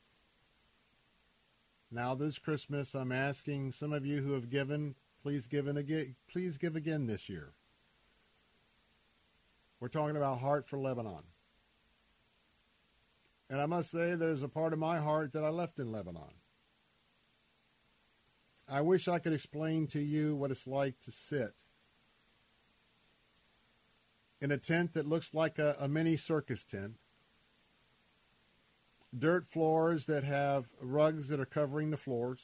Now 1.91 2.13
this 2.13 2.37
Christmas, 2.37 2.93
I'm 2.93 3.11
asking 3.11 3.71
some 3.71 3.93
of 3.93 4.05
you 4.05 4.21
who 4.21 4.33
have 4.33 4.49
given, 4.49 4.95
please 5.23 5.47
give 5.47 5.67
again. 5.67 6.15
Please 6.27 6.57
give 6.57 6.75
again 6.75 7.07
this 7.07 7.29
year. 7.29 7.53
We're 9.79 9.87
talking 9.87 10.17
about 10.17 10.39
Heart 10.39 10.67
for 10.67 10.77
Lebanon. 10.77 11.23
And 13.49 13.61
I 13.61 13.65
must 13.65 13.91
say, 13.91 14.15
there's 14.15 14.41
a 14.41 14.47
part 14.47 14.73
of 14.73 14.79
my 14.79 14.97
heart 14.97 15.33
that 15.33 15.43
I 15.43 15.49
left 15.49 15.79
in 15.79 15.91
Lebanon. 15.91 16.33
I 18.67 18.81
wish 18.81 19.07
I 19.07 19.19
could 19.19 19.33
explain 19.33 19.87
to 19.87 20.01
you 20.01 20.35
what 20.35 20.51
it's 20.51 20.65
like 20.65 20.99
to 21.01 21.11
sit 21.11 21.53
in 24.41 24.51
a 24.51 24.57
tent 24.57 24.93
that 24.93 25.07
looks 25.07 25.33
like 25.33 25.59
a, 25.59 25.75
a 25.79 25.87
mini 25.87 26.17
circus 26.17 26.63
tent, 26.63 26.95
dirt 29.17 29.47
floors 29.47 30.05
that 30.07 30.23
have 30.23 30.65
rugs 30.81 31.29
that 31.29 31.39
are 31.39 31.45
covering 31.45 31.91
the 31.91 31.97
floors. 31.97 32.39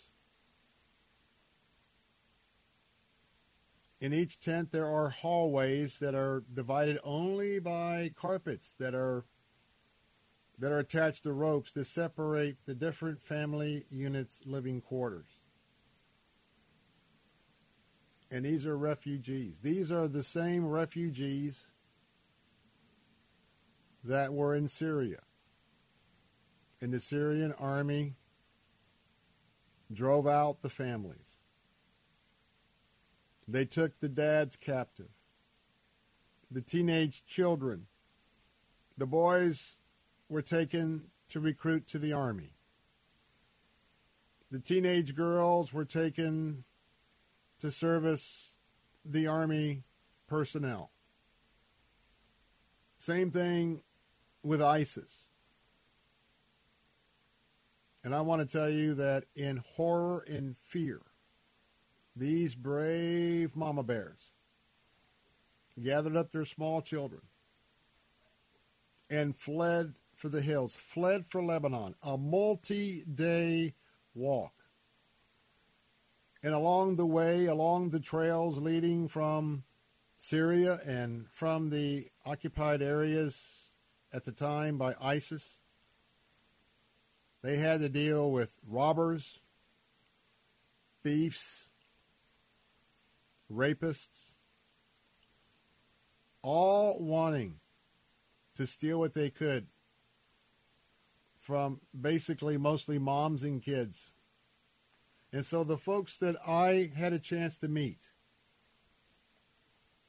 In 3.99 4.13
each 4.13 4.39
tent, 4.39 4.71
there 4.71 4.87
are 4.87 5.09
hallways 5.09 5.99
that 5.99 6.15
are 6.15 6.43
divided 6.51 6.97
only 7.03 7.59
by 7.59 8.11
carpets 8.15 8.73
that 8.79 8.95
are 8.95 9.25
that 10.57 10.71
are 10.71 10.79
attached 10.79 11.23
to 11.23 11.33
ropes 11.33 11.71
that 11.71 11.85
separate 11.85 12.57
the 12.65 12.75
different 12.75 13.19
family 13.19 13.85
units' 13.89 14.41
living 14.45 14.79
quarters. 14.79 15.40
And 18.31 18.45
these 18.45 18.65
are 18.65 18.77
refugees. 18.77 19.59
These 19.61 19.91
are 19.91 20.07
the 20.07 20.23
same 20.23 20.65
refugees 20.65 21.67
that 24.05 24.33
were 24.33 24.55
in 24.55 24.69
Syria. 24.69 25.19
And 26.79 26.93
the 26.93 27.01
Syrian 27.01 27.53
army 27.59 28.15
drove 29.93 30.25
out 30.25 30.61
the 30.61 30.69
families. 30.69 31.17
They 33.47 33.65
took 33.65 33.99
the 33.99 34.07
dads 34.07 34.55
captive, 34.55 35.09
the 36.49 36.61
teenage 36.61 37.25
children. 37.25 37.87
The 38.97 39.05
boys 39.05 39.75
were 40.29 40.41
taken 40.41 41.09
to 41.29 41.41
recruit 41.41 41.85
to 41.87 41.99
the 41.99 42.13
army. 42.13 42.53
The 44.51 44.59
teenage 44.59 45.15
girls 45.15 45.73
were 45.73 45.85
taken 45.85 46.63
to 47.61 47.69
service 47.71 48.55
the 49.05 49.27
army 49.27 49.83
personnel. 50.27 50.91
Same 52.97 53.29
thing 53.29 53.83
with 54.43 54.61
ISIS. 54.61 55.25
And 58.03 58.15
I 58.15 58.21
want 58.21 58.41
to 58.41 58.51
tell 58.51 58.69
you 58.69 58.95
that 58.95 59.25
in 59.35 59.57
horror 59.75 60.25
and 60.27 60.57
fear, 60.57 61.01
these 62.15 62.55
brave 62.55 63.55
mama 63.55 63.83
bears 63.83 64.31
gathered 65.81 66.15
up 66.15 66.31
their 66.31 66.45
small 66.45 66.81
children 66.81 67.21
and 69.07 69.35
fled 69.35 69.93
for 70.15 70.29
the 70.29 70.41
hills, 70.41 70.75
fled 70.75 71.25
for 71.29 71.43
Lebanon, 71.43 71.93
a 72.01 72.17
multi 72.17 73.03
day 73.05 73.75
walk. 74.15 74.60
And 76.43 76.53
along 76.53 76.95
the 76.95 77.05
way, 77.05 77.45
along 77.45 77.89
the 77.89 77.99
trails 77.99 78.57
leading 78.57 79.07
from 79.07 79.63
Syria 80.17 80.79
and 80.85 81.27
from 81.31 81.69
the 81.69 82.07
occupied 82.25 82.81
areas 82.81 83.69
at 84.11 84.23
the 84.23 84.31
time 84.31 84.77
by 84.77 84.95
ISIS, 84.99 85.57
they 87.43 87.57
had 87.57 87.79
to 87.81 87.89
deal 87.89 88.31
with 88.31 88.53
robbers, 88.67 89.39
thieves, 91.03 91.69
rapists, 93.51 94.33
all 96.41 96.99
wanting 96.99 97.59
to 98.55 98.65
steal 98.65 98.99
what 98.99 99.13
they 99.13 99.29
could 99.29 99.67
from 101.39 101.81
basically 101.99 102.57
mostly 102.57 102.99
moms 102.99 103.43
and 103.43 103.61
kids. 103.61 104.11
And 105.33 105.45
so 105.45 105.63
the 105.63 105.77
folks 105.77 106.17
that 106.17 106.35
I 106.45 106.91
had 106.95 107.13
a 107.13 107.19
chance 107.19 107.57
to 107.59 107.67
meet, 107.67 107.99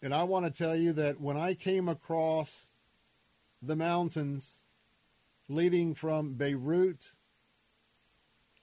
and 0.02 0.12
I 0.12 0.24
want 0.24 0.46
to 0.46 0.50
tell 0.50 0.74
you 0.74 0.92
that 0.94 1.20
when 1.20 1.36
I 1.36 1.54
came 1.54 1.88
across 1.88 2.66
the 3.60 3.76
mountains 3.76 4.54
leading 5.48 5.94
from 5.94 6.34
Beirut 6.34 7.12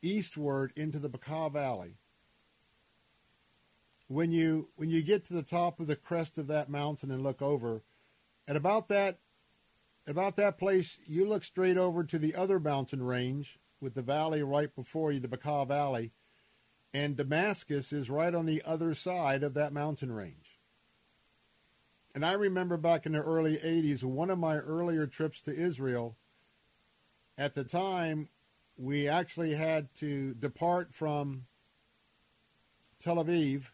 eastward 0.02 0.73
into 0.76 0.99
the 0.99 1.10
Bekaa 1.10 1.52
Valley, 1.52 1.95
when 4.07 4.31
you 4.31 4.69
when 4.76 4.90
you 4.90 5.02
get 5.02 5.23
to 5.26 5.34
the 5.34 5.44
top 5.44 5.80
of 5.80 5.88
the 5.88 5.95
crest 5.95 6.38
of 6.38 6.48
that 6.48 6.69
mountain 6.69 7.11
and 7.11 7.23
look 7.23 7.41
over, 7.41 7.84
at 8.48 8.57
about 8.57 8.90
that 8.90 9.19
about 10.07 10.36
that 10.36 10.57
place, 10.57 10.98
you 11.06 11.26
look 11.26 11.44
straight 11.44 11.77
over 11.77 12.03
to 12.03 12.18
the 12.18 12.36
other 12.36 12.60
mountain 12.60 13.03
range 13.03 13.60
with 13.80 13.94
the 13.94 14.02
valley 14.02 14.44
right 14.44 14.76
before 14.76 15.11
you, 15.11 15.19
the 15.19 15.27
Bekaa 15.27 15.68
Valley, 15.68 16.11
and 16.94 17.16
Damascus 17.16 17.94
is 17.94 18.10
right 18.10 18.34
on 18.34 18.45
the 18.45 18.61
other 18.66 18.94
side 18.94 19.44
of 19.44 19.53
that 19.53 19.74
mountain 19.74 20.11
range. 20.11 20.60
And 22.16 22.26
I 22.26 22.34
remember 22.34 22.78
back 22.78 23.06
in 23.06 23.11
the 23.11 23.22
early 23.22 23.57
80s, 23.57 24.03
one 24.03 24.30
of 24.30 24.40
my 24.40 24.57
earlier 24.57 25.06
trips 25.06 25.41
to 25.41 25.53
Israel, 25.53 26.18
at 27.38 27.53
the 27.53 27.64
time, 27.64 28.30
we 28.78 29.07
actually 29.07 29.53
had 29.53 29.94
to 29.95 30.34
depart 30.34 30.94
from 30.94 31.45
Tel 32.99 33.24
Aviv, 33.24 33.66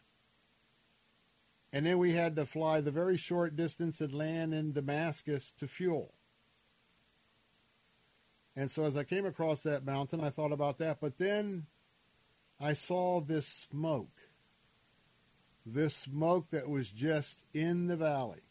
and 1.72 1.86
then 1.86 1.98
we 1.98 2.12
had 2.12 2.36
to 2.36 2.44
fly 2.44 2.80
the 2.80 2.90
very 2.90 3.16
short 3.16 3.56
distance 3.56 4.00
and 4.00 4.12
land 4.14 4.54
in 4.54 4.72
Damascus 4.72 5.52
to 5.58 5.66
fuel. 5.66 6.14
And 8.54 8.70
so 8.70 8.84
as 8.84 8.96
I 8.96 9.04
came 9.04 9.26
across 9.26 9.62
that 9.62 9.84
mountain, 9.84 10.22
I 10.22 10.30
thought 10.30 10.52
about 10.52 10.78
that. 10.78 10.98
But 11.00 11.18
then 11.18 11.66
I 12.60 12.72
saw 12.72 13.20
this 13.20 13.46
smoke. 13.46 14.20
This 15.64 15.94
smoke 15.94 16.50
that 16.50 16.68
was 16.68 16.88
just 16.88 17.44
in 17.52 17.86
the 17.86 17.96
valley. 17.96 18.42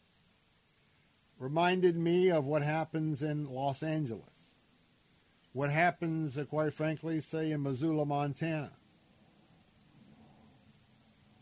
Reminded 1.38 1.96
me 1.96 2.30
of 2.30 2.44
what 2.44 2.62
happens 2.62 3.22
in 3.22 3.46
Los 3.46 3.82
Angeles. 3.82 4.54
What 5.52 5.70
happens, 5.70 6.36
uh, 6.36 6.44
quite 6.44 6.74
frankly, 6.74 7.20
say 7.20 7.50
in 7.50 7.62
Missoula, 7.62 8.04
Montana. 8.04 8.72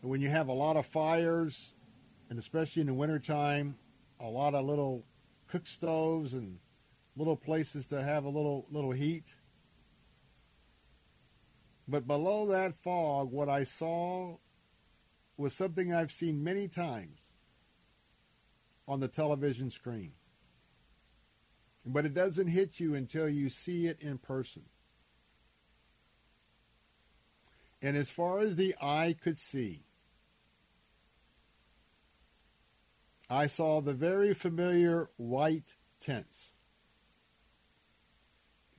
When 0.01 0.21
you 0.21 0.29
have 0.29 0.47
a 0.47 0.53
lot 0.53 0.77
of 0.77 0.85
fires, 0.85 1.73
and 2.29 2.39
especially 2.39 2.81
in 2.81 2.87
the 2.87 2.93
wintertime, 2.93 3.77
a 4.19 4.27
lot 4.27 4.55
of 4.55 4.65
little 4.65 5.03
cook 5.47 5.67
stoves 5.67 6.33
and 6.33 6.59
little 7.17 7.35
places 7.35 7.85
to 7.87 8.01
have 8.03 8.23
a 8.23 8.29
little 8.29 8.65
little 8.69 8.91
heat. 8.91 9.35
But 11.87 12.07
below 12.07 12.47
that 12.47 12.75
fog, 12.75 13.31
what 13.31 13.49
I 13.49 13.63
saw 13.63 14.37
was 15.37 15.53
something 15.53 15.93
I've 15.93 16.11
seen 16.11 16.43
many 16.43 16.67
times 16.67 17.29
on 18.87 18.99
the 18.99 19.07
television 19.07 19.69
screen. 19.69 20.13
But 21.85 22.05
it 22.05 22.13
doesn't 22.13 22.47
hit 22.47 22.79
you 22.79 22.95
until 22.95 23.29
you 23.29 23.49
see 23.49 23.85
it 23.85 23.99
in 24.01 24.17
person. 24.17 24.63
And 27.81 27.95
as 27.95 28.09
far 28.09 28.39
as 28.39 28.55
the 28.55 28.73
eye 28.81 29.15
could 29.21 29.37
see, 29.37 29.83
I 33.29 33.47
saw 33.47 33.81
the 33.81 33.93
very 33.93 34.33
familiar 34.33 35.09
white 35.17 35.75
tents. 35.99 36.53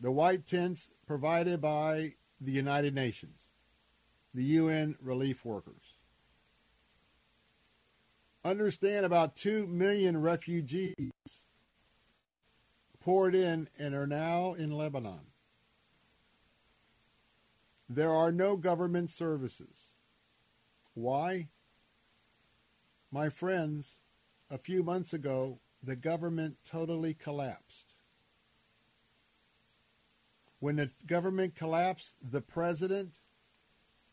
The 0.01 0.11
white 0.11 0.47
tents 0.47 0.91
provided 1.07 1.61
by 1.61 2.15
the 2.41 2.53
United 2.53 2.95
Nations, 2.95 3.45
the 4.35 4.45
UN 4.45 4.97
relief 5.01 5.45
workers. 5.45 5.95
Understand 8.45 9.05
about 9.05 9.37
2 9.37 9.67
million 9.67 10.21
refugees 10.21 10.95
poured 13.01 13.35
in 13.35 13.69
and 13.79 13.95
are 13.95 14.07
now 14.07 14.55
in 14.55 14.71
Lebanon. 14.71 15.33
There 17.89 18.11
are 18.11 18.33
no 18.33 18.57
government 18.57 19.11
services. 19.11 19.91
Why? 20.95 21.49
My 23.13 23.29
friends, 23.29 24.01
a 24.51 24.59
few 24.59 24.83
months 24.83 25.13
ago, 25.13 25.61
the 25.81 25.95
government 25.95 26.57
totally 26.65 27.15
collapsed. 27.15 27.86
When 30.61 30.77
the 30.77 30.91
government 31.07 31.55
collapsed, 31.55 32.15
the 32.23 32.41
president 32.41 33.21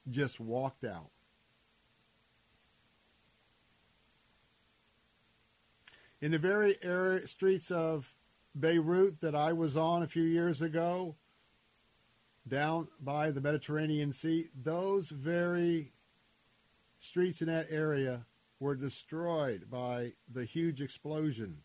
just 0.09 0.39
walked 0.39 0.83
out. 0.83 1.11
In 6.21 6.31
the 6.31 6.39
very 6.39 6.77
area, 6.81 7.27
streets 7.27 7.71
of 7.71 8.13
Beirut 8.55 9.19
that 9.21 9.35
I 9.35 9.53
was 9.53 9.75
on 9.75 10.03
a 10.03 10.07
few 10.07 10.23
years 10.23 10.61
ago, 10.61 11.15
down 12.47 12.87
by 12.99 13.31
the 13.31 13.41
Mediterranean 13.41 14.13
Sea, 14.13 14.49
those 14.53 15.09
very 15.09 15.91
streets 16.99 17.41
in 17.41 17.47
that 17.47 17.67
area 17.69 18.25
were 18.59 18.75
destroyed 18.75 19.69
by 19.69 20.13
the 20.31 20.45
huge 20.45 20.81
explosion. 20.81 21.57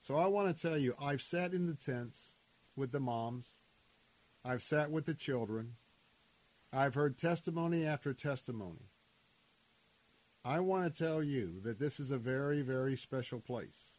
So 0.00 0.16
I 0.16 0.26
want 0.26 0.54
to 0.54 0.62
tell 0.62 0.76
you, 0.76 0.94
I've 1.00 1.22
sat 1.22 1.52
in 1.52 1.66
the 1.66 1.74
tents 1.74 2.32
with 2.76 2.92
the 2.92 3.00
moms. 3.00 3.52
I've 4.44 4.62
sat 4.62 4.90
with 4.90 5.06
the 5.06 5.14
children. 5.14 5.74
I've 6.72 6.94
heard 6.94 7.18
testimony 7.18 7.84
after 7.84 8.12
testimony. 8.12 8.90
I 10.44 10.60
want 10.60 10.92
to 10.92 11.04
tell 11.04 11.22
you 11.22 11.60
that 11.64 11.80
this 11.80 11.98
is 11.98 12.10
a 12.10 12.18
very, 12.18 12.62
very 12.62 12.96
special 12.96 13.40
place. 13.40 13.90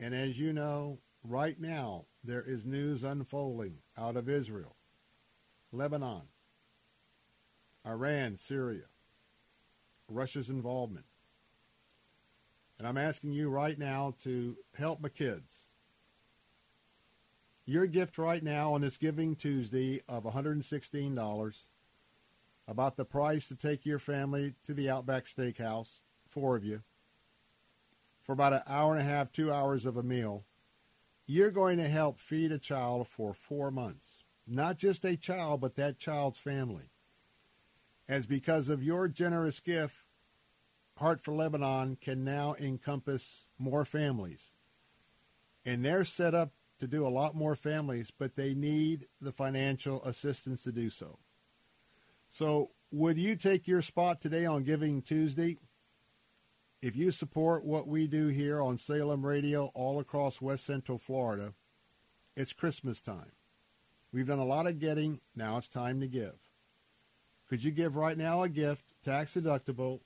And 0.00 0.14
as 0.14 0.40
you 0.40 0.52
know, 0.52 0.98
right 1.22 1.60
now, 1.60 2.06
there 2.24 2.42
is 2.42 2.64
news 2.66 3.04
unfolding 3.04 3.76
out 3.96 4.16
of 4.16 4.28
Israel, 4.28 4.74
Lebanon, 5.70 6.22
Iran, 7.86 8.36
Syria, 8.36 8.86
Russia's 10.08 10.50
involvement. 10.50 11.06
And 12.78 12.88
I'm 12.88 12.98
asking 12.98 13.32
you 13.32 13.48
right 13.48 13.78
now 13.78 14.14
to 14.24 14.56
help 14.76 15.00
my 15.00 15.08
kids. 15.08 15.61
Your 17.64 17.86
gift 17.86 18.18
right 18.18 18.42
now 18.42 18.74
on 18.74 18.80
this 18.80 18.96
Giving 18.96 19.36
Tuesday 19.36 20.02
of 20.08 20.24
$116, 20.24 21.56
about 22.66 22.96
the 22.96 23.04
price 23.04 23.46
to 23.48 23.54
take 23.54 23.86
your 23.86 24.00
family 24.00 24.54
to 24.64 24.74
the 24.74 24.90
Outback 24.90 25.26
Steakhouse, 25.26 26.00
four 26.28 26.56
of 26.56 26.64
you, 26.64 26.82
for 28.24 28.32
about 28.32 28.52
an 28.52 28.62
hour 28.66 28.92
and 28.92 29.00
a 29.00 29.04
half, 29.04 29.30
two 29.30 29.52
hours 29.52 29.86
of 29.86 29.96
a 29.96 30.02
meal, 30.02 30.44
you're 31.24 31.52
going 31.52 31.78
to 31.78 31.88
help 31.88 32.18
feed 32.18 32.50
a 32.50 32.58
child 32.58 33.06
for 33.06 33.32
four 33.32 33.70
months. 33.70 34.24
Not 34.44 34.76
just 34.76 35.04
a 35.04 35.16
child, 35.16 35.60
but 35.60 35.76
that 35.76 35.98
child's 35.98 36.38
family. 36.38 36.90
As 38.08 38.26
because 38.26 38.68
of 38.68 38.82
your 38.82 39.06
generous 39.06 39.60
gift, 39.60 39.94
Heart 40.96 41.20
for 41.20 41.32
Lebanon 41.32 41.96
can 42.00 42.24
now 42.24 42.56
encompass 42.58 43.46
more 43.56 43.84
families. 43.84 44.50
And 45.64 45.84
they're 45.84 46.04
set 46.04 46.34
up 46.34 46.50
to 46.82 46.88
do 46.88 47.06
a 47.06 47.08
lot 47.08 47.36
more 47.36 47.54
families, 47.54 48.10
but 48.10 48.34
they 48.34 48.54
need 48.54 49.06
the 49.20 49.30
financial 49.30 50.02
assistance 50.02 50.64
to 50.64 50.72
do 50.72 50.90
so. 50.90 51.20
So, 52.28 52.70
would 52.90 53.16
you 53.16 53.36
take 53.36 53.68
your 53.68 53.82
spot 53.82 54.20
today 54.20 54.44
on 54.44 54.64
Giving 54.64 55.00
Tuesday? 55.00 55.58
If 56.82 56.96
you 56.96 57.12
support 57.12 57.64
what 57.64 57.86
we 57.86 58.08
do 58.08 58.26
here 58.26 58.60
on 58.60 58.78
Salem 58.78 59.24
Radio 59.24 59.70
all 59.74 60.00
across 60.00 60.42
West 60.42 60.64
Central 60.64 60.98
Florida, 60.98 61.54
it's 62.36 62.52
Christmas 62.52 63.00
time. 63.00 63.30
We've 64.12 64.26
done 64.26 64.40
a 64.40 64.44
lot 64.44 64.66
of 64.66 64.80
getting. 64.80 65.20
Now 65.36 65.58
it's 65.58 65.68
time 65.68 66.00
to 66.00 66.08
give. 66.08 66.34
Could 67.48 67.62
you 67.62 67.70
give 67.70 67.94
right 67.94 68.18
now 68.18 68.42
a 68.42 68.48
gift, 68.48 68.92
tax 69.04 69.34
deductible, 69.34 70.00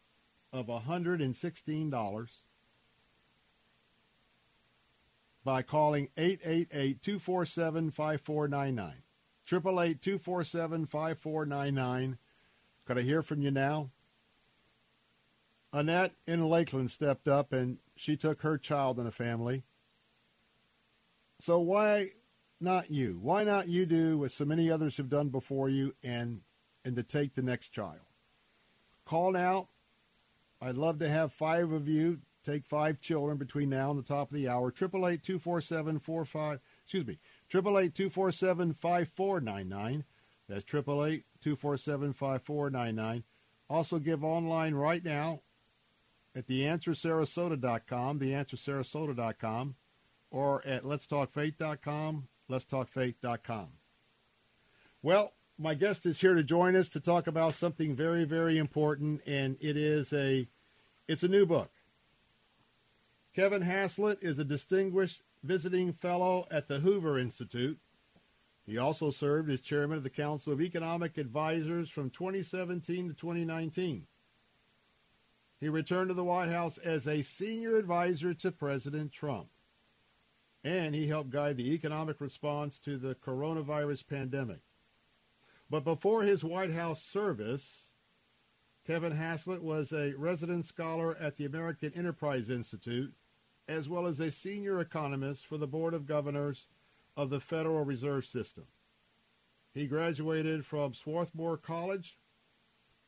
of 0.53 0.67
$116 0.67 2.29
by 5.47 5.63
calling 5.63 6.09
888-247-5499. 6.19 8.95
888-247-5499. 9.49 12.19
Could 12.85 12.99
I 12.99 13.03
hear 13.03 13.23
from 13.23 13.43
you 13.43 13.53
now? 13.53 13.91
Annette 15.73 16.15
in 16.27 16.49
Lakeland 16.49 16.91
stepped 16.91 17.29
up 17.29 17.53
and 17.53 17.79
she 17.95 18.17
took 18.17 18.43
her 18.43 18.59
child 18.59 18.99
in 18.99 19.07
a 19.07 19.13
family. 19.13 19.63
So 21.39 21.61
why 21.61 22.09
not 22.61 22.91
you? 22.91 23.21
Why 23.23 23.45
not 23.45 23.69
you 23.69 23.87
do 23.87 24.19
what 24.19 24.33
so 24.33 24.45
many 24.45 24.69
others 24.69 24.97
have 24.97 25.09
done 25.09 25.29
before 25.29 25.69
you 25.69 25.95
and 26.03 26.41
and 26.85 26.97
to 26.97 27.05
take 27.05 27.35
the 27.35 27.43
next 27.43 27.69
child? 27.69 28.01
Call 29.05 29.31
now. 29.31 29.69
I'd 30.61 30.77
love 30.77 30.99
to 30.99 31.09
have 31.09 31.33
five 31.33 31.71
of 31.71 31.87
you 31.87 32.19
take 32.47 32.65
five 32.65 33.01
children 33.01 33.37
between 33.37 33.71
now 33.71 33.91
and 33.91 33.99
the 33.99 34.07
top 34.07 34.31
of 34.31 34.35
the 34.35 34.49
hour. 34.49 34.71
Triple 34.71 35.07
eight 35.07 35.23
two 35.23 35.39
four 35.39 35.61
seven 35.61 35.99
four 35.99 36.25
five. 36.25 36.61
Excuse 36.85 37.07
me. 37.07 37.19
Triple 37.49 37.79
eight 37.79 37.95
two 37.95 38.09
four 38.09 38.33
seven 38.33 38.73
five 38.73 39.09
four 39.09 39.41
nine 39.41 39.69
nine. 39.69 40.05
That's 40.49 40.65
triple 40.65 41.05
eight 41.05 41.25
two 41.43 41.57
four 41.57 41.77
seven 41.77 42.13
five 42.13 42.43
four 42.43 42.71
nine 42.71 42.95
nine. 42.95 43.25
Also 43.69 43.99
give 43.99 44.23
online 44.23 44.75
right 44.75 45.05
now 45.05 45.41
at 46.35 46.47
theanswersarasota.com, 46.47 48.21
theanswersarasota.com, 48.21 49.75
or 50.31 50.67
at 50.67 50.85
letstalkfaith.com, 50.85 52.29
letstalkfaith.com. 52.51 53.69
Well, 55.03 55.33
my 55.59 55.75
guest 55.75 56.05
is 56.07 56.21
here 56.21 56.35
to 56.35 56.45
join 56.45 56.77
us 56.77 56.89
to 56.91 57.01
talk 57.01 57.27
about 57.27 57.55
something 57.55 57.97
very, 57.97 58.25
very 58.25 58.59
important, 58.59 59.23
and 59.27 59.57
it 59.61 59.77
is 59.77 60.13
a 60.13 60.47
it's 61.09 61.23
a 61.23 61.29
new 61.29 61.47
book. 61.47 61.71
Kevin 63.37 63.61
Hassett 63.61 64.23
is 64.23 64.39
a 64.39 64.45
distinguished 64.45 65.23
visiting 65.43 65.93
fellow 65.93 66.49
at 66.51 66.69
the 66.69 66.79
Hoover 66.79 67.19
Institute. 67.19 67.79
He 68.65 68.79
also 68.79 69.11
served 69.11 69.51
as 69.51 69.61
chairman 69.61 69.99
of 69.99 70.05
the 70.05 70.09
Council 70.09 70.55
of 70.55 70.63
Economic 70.63 71.19
Advisors 71.19 71.91
from 71.91 72.09
2017 72.09 73.09
to 73.09 73.15
2019. 73.15 74.07
He 75.61 75.69
returned 75.69 76.09
to 76.09 76.15
the 76.15 76.25
White 76.25 76.49
House 76.49 76.79
as 76.79 77.07
a 77.07 77.21
senior 77.21 77.77
advisor 77.77 78.33
to 78.33 78.51
President 78.51 79.13
Trump. 79.13 79.49
And 80.65 80.95
he 80.95 81.09
helped 81.09 81.29
guide 81.29 81.59
the 81.59 81.75
economic 81.75 82.23
response 82.23 82.79
to 82.81 82.97
the 82.97 83.17
coronavirus 83.17 84.07
pandemic. 84.09 84.61
But 85.69 85.85
before 85.85 86.23
his 86.23 86.43
White 86.43 86.73
House 86.73 87.03
service, 87.03 87.89
Kevin 88.87 89.13
Hassett 89.13 89.63
was 89.63 89.93
a 89.93 90.15
resident 90.15 90.65
scholar 90.65 91.15
at 91.17 91.37
the 91.37 91.45
American 91.45 91.93
Enterprise 91.95 92.49
Institute, 92.49 93.13
as 93.69 93.89
well 93.89 94.07
as 94.07 94.21
a 94.21 94.31
senior 94.31 94.81
economist 94.81 95.47
for 95.47 95.59
the 95.59 95.67
Board 95.67 95.95
of 95.95 96.07
Governors 96.07 96.67
of 97.17 97.31
the 97.31 97.41
Federal 97.41 97.85
Reserve 97.85 98.27
System. 98.27 98.65
He 99.73 99.87
graduated 99.87 100.65
from 100.65 100.95
Swarthmore 100.95 101.57
College, 101.57 102.19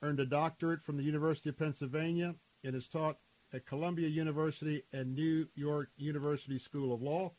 earned 0.02 0.20
a 0.20 0.26
doctorate 0.26 0.82
from 0.82 0.96
the 0.96 1.02
University 1.02 1.48
of 1.48 1.58
Pennsylvania, 1.58 2.34
and 2.64 2.74
is 2.74 2.88
taught 2.88 3.18
at 3.52 3.66
Columbia 3.66 4.08
University 4.08 4.82
and 4.92 5.14
New 5.14 5.48
York 5.54 5.90
University 5.96 6.58
School 6.58 6.92
of 6.92 7.02
Law. 7.02 7.32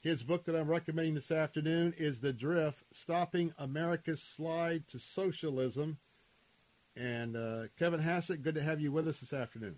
His 0.00 0.22
book 0.22 0.44
that 0.44 0.56
I'm 0.56 0.68
recommending 0.68 1.14
this 1.14 1.30
afternoon 1.30 1.94
is 1.96 2.20
The 2.20 2.32
Drift 2.32 2.84
Stopping 2.92 3.52
America's 3.58 4.22
Slide 4.22 4.88
to 4.88 4.98
Socialism. 4.98 5.98
And 6.96 7.36
uh, 7.36 7.64
Kevin 7.78 8.00
Hassett, 8.00 8.42
good 8.42 8.54
to 8.54 8.62
have 8.62 8.80
you 8.80 8.92
with 8.92 9.08
us 9.08 9.20
this 9.20 9.32
afternoon. 9.32 9.76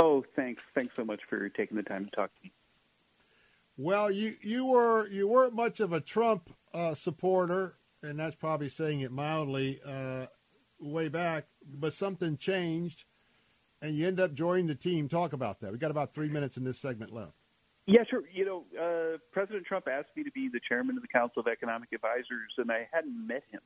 Oh, 0.00 0.24
thanks. 0.34 0.62
Thanks 0.74 0.94
so 0.96 1.04
much 1.04 1.20
for 1.28 1.48
taking 1.50 1.76
the 1.76 1.82
time 1.82 2.06
to 2.06 2.10
talk 2.10 2.30
to 2.34 2.44
me. 2.44 2.52
Well, 3.76 4.10
you, 4.10 4.34
you 4.40 4.64
were 4.64 5.06
you 5.08 5.28
weren't 5.28 5.54
much 5.54 5.80
of 5.80 5.92
a 5.92 6.00
Trump 6.00 6.50
uh, 6.72 6.94
supporter, 6.94 7.76
and 8.02 8.18
that's 8.18 8.34
probably 8.34 8.70
saying 8.70 9.00
it 9.00 9.12
mildly, 9.12 9.80
uh, 9.86 10.26
way 10.80 11.08
back. 11.08 11.48
But 11.66 11.92
something 11.92 12.38
changed, 12.38 13.04
and 13.82 13.94
you 13.94 14.06
end 14.06 14.20
up 14.20 14.32
joining 14.32 14.68
the 14.68 14.74
team. 14.74 15.06
Talk 15.06 15.34
about 15.34 15.60
that. 15.60 15.70
We 15.70 15.78
got 15.78 15.90
about 15.90 16.14
three 16.14 16.30
minutes 16.30 16.56
in 16.56 16.64
this 16.64 16.78
segment 16.78 17.12
left. 17.12 17.32
Yeah, 17.86 18.04
sure. 18.08 18.22
You 18.32 18.44
know, 18.44 18.64
uh, 18.80 19.18
President 19.32 19.66
Trump 19.66 19.86
asked 19.86 20.10
me 20.16 20.22
to 20.24 20.30
be 20.30 20.48
the 20.50 20.60
chairman 20.66 20.96
of 20.96 21.02
the 21.02 21.08
Council 21.08 21.40
of 21.40 21.46
Economic 21.46 21.90
Advisors, 21.92 22.52
and 22.56 22.70
I 22.70 22.88
hadn't 22.90 23.26
met 23.26 23.42
him. 23.50 23.60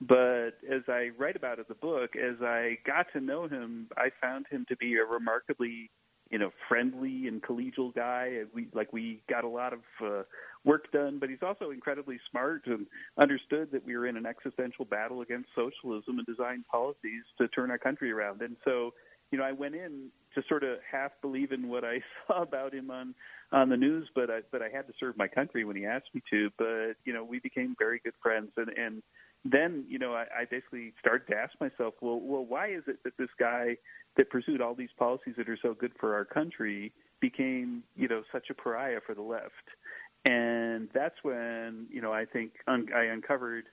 But 0.00 0.52
as 0.70 0.82
I 0.88 1.10
write 1.18 1.36
about 1.36 1.58
in 1.58 1.66
the 1.68 1.74
book, 1.74 2.16
as 2.16 2.36
I 2.42 2.78
got 2.86 3.06
to 3.12 3.20
know 3.20 3.46
him, 3.46 3.88
I 3.96 4.10
found 4.20 4.46
him 4.50 4.64
to 4.70 4.76
be 4.76 4.96
a 4.96 5.04
remarkably, 5.04 5.90
you 6.30 6.38
know, 6.38 6.50
friendly 6.68 7.26
and 7.28 7.42
collegial 7.42 7.94
guy. 7.94 8.42
We 8.54 8.68
like 8.72 8.92
we 8.94 9.22
got 9.28 9.44
a 9.44 9.48
lot 9.48 9.74
of 9.74 9.80
uh, 10.02 10.22
work 10.64 10.90
done, 10.92 11.18
but 11.18 11.28
he's 11.28 11.42
also 11.42 11.70
incredibly 11.70 12.18
smart 12.30 12.62
and 12.66 12.86
understood 13.18 13.68
that 13.72 13.84
we 13.84 13.94
were 13.94 14.06
in 14.06 14.16
an 14.16 14.24
existential 14.24 14.86
battle 14.86 15.20
against 15.20 15.50
socialism 15.54 16.18
and 16.18 16.26
designed 16.26 16.66
policies 16.68 17.24
to 17.38 17.48
turn 17.48 17.70
our 17.70 17.78
country 17.78 18.10
around. 18.10 18.40
And 18.40 18.56
so, 18.64 18.92
you 19.30 19.38
know, 19.38 19.44
I 19.44 19.52
went 19.52 19.74
in 19.74 20.08
to 20.34 20.42
sort 20.48 20.64
of 20.64 20.78
half 20.90 21.12
believe 21.20 21.52
in 21.52 21.68
what 21.68 21.84
I 21.84 21.98
saw 22.26 22.42
about 22.42 22.72
him 22.72 22.90
on 22.90 23.14
on 23.52 23.68
the 23.68 23.76
news, 23.76 24.08
but 24.14 24.30
I 24.30 24.40
but 24.50 24.62
I 24.62 24.70
had 24.70 24.86
to 24.86 24.94
serve 24.98 25.18
my 25.18 25.28
country 25.28 25.64
when 25.66 25.76
he 25.76 25.84
asked 25.84 26.14
me 26.14 26.22
to. 26.30 26.48
But 26.56 26.94
you 27.04 27.12
know, 27.12 27.22
we 27.22 27.38
became 27.38 27.74
very 27.78 28.00
good 28.02 28.14
friends, 28.22 28.50
and 28.56 28.70
and 28.70 29.02
then 29.44 29.84
you 29.88 29.98
know 29.98 30.14
I, 30.14 30.24
I 30.40 30.44
basically 30.50 30.92
started 31.00 31.26
to 31.28 31.36
ask 31.36 31.52
myself, 31.60 31.94
well, 32.00 32.20
well, 32.20 32.44
why 32.44 32.68
is 32.68 32.82
it 32.86 33.02
that 33.04 33.16
this 33.18 33.30
guy 33.38 33.76
that 34.16 34.30
pursued 34.30 34.60
all 34.60 34.74
these 34.74 34.90
policies 34.98 35.34
that 35.38 35.48
are 35.48 35.58
so 35.60 35.74
good 35.74 35.92
for 35.98 36.14
our 36.14 36.24
country 36.24 36.92
became 37.20 37.82
you 37.96 38.08
know 38.08 38.22
such 38.32 38.50
a 38.50 38.54
pariah 38.54 39.00
for 39.04 39.14
the 39.14 39.22
left? 39.22 39.54
And 40.26 40.88
that's 40.92 41.16
when 41.22 41.86
you 41.90 42.02
know 42.02 42.12
I 42.12 42.26
think 42.26 42.52
un- 42.66 42.88
I 42.94 43.04
uncovered 43.04 43.64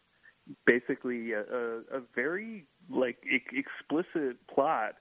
basically 0.66 1.34
a, 1.34 1.42
a, 1.42 1.78
a 1.98 2.02
very 2.16 2.66
like 2.90 3.18
e- 3.30 3.42
explicit 3.58 4.38
plot 4.54 4.94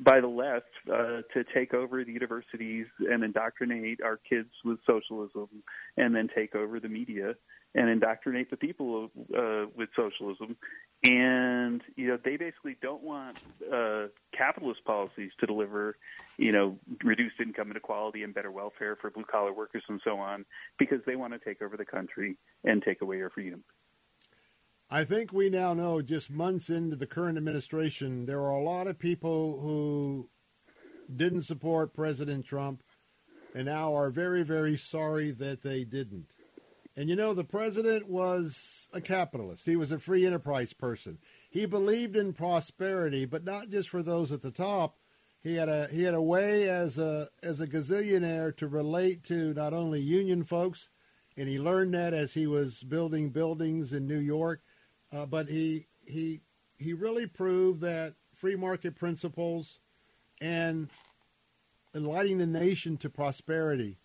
by 0.00 0.20
the 0.20 0.28
left 0.28 0.66
uh, 0.92 1.22
to 1.32 1.44
take 1.54 1.74
over 1.74 2.04
the 2.04 2.12
universities 2.12 2.86
and 3.00 3.22
indoctrinate 3.22 4.00
our 4.02 4.18
kids 4.28 4.50
with 4.64 4.78
socialism, 4.86 5.48
and 5.96 6.14
then 6.14 6.28
take 6.34 6.54
over 6.54 6.80
the 6.80 6.88
media 6.88 7.34
and 7.74 7.88
indoctrinate 7.88 8.50
the 8.50 8.56
people 8.56 9.10
uh, 9.36 9.66
with 9.74 9.88
socialism. 9.96 10.56
And 11.02 11.82
you 11.96 12.08
know 12.08 12.18
they 12.24 12.36
basically 12.36 12.76
don't 12.80 13.02
want 13.02 13.38
uh, 13.72 14.06
capitalist 14.36 14.84
policies 14.84 15.32
to 15.40 15.46
deliver, 15.46 15.96
you 16.38 16.52
know, 16.52 16.78
reduced 17.02 17.40
income 17.40 17.70
inequality 17.70 18.22
and 18.22 18.32
better 18.32 18.50
welfare 18.50 18.96
for 18.96 19.10
blue 19.10 19.24
collar 19.24 19.52
workers 19.52 19.82
and 19.88 20.00
so 20.02 20.18
on, 20.18 20.46
because 20.78 21.00
they 21.06 21.16
want 21.16 21.32
to 21.34 21.38
take 21.38 21.60
over 21.60 21.76
the 21.76 21.84
country 21.84 22.36
and 22.64 22.82
take 22.82 23.02
away 23.02 23.20
our 23.20 23.30
freedom. 23.30 23.62
I 24.90 25.04
think 25.04 25.32
we 25.32 25.50
now 25.50 25.74
know, 25.74 26.02
just 26.02 26.30
months 26.30 26.70
into 26.70 26.94
the 26.94 27.06
current 27.06 27.36
administration, 27.38 28.26
there 28.26 28.40
are 28.40 28.50
a 28.50 28.62
lot 28.62 28.86
of 28.86 28.98
people 28.98 29.58
who 29.60 30.28
didn't 31.14 31.42
support 31.42 31.94
President 31.94 32.46
Trump 32.46 32.82
and 33.54 33.66
now 33.66 33.94
are 33.94 34.10
very, 34.10 34.42
very 34.42 34.76
sorry 34.76 35.30
that 35.32 35.62
they 35.62 35.84
didn't. 35.84 36.33
And 36.96 37.08
you 37.08 37.16
know, 37.16 37.34
the 37.34 37.44
president 37.44 38.08
was 38.08 38.88
a 38.92 39.00
capitalist. 39.00 39.66
He 39.66 39.74
was 39.74 39.90
a 39.90 39.98
free 39.98 40.24
enterprise 40.24 40.72
person. 40.72 41.18
He 41.50 41.66
believed 41.66 42.14
in 42.14 42.32
prosperity, 42.32 43.24
but 43.24 43.44
not 43.44 43.68
just 43.68 43.88
for 43.88 44.02
those 44.02 44.30
at 44.30 44.42
the 44.42 44.52
top. 44.52 44.96
He 45.42 45.56
had 45.56 45.68
a 45.68 45.88
he 45.88 46.04
had 46.04 46.14
a 46.14 46.22
way 46.22 46.68
as 46.68 46.96
a 46.98 47.28
as 47.42 47.60
a 47.60 47.66
gazillionaire 47.66 48.56
to 48.56 48.68
relate 48.68 49.24
to 49.24 49.52
not 49.52 49.74
only 49.74 50.00
union 50.00 50.44
folks, 50.44 50.88
and 51.36 51.48
he 51.48 51.58
learned 51.58 51.92
that 51.94 52.14
as 52.14 52.32
he 52.34 52.46
was 52.46 52.82
building 52.82 53.30
buildings 53.30 53.92
in 53.92 54.06
New 54.06 54.20
York, 54.20 54.62
uh, 55.12 55.26
but 55.26 55.48
he 55.48 55.86
he 56.06 56.40
he 56.78 56.92
really 56.92 57.26
proved 57.26 57.80
that 57.82 58.14
free 58.34 58.56
market 58.56 58.94
principles 58.94 59.80
and 60.40 60.88
enlightening 61.94 62.38
the 62.38 62.46
nation 62.46 62.96
to 62.98 63.10
prosperity 63.10 63.98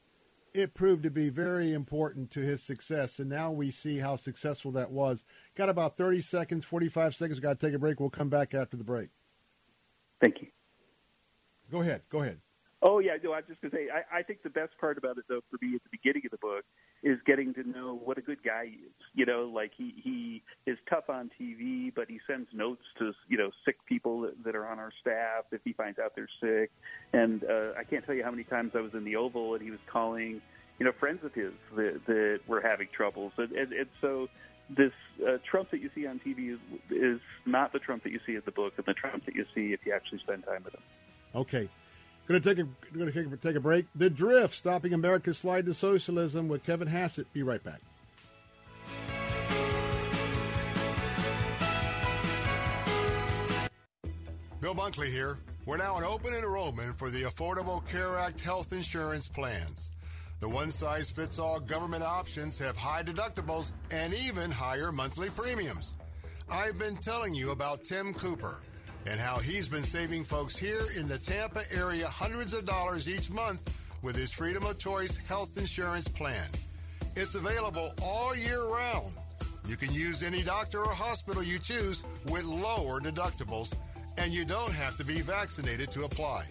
it 0.54 0.74
proved 0.74 1.04
to 1.04 1.10
be 1.10 1.30
very 1.30 1.74
important 1.74 2.32
to 2.32 2.40
his 2.40 2.64
success, 2.64 3.20
and 3.20 3.30
now 3.30 3.52
we 3.52 3.72
see 3.72 3.98
how 4.00 4.16
successful 4.16 4.72
that 4.72 4.92
was. 4.92 5.24
Got 5.56 5.70
about 5.70 5.98
30 5.98 6.22
seconds, 6.22 6.66
45 6.66 7.16
seconds. 7.16 7.40
Got 7.40 7.60
to 7.60 7.66
take 7.66 7.76
a 7.76 7.80
break. 7.80 8.00
We'll 8.00 8.10
come 8.10 8.30
back 8.30 8.54
after 8.54 8.78
the 8.78 8.84
break. 8.84 9.10
Thank 10.22 10.42
you. 10.42 10.48
Go 11.72 11.82
ahead. 11.82 12.02
Go 12.10 12.22
ahead. 12.22 12.40
Oh 12.82 13.00
yeah, 13.00 13.18
no. 13.22 13.34
I'm 13.34 13.44
just 13.48 13.62
gonna 13.62 13.74
say 13.74 13.88
I, 13.94 14.20
I 14.20 14.24
think 14.24 14.42
the 14.42 14.50
best 14.50 14.72
part 14.80 14.98
about 14.98 15.18
it 15.18 15.26
though 15.28 15.42
for 15.52 15.58
me 15.62 15.76
at 15.76 15.84
the 15.84 15.90
beginning 15.92 16.24
of 16.26 16.32
the 16.32 16.38
book 16.38 16.64
is 17.04 17.18
getting 17.26 17.54
to 17.54 17.64
know 17.64 18.00
what 18.04 18.18
a 18.18 18.22
good 18.22 18.44
guy 18.44 18.66
he 18.66 18.72
is. 18.74 18.94
You 19.14 19.26
know, 19.26 19.52
like 19.54 19.72
he 19.78 19.94
he 20.04 20.44
is 20.66 20.78
tough 20.90 21.10
on 21.10 21.32
TV, 21.40 21.94
but 21.94 22.10
he 22.10 22.20
sends 22.28 22.48
notes 22.54 22.84
to 23.00 23.14
you 23.28 23.38
know 23.38 23.52
sick 23.66 23.78
people 23.86 24.22
that, 24.22 24.44
that 24.44 24.56
are 24.56 24.68
on 24.68 24.80
our 24.80 24.92
staff 25.02 25.46
if 25.52 25.62
he 25.64 25.74
finds 25.74 26.00
out 26.00 26.14
they're 26.16 26.30
sick. 26.42 26.72
And 27.14 27.44
uh, 27.44 27.74
I 27.78 27.84
can't 27.84 28.06
tell 28.06 28.16
you 28.16 28.24
how 28.24 28.32
many 28.32 28.44
times 28.44 28.72
I 28.76 28.82
was 28.82 28.94
in 28.94 29.04
the 29.04 29.16
Oval 29.16 29.56
and 29.56 29.64
he 29.64 29.72
was 29.72 29.80
calling 29.92 30.42
you 30.80 30.86
know 30.86 30.92
friends 31.00 31.24
of 31.24 31.34
his 31.34 31.52
that 31.76 32.02
that 32.08 32.40
were 32.48 32.62
having 32.62 32.88
troubles. 32.96 33.34
And 33.38 33.52
and, 33.52 33.74
and 33.74 33.88
so 34.02 34.28
this 34.70 34.94
uh, 35.28 35.38
Trump 35.50 35.72
that 35.72 35.82
you 35.82 35.90
see 35.96 36.06
on 36.06 36.20
TV 36.20 36.54
is, 36.54 36.60
is 36.92 37.20
not 37.46 37.74
the 37.74 37.80
Trump 37.80 38.04
that 38.04 38.12
you 38.12 38.20
see 38.26 38.36
in 38.36 38.42
the 38.46 38.52
book, 38.52 38.74
and 38.78 38.86
the 38.86 38.94
Trump 38.94 39.26
that 39.26 39.36
you 39.36 39.46
see 39.56 39.74
if 39.74 39.80
you 39.86 39.94
actually 39.94 40.20
spend 40.20 40.46
time 40.46 40.64
with 40.64 40.76
him. 40.76 40.82
Okay. 41.36 41.70
Going 42.30 42.44
to 42.44 42.48
take 42.48 42.64
a 42.64 42.96
going 42.96 43.12
to 43.12 43.38
take 43.38 43.56
a, 43.56 43.60
break. 43.60 43.88
The 43.96 44.08
Drift: 44.08 44.56
Stopping 44.56 44.94
America's 44.94 45.40
Slide 45.40 45.66
to 45.66 45.74
Socialism 45.74 46.48
with 46.48 46.64
Kevin 46.64 46.88
Hassett. 46.88 47.26
Be 47.34 47.42
right 47.42 47.64
back. 47.64 47.82
Bill 54.62 54.76
Bunkley 54.76 55.08
here. 55.08 55.40
We're 55.66 55.78
now 55.78 55.98
in 55.98 56.04
open 56.04 56.36
enrollment 56.36 56.96
for 57.00 57.10
the 57.10 57.24
Affordable 57.24 57.84
Care 57.88 58.20
Act 58.20 58.40
health 58.42 58.74
insurance 58.74 59.28
plans. 59.28 59.90
The 60.40 60.50
one 60.50 60.70
size 60.70 61.10
fits 61.10 61.40
all 61.40 61.60
government 61.60 62.04
options 62.04 62.60
have 62.60 62.78
high 62.78 63.02
deductibles 63.02 63.72
and 63.90 64.14
even 64.14 64.52
higher 64.52 64.92
monthly 64.92 65.32
premiums. 65.32 65.94
I've 66.48 66.78
been 66.78 66.98
telling 66.98 67.34
you 67.34 67.50
about 67.50 67.84
Tim 67.84 68.14
Cooper 68.14 68.60
and 69.10 69.20
how 69.20 69.40
he's 69.40 69.68
been 69.68 69.84
saving 69.84 70.24
folks 70.24 70.56
here 70.56 70.86
in 70.96 71.08
the 71.08 71.18
Tampa 71.18 71.64
area 71.76 72.08
hundreds 72.08 72.54
of 72.54 72.66
dollars 72.66 73.10
each 73.10 73.32
month 73.32 73.60
with 74.04 74.16
his 74.16 74.32
Freedom 74.32 74.64
of 74.66 74.78
Choice 74.78 75.18
health 75.18 75.58
insurance 75.58 76.08
plan. 76.08 76.48
It's 77.16 77.34
available 77.34 77.92
all 78.04 78.36
year 78.36 78.64
round. 78.66 79.14
You 79.66 79.78
can 79.78 79.92
use 79.92 80.22
any 80.22 80.44
doctor 80.44 80.84
or 80.84 80.94
hospital 80.94 81.42
you 81.42 81.58
choose 81.58 82.04
with 82.28 82.44
lower 82.44 83.02
deductibles, 83.02 83.74
and 84.18 84.32
you 84.32 84.46
don't 84.46 84.74
have 84.74 84.96
to 84.98 85.04
be 85.04 85.22
vaccinated 85.22 85.90
to 85.92 86.04
apply. 86.04 86.46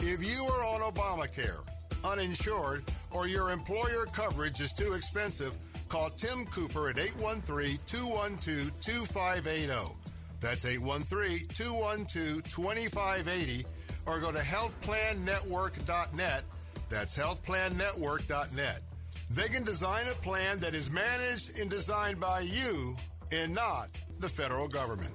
If 0.00 0.28
you 0.28 0.44
are 0.44 0.64
on 0.64 0.80
Obamacare, 0.80 1.60
uninsured, 2.04 2.82
or 3.12 3.28
your 3.28 3.52
employer 3.52 4.06
coverage 4.12 4.60
is 4.60 4.72
too 4.72 4.94
expensive, 4.94 5.54
call 5.88 6.10
Tim 6.10 6.46
Cooper 6.46 6.90
at 6.90 6.98
813 6.98 7.78
212 7.86 8.72
2580. 8.80 10.01
That's 10.42 10.64
813 10.64 11.46
212 11.54 12.42
2580 12.42 13.64
or 14.06 14.18
go 14.18 14.32
to 14.32 14.40
healthplannetwork.net. 14.40 16.42
That's 16.88 17.16
healthplannetwork.net. 17.16 18.80
They 19.30 19.48
can 19.48 19.62
design 19.64 20.08
a 20.08 20.14
plan 20.16 20.58
that 20.58 20.74
is 20.74 20.90
managed 20.90 21.58
and 21.58 21.70
designed 21.70 22.20
by 22.20 22.40
you 22.40 22.96
and 23.30 23.54
not 23.54 23.88
the 24.18 24.28
federal 24.28 24.68
government. 24.68 25.14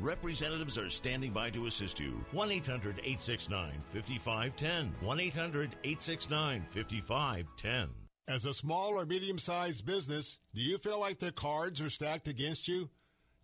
Representatives 0.00 0.76
are 0.76 0.90
standing 0.90 1.30
by 1.30 1.50
to 1.50 1.66
assist 1.66 2.00
you. 2.00 2.24
1 2.32 2.50
800 2.50 2.98
869 2.98 3.72
5510. 3.92 4.92
1 5.00 5.20
800 5.20 5.70
869 5.84 6.66
5510. 6.70 7.90
As 8.26 8.44
a 8.44 8.54
small 8.54 8.98
or 8.98 9.06
medium 9.06 9.38
sized 9.38 9.86
business, 9.86 10.38
do 10.54 10.60
you 10.60 10.78
feel 10.78 10.98
like 10.98 11.18
the 11.18 11.30
cards 11.30 11.80
are 11.80 11.90
stacked 11.90 12.26
against 12.26 12.66
you? 12.66 12.90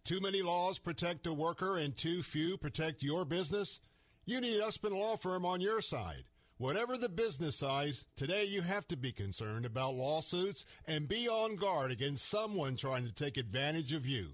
Too 0.05 0.21
many 0.21 0.43
laws 0.43 0.79
protect 0.79 1.25
the 1.25 1.33
worker 1.33 1.77
and 1.77 1.97
too 1.97 2.23
few 2.23 2.57
protect 2.57 3.03
your 3.03 3.25
business? 3.25 3.79
You 4.25 4.41
need 4.41 4.61
Usman 4.61 4.95
Law 4.95 5.17
Firm 5.17 5.45
on 5.45 5.61
your 5.61 5.83
side. 5.83 6.25
Whatever 6.57 6.99
the 6.99 7.09
business 7.09 7.57
size, 7.57 8.05
today 8.17 8.45
you 8.45 8.63
have 8.63 8.89
to 8.89 8.97
be 8.97 9.13
concerned 9.13 9.65
about 9.65 9.95
lawsuits 9.95 10.65
and 10.87 11.09
be 11.09 11.29
on 11.29 11.57
guard 11.57 11.91
against 11.91 12.29
someone 12.29 12.77
trying 12.77 13.07
to 13.07 13.13
take 13.13 13.37
advantage 13.37 13.93
of 13.93 14.05
you. 14.05 14.31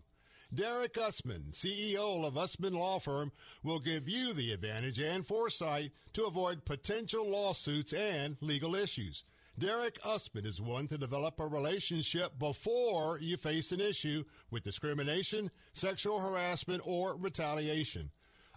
Derek 0.55 0.97
Usman, 0.97 1.47
CEO 1.51 2.25
of 2.25 2.39
Usman 2.39 2.73
Law 2.73 3.01
Firm, 3.01 3.33
will 3.65 3.81
give 3.81 4.09
you 4.09 4.33
the 4.33 4.53
advantage 4.53 5.01
and 5.01 5.27
foresight 5.27 5.91
to 6.13 6.25
avoid 6.25 6.65
potential 6.65 7.29
lawsuits 7.29 7.93
and 7.93 8.37
legal 8.41 8.77
issues. 8.77 9.25
Derek 9.59 9.99
Usman 10.05 10.47
is 10.47 10.61
one 10.61 10.87
to 10.87 10.99
develop 10.99 11.41
a 11.41 11.47
relationship 11.47 12.39
before 12.39 13.19
you 13.19 13.37
face 13.37 13.73
an 13.73 13.81
issue 13.81 14.23
with 14.51 14.63
discrimination, 14.63 15.51
sexual 15.73 16.21
harassment, 16.21 16.83
or 16.85 17.17
retaliation. 17.17 18.11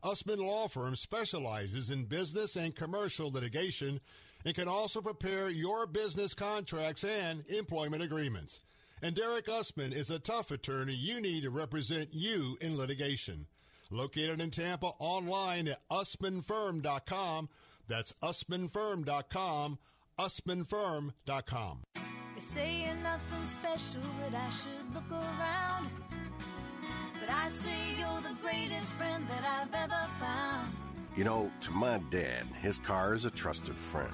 Usman 0.03 0.39
Law 0.39 0.67
Firm 0.67 0.95
specializes 0.95 1.89
in 1.89 2.05
business 2.05 2.55
and 2.55 2.75
commercial 2.75 3.31
litigation 3.31 3.99
and 4.45 4.55
can 4.55 4.67
also 4.67 5.01
prepare 5.01 5.49
your 5.49 5.87
business 5.87 6.33
contracts 6.33 7.03
and 7.03 7.43
employment 7.47 8.03
agreements. 8.03 8.61
And 9.01 9.15
Derek 9.15 9.47
Usman 9.47 9.93
is 9.93 10.09
a 10.09 10.19
tough 10.19 10.51
attorney 10.51 10.93
you 10.93 11.21
need 11.21 11.43
to 11.43 11.49
represent 11.49 12.09
you 12.11 12.57
in 12.59 12.77
litigation. 12.77 13.47
Located 13.91 14.41
in 14.41 14.51
Tampa, 14.51 14.91
online 14.99 15.67
at 15.69 15.79
usmanfirm.com. 15.89 17.49
That's 17.87 18.13
usmanfirm.com, 18.21 19.79
usmanfirm.com. 20.19 21.79
They 21.95 22.41
say 22.53 22.83
you're 22.85 22.95
nothing 22.95 23.45
special, 23.59 24.01
that 24.29 24.35
I 24.35 24.49
should 24.51 24.93
look 24.93 25.11
around. 25.11 25.89
But 27.19 27.29
I 27.29 27.49
say 27.49 27.97
you're 27.97 28.21
the 28.21 28.35
greatest 28.41 28.91
friend 28.93 29.25
that 29.27 29.43
I've 29.43 29.73
ever 29.73 30.07
found. 30.19 30.71
You 31.15 31.23
know, 31.23 31.51
to 31.61 31.71
my 31.71 31.97
dad, 32.11 32.45
his 32.61 32.79
car 32.79 33.15
is 33.15 33.25
a 33.25 33.31
trusted 33.31 33.75
friend. 33.75 34.13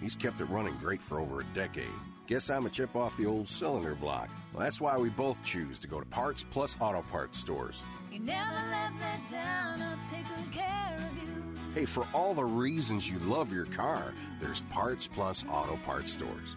He's 0.00 0.14
kept 0.14 0.40
it 0.40 0.44
running 0.46 0.74
great 0.80 1.00
for 1.00 1.18
over 1.18 1.40
a 1.40 1.44
decade. 1.54 1.86
Guess 2.26 2.48
I'm 2.48 2.64
a 2.64 2.70
chip 2.70 2.96
off 2.96 3.16
the 3.18 3.26
old 3.26 3.46
cylinder 3.46 3.94
block. 3.94 4.30
Well, 4.52 4.62
that's 4.62 4.80
why 4.80 4.96
we 4.96 5.10
both 5.10 5.42
choose 5.44 5.78
to 5.80 5.86
go 5.86 6.00
to 6.00 6.06
Parts 6.06 6.42
Plus 6.50 6.74
Auto 6.80 7.02
Parts 7.10 7.38
stores. 7.38 7.82
You 8.10 8.20
never 8.20 8.54
let 8.70 8.94
me 8.94 9.30
down, 9.30 9.82
I'll 9.82 9.98
take 10.10 10.24
good 10.24 10.52
care 10.52 10.96
of 10.96 11.16
you. 11.22 11.44
Hey, 11.74 11.84
for 11.84 12.06
all 12.14 12.32
the 12.32 12.44
reasons 12.44 13.10
you 13.10 13.18
love 13.20 13.52
your 13.52 13.66
car, 13.66 14.14
there's 14.40 14.62
Parts 14.62 15.06
Plus 15.06 15.44
Auto 15.50 15.76
Parts 15.84 16.12
stores. 16.12 16.56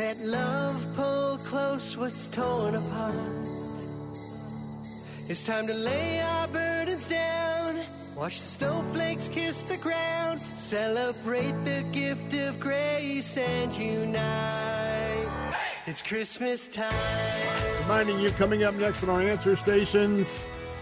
Let 0.00 0.18
love 0.20 0.82
pull 0.96 1.36
close 1.44 1.94
what's 1.94 2.26
torn 2.28 2.74
apart. 2.74 3.14
It's 5.28 5.44
time 5.44 5.66
to 5.66 5.74
lay 5.74 6.20
our 6.20 6.48
burdens 6.48 7.04
down. 7.04 7.84
Watch 8.16 8.40
the 8.40 8.46
snowflakes 8.46 9.28
kiss 9.28 9.62
the 9.64 9.76
ground. 9.76 10.40
Celebrate 10.40 11.52
the 11.66 11.86
gift 11.92 12.32
of 12.32 12.58
grace 12.58 13.36
and 13.36 13.76
unite. 13.76 15.52
It's 15.86 16.02
Christmas 16.02 16.66
time. 16.66 17.82
Reminding 17.82 18.20
you, 18.20 18.30
coming 18.30 18.64
up 18.64 18.74
next 18.76 19.02
on 19.02 19.10
our 19.10 19.20
answer 19.20 19.54
stations, 19.54 20.26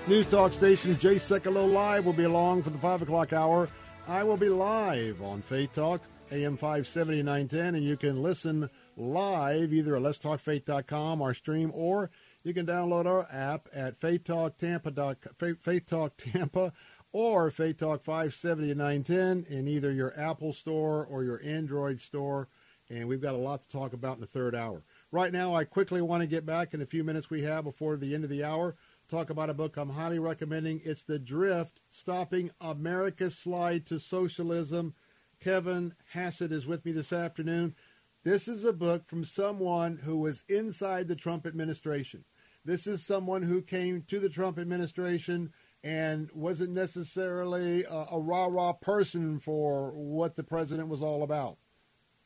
News 0.06 0.28
Talk 0.28 0.52
stations, 0.52 1.02
Jay 1.02 1.16
Sekulow 1.16 1.68
Live 1.68 2.04
will 2.04 2.12
be 2.12 2.22
along 2.22 2.62
for 2.62 2.70
the 2.70 2.78
5 2.78 3.02
o'clock 3.02 3.32
hour. 3.32 3.68
I 4.06 4.22
will 4.22 4.36
be 4.36 4.48
live 4.48 5.20
on 5.22 5.42
Faith 5.42 5.72
Talk, 5.72 6.02
AM 6.30 6.56
570 6.56 7.24
910, 7.24 7.74
and 7.74 7.84
you 7.84 7.96
can 7.96 8.22
listen 8.22 8.70
live 8.98 9.72
either 9.72 9.96
at 9.96 10.02
letstalkfaith.com, 10.02 11.22
our 11.22 11.32
stream, 11.32 11.70
or 11.74 12.10
you 12.42 12.52
can 12.52 12.66
download 12.66 13.06
our 13.06 13.26
app 13.30 13.68
at 13.72 14.00
Faith 14.00 14.24
Talk 14.24 14.58
Tampa, 14.58 15.16
Faith 15.60 15.86
Talk 15.86 16.16
Tampa, 16.16 16.72
or 17.12 17.50
Faith 17.50 17.78
Talk 17.78 18.04
570 18.04 18.74
910 18.74 19.46
in 19.48 19.68
either 19.68 19.92
your 19.92 20.18
Apple 20.18 20.52
store 20.52 21.06
or 21.06 21.24
your 21.24 21.40
Android 21.44 22.00
store. 22.00 22.48
And 22.90 23.06
we've 23.06 23.20
got 23.20 23.34
a 23.34 23.38
lot 23.38 23.62
to 23.62 23.68
talk 23.68 23.92
about 23.92 24.16
in 24.16 24.22
the 24.22 24.26
third 24.26 24.54
hour. 24.54 24.82
Right 25.12 25.32
now, 25.32 25.54
I 25.54 25.64
quickly 25.64 26.00
want 26.00 26.22
to 26.22 26.26
get 26.26 26.46
back 26.46 26.72
in 26.72 26.80
a 26.80 26.86
few 26.86 27.04
minutes 27.04 27.28
we 27.28 27.42
have 27.42 27.64
before 27.64 27.96
the 27.96 28.14
end 28.14 28.24
of 28.24 28.30
the 28.30 28.44
hour. 28.44 28.76
Talk 29.10 29.30
about 29.30 29.50
a 29.50 29.54
book 29.54 29.76
I'm 29.76 29.90
highly 29.90 30.18
recommending. 30.18 30.80
It's 30.84 31.02
The 31.02 31.18
Drift 31.18 31.80
Stopping 31.90 32.50
America's 32.60 33.36
Slide 33.36 33.84
to 33.86 33.98
Socialism. 33.98 34.94
Kevin 35.40 35.94
Hassett 36.12 36.50
is 36.50 36.66
with 36.66 36.84
me 36.84 36.92
this 36.92 37.12
afternoon. 37.12 37.74
This 38.24 38.48
is 38.48 38.64
a 38.64 38.72
book 38.72 39.06
from 39.06 39.24
someone 39.24 39.98
who 39.98 40.18
was 40.18 40.44
inside 40.48 41.06
the 41.06 41.14
Trump 41.14 41.46
administration. 41.46 42.24
This 42.64 42.86
is 42.86 43.06
someone 43.06 43.42
who 43.42 43.62
came 43.62 44.02
to 44.08 44.18
the 44.18 44.28
Trump 44.28 44.58
administration 44.58 45.52
and 45.84 46.28
wasn't 46.34 46.72
necessarily 46.72 47.84
a, 47.84 48.06
a 48.10 48.20
rah 48.20 48.46
rah 48.46 48.72
person 48.72 49.38
for 49.38 49.92
what 49.92 50.34
the 50.34 50.42
president 50.42 50.88
was 50.88 51.00
all 51.00 51.22
about. 51.22 51.58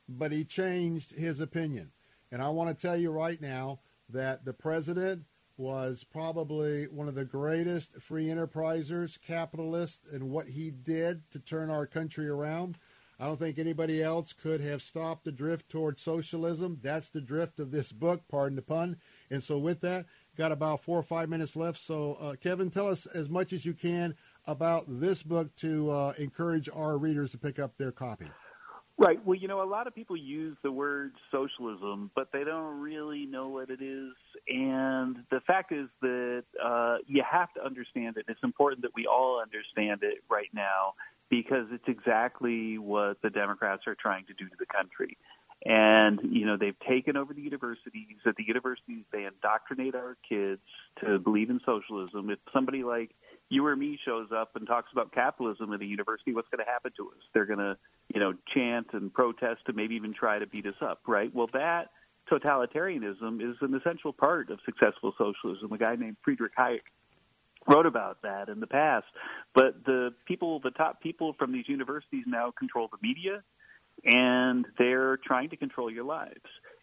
But 0.08 0.32
he 0.32 0.44
changed 0.44 1.12
his 1.12 1.40
opinion. 1.40 1.92
And 2.30 2.40
I 2.40 2.48
want 2.48 2.76
to 2.76 2.82
tell 2.82 2.96
you 2.96 3.10
right 3.10 3.40
now 3.40 3.80
that 4.08 4.46
the 4.46 4.54
president 4.54 5.24
was 5.58 6.04
probably 6.10 6.84
one 6.86 7.08
of 7.08 7.14
the 7.14 7.26
greatest 7.26 8.00
free 8.00 8.26
enterprisers, 8.26 9.20
capitalists, 9.20 10.00
and 10.10 10.30
what 10.30 10.48
he 10.48 10.70
did 10.70 11.30
to 11.30 11.38
turn 11.38 11.70
our 11.70 11.86
country 11.86 12.28
around. 12.28 12.78
I 13.22 13.26
don't 13.26 13.38
think 13.38 13.60
anybody 13.60 14.02
else 14.02 14.32
could 14.32 14.60
have 14.62 14.82
stopped 14.82 15.24
the 15.24 15.30
drift 15.30 15.68
toward 15.68 16.00
socialism. 16.00 16.80
That's 16.82 17.08
the 17.08 17.20
drift 17.20 17.60
of 17.60 17.70
this 17.70 17.92
book, 17.92 18.22
pardon 18.28 18.56
the 18.56 18.62
pun. 18.62 18.96
And 19.30 19.44
so, 19.44 19.58
with 19.58 19.80
that, 19.82 20.06
got 20.36 20.50
about 20.50 20.82
four 20.82 20.98
or 20.98 21.04
five 21.04 21.28
minutes 21.28 21.54
left. 21.54 21.78
So, 21.78 22.14
uh, 22.14 22.34
Kevin, 22.34 22.68
tell 22.68 22.88
us 22.88 23.06
as 23.06 23.28
much 23.28 23.52
as 23.52 23.64
you 23.64 23.74
can 23.74 24.16
about 24.48 24.86
this 24.88 25.22
book 25.22 25.54
to 25.58 25.88
uh, 25.92 26.14
encourage 26.18 26.68
our 26.74 26.98
readers 26.98 27.30
to 27.30 27.38
pick 27.38 27.60
up 27.60 27.76
their 27.76 27.92
copy. 27.92 28.26
Right. 28.98 29.24
Well, 29.24 29.38
you 29.38 29.46
know, 29.46 29.62
a 29.62 29.70
lot 29.70 29.86
of 29.86 29.94
people 29.94 30.16
use 30.16 30.56
the 30.64 30.72
word 30.72 31.12
socialism, 31.30 32.10
but 32.16 32.28
they 32.32 32.42
don't 32.42 32.80
really 32.80 33.24
know 33.26 33.48
what 33.48 33.70
it 33.70 33.80
is. 33.80 34.12
And 34.48 35.18
the 35.30 35.40
fact 35.46 35.70
is 35.70 35.88
that 36.00 36.42
uh, 36.62 36.96
you 37.06 37.22
have 37.28 37.54
to 37.54 37.64
understand 37.64 38.16
it. 38.16 38.24
It's 38.26 38.42
important 38.42 38.82
that 38.82 38.92
we 38.96 39.06
all 39.06 39.40
understand 39.40 40.02
it 40.02 40.24
right 40.28 40.50
now 40.52 40.94
because 41.32 41.64
it's 41.72 41.88
exactly 41.88 42.76
what 42.76 43.16
the 43.22 43.30
Democrats 43.30 43.84
are 43.86 43.94
trying 43.94 44.26
to 44.26 44.34
do 44.34 44.50
to 44.50 44.56
the 44.58 44.66
country. 44.66 45.16
And, 45.64 46.20
you 46.30 46.44
know, 46.44 46.58
they've 46.58 46.78
taken 46.86 47.16
over 47.16 47.32
the 47.32 47.40
universities. 47.40 48.18
At 48.26 48.36
the 48.36 48.44
universities, 48.46 49.04
they 49.10 49.24
indoctrinate 49.24 49.94
our 49.94 50.18
kids 50.28 50.60
to 51.00 51.18
believe 51.18 51.48
in 51.48 51.58
socialism. 51.64 52.28
If 52.28 52.38
somebody 52.52 52.84
like 52.84 53.12
you 53.48 53.64
or 53.64 53.74
me 53.74 53.98
shows 54.04 54.28
up 54.30 54.56
and 54.56 54.66
talks 54.66 54.90
about 54.92 55.12
capitalism 55.12 55.72
at 55.72 55.80
a 55.80 55.86
university, 55.86 56.34
what's 56.34 56.48
going 56.50 56.62
to 56.62 56.70
happen 56.70 56.92
to 56.98 57.08
us? 57.08 57.22
They're 57.32 57.46
going 57.46 57.60
to, 57.60 57.78
you 58.12 58.20
know, 58.20 58.34
chant 58.52 58.88
and 58.92 59.10
protest 59.10 59.62
and 59.68 59.76
maybe 59.76 59.94
even 59.94 60.12
try 60.12 60.38
to 60.38 60.46
beat 60.46 60.66
us 60.66 60.82
up, 60.82 61.00
right? 61.08 61.34
Well, 61.34 61.48
that 61.54 61.92
totalitarianism 62.30 63.40
is 63.40 63.56
an 63.62 63.74
essential 63.74 64.12
part 64.12 64.50
of 64.50 64.58
successful 64.66 65.14
socialism. 65.16 65.72
A 65.72 65.78
guy 65.78 65.96
named 65.96 66.18
Friedrich 66.22 66.52
Hayek 66.58 66.82
wrote 67.66 67.86
about 67.86 68.22
that 68.22 68.48
in 68.48 68.60
the 68.60 68.66
past. 68.66 69.06
But 69.54 69.84
the 69.84 70.10
people, 70.26 70.60
the 70.60 70.70
top 70.70 71.00
people 71.00 71.34
from 71.38 71.52
these 71.52 71.68
universities 71.68 72.24
now 72.26 72.52
control 72.56 72.88
the 72.90 72.98
media, 73.06 73.42
and 74.04 74.66
they're 74.78 75.18
trying 75.18 75.50
to 75.50 75.56
control 75.56 75.90
your 75.90 76.04
lives. 76.04 76.40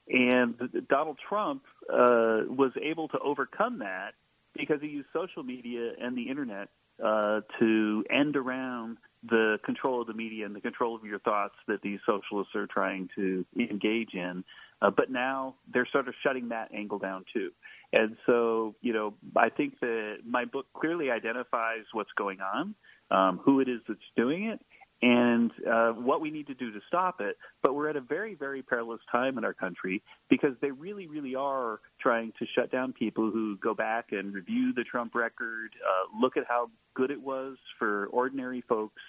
And 0.07 0.55
Donald 0.89 1.17
Trump 1.27 1.63
uh, 1.91 2.41
was 2.47 2.71
able 2.81 3.07
to 3.09 3.19
overcome 3.19 3.79
that 3.79 4.13
because 4.55 4.81
he 4.81 4.87
used 4.87 5.07
social 5.13 5.43
media 5.43 5.91
and 6.01 6.17
the 6.17 6.29
internet 6.29 6.69
uh, 7.03 7.41
to 7.59 8.03
end 8.09 8.35
around 8.35 8.97
the 9.23 9.57
control 9.65 10.01
of 10.01 10.07
the 10.07 10.13
media 10.13 10.45
and 10.45 10.55
the 10.55 10.61
control 10.61 10.95
of 10.95 11.03
your 11.03 11.19
thoughts 11.19 11.55
that 11.67 11.81
these 11.81 11.99
socialists 12.05 12.55
are 12.55 12.67
trying 12.67 13.09
to 13.15 13.45
engage 13.57 14.13
in. 14.13 14.43
Uh, 14.81 14.89
but 14.89 15.11
now 15.11 15.55
they're 15.73 15.87
sort 15.91 16.07
of 16.07 16.13
shutting 16.23 16.49
that 16.49 16.69
angle 16.73 16.99
down 16.99 17.25
too. 17.33 17.49
And 17.91 18.15
so, 18.25 18.75
you 18.81 18.93
know, 18.93 19.13
I 19.35 19.49
think 19.49 19.79
that 19.81 20.19
my 20.25 20.45
book 20.45 20.67
clearly 20.73 21.11
identifies 21.11 21.85
what's 21.91 22.11
going 22.17 22.39
on, 22.39 22.75
um, 23.11 23.39
who 23.43 23.59
it 23.59 23.67
is 23.67 23.81
that's 23.87 23.99
doing 24.15 24.45
it, 24.45 24.59
and 25.01 25.51
uh, 25.69 25.91
what 25.91 26.21
we 26.21 26.29
need 26.29 26.47
to 26.47 26.53
do 26.53 26.71
to 26.71 26.79
stop 26.87 27.21
it. 27.21 27.37
But 27.63 27.73
we're 27.73 27.89
at 27.89 27.95
a 27.95 28.01
very, 28.01 28.35
very 28.35 28.61
perilous 28.61 28.99
time 29.11 29.37
in 29.37 29.45
our 29.45 29.53
country 29.53 30.03
because 30.29 30.53
they 30.61 30.71
really, 30.71 31.07
really 31.07 31.35
are 31.35 31.79
trying 31.99 32.33
to 32.39 32.45
shut 32.55 32.71
down 32.71 32.93
people 32.93 33.31
who 33.31 33.57
go 33.57 33.73
back 33.73 34.07
and 34.11 34.33
review 34.33 34.73
the 34.73 34.83
Trump 34.83 35.15
record, 35.15 35.71
uh, 35.83 36.19
look 36.21 36.37
at 36.37 36.43
how 36.47 36.69
good 36.95 37.11
it 37.11 37.21
was 37.21 37.57
for 37.77 38.07
ordinary 38.07 38.61
folks. 38.67 39.01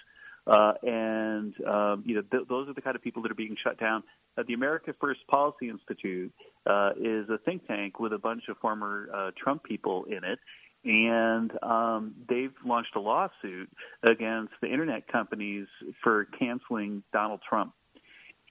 Uh, 0.47 0.73
and 0.81 1.53
um, 1.71 2.03
you 2.05 2.15
know 2.15 2.23
th- 2.31 2.47
those 2.49 2.67
are 2.67 2.73
the 2.73 2.81
kind 2.81 2.95
of 2.95 3.01
people 3.01 3.21
that 3.21 3.31
are 3.31 3.35
being 3.35 3.55
shut 3.63 3.79
down. 3.79 4.03
Uh, 4.37 4.43
the 4.47 4.53
America 4.53 4.93
First 4.99 5.19
Policy 5.27 5.69
Institute 5.69 6.33
uh, 6.65 6.91
is 6.99 7.29
a 7.29 7.37
think 7.45 7.67
tank 7.67 7.99
with 7.99 8.11
a 8.11 8.17
bunch 8.17 8.43
of 8.49 8.57
former 8.57 9.07
uh, 9.13 9.31
Trump 9.37 9.63
people 9.63 10.05
in 10.05 10.23
it, 10.23 10.39
and 10.83 11.51
um, 11.61 12.15
they've 12.27 12.53
launched 12.65 12.95
a 12.95 12.99
lawsuit 12.99 13.69
against 14.03 14.53
the 14.61 14.67
internet 14.67 15.07
companies 15.07 15.67
for 16.03 16.25
canceling 16.39 17.03
Donald 17.13 17.41
Trump. 17.47 17.73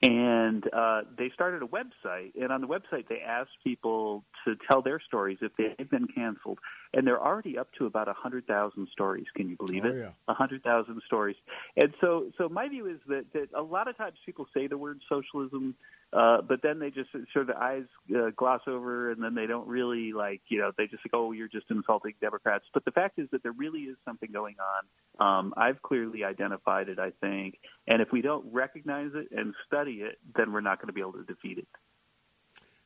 And 0.01 0.63
uh, 0.73 1.01
they 1.15 1.29
started 1.33 1.61
a 1.61 1.67
website, 1.67 2.31
and 2.41 2.51
on 2.51 2.61
the 2.61 2.67
website 2.67 3.07
they 3.07 3.19
asked 3.19 3.51
people 3.63 4.23
to 4.45 4.55
tell 4.67 4.81
their 4.81 4.99
stories 4.99 5.37
if 5.41 5.51
they've 5.57 5.89
been 5.89 6.07
canceled, 6.07 6.57
and 6.93 7.07
they're 7.07 7.21
already 7.21 7.57
up 7.57 7.69
to 7.77 7.85
about 7.85 8.07
a 8.07 8.13
hundred 8.13 8.45
thousand 8.47 8.87
stories. 8.91 9.25
Can 9.35 9.49
you 9.49 9.55
believe 9.55 9.85
Oh, 9.85 9.89
it? 9.89 9.95
yeah. 9.97 10.09
A 10.27 10.33
hundred 10.33 10.63
thousand 10.63 11.01
stories. 11.05 11.37
And 11.77 11.93
so, 12.01 12.31
so 12.37 12.49
my 12.49 12.67
view 12.67 12.87
is 12.87 12.99
that 13.07 13.25
that 13.33 13.47
a 13.55 13.61
lot 13.61 13.87
of 13.87 13.97
times 13.97 14.17
people 14.25 14.47
say 14.53 14.67
the 14.67 14.77
word 14.77 14.99
socialism, 15.07 15.75
uh, 16.13 16.41
but 16.41 16.61
then 16.61 16.79
they 16.79 16.89
just 16.89 17.09
sort 17.33 17.49
of 17.49 17.55
eyes 17.55 17.85
uh, 18.13 18.31
gloss 18.35 18.61
over, 18.67 19.11
and 19.11 19.23
then 19.23 19.35
they 19.35 19.47
don't 19.47 19.67
really 19.67 20.11
like, 20.11 20.41
you 20.49 20.59
know, 20.59 20.71
they 20.77 20.85
just 20.87 21.01
think, 21.03 21.13
oh, 21.13 21.31
you're 21.31 21.47
just 21.47 21.65
insulting 21.69 22.13
Democrats. 22.19 22.65
But 22.73 22.83
the 22.83 22.91
fact 22.91 23.19
is 23.19 23.29
that 23.31 23.43
there 23.43 23.53
really 23.53 23.81
is 23.81 23.95
something 24.03 24.29
going 24.31 24.55
on. 24.59 25.25
Um, 25.25 25.53
I've 25.55 25.81
clearly 25.81 26.23
identified 26.25 26.89
it, 26.89 26.99
I 26.99 27.11
think, 27.21 27.59
and 27.87 28.01
if 28.01 28.11
we 28.11 28.21
don't 28.21 28.51
recognize 28.51 29.11
it 29.13 29.27
and 29.31 29.53
study 29.65 30.01
it, 30.01 30.17
then 30.35 30.51
we're 30.51 30.61
not 30.61 30.79
going 30.79 30.87
to 30.87 30.93
be 30.93 31.01
able 31.01 31.13
to 31.13 31.23
defeat 31.23 31.57
it. 31.59 31.67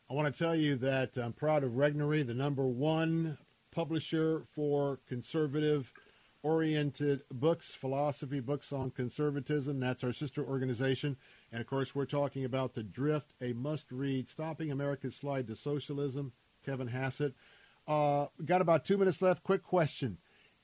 I 0.07 0.13
want 0.13 0.31
to 0.31 0.37
tell 0.37 0.55
you 0.55 0.75
that 0.77 1.17
I'm 1.17 1.33
proud 1.33 1.63
of 1.63 1.71
Regnery, 1.71 2.25
the 2.25 2.35
number 2.35 2.67
one 2.67 3.39
publisher 3.75 4.43
for 4.55 4.99
conservative 5.05 5.91
oriented 6.41 7.21
books, 7.29 7.73
philosophy 7.73 8.39
books 8.39 8.71
on 8.71 8.89
conservatism. 8.89 9.79
That's 9.79 10.03
our 10.03 10.13
sister 10.13 10.43
organization. 10.43 11.17
And 11.51 11.59
of 11.59 11.67
course, 11.67 11.93
we're 11.93 12.05
talking 12.05 12.45
about 12.45 12.73
The 12.73 12.83
Drift, 12.83 13.33
a 13.41 13.51
must 13.51 13.91
read, 13.91 14.29
Stopping 14.29 14.71
America's 14.71 15.15
Slide 15.15 15.47
to 15.47 15.55
Socialism, 15.55 16.31
Kevin 16.65 16.87
Hassett. 16.87 17.33
Uh, 17.87 18.27
got 18.45 18.61
about 18.61 18.85
two 18.85 18.97
minutes 18.97 19.21
left. 19.21 19.43
Quick 19.43 19.63
question. 19.63 20.19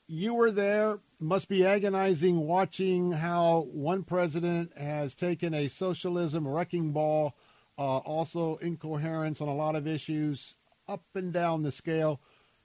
You 0.07 0.35
were 0.35 0.51
there, 0.51 0.99
must 1.19 1.49
be 1.49 1.65
agonizing 1.65 2.47
watching 2.47 3.11
how 3.11 3.67
one 3.71 4.03
president 4.03 4.77
has 4.77 5.15
taken 5.15 5.53
a 5.53 5.67
socialism 5.67 6.47
wrecking 6.47 6.91
ball, 6.91 7.35
uh, 7.77 7.97
also 7.97 8.57
incoherence 8.57 9.41
on 9.41 9.47
a 9.47 9.55
lot 9.55 9.75
of 9.75 9.87
issues, 9.87 10.53
up 10.87 11.03
and 11.13 11.33
down 11.33 11.63
the 11.63 11.71
scale. 11.71 12.19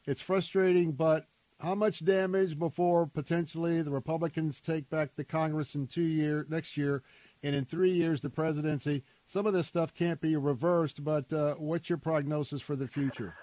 It's 0.07 0.23
frustrating, 0.23 0.93
but 0.93 1.27
how 1.61 1.75
much 1.75 2.05
damage 2.05 2.59
before 2.59 3.07
potentially 3.07 3.83
the 3.83 3.91
Republicans 3.91 4.61
take 4.61 4.91
back 4.91 5.17
the 5.17 5.25
Congress 5.25 5.75
in 5.75 5.87
two 5.87 6.03
year 6.03 6.47
next 6.49 6.77
year, 6.77 7.03
and 7.43 7.55
in 7.55 7.65
three 7.65 7.93
years 7.93 8.21
the 8.21 8.31
presidency? 8.31 9.03
Some 9.27 9.47
of 9.47 9.53
this 9.53 9.67
stuff 9.67 9.95
can't 9.95 10.21
be 10.21 10.37
reversed, 10.37 11.03
but 11.03 11.33
uh, 11.33 11.55
what's 11.55 11.89
your 11.89 11.99
prognosis 11.99 12.63
for 12.63 12.77
the 12.77 12.87
future? 12.87 13.35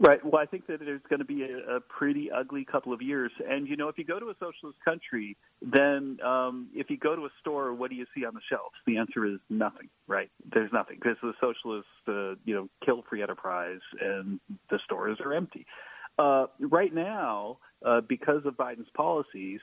Right. 0.00 0.18
Well, 0.24 0.42
I 0.42 0.46
think 0.46 0.66
that 0.66 0.80
there's 0.80 1.00
going 1.08 1.20
to 1.20 1.24
be 1.24 1.44
a, 1.44 1.76
a 1.76 1.80
pretty 1.80 2.28
ugly 2.28 2.64
couple 2.64 2.92
of 2.92 3.00
years. 3.00 3.30
And, 3.48 3.68
you 3.68 3.76
know, 3.76 3.88
if 3.88 3.96
you 3.96 4.04
go 4.04 4.18
to 4.18 4.26
a 4.26 4.34
socialist 4.40 4.78
country, 4.84 5.36
then 5.62 6.18
um, 6.24 6.68
if 6.74 6.90
you 6.90 6.96
go 6.96 7.14
to 7.14 7.22
a 7.22 7.28
store, 7.40 7.72
what 7.72 7.90
do 7.90 7.96
you 7.96 8.04
see 8.12 8.24
on 8.24 8.34
the 8.34 8.40
shelves? 8.50 8.74
The 8.86 8.98
answer 8.98 9.24
is 9.24 9.38
nothing, 9.48 9.88
right? 10.08 10.30
There's 10.52 10.72
nothing 10.72 10.98
because 11.00 11.16
the 11.22 11.32
socialists, 11.40 11.88
uh, 12.08 12.34
you 12.44 12.54
know, 12.56 12.68
kill 12.84 13.04
free 13.08 13.22
enterprise 13.22 13.78
and 14.00 14.40
the 14.68 14.80
stores 14.84 15.18
are 15.24 15.32
empty. 15.32 15.64
Uh, 16.18 16.46
right 16.60 16.94
now, 16.94 17.58
uh, 17.84 18.00
because 18.08 18.42
of 18.44 18.54
Biden's 18.54 18.88
policies, 18.96 19.60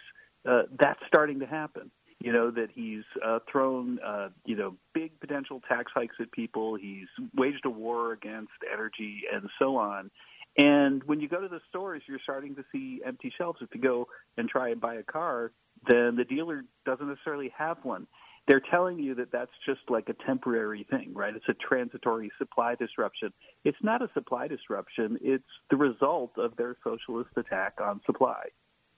uh, 0.47 0.63
that's 0.79 0.99
starting 1.07 1.39
to 1.39 1.45
happen. 1.45 1.91
You 2.19 2.31
know 2.31 2.51
that 2.51 2.67
he's 2.73 3.03
uh, 3.25 3.39
thrown, 3.51 3.97
uh, 4.05 4.29
you 4.45 4.55
know, 4.55 4.75
big 4.93 5.19
potential 5.19 5.59
tax 5.67 5.91
hikes 5.95 6.15
at 6.19 6.31
people. 6.31 6.75
He's 6.75 7.07
waged 7.35 7.65
a 7.65 7.69
war 7.69 8.13
against 8.13 8.51
energy 8.71 9.21
and 9.33 9.49
so 9.57 9.77
on. 9.77 10.11
And 10.57 11.03
when 11.05 11.19
you 11.19 11.27
go 11.27 11.41
to 11.41 11.47
the 11.47 11.61
stores, 11.69 12.03
you're 12.07 12.19
starting 12.21 12.55
to 12.55 12.63
see 12.71 13.01
empty 13.05 13.33
shelves. 13.35 13.59
If 13.61 13.69
you 13.73 13.81
go 13.81 14.07
and 14.37 14.47
try 14.47 14.69
and 14.69 14.79
buy 14.79 14.95
a 14.95 15.03
car, 15.03 15.51
then 15.89 16.15
the 16.15 16.25
dealer 16.25 16.63
doesn't 16.85 17.07
necessarily 17.07 17.51
have 17.57 17.77
one. 17.83 18.05
They're 18.47 18.61
telling 18.71 18.99
you 18.99 19.15
that 19.15 19.31
that's 19.31 19.51
just 19.65 19.81
like 19.89 20.09
a 20.09 20.25
temporary 20.25 20.85
thing, 20.89 21.11
right? 21.13 21.35
It's 21.35 21.45
a 21.47 21.53
transitory 21.53 22.31
supply 22.37 22.75
disruption. 22.75 23.31
It's 23.63 23.77
not 23.81 24.01
a 24.01 24.09
supply 24.13 24.47
disruption. 24.47 25.17
It's 25.21 25.43
the 25.69 25.77
result 25.77 26.31
of 26.37 26.55
their 26.57 26.75
socialist 26.83 27.29
attack 27.37 27.75
on 27.81 28.01
supply. 28.05 28.45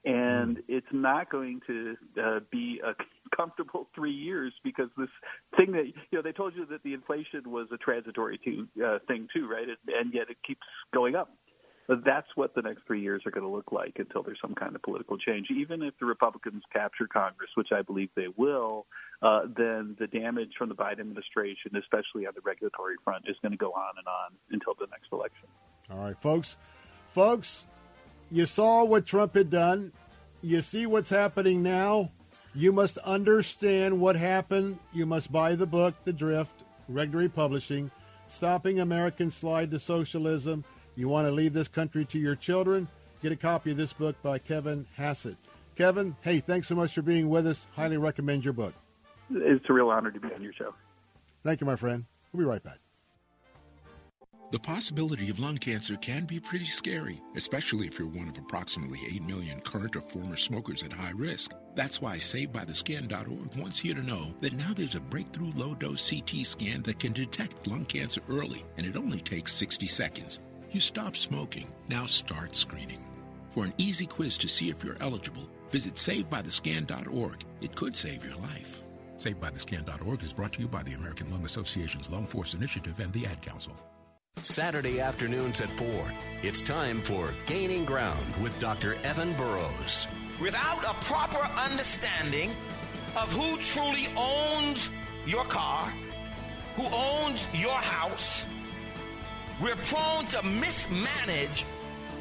And 0.05 0.59
it's 0.67 0.87
not 0.91 1.29
going 1.29 1.61
to 1.67 1.95
uh, 2.21 2.39
be 2.51 2.81
a 2.85 2.93
comfortable 3.35 3.87
three 3.95 4.11
years 4.11 4.53
because 4.63 4.89
this 4.97 5.09
thing 5.55 5.71
that 5.73 5.85
you 5.85 5.93
know 6.11 6.21
they 6.21 6.33
told 6.33 6.55
you 6.55 6.65
that 6.65 6.83
the 6.83 6.93
inflation 6.93 7.41
was 7.45 7.67
a 7.73 7.77
transitory 7.77 8.37
too, 8.43 8.67
uh, 8.85 8.99
thing 9.07 9.27
too, 9.33 9.47
right? 9.47 9.67
And, 9.67 9.95
and 9.95 10.13
yet 10.13 10.29
it 10.29 10.37
keeps 10.45 10.61
going 10.93 11.15
up. 11.15 11.31
That's 11.87 12.27
what 12.35 12.55
the 12.55 12.61
next 12.61 12.83
three 12.87 13.01
years 13.01 13.23
are 13.25 13.31
going 13.31 13.43
to 13.43 13.53
look 13.53 13.71
like 13.71 13.97
until 13.97 14.23
there's 14.23 14.39
some 14.41 14.55
kind 14.55 14.75
of 14.75 14.81
political 14.81 15.17
change. 15.17 15.47
Even 15.51 15.83
if 15.83 15.93
the 15.99 16.05
Republicans 16.05 16.63
capture 16.71 17.07
Congress, 17.07 17.49
which 17.55 17.73
I 17.73 17.81
believe 17.81 18.09
they 18.15 18.27
will, 18.37 18.85
uh, 19.21 19.41
then 19.55 19.95
the 19.99 20.07
damage 20.07 20.51
from 20.57 20.69
the 20.69 20.75
Biden 20.75 21.01
administration, 21.01 21.75
especially 21.75 22.25
on 22.25 22.33
the 22.35 22.41
regulatory 22.43 22.95
front, 23.03 23.25
is 23.27 23.35
going 23.41 23.51
to 23.51 23.57
go 23.57 23.71
on 23.71 23.95
and 23.97 24.07
on 24.07 24.31
until 24.51 24.75
the 24.79 24.87
next 24.91 25.07
election. 25.11 25.47
All 25.91 25.97
right, 25.97 26.19
folks. 26.21 26.55
Folks, 27.13 27.65
you 28.31 28.45
saw 28.45 28.83
what 28.85 29.05
Trump 29.05 29.35
had 29.35 29.49
done. 29.49 29.91
You 30.41 30.61
see 30.61 30.85
what's 30.85 31.09
happening 31.09 31.63
now. 31.63 32.11
You 32.55 32.71
must 32.71 32.97
understand 32.99 33.99
what 33.99 34.15
happened. 34.15 34.79
You 34.93 35.05
must 35.05 35.31
buy 35.31 35.55
the 35.55 35.65
book, 35.65 35.95
The 36.05 36.13
Drift, 36.13 36.63
Regnery 36.91 37.33
Publishing, 37.33 37.91
Stopping 38.27 38.79
American 38.79 39.31
Slide 39.31 39.71
to 39.71 39.79
Socialism. 39.79 40.63
You 40.95 41.09
want 41.09 41.27
to 41.27 41.31
leave 41.31 41.53
this 41.53 41.67
country 41.67 42.05
to 42.05 42.19
your 42.19 42.35
children? 42.35 42.87
Get 43.21 43.31
a 43.31 43.35
copy 43.35 43.71
of 43.71 43.77
this 43.77 43.93
book 43.93 44.15
by 44.21 44.37
Kevin 44.37 44.85
Hassett. 44.95 45.37
Kevin, 45.75 46.15
hey, 46.21 46.39
thanks 46.39 46.67
so 46.67 46.75
much 46.75 46.93
for 46.93 47.01
being 47.01 47.29
with 47.29 47.47
us. 47.47 47.67
Highly 47.75 47.97
recommend 47.97 48.43
your 48.43 48.53
book. 48.53 48.73
it's 49.31 49.65
a 49.69 49.73
real 49.73 49.89
honor 49.89 50.11
to 50.11 50.19
be 50.19 50.31
on 50.33 50.41
your 50.41 50.53
show. 50.53 50.73
Thank 51.43 51.61
you, 51.61 51.67
my 51.67 51.75
friend. 51.75 52.05
We'll 52.31 52.41
be 52.41 52.45
right 52.45 52.63
back. 52.63 52.77
The 54.51 54.59
possibility 54.59 55.31
of 55.31 55.39
lung 55.39 55.57
cancer 55.57 55.95
can 55.95 56.25
be 56.25 56.39
pretty 56.39 56.65
scary, 56.65 57.19
especially 57.35 57.87
if 57.87 57.97
you're 57.97 58.07
one 58.07 58.27
of 58.27 58.37
approximately 58.37 58.99
8 59.15 59.23
million 59.23 59.59
current 59.61 59.95
or 59.95 60.01
former 60.01 60.37
smokers 60.37 60.83
at 60.83 60.93
high 60.93 61.13
risk. 61.15 61.53
That's 61.73 61.99
why 61.99 62.17
SaveByTheScan.org 62.17 63.55
wants 63.57 63.83
you 63.83 63.95
to 63.95 64.05
know 64.05 64.31
that 64.41 64.53
now 64.53 64.71
there's 64.75 64.93
a 64.93 64.99
breakthrough 64.99 65.51
low 65.55 65.73
dose 65.73 66.07
CT 66.07 66.45
scan 66.45 66.83
that 66.83 66.99
can 66.99 67.13
detect 67.13 67.65
lung 67.65 67.85
cancer 67.85 68.21
early, 68.29 68.63
and 68.77 68.85
it 68.85 68.95
only 68.95 69.21
takes 69.21 69.53
60 69.53 69.87
seconds. 69.87 70.39
You 70.73 70.79
stop 70.79 71.15
smoking, 71.15 71.67
now 71.87 72.07
start 72.07 72.55
screening. 72.55 73.05
For 73.49 73.63
an 73.63 73.75
easy 73.77 74.07
quiz 74.07 74.39
to 74.39 74.47
see 74.47 74.71
if 74.71 74.83
you're 74.83 74.97
eligible, 75.01 75.47
visit 75.69 75.93
SaveByTheScan.org. 75.93 77.45
It 77.61 77.75
could 77.75 77.95
save 77.95 78.25
your 78.25 78.37
life. 78.37 78.81
SaveByTheScan.org 79.19 80.23
is 80.23 80.33
brought 80.33 80.53
to 80.53 80.61
you 80.61 80.67
by 80.67 80.81
the 80.81 80.93
American 80.93 81.29
Lung 81.29 81.45
Association's 81.45 82.09
Lung 82.09 82.25
Force 82.25 82.55
Initiative 82.55 82.99
and 82.99 83.13
the 83.13 83.27
Ad 83.27 83.39
Council. 83.43 83.77
Saturday 84.41 84.99
afternoons 84.99 85.61
at 85.61 85.69
4. 85.73 85.87
It's 86.41 86.63
time 86.63 87.03
for 87.03 87.35
Gaining 87.45 87.85
Ground 87.85 88.35
with 88.41 88.59
Dr. 88.59 88.95
Evan 89.03 89.33
Burrows. 89.33 90.07
Without 90.41 90.83
a 90.85 90.95
proper 91.05 91.47
understanding 91.55 92.49
of 93.15 93.31
who 93.31 93.57
truly 93.57 94.07
owns 94.17 94.89
your 95.27 95.45
car, 95.45 95.93
who 96.75 96.87
owns 96.87 97.47
your 97.53 97.75
house, 97.75 98.47
we're 99.61 99.75
prone 99.75 100.27
to 100.27 100.43
mismanage 100.43 101.65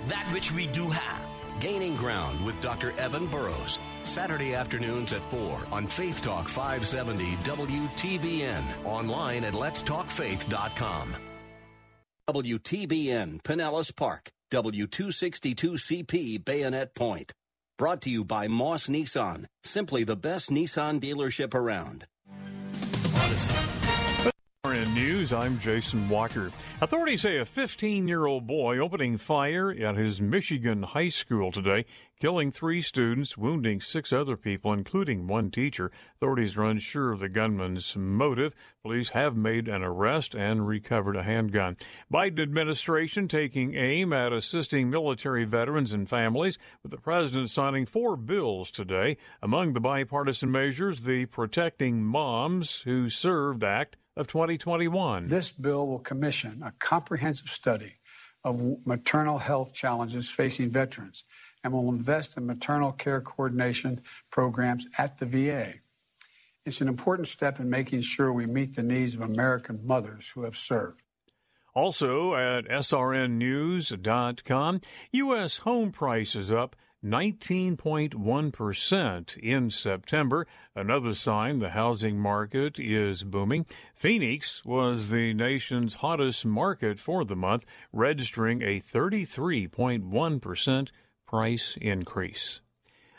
that 0.08 0.28
which 0.32 0.52
we 0.52 0.66
do 0.68 0.88
have. 0.88 1.20
Gaining 1.60 1.94
Ground 1.96 2.44
with 2.44 2.60
Dr. 2.60 2.92
Evan 2.98 3.26
Burrows. 3.26 3.78
Saturday 4.04 4.54
afternoons 4.54 5.12
at 5.12 5.22
4 5.30 5.60
on 5.70 5.86
Faith 5.86 6.22
Talk 6.22 6.48
570 6.48 7.36
WTBN. 7.44 8.62
Online 8.84 9.44
at 9.44 9.54
letstalkfaith.com. 9.54 11.14
WTBN 12.30 13.42
Pinellas 13.42 13.94
Park, 13.94 14.30
W262CP 14.52 16.44
Bayonet 16.44 16.94
Point. 16.94 17.32
Brought 17.78 18.00
to 18.02 18.10
you 18.10 18.24
by 18.24 18.48
Moss 18.48 18.86
Nissan, 18.86 19.46
simply 19.64 20.04
the 20.04 20.16
best 20.16 20.50
Nissan 20.50 21.00
dealership 21.00 21.52
around. 21.54 22.06
In 24.72 24.94
news, 24.94 25.34
I'm 25.34 25.58
Jason 25.58 26.08
Walker. 26.08 26.50
Authorities 26.80 27.20
say 27.20 27.36
a 27.36 27.44
15 27.44 28.08
year 28.08 28.24
old 28.24 28.46
boy 28.46 28.78
opening 28.78 29.18
fire 29.18 29.70
at 29.70 29.96
his 29.96 30.18
Michigan 30.18 30.82
high 30.82 31.10
school 31.10 31.52
today, 31.52 31.84
killing 32.18 32.50
three 32.50 32.80
students, 32.80 33.36
wounding 33.36 33.82
six 33.82 34.14
other 34.14 34.34
people, 34.34 34.72
including 34.72 35.26
one 35.26 35.50
teacher. 35.50 35.92
Authorities 36.16 36.56
are 36.56 36.64
unsure 36.64 37.12
of 37.12 37.18
the 37.18 37.28
gunman's 37.28 37.94
motive. 37.96 38.54
Police 38.82 39.10
have 39.10 39.36
made 39.36 39.68
an 39.68 39.82
arrest 39.82 40.34
and 40.34 40.66
recovered 40.66 41.16
a 41.16 41.22
handgun. 41.22 41.76
Biden 42.10 42.40
administration 42.40 43.28
taking 43.28 43.74
aim 43.74 44.14
at 44.14 44.32
assisting 44.32 44.88
military 44.88 45.44
veterans 45.44 45.92
and 45.92 46.08
families, 46.08 46.56
with 46.82 46.92
the 46.92 46.98
president 46.98 47.50
signing 47.50 47.84
four 47.84 48.16
bills 48.16 48.70
today. 48.70 49.18
Among 49.42 49.74
the 49.74 49.80
bipartisan 49.80 50.50
measures, 50.50 51.02
the 51.02 51.26
Protecting 51.26 52.02
Moms 52.02 52.80
Who 52.86 53.10
Served 53.10 53.62
Act 53.62 53.98
of 54.16 54.26
2021. 54.26 55.28
This 55.28 55.50
bill 55.50 55.86
will 55.86 55.98
commission 55.98 56.62
a 56.64 56.72
comprehensive 56.78 57.48
study 57.48 57.94
of 58.44 58.60
maternal 58.84 59.38
health 59.38 59.72
challenges 59.72 60.28
facing 60.28 60.68
veterans 60.68 61.24
and 61.64 61.72
will 61.72 61.88
invest 61.88 62.36
in 62.36 62.46
maternal 62.46 62.92
care 62.92 63.20
coordination 63.20 64.00
programs 64.30 64.86
at 64.98 65.18
the 65.18 65.26
VA. 65.26 65.74
It's 66.64 66.80
an 66.80 66.88
important 66.88 67.28
step 67.28 67.60
in 67.60 67.70
making 67.70 68.02
sure 68.02 68.32
we 68.32 68.46
meet 68.46 68.76
the 68.76 68.82
needs 68.82 69.14
of 69.14 69.20
American 69.20 69.86
mothers 69.86 70.30
who 70.34 70.42
have 70.44 70.56
served. 70.56 71.02
Also 71.74 72.34
at 72.34 72.66
srnnews.com, 72.66 74.80
U.S. 75.12 75.56
home 75.58 75.90
prices 75.90 76.52
up 76.52 76.76
19.1% 77.04 79.36
in 79.38 79.70
September. 79.70 80.46
Another 80.76 81.14
sign 81.14 81.58
the 81.58 81.70
housing 81.70 82.16
market 82.18 82.78
is 82.78 83.24
booming. 83.24 83.66
Phoenix 83.94 84.62
was 84.64 85.10
the 85.10 85.34
nation's 85.34 85.94
hottest 85.94 86.44
market 86.44 87.00
for 87.00 87.24
the 87.24 87.34
month, 87.34 87.64
registering 87.92 88.62
a 88.62 88.78
33.1% 88.80 90.88
price 91.26 91.76
increase. 91.80 92.60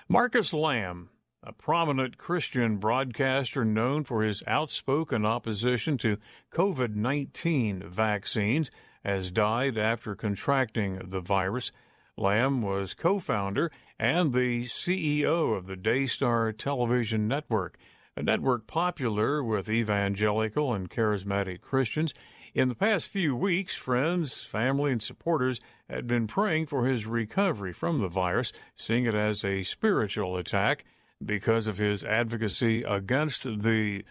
Marcus 0.07 0.53
Lamb, 0.53 1.09
a 1.41 1.51
prominent 1.51 2.17
Christian 2.17 2.77
broadcaster 2.77 3.65
known 3.65 4.05
for 4.05 4.23
his 4.23 4.41
outspoken 4.47 5.25
opposition 5.25 5.97
to 5.97 6.17
COVID 6.53 6.95
19 6.95 7.83
vaccines, 7.89 8.71
has 9.03 9.31
died 9.31 9.77
after 9.77 10.15
contracting 10.15 11.01
the 11.03 11.19
virus. 11.19 11.73
Lamb 12.17 12.61
was 12.61 12.93
co 12.93 13.17
founder 13.17 13.71
and 13.97 14.33
the 14.33 14.65
CEO 14.65 15.57
of 15.57 15.65
the 15.65 15.75
Daystar 15.75 16.51
Television 16.51 17.27
Network, 17.27 17.75
a 18.15 18.21
network 18.21 18.67
popular 18.67 19.43
with 19.43 19.67
evangelical 19.67 20.73
and 20.73 20.91
charismatic 20.91 21.61
Christians. 21.61 22.13
In 22.53 22.69
the 22.69 22.75
past 22.75 23.07
few 23.07 23.35
weeks, 23.35 23.75
friends, 23.75 24.43
family, 24.43 24.91
and 24.91 25.01
supporters 25.01 25.59
had 25.89 26.05
been 26.05 26.27
praying 26.27 26.67
for 26.67 26.85
his 26.85 27.07
recovery 27.07 27.73
from 27.73 27.97
the 27.97 28.07
virus, 28.07 28.53
seeing 28.75 29.05
it 29.05 29.15
as 29.15 29.43
a 29.43 29.63
spiritual 29.63 30.37
attack 30.37 30.85
because 31.25 31.65
of 31.65 31.79
his 31.79 32.03
advocacy 32.03 32.83
against 32.83 33.43
the 33.43 34.05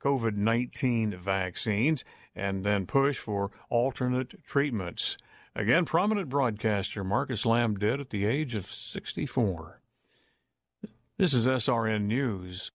COVID 0.00 0.36
19 0.36 1.16
vaccines 1.16 2.04
and 2.36 2.62
then 2.62 2.86
push 2.86 3.18
for 3.18 3.50
alternate 3.68 4.44
treatments. 4.44 5.16
Again, 5.58 5.86
prominent 5.86 6.28
broadcaster 6.28 7.02
Marcus 7.02 7.44
Lamb 7.44 7.74
dead 7.80 7.98
at 7.98 8.10
the 8.10 8.26
age 8.26 8.54
of 8.54 8.70
64. 8.70 9.80
This 11.16 11.34
is 11.34 11.48
SRN 11.48 12.02
News. 12.02 12.70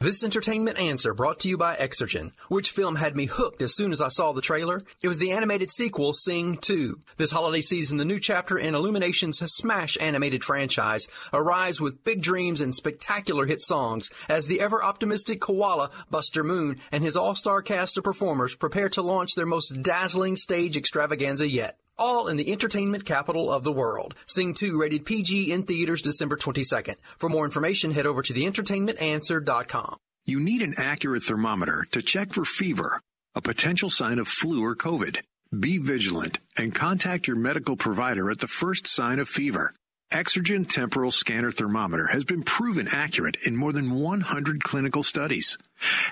This 0.00 0.24
entertainment 0.24 0.78
answer 0.78 1.14
brought 1.14 1.38
to 1.40 1.48
you 1.48 1.56
by 1.56 1.76
Exergen. 1.76 2.32
Which 2.48 2.72
film 2.72 2.96
had 2.96 3.16
me 3.16 3.26
hooked 3.26 3.62
as 3.62 3.74
soon 3.74 3.92
as 3.92 4.02
I 4.02 4.08
saw 4.08 4.32
the 4.32 4.42
trailer? 4.42 4.82
It 5.00 5.08
was 5.08 5.18
the 5.18 5.30
animated 5.30 5.70
sequel, 5.70 6.12
Sing 6.12 6.58
2. 6.58 7.00
This 7.16 7.30
holiday 7.30 7.60
season, 7.60 7.96
the 7.96 8.04
new 8.04 8.18
chapter 8.18 8.58
in 8.58 8.74
Illumination's 8.74 9.38
smash 9.38 9.96
animated 10.00 10.42
franchise 10.44 11.08
arrives 11.32 11.80
with 11.80 12.04
big 12.04 12.20
dreams 12.22 12.60
and 12.60 12.74
spectacular 12.74 13.46
hit 13.46 13.62
songs 13.62 14.10
as 14.28 14.46
the 14.46 14.60
ever 14.60 14.82
optimistic 14.82 15.40
koala, 15.40 15.90
Buster 16.10 16.44
Moon, 16.44 16.80
and 16.92 17.02
his 17.02 17.16
all-star 17.16 17.62
cast 17.62 17.96
of 17.96 18.04
performers 18.04 18.56
prepare 18.56 18.88
to 18.90 19.02
launch 19.02 19.34
their 19.34 19.46
most 19.46 19.80
dazzling 19.80 20.36
stage 20.36 20.76
extravaganza 20.76 21.48
yet 21.48 21.78
all 21.98 22.28
in 22.28 22.36
the 22.36 22.52
entertainment 22.52 23.04
capital 23.04 23.52
of 23.52 23.64
the 23.64 23.72
world. 23.72 24.14
Sing 24.26 24.54
2 24.54 24.80
rated 24.80 25.04
PG 25.04 25.52
in 25.52 25.64
theaters 25.64 26.02
December 26.02 26.36
22nd. 26.36 26.96
For 27.18 27.28
more 27.28 27.44
information, 27.44 27.90
head 27.90 28.06
over 28.06 28.22
to 28.22 28.32
theentertainmentanswer.com. 28.32 29.96
You 30.24 30.40
need 30.40 30.62
an 30.62 30.74
accurate 30.78 31.22
thermometer 31.22 31.86
to 31.90 32.00
check 32.00 32.32
for 32.32 32.44
fever, 32.44 33.00
a 33.34 33.42
potential 33.42 33.90
sign 33.90 34.18
of 34.18 34.26
flu 34.26 34.64
or 34.64 34.74
COVID. 34.74 35.18
Be 35.58 35.78
vigilant 35.78 36.38
and 36.56 36.74
contact 36.74 37.26
your 37.26 37.36
medical 37.36 37.76
provider 37.76 38.30
at 38.30 38.38
the 38.38 38.48
first 38.48 38.86
sign 38.86 39.18
of 39.18 39.28
fever. 39.28 39.74
Exergen 40.10 40.68
Temporal 40.68 41.10
Scanner 41.10 41.50
Thermometer 41.50 42.06
has 42.06 42.24
been 42.24 42.42
proven 42.42 42.88
accurate 42.92 43.36
in 43.44 43.56
more 43.56 43.72
than 43.72 43.90
100 43.90 44.62
clinical 44.62 45.02
studies. 45.02 45.58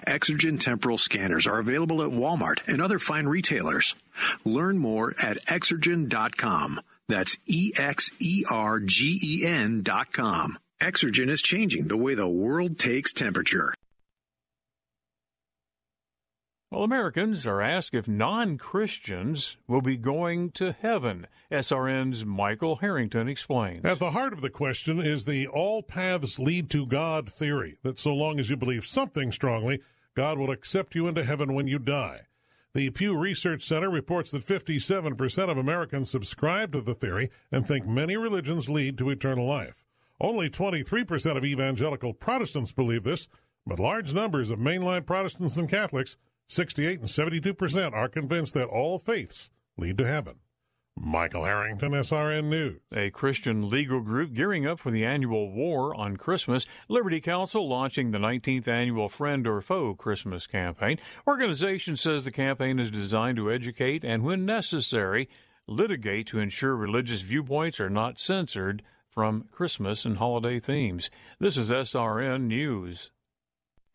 Exergen 0.07 0.59
Temporal 0.59 0.99
Scanners 0.99 1.47
are 1.47 1.61
available 1.61 2.03
at 2.03 2.11
Walmart 2.11 2.67
and 2.67 2.83
other 2.83 2.99
fine 2.99 3.27
retailers. 3.27 3.95
Learn 4.45 4.79
more 4.79 5.15
at 5.23 5.45
exergen.com. 5.47 6.81
That's 7.09 7.37
E 7.47 7.73
X 7.79 8.11
E 8.19 8.45
R 8.51 8.81
G 8.81 9.21
E 9.23 9.47
N.com. 9.47 10.59
Exergen 10.81 11.31
is 11.31 11.43
changing 11.43 11.87
the 11.87 11.97
way 11.97 12.15
the 12.15 12.29
world 12.29 12.79
takes 12.79 13.13
temperature. 13.13 13.73
Well, 16.73 16.85
Americans 16.85 17.47
are 17.47 17.61
asked 17.61 17.93
if 17.93 18.09
non 18.09 18.57
Christians 18.57 19.59
will 19.69 19.83
be 19.83 19.99
going 19.99 20.53
to 20.53 20.73
heaven. 20.73 21.27
SRN's 21.51 22.25
Michael 22.25 22.77
Harrington 22.77 23.29
explains. 23.29 23.85
At 23.85 23.99
the 23.99 24.13
heart 24.13 24.33
of 24.33 24.41
the 24.41 24.49
question 24.49 24.99
is 24.99 25.27
the 25.27 25.47
all 25.47 25.83
paths 25.83 26.39
lead 26.39 26.71
to 26.71 26.87
God 26.87 27.31
theory 27.31 27.77
that 27.83 27.99
so 27.99 28.15
long 28.15 28.41
as 28.41 28.49
you 28.49 28.57
believe 28.57 28.87
something 28.87 29.33
strongly, 29.33 29.83
God 30.15 30.39
will 30.39 30.51
accept 30.51 30.95
you 30.95 31.07
into 31.09 31.25
heaven 31.25 31.53
when 31.53 31.67
you 31.67 31.79
die. 31.79 32.23
The 32.73 32.89
Pew 32.89 33.19
Research 33.19 33.65
Center 33.65 33.91
reports 33.91 34.31
that 34.31 34.47
57% 34.47 35.51
of 35.51 35.59
Americans 35.59 36.11
subscribe 36.11 36.73
to 36.73 36.81
the 36.81 36.95
theory 36.95 37.29
and 37.51 37.69
think 37.69 37.87
many 37.87 38.17
religions 38.17 38.71
lead 38.71 38.97
to 38.97 39.11
eternal 39.11 39.47
life. 39.47 39.85
Only 40.19 40.49
23% 40.49 41.37
of 41.37 41.45
evangelical 41.45 42.15
Protestants 42.15 42.73
believe 42.73 43.05
this, 43.05 43.29
but 43.67 43.79
large 43.79 44.15
numbers 44.15 44.49
of 44.49 44.59
mainline 44.59 45.05
Protestants 45.05 45.59
and 45.59 45.69
Catholics 45.69 46.17
68 46.53 47.01
and 47.01 47.11
72 47.11 47.55
percent 47.55 47.95
are 47.95 48.09
convinced 48.09 48.53
that 48.53 48.69
all 48.69 48.99
faiths 48.99 49.51
lead 49.79 49.97
to 49.97 50.07
heaven. 50.07 50.37
Michael 50.99 51.45
Harrington, 51.45 51.93
SRN 51.93 52.45
News. 52.51 52.79
A 52.95 53.09
Christian 53.09 53.71
legal 53.71 54.01
group 54.01 54.35
gearing 54.35 54.67
up 54.67 54.79
for 54.79 54.91
the 54.91 55.07
annual 55.07 55.51
War 55.51 55.95
on 55.95 56.19
Christmas. 56.19 56.67
Liberty 56.87 57.23
Counsel 57.23 57.67
launching 57.67 58.11
the 58.11 58.19
19th 58.19 58.69
annual 58.69 59.09
Friend 59.09 59.47
or 59.47 59.63
Foe 59.63 59.95
Christmas 59.95 60.47
campaign. 60.47 60.99
Organization 61.27 61.97
says 61.97 62.25
the 62.25 62.31
campaign 62.31 62.79
is 62.79 62.91
designed 62.91 63.39
to 63.39 63.51
educate 63.51 64.05
and, 64.05 64.23
when 64.23 64.45
necessary, 64.45 65.31
litigate 65.67 66.27
to 66.27 66.39
ensure 66.39 66.77
religious 66.77 67.23
viewpoints 67.23 67.81
are 67.81 67.89
not 67.89 68.19
censored 68.19 68.83
from 69.09 69.49
Christmas 69.51 70.05
and 70.05 70.19
holiday 70.19 70.61
themes. 70.61 71.09
This 71.39 71.57
is 71.57 71.71
SRN 71.71 72.43
News. 72.43 73.11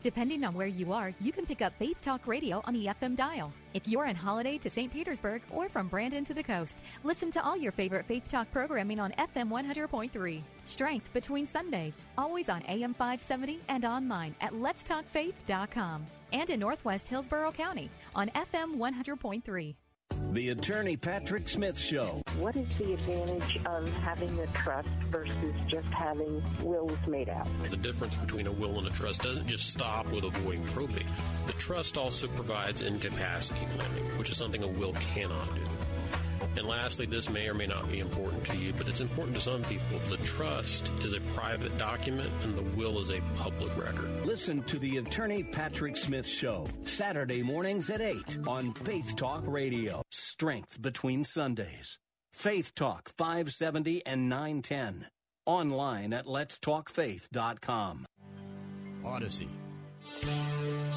Depending 0.04 0.44
on 0.44 0.54
where 0.54 0.68
you 0.68 0.94
are, 0.94 1.12
you 1.20 1.32
can 1.32 1.44
pick 1.44 1.64
up 1.64 1.74
Faith 1.80 2.00
Talk 2.02 2.28
Radio 2.28 2.62
on 2.66 2.74
the 2.76 2.86
FM 2.86 3.16
dial. 3.16 3.52
If 3.74 3.88
you're 3.88 4.08
on 4.08 4.14
holiday 4.14 4.60
to 4.60 4.70
St. 4.70 4.94
Petersburg 4.94 5.42
or 5.50 5.70
from 5.70 5.88
Brandon 5.88 6.24
to 6.26 6.36
the 6.36 6.44
coast, 6.44 6.84
listen 7.04 7.32
to 7.32 7.44
all 7.44 7.58
your 7.58 7.72
favorite 7.72 8.06
Faith 8.06 8.28
Talk 8.30 8.52
programming 8.52 9.00
on 9.00 9.12
FM 9.14 9.50
100.3. 9.50 10.44
Strength 10.66 11.12
between 11.14 11.48
Sundays, 11.48 12.06
always 12.16 12.48
on 12.48 12.62
AM 12.68 12.94
570 12.94 13.60
and 13.70 13.86
online 13.86 14.36
at 14.40 14.54
letstalkfaith.com. 14.54 16.06
And 16.32 16.50
in 16.52 16.60
Northwest 16.60 17.08
Hillsborough 17.08 17.54
County 17.54 17.90
on 18.14 18.30
FM 18.30 18.78
100.3. 18.78 19.76
The 20.38 20.50
Attorney 20.50 20.98
Patrick 20.98 21.50
Smith 21.50 21.80
Show. 21.80 22.22
What 22.38 22.56
is 22.56 22.78
the 22.78 22.94
advantage 22.94 23.60
of 23.66 23.92
having 24.04 24.40
a 24.40 24.46
trust 24.48 24.88
versus 25.10 25.56
just 25.66 25.88
having 25.88 26.44
wills 26.62 26.96
made 27.08 27.28
out? 27.28 27.48
The 27.72 27.78
difference 27.78 28.16
between 28.18 28.46
a 28.46 28.52
will 28.52 28.78
and 28.78 28.86
a 28.86 28.92
trust 28.92 29.24
doesn't 29.24 29.48
just 29.48 29.72
stop 29.72 30.12
with 30.12 30.26
avoiding 30.26 30.64
probate. 30.66 31.08
The 31.48 31.54
trust 31.54 31.98
also 31.98 32.28
provides 32.28 32.82
incapacity 32.82 33.66
planning, 33.76 34.04
which 34.20 34.30
is 34.30 34.38
something 34.38 34.62
a 34.62 34.68
will 34.68 34.94
cannot 34.94 35.56
do. 35.56 35.62
And 36.58 36.68
lastly, 36.68 37.06
this 37.06 37.30
may 37.30 37.48
or 37.48 37.54
may 37.54 37.68
not 37.68 37.90
be 37.92 38.00
important 38.00 38.44
to 38.46 38.58
you, 38.58 38.74
but 38.74 38.88
it's 38.88 39.02
important 39.02 39.36
to 39.36 39.42
some 39.42 39.64
people. 39.64 40.00
The 40.10 40.18
trust 40.18 40.92
is 41.04 41.14
a 41.14 41.22
private 41.36 41.78
document 41.78 42.32
and 42.44 42.56
the 42.56 42.64
will 42.64 43.00
is 43.00 43.12
a 43.12 43.22
public 43.36 43.76
record. 43.78 44.26
Listen 44.26 44.64
to 44.64 44.80
the 44.80 44.98
Attorney 44.98 45.44
Patrick 45.44 45.96
Smith 45.96 46.26
Show, 46.26 46.68
Saturday 46.84 47.44
mornings 47.44 47.90
at 47.92 48.02
8 48.02 48.40
on 48.48 48.74
Faith 48.74 49.16
Talk 49.16 49.44
Radio. 49.46 50.02
Strength 50.12 50.82
between 50.82 51.24
Sundays. 51.24 52.00
Faith 52.34 52.74
Talk 52.76 53.10
570 53.18 54.06
and 54.06 54.28
910. 54.28 55.08
Online 55.46 56.14
at 56.14 56.26
letstalkfaith.com. 56.26 58.06
Odyssey. 59.06 59.50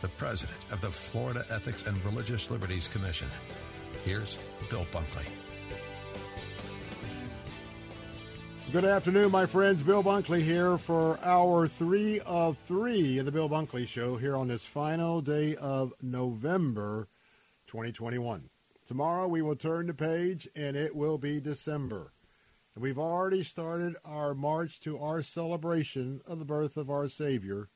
the 0.00 0.08
president 0.08 0.58
of 0.70 0.80
the 0.80 0.90
Florida 0.90 1.44
Ethics 1.50 1.84
and 1.86 2.04
Religious 2.04 2.50
Liberties 2.50 2.88
Commission. 2.88 3.28
Here's 4.04 4.38
Bill 4.70 4.86
Bunkley. 4.92 5.28
Good 8.70 8.84
afternoon, 8.84 9.30
my 9.30 9.46
friends. 9.46 9.82
Bill 9.82 10.02
Bunkley 10.02 10.42
here 10.42 10.76
for 10.76 11.18
hour 11.22 11.66
three 11.66 12.20
of 12.20 12.58
three 12.66 13.16
of 13.16 13.24
the 13.24 13.32
Bill 13.32 13.48
Bunkley 13.48 13.86
Show 13.86 14.16
here 14.16 14.36
on 14.36 14.48
this 14.48 14.66
final 14.66 15.22
day 15.22 15.56
of 15.56 15.94
November 16.02 17.08
2021. 17.66 18.50
Tomorrow 18.86 19.26
we 19.28 19.40
will 19.40 19.56
turn 19.56 19.86
the 19.86 19.94
page 19.94 20.48
and 20.54 20.76
it 20.76 20.94
will 20.94 21.16
be 21.16 21.40
December. 21.40 22.12
And 22.74 22.82
we've 22.82 22.98
already 22.98 23.42
started 23.42 23.96
our 24.04 24.34
march 24.34 24.80
to 24.80 24.98
our 24.98 25.22
celebration 25.22 26.20
of 26.26 26.38
the 26.38 26.44
birth 26.44 26.76
of 26.76 26.90
our 26.90 27.08
Savior, 27.08 27.70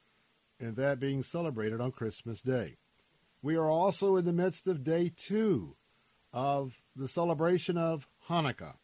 and 0.63 0.77
that 0.77 0.99
being 0.99 1.23
celebrated 1.23 1.81
on 1.81 1.93
Christmas 1.93 2.41
Day. 2.41 2.77
We 3.43 3.57
are 3.57 3.69
also 3.69 4.17
in 4.17 4.25
the 4.25 4.33
midst 4.33 4.67
of 4.67 4.85
day 4.85 5.13
two 5.15 5.77
of 6.33 6.81
the 6.97 7.09
celebration 7.09 7.77
of 7.77 8.09
Hanukkah 8.29 8.77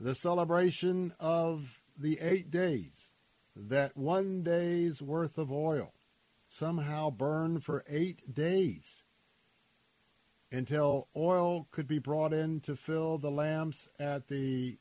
the 0.00 0.14
celebration 0.14 1.12
of 1.18 1.80
the 1.98 2.18
eight 2.20 2.50
days, 2.50 3.10
that 3.56 3.96
one 3.96 4.42
day's 4.42 5.02
worth 5.02 5.38
of 5.38 5.50
oil 5.50 5.92
somehow 6.46 7.10
burned 7.10 7.64
for 7.64 7.84
eight 7.88 8.32
days 8.32 9.02
until 10.50 11.08
oil 11.16 11.66
could 11.70 11.86
be 11.86 11.98
brought 11.98 12.32
in 12.32 12.60
to 12.60 12.76
fill 12.76 13.18
the 13.18 13.30
lamps 13.30 13.88
at 13.98 14.28
the 14.28 14.78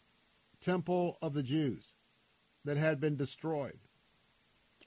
temple 0.61 1.17
of 1.21 1.33
the 1.33 1.43
Jews 1.43 1.93
that 2.63 2.77
had 2.77 2.99
been 2.99 3.17
destroyed. 3.17 3.79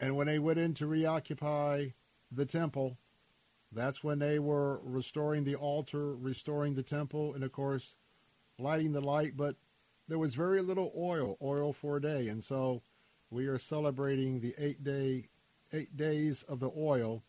And 0.01 0.17
when 0.17 0.27
they 0.27 0.39
went 0.39 0.59
in 0.59 0.73
to 0.75 0.87
reoccupy 0.87 1.89
the 2.33 2.47
temple, 2.47 2.97
that's 3.71 4.03
when 4.03 4.19
they 4.19 4.39
were 4.39 4.81
restoring 4.83 5.45
the 5.45 5.55
altar, 5.55 6.17
restoring 6.17 6.75
the 6.75 6.83
temple, 6.83 7.35
and 7.35 7.45
of 7.45 7.53
course, 7.53 7.95
lighting 8.59 8.93
the 8.93 9.01
light, 9.01 9.37
but 9.37 9.57
there 10.09 10.19
was 10.19 10.35
very 10.35 10.61
little 10.61 10.93
oil, 10.97 11.37
oil 11.41 11.73
for 11.73 11.99
a 11.99 12.03
day, 12.03 12.29
and 12.29 12.43
so 12.43 12.83
we 13.31 13.47
are 13.47 13.59
celebrating 13.59 14.41
the 14.41 14.55
eight 14.59 14.83
day, 14.83 15.29
eight 15.73 15.97
days 15.97 16.43
of 16.45 16.59
the 16.59 16.71
oil, 16.77 17.23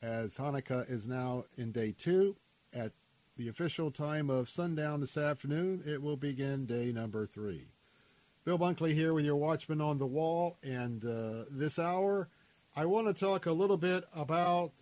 as 0.00 0.36
Hanukkah 0.36 0.88
is 0.88 1.08
now 1.08 1.44
in 1.56 1.72
day 1.72 1.92
two. 1.96 2.36
At 2.72 2.92
the 3.36 3.48
official 3.48 3.90
time 3.90 4.30
of 4.30 4.48
sundown 4.48 5.00
this 5.00 5.16
afternoon, 5.16 5.82
it 5.84 6.00
will 6.00 6.16
begin 6.16 6.64
day 6.66 6.92
number 6.92 7.26
three. 7.26 7.71
Bill 8.44 8.58
Bunkley 8.58 8.92
here 8.92 9.14
with 9.14 9.24
your 9.24 9.36
Watchman 9.36 9.80
on 9.80 9.98
the 9.98 10.06
Wall, 10.06 10.56
and 10.64 11.04
uh, 11.04 11.44
this 11.48 11.78
hour, 11.78 12.28
I 12.74 12.86
want 12.86 13.06
to 13.06 13.14
talk 13.14 13.46
a 13.46 13.52
little 13.52 13.76
bit 13.76 14.02
about 14.12 14.72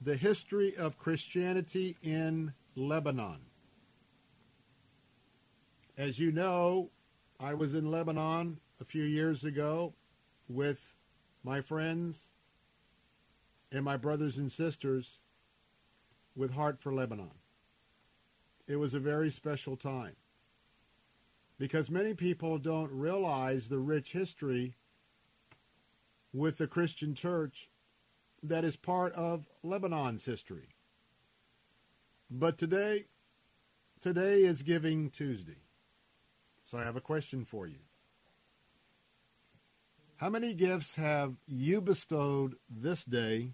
the 0.00 0.14
history 0.14 0.76
of 0.76 0.96
Christianity 0.96 1.96
in 2.02 2.52
Lebanon. 2.76 3.40
As 5.98 6.20
you 6.20 6.30
know, 6.30 6.90
I 7.40 7.54
was 7.54 7.74
in 7.74 7.90
Lebanon 7.90 8.60
a 8.80 8.84
few 8.84 9.02
years 9.02 9.42
ago 9.42 9.94
with 10.48 10.94
my 11.42 11.60
friends 11.60 12.28
and 13.72 13.84
my 13.84 13.96
brothers 13.96 14.38
and 14.38 14.52
sisters 14.52 15.18
with 16.36 16.52
Heart 16.52 16.80
for 16.80 16.94
Lebanon. 16.94 17.32
It 18.68 18.76
was 18.76 18.94
a 18.94 19.00
very 19.00 19.32
special 19.32 19.76
time 19.76 20.14
because 21.62 21.88
many 21.88 22.12
people 22.12 22.58
don't 22.58 22.90
realize 22.90 23.68
the 23.68 23.78
rich 23.78 24.10
history 24.10 24.74
with 26.32 26.58
the 26.58 26.66
Christian 26.66 27.14
church 27.14 27.70
that 28.42 28.64
is 28.64 28.74
part 28.74 29.12
of 29.12 29.46
Lebanon's 29.62 30.24
history. 30.24 30.70
But 32.28 32.58
today, 32.58 33.04
today 34.00 34.42
is 34.42 34.64
Giving 34.64 35.08
Tuesday. 35.08 35.62
So 36.64 36.78
I 36.78 36.82
have 36.82 36.96
a 36.96 37.00
question 37.00 37.44
for 37.44 37.68
you. 37.68 37.78
How 40.16 40.30
many 40.30 40.54
gifts 40.54 40.96
have 40.96 41.36
you 41.46 41.80
bestowed 41.80 42.56
this 42.68 43.04
day 43.04 43.52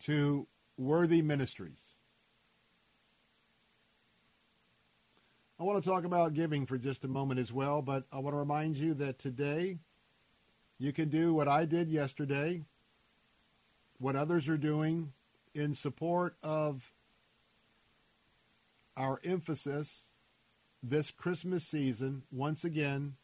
to 0.00 0.48
worthy 0.76 1.22
ministries? 1.22 1.89
I 5.60 5.62
want 5.62 5.82
to 5.84 5.86
talk 5.90 6.04
about 6.04 6.32
giving 6.32 6.64
for 6.64 6.78
just 6.78 7.04
a 7.04 7.08
moment 7.08 7.38
as 7.38 7.52
well, 7.52 7.82
but 7.82 8.04
I 8.10 8.18
want 8.18 8.32
to 8.32 8.38
remind 8.38 8.78
you 8.78 8.94
that 8.94 9.18
today 9.18 9.76
you 10.78 10.90
can 10.90 11.10
do 11.10 11.34
what 11.34 11.48
I 11.48 11.66
did 11.66 11.90
yesterday, 11.90 12.62
what 13.98 14.16
others 14.16 14.48
are 14.48 14.56
doing 14.56 15.12
in 15.54 15.74
support 15.74 16.36
of 16.42 16.94
our 18.96 19.20
emphasis 19.22 20.04
this 20.82 21.10
Christmas 21.10 21.62
season 21.62 22.22
once 22.32 22.64
again 22.64 23.16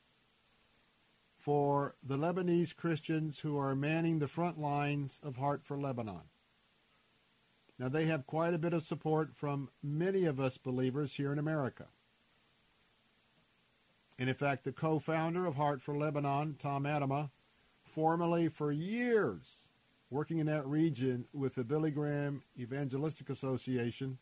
for 1.38 1.94
the 2.02 2.18
Lebanese 2.18 2.76
Christians 2.76 3.38
who 3.38 3.56
are 3.56 3.74
manning 3.74 4.18
the 4.18 4.28
front 4.28 4.60
lines 4.60 5.18
of 5.22 5.36
Heart 5.36 5.64
for 5.64 5.78
Lebanon. 5.80 6.28
Now, 7.78 7.88
they 7.88 8.04
have 8.04 8.26
quite 8.26 8.52
a 8.52 8.58
bit 8.58 8.74
of 8.74 8.82
support 8.82 9.34
from 9.34 9.70
many 9.82 10.26
of 10.26 10.38
us 10.38 10.58
believers 10.58 11.14
here 11.14 11.32
in 11.32 11.38
America. 11.38 11.86
And 14.18 14.28
in 14.28 14.34
fact, 14.34 14.64
the 14.64 14.72
co-founder 14.72 15.44
of 15.44 15.56
Heart 15.56 15.82
for 15.82 15.96
Lebanon, 15.96 16.56
Tom 16.58 16.84
Atema, 16.84 17.30
formerly 17.84 18.48
for 18.48 18.72
years 18.72 19.62
working 20.10 20.38
in 20.38 20.46
that 20.46 20.66
region 20.66 21.26
with 21.32 21.54
the 21.54 21.64
Billy 21.64 21.90
Graham 21.90 22.42
Evangelistic 22.58 23.28
Association, 23.28 24.18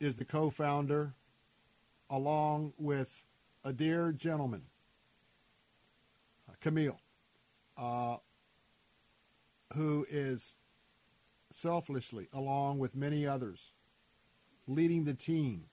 is 0.00 0.16
the 0.16 0.24
co-founder 0.24 1.14
along 2.08 2.72
with 2.78 3.24
a 3.64 3.72
dear 3.72 4.12
gentleman, 4.12 4.62
Camille, 6.60 7.00
uh, 7.76 8.16
who 9.74 10.06
is 10.08 10.56
selflessly, 11.50 12.28
along 12.32 12.78
with 12.78 12.94
many 12.94 13.26
others, 13.26 13.72
leading 14.66 15.04
the 15.04 15.14
team 15.14 15.64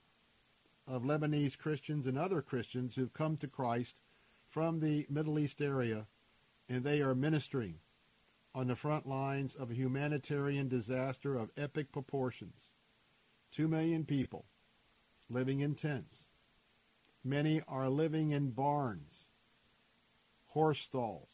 of 0.90 1.04
Lebanese 1.04 1.56
Christians 1.56 2.04
and 2.06 2.18
other 2.18 2.42
Christians 2.42 2.96
who've 2.96 3.12
come 3.12 3.36
to 3.36 3.46
Christ 3.46 4.00
from 4.48 4.80
the 4.80 5.06
Middle 5.08 5.38
East 5.38 5.62
area, 5.62 6.08
and 6.68 6.82
they 6.82 7.00
are 7.00 7.14
ministering 7.14 7.76
on 8.52 8.66
the 8.66 8.74
front 8.74 9.06
lines 9.06 9.54
of 9.54 9.70
a 9.70 9.74
humanitarian 9.74 10.68
disaster 10.68 11.36
of 11.36 11.52
epic 11.56 11.92
proportions. 11.92 12.72
Two 13.52 13.68
million 13.68 14.04
people 14.04 14.46
living 15.28 15.60
in 15.60 15.76
tents. 15.76 16.26
Many 17.22 17.62
are 17.68 17.88
living 17.88 18.32
in 18.32 18.50
barns, 18.50 19.26
horse 20.48 20.80
stalls, 20.80 21.30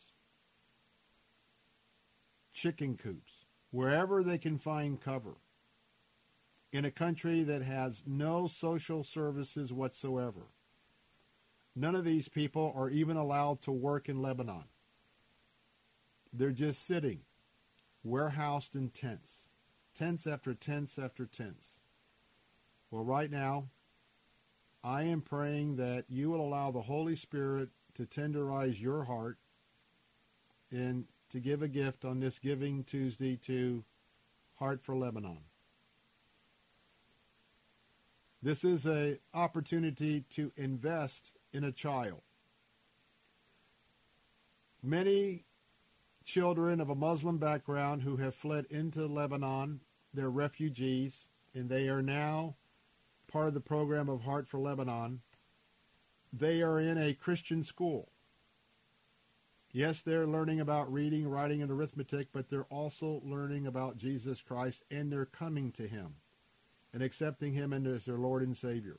chicken 2.52 2.98
coops, 2.98 3.46
wherever 3.70 4.22
they 4.22 4.36
can 4.36 4.58
find 4.58 5.00
cover 5.00 5.36
in 6.76 6.84
a 6.84 6.90
country 6.90 7.42
that 7.42 7.62
has 7.62 8.02
no 8.06 8.46
social 8.46 9.02
services 9.02 9.72
whatsoever. 9.72 10.42
None 11.74 11.94
of 11.94 12.04
these 12.04 12.28
people 12.28 12.70
are 12.76 12.90
even 12.90 13.16
allowed 13.16 13.62
to 13.62 13.72
work 13.72 14.10
in 14.10 14.20
Lebanon. 14.20 14.64
They're 16.34 16.50
just 16.50 16.86
sitting, 16.86 17.20
warehoused 18.04 18.76
in 18.76 18.90
tents, 18.90 19.48
tents 19.94 20.26
after 20.26 20.52
tents 20.52 20.98
after 20.98 21.24
tents. 21.24 21.76
Well, 22.90 23.04
right 23.04 23.30
now, 23.30 23.68
I 24.84 25.04
am 25.04 25.22
praying 25.22 25.76
that 25.76 26.04
you 26.10 26.28
will 26.28 26.42
allow 26.42 26.72
the 26.72 26.82
Holy 26.82 27.16
Spirit 27.16 27.70
to 27.94 28.04
tenderize 28.04 28.78
your 28.78 29.04
heart 29.04 29.38
and 30.70 31.06
to 31.30 31.40
give 31.40 31.62
a 31.62 31.68
gift 31.68 32.04
on 32.04 32.20
this 32.20 32.38
Giving 32.38 32.84
Tuesday 32.84 33.36
to 33.44 33.82
Heart 34.56 34.82
for 34.82 34.94
Lebanon. 34.94 35.38
This 38.42 38.64
is 38.64 38.86
an 38.86 39.18
opportunity 39.32 40.20
to 40.30 40.52
invest 40.56 41.32
in 41.52 41.64
a 41.64 41.72
child. 41.72 42.20
Many 44.82 45.44
children 46.24 46.80
of 46.80 46.90
a 46.90 46.94
Muslim 46.94 47.38
background 47.38 48.02
who 48.02 48.16
have 48.16 48.34
fled 48.34 48.66
into 48.68 49.06
Lebanon, 49.06 49.80
they're 50.12 50.30
refugees, 50.30 51.26
and 51.54 51.68
they 51.68 51.88
are 51.88 52.02
now 52.02 52.56
part 53.26 53.48
of 53.48 53.54
the 53.54 53.60
program 53.60 54.08
of 54.08 54.22
Heart 54.22 54.46
for 54.46 54.58
Lebanon. 54.58 55.22
They 56.32 56.62
are 56.62 56.78
in 56.78 56.98
a 56.98 57.14
Christian 57.14 57.64
school. 57.64 58.10
Yes, 59.72 60.02
they're 60.02 60.26
learning 60.26 60.60
about 60.60 60.92
reading, 60.92 61.28
writing, 61.28 61.62
and 61.62 61.70
arithmetic, 61.70 62.28
but 62.32 62.48
they're 62.48 62.64
also 62.64 63.20
learning 63.24 63.66
about 63.66 63.98
Jesus 63.98 64.40
Christ 64.40 64.84
and 64.90 65.10
they're 65.10 65.26
coming 65.26 65.72
to 65.72 65.86
him 65.88 66.16
and 66.92 67.02
accepting 67.02 67.52
him 67.52 67.72
as 67.72 68.04
their 68.04 68.18
Lord 68.18 68.42
and 68.42 68.56
Savior. 68.56 68.98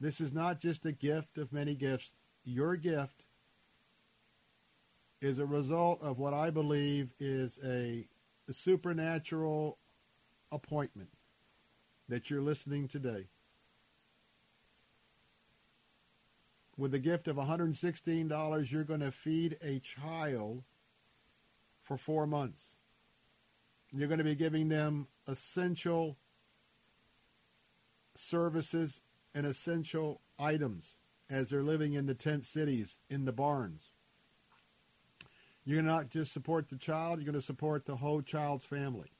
This 0.00 0.20
is 0.20 0.32
not 0.32 0.60
just 0.60 0.84
a 0.86 0.92
gift 0.92 1.38
of 1.38 1.52
many 1.52 1.74
gifts. 1.74 2.14
Your 2.44 2.76
gift 2.76 3.24
is 5.20 5.38
a 5.38 5.46
result 5.46 6.02
of 6.02 6.18
what 6.18 6.34
I 6.34 6.50
believe 6.50 7.10
is 7.18 7.58
a, 7.64 8.06
supernatural 8.50 9.78
appointment 10.52 11.08
that 12.10 12.28
you're 12.28 12.42
listening 12.42 12.86
today. 12.86 13.24
With 16.76 16.90
the 16.90 16.98
gift 16.98 17.26
of 17.26 17.36
$116, 17.36 18.70
you're 18.70 18.84
going 18.84 19.00
to 19.00 19.10
feed 19.10 19.56
a 19.62 19.78
child 19.78 20.62
for 21.82 21.96
four 21.96 22.26
months. 22.26 22.73
You're 23.96 24.08
going 24.08 24.18
to 24.18 24.24
be 24.24 24.34
giving 24.34 24.68
them 24.68 25.06
essential 25.28 26.16
services 28.16 29.00
and 29.34 29.46
essential 29.46 30.20
items 30.38 30.96
as 31.30 31.48
they're 31.48 31.62
living 31.62 31.94
in 31.94 32.06
the 32.06 32.14
tent 32.14 32.44
cities, 32.44 32.98
in 33.08 33.24
the 33.24 33.32
barns. 33.32 33.92
You're 35.64 35.76
going 35.76 35.86
to 35.86 35.92
not 35.92 36.10
just 36.10 36.32
support 36.32 36.68
the 36.68 36.76
child, 36.76 37.18
you're 37.18 37.24
going 37.24 37.40
to 37.40 37.46
support 37.46 37.86
the 37.86 37.96
whole 37.96 38.20
child's 38.20 38.64
family. 38.64 39.12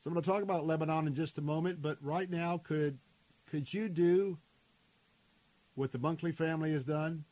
So 0.00 0.08
I'm 0.08 0.14
going 0.14 0.22
to 0.22 0.30
talk 0.30 0.42
about 0.42 0.66
Lebanon 0.66 1.08
in 1.08 1.14
just 1.14 1.36
a 1.36 1.42
moment, 1.42 1.82
but 1.82 1.98
right 2.00 2.30
now, 2.30 2.58
could 2.58 2.98
could 3.50 3.72
you 3.72 3.88
do 3.88 4.38
what 5.74 5.90
the 5.92 5.98
Bunkley 5.98 6.34
family 6.34 6.72
has 6.72 6.84
done? 6.84 7.24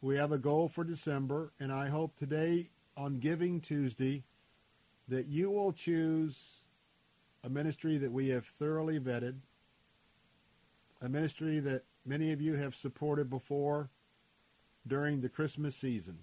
We 0.00 0.16
have 0.16 0.32
a 0.32 0.38
goal 0.38 0.68
for 0.68 0.84
December, 0.84 1.52
and 1.58 1.72
I 1.72 1.88
hope 1.88 2.16
today 2.16 2.70
on 2.96 3.18
Giving 3.20 3.60
Tuesday 3.60 4.24
that 5.08 5.26
you 5.26 5.50
will 5.50 5.72
choose 5.72 6.64
a 7.42 7.48
ministry 7.48 7.96
that 7.98 8.12
we 8.12 8.28
have 8.28 8.44
thoroughly 8.44 9.00
vetted, 9.00 9.36
a 11.00 11.08
ministry 11.08 11.60
that 11.60 11.84
many 12.04 12.32
of 12.32 12.40
you 12.40 12.54
have 12.54 12.74
supported 12.74 13.30
before 13.30 13.90
during 14.86 15.20
the 15.20 15.28
Christmas 15.28 15.74
season, 15.74 16.18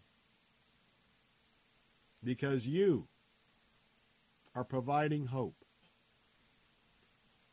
because 2.24 2.68
you 2.68 3.08
are 4.54 4.64
providing 4.64 5.28
hope. 5.28 5.56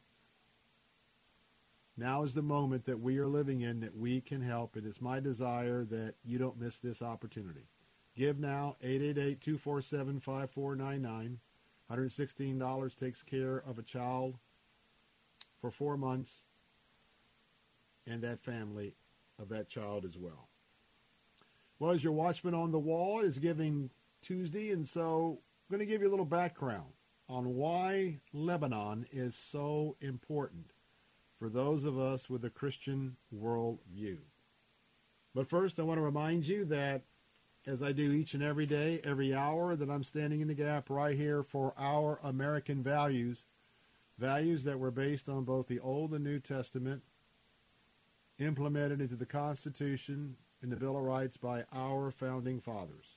Now 1.96 2.24
is 2.24 2.34
the 2.34 2.42
moment 2.42 2.84
that 2.84 3.00
we 3.00 3.16
are 3.16 3.26
living 3.26 3.62
in 3.62 3.80
that 3.80 3.96
we 3.96 4.20
can 4.20 4.42
help. 4.42 4.76
It 4.76 4.84
is 4.84 5.00
my 5.00 5.18
desire 5.18 5.86
that 5.86 6.16
you 6.22 6.36
don't 6.36 6.60
miss 6.60 6.78
this 6.78 7.00
opportunity. 7.00 7.68
Give 8.14 8.38
now, 8.38 8.76
888-247-5499. 8.84 11.38
$116 11.90 12.96
takes 12.96 13.22
care 13.22 13.62
of 13.66 13.78
a 13.78 13.82
child 13.82 14.36
for 15.58 15.70
four 15.70 15.96
months 15.96 16.44
and 18.06 18.20
that 18.22 18.42
family 18.42 18.94
of 19.38 19.48
that 19.48 19.70
child 19.70 20.04
as 20.04 20.18
well. 20.18 20.50
Well, 21.78 21.92
as 21.92 22.04
your 22.04 22.12
watchman 22.12 22.52
on 22.52 22.72
the 22.72 22.78
wall 22.78 23.20
is 23.20 23.38
giving 23.38 23.88
Tuesday, 24.22 24.70
and 24.70 24.86
so 24.86 25.40
I'm 25.68 25.76
going 25.76 25.86
to 25.86 25.90
give 25.90 26.02
you 26.02 26.08
a 26.08 26.10
little 26.10 26.24
background 26.24 26.92
on 27.28 27.54
why 27.54 28.20
Lebanon 28.32 29.06
is 29.12 29.34
so 29.36 29.96
important 30.00 30.72
for 31.38 31.48
those 31.48 31.84
of 31.84 31.98
us 31.98 32.28
with 32.28 32.44
a 32.44 32.50
Christian 32.50 33.16
worldview. 33.34 34.18
But 35.34 35.48
first, 35.48 35.78
I 35.78 35.84
want 35.84 35.98
to 35.98 36.02
remind 36.02 36.46
you 36.46 36.64
that 36.66 37.02
as 37.66 37.82
I 37.82 37.92
do 37.92 38.10
each 38.12 38.34
and 38.34 38.42
every 38.42 38.66
day, 38.66 39.00
every 39.04 39.34
hour, 39.34 39.76
that 39.76 39.90
I'm 39.90 40.02
standing 40.02 40.40
in 40.40 40.48
the 40.48 40.54
gap 40.54 40.90
right 40.90 41.16
here 41.16 41.42
for 41.42 41.74
our 41.78 42.18
American 42.22 42.82
values, 42.82 43.44
values 44.18 44.64
that 44.64 44.78
were 44.78 44.90
based 44.90 45.28
on 45.28 45.44
both 45.44 45.68
the 45.68 45.80
Old 45.80 46.12
and 46.14 46.24
New 46.24 46.40
Testament, 46.40 47.02
implemented 48.38 49.00
into 49.00 49.16
the 49.16 49.26
Constitution 49.26 50.36
and 50.62 50.72
the 50.72 50.76
Bill 50.76 50.96
of 50.96 51.02
Rights 51.02 51.36
by 51.36 51.64
our 51.72 52.10
founding 52.10 52.60
fathers. 52.60 53.09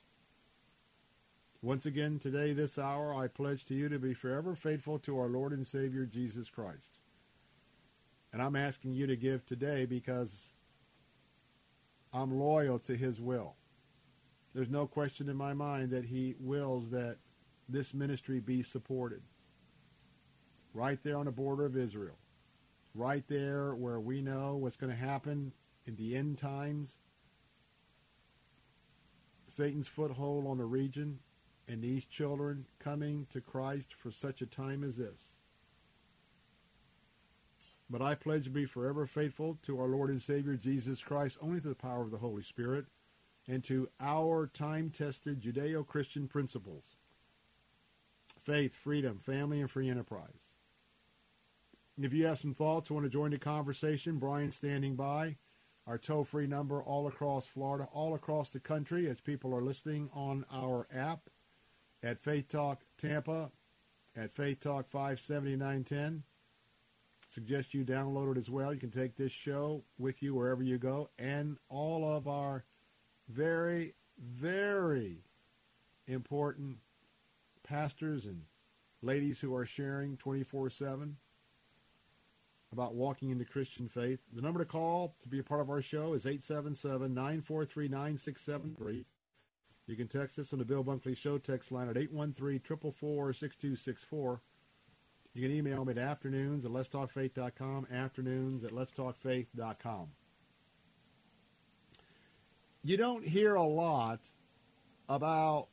Once 1.64 1.86
again, 1.86 2.18
today, 2.18 2.52
this 2.52 2.78
hour, 2.78 3.14
I 3.14 3.26
pledge 3.26 3.64
to 3.64 3.74
you 3.74 3.88
to 3.88 3.98
be 3.98 4.12
forever 4.12 4.54
faithful 4.54 4.98
to 4.98 5.18
our 5.18 5.28
Lord 5.28 5.50
and 5.50 5.66
Savior, 5.66 6.04
Jesus 6.04 6.50
Christ. 6.50 6.98
And 8.34 8.42
I'm 8.42 8.54
asking 8.54 8.92
you 8.92 9.06
to 9.06 9.16
give 9.16 9.46
today 9.46 9.86
because 9.86 10.52
I'm 12.12 12.38
loyal 12.38 12.78
to 12.80 12.94
his 12.94 13.18
will. 13.18 13.54
There's 14.52 14.68
no 14.68 14.86
question 14.86 15.30
in 15.30 15.38
my 15.38 15.54
mind 15.54 15.88
that 15.92 16.04
he 16.04 16.34
wills 16.38 16.90
that 16.90 17.16
this 17.66 17.94
ministry 17.94 18.40
be 18.40 18.62
supported. 18.62 19.22
Right 20.74 21.02
there 21.02 21.16
on 21.16 21.24
the 21.24 21.32
border 21.32 21.64
of 21.64 21.78
Israel. 21.78 22.18
Right 22.94 23.26
there 23.26 23.74
where 23.74 24.00
we 24.00 24.20
know 24.20 24.56
what's 24.56 24.76
going 24.76 24.92
to 24.92 24.98
happen 24.98 25.54
in 25.86 25.96
the 25.96 26.14
end 26.14 26.36
times. 26.36 26.96
Satan's 29.46 29.88
foothold 29.88 30.46
on 30.46 30.58
the 30.58 30.66
region 30.66 31.20
and 31.68 31.82
these 31.82 32.04
children 32.06 32.66
coming 32.78 33.26
to 33.30 33.40
Christ 33.40 33.94
for 33.94 34.10
such 34.10 34.42
a 34.42 34.46
time 34.46 34.84
as 34.84 34.96
this. 34.96 35.32
But 37.88 38.02
I 38.02 38.14
pledge 38.14 38.44
to 38.44 38.50
be 38.50 38.64
forever 38.64 39.06
faithful 39.06 39.58
to 39.62 39.78
our 39.78 39.86
Lord 39.86 40.10
and 40.10 40.20
Savior 40.20 40.56
Jesus 40.56 41.02
Christ, 41.02 41.38
only 41.40 41.60
through 41.60 41.70
the 41.70 41.76
power 41.76 42.02
of 42.02 42.10
the 42.10 42.18
Holy 42.18 42.42
Spirit, 42.42 42.86
and 43.46 43.62
to 43.64 43.88
our 44.00 44.46
time-tested 44.46 45.42
Judeo-Christian 45.42 46.28
principles. 46.28 46.96
Faith, 48.42 48.74
freedom, 48.74 49.20
family, 49.24 49.60
and 49.60 49.70
free 49.70 49.88
enterprise. 49.88 50.52
If 52.00 52.12
you 52.12 52.26
have 52.26 52.38
some 52.38 52.54
thoughts, 52.54 52.90
or 52.90 52.94
want 52.94 53.04
to 53.04 53.10
join 53.10 53.30
the 53.30 53.38
conversation, 53.38 54.18
Brian's 54.18 54.56
standing 54.56 54.96
by. 54.96 55.36
Our 55.86 55.98
toll-free 55.98 56.46
number 56.46 56.82
all 56.82 57.06
across 57.06 57.46
Florida, 57.46 57.86
all 57.92 58.14
across 58.14 58.48
the 58.48 58.60
country 58.60 59.06
as 59.08 59.20
people 59.20 59.54
are 59.54 59.62
listening 59.62 60.08
on 60.14 60.46
our 60.50 60.88
app 60.92 61.28
at 62.04 62.22
Faith 62.22 62.48
Talk 62.48 62.82
Tampa, 62.98 63.50
at 64.14 64.34
Faith 64.34 64.60
Talk 64.60 64.90
57910. 64.90 66.22
Suggest 67.30 67.72
you 67.74 67.84
download 67.84 68.32
it 68.32 68.38
as 68.38 68.50
well. 68.50 68.72
You 68.72 68.78
can 68.78 68.90
take 68.90 69.16
this 69.16 69.32
show 69.32 69.82
with 69.98 70.22
you 70.22 70.34
wherever 70.34 70.62
you 70.62 70.78
go, 70.78 71.08
and 71.18 71.58
all 71.68 72.08
of 72.08 72.28
our 72.28 72.64
very, 73.28 73.94
very 74.18 75.24
important 76.06 76.78
pastors 77.64 78.26
and 78.26 78.42
ladies 79.02 79.40
who 79.40 79.56
are 79.56 79.64
sharing 79.64 80.18
24-7 80.18 81.14
about 82.70 82.94
walking 82.94 83.30
into 83.30 83.44
Christian 83.44 83.88
faith. 83.88 84.20
The 84.32 84.42
number 84.42 84.60
to 84.60 84.66
call 84.66 85.14
to 85.22 85.28
be 85.28 85.38
a 85.38 85.44
part 85.44 85.60
of 85.60 85.70
our 85.70 85.80
show 85.80 86.12
is 86.12 86.26
877-943-9673. 86.26 89.04
You 89.86 89.96
can 89.96 90.08
text 90.08 90.38
us 90.38 90.52
on 90.52 90.58
the 90.58 90.64
Bill 90.64 90.82
Bunkley 90.82 91.16
Show 91.16 91.38
text 91.38 91.70
line 91.70 91.88
at 91.88 91.96
813-444-6264. 91.96 94.40
You 95.34 95.42
can 95.42 95.50
email 95.50 95.84
me 95.84 95.90
at 95.90 95.98
afternoons 95.98 96.64
at 96.64 96.70
letstalkfaith.com, 96.70 97.88
afternoons 97.92 98.64
at 98.64 98.70
letstalkfaith.com. 98.70 100.06
You 102.82 102.96
don't 102.96 103.26
hear 103.26 103.54
a 103.54 103.62
lot 103.62 104.20
about 105.08 105.68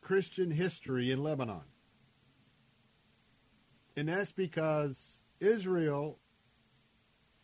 Christian 0.00 0.50
history 0.50 1.10
in 1.10 1.22
Lebanon. 1.22 1.62
And 3.96 4.08
that's 4.08 4.32
because 4.32 5.22
Israel, 5.40 6.18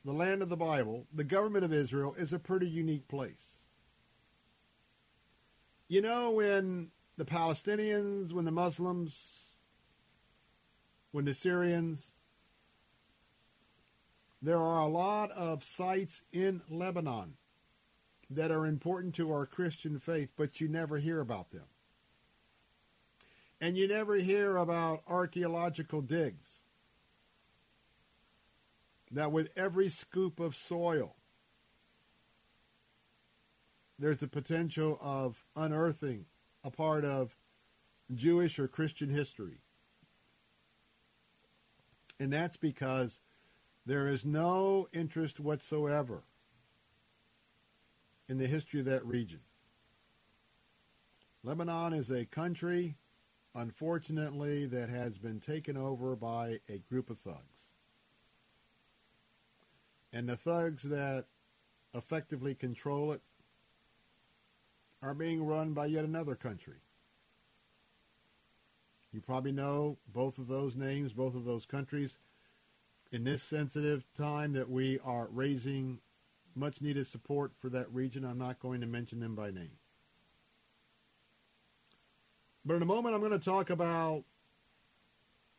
the 0.04 0.12
land 0.12 0.42
of 0.42 0.48
the 0.48 0.56
Bible, 0.56 1.06
the 1.12 1.24
government 1.24 1.64
of 1.64 1.72
Israel, 1.72 2.14
is 2.18 2.32
a 2.32 2.38
pretty 2.38 2.68
unique 2.68 3.08
place. 3.08 3.49
You 5.90 6.00
know, 6.00 6.30
when 6.30 6.92
the 7.16 7.24
Palestinians, 7.24 8.32
when 8.32 8.44
the 8.44 8.52
Muslims, 8.52 9.56
when 11.10 11.24
the 11.24 11.34
Syrians, 11.34 12.12
there 14.40 14.56
are 14.56 14.78
a 14.78 14.86
lot 14.86 15.32
of 15.32 15.64
sites 15.64 16.22
in 16.32 16.62
Lebanon 16.70 17.34
that 18.30 18.52
are 18.52 18.66
important 18.66 19.16
to 19.16 19.32
our 19.32 19.46
Christian 19.46 19.98
faith, 19.98 20.30
but 20.36 20.60
you 20.60 20.68
never 20.68 20.98
hear 20.98 21.18
about 21.18 21.50
them. 21.50 21.66
And 23.60 23.76
you 23.76 23.88
never 23.88 24.14
hear 24.14 24.58
about 24.58 25.02
archaeological 25.08 26.02
digs 26.02 26.60
that 29.10 29.32
with 29.32 29.52
every 29.56 29.88
scoop 29.88 30.38
of 30.38 30.54
soil 30.54 31.16
there's 34.00 34.18
the 34.18 34.28
potential 34.28 34.98
of 35.00 35.44
unearthing 35.54 36.24
a 36.64 36.70
part 36.70 37.04
of 37.04 37.36
Jewish 38.14 38.58
or 38.58 38.66
Christian 38.66 39.10
history. 39.10 39.60
And 42.18 42.32
that's 42.32 42.56
because 42.56 43.20
there 43.86 44.08
is 44.08 44.24
no 44.24 44.88
interest 44.92 45.38
whatsoever 45.38 46.22
in 48.28 48.38
the 48.38 48.46
history 48.46 48.80
of 48.80 48.86
that 48.86 49.04
region. 49.04 49.40
Lebanon 51.42 51.92
is 51.92 52.10
a 52.10 52.24
country, 52.24 52.96
unfortunately, 53.54 54.66
that 54.66 54.88
has 54.88 55.18
been 55.18 55.40
taken 55.40 55.76
over 55.76 56.16
by 56.16 56.60
a 56.68 56.78
group 56.90 57.10
of 57.10 57.18
thugs. 57.18 57.66
And 60.12 60.28
the 60.28 60.36
thugs 60.36 60.84
that 60.84 61.26
effectively 61.94 62.54
control 62.54 63.12
it 63.12 63.22
are 65.02 65.14
being 65.14 65.44
run 65.44 65.72
by 65.72 65.86
yet 65.86 66.04
another 66.04 66.34
country. 66.34 66.82
You 69.12 69.20
probably 69.20 69.52
know 69.52 69.98
both 70.06 70.38
of 70.38 70.46
those 70.46 70.76
names, 70.76 71.12
both 71.12 71.34
of 71.34 71.44
those 71.44 71.66
countries. 71.66 72.18
In 73.10 73.24
this 73.24 73.42
sensitive 73.42 74.04
time 74.16 74.52
that 74.52 74.70
we 74.70 75.00
are 75.04 75.28
raising 75.32 75.98
much 76.54 76.80
needed 76.80 77.06
support 77.06 77.52
for 77.58 77.68
that 77.70 77.92
region, 77.92 78.24
I'm 78.24 78.38
not 78.38 78.60
going 78.60 78.80
to 78.82 78.86
mention 78.86 79.18
them 79.18 79.34
by 79.34 79.50
name. 79.50 79.78
But 82.64 82.74
in 82.74 82.82
a 82.82 82.86
moment, 82.86 83.14
I'm 83.14 83.20
going 83.20 83.32
to 83.32 83.38
talk 83.38 83.70
about 83.70 84.24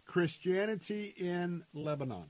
Christianity 0.05 1.13
in 1.17 1.63
Lebanon. 1.73 2.27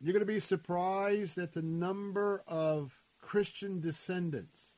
You're 0.00 0.12
going 0.12 0.20
to 0.20 0.26
be 0.26 0.38
surprised 0.38 1.38
at 1.38 1.52
the 1.52 1.62
number 1.62 2.42
of 2.46 2.97
Christian 3.28 3.78
descendants 3.78 4.72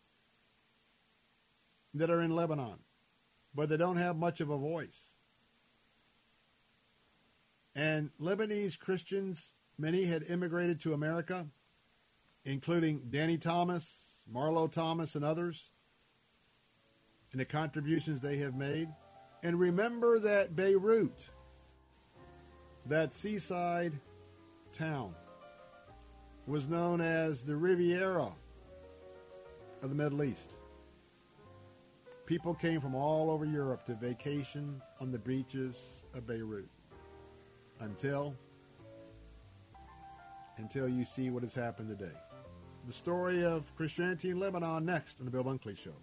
that 1.94 2.10
are 2.10 2.20
in 2.20 2.34
Lebanon, 2.34 2.80
but 3.54 3.68
they 3.68 3.76
don't 3.76 3.96
have 3.96 4.16
much 4.16 4.40
of 4.40 4.50
a 4.50 4.58
voice. 4.58 5.12
And 7.76 8.10
Lebanese 8.20 8.76
Christians, 8.76 9.52
many 9.78 10.02
had 10.02 10.24
immigrated 10.24 10.80
to 10.80 10.94
America, 10.94 11.46
including 12.44 13.02
Danny 13.08 13.38
Thomas, 13.38 14.24
Marlo 14.28 14.68
Thomas, 14.68 15.14
and 15.14 15.24
others, 15.24 15.70
and 17.30 17.40
the 17.40 17.44
contributions 17.44 18.20
they 18.20 18.38
have 18.38 18.56
made. 18.56 18.88
And 19.44 19.60
remember 19.60 20.18
that 20.18 20.56
Beirut, 20.56 21.28
that 22.86 23.14
seaside 23.14 23.92
town 24.72 25.14
was 26.46 26.68
known 26.68 27.00
as 27.00 27.42
the 27.42 27.54
Riviera 27.54 28.32
of 29.82 29.88
the 29.88 29.94
Middle 29.94 30.24
East. 30.24 30.54
People 32.26 32.54
came 32.54 32.80
from 32.80 32.94
all 32.94 33.30
over 33.30 33.44
Europe 33.44 33.84
to 33.86 33.94
vacation 33.94 34.80
on 35.00 35.10
the 35.10 35.18
beaches 35.18 36.04
of 36.14 36.26
Beirut 36.26 36.68
until 37.80 38.34
until 40.58 40.88
you 40.88 41.04
see 41.04 41.30
what 41.30 41.42
has 41.42 41.54
happened 41.54 41.88
today. 41.88 42.14
The 42.86 42.92
story 42.92 43.44
of 43.44 43.74
Christianity 43.76 44.30
in 44.30 44.38
Lebanon 44.38 44.84
next 44.84 45.18
on 45.18 45.24
the 45.24 45.30
Bill 45.30 45.44
Bunkley 45.44 45.76
Show. 45.76 45.94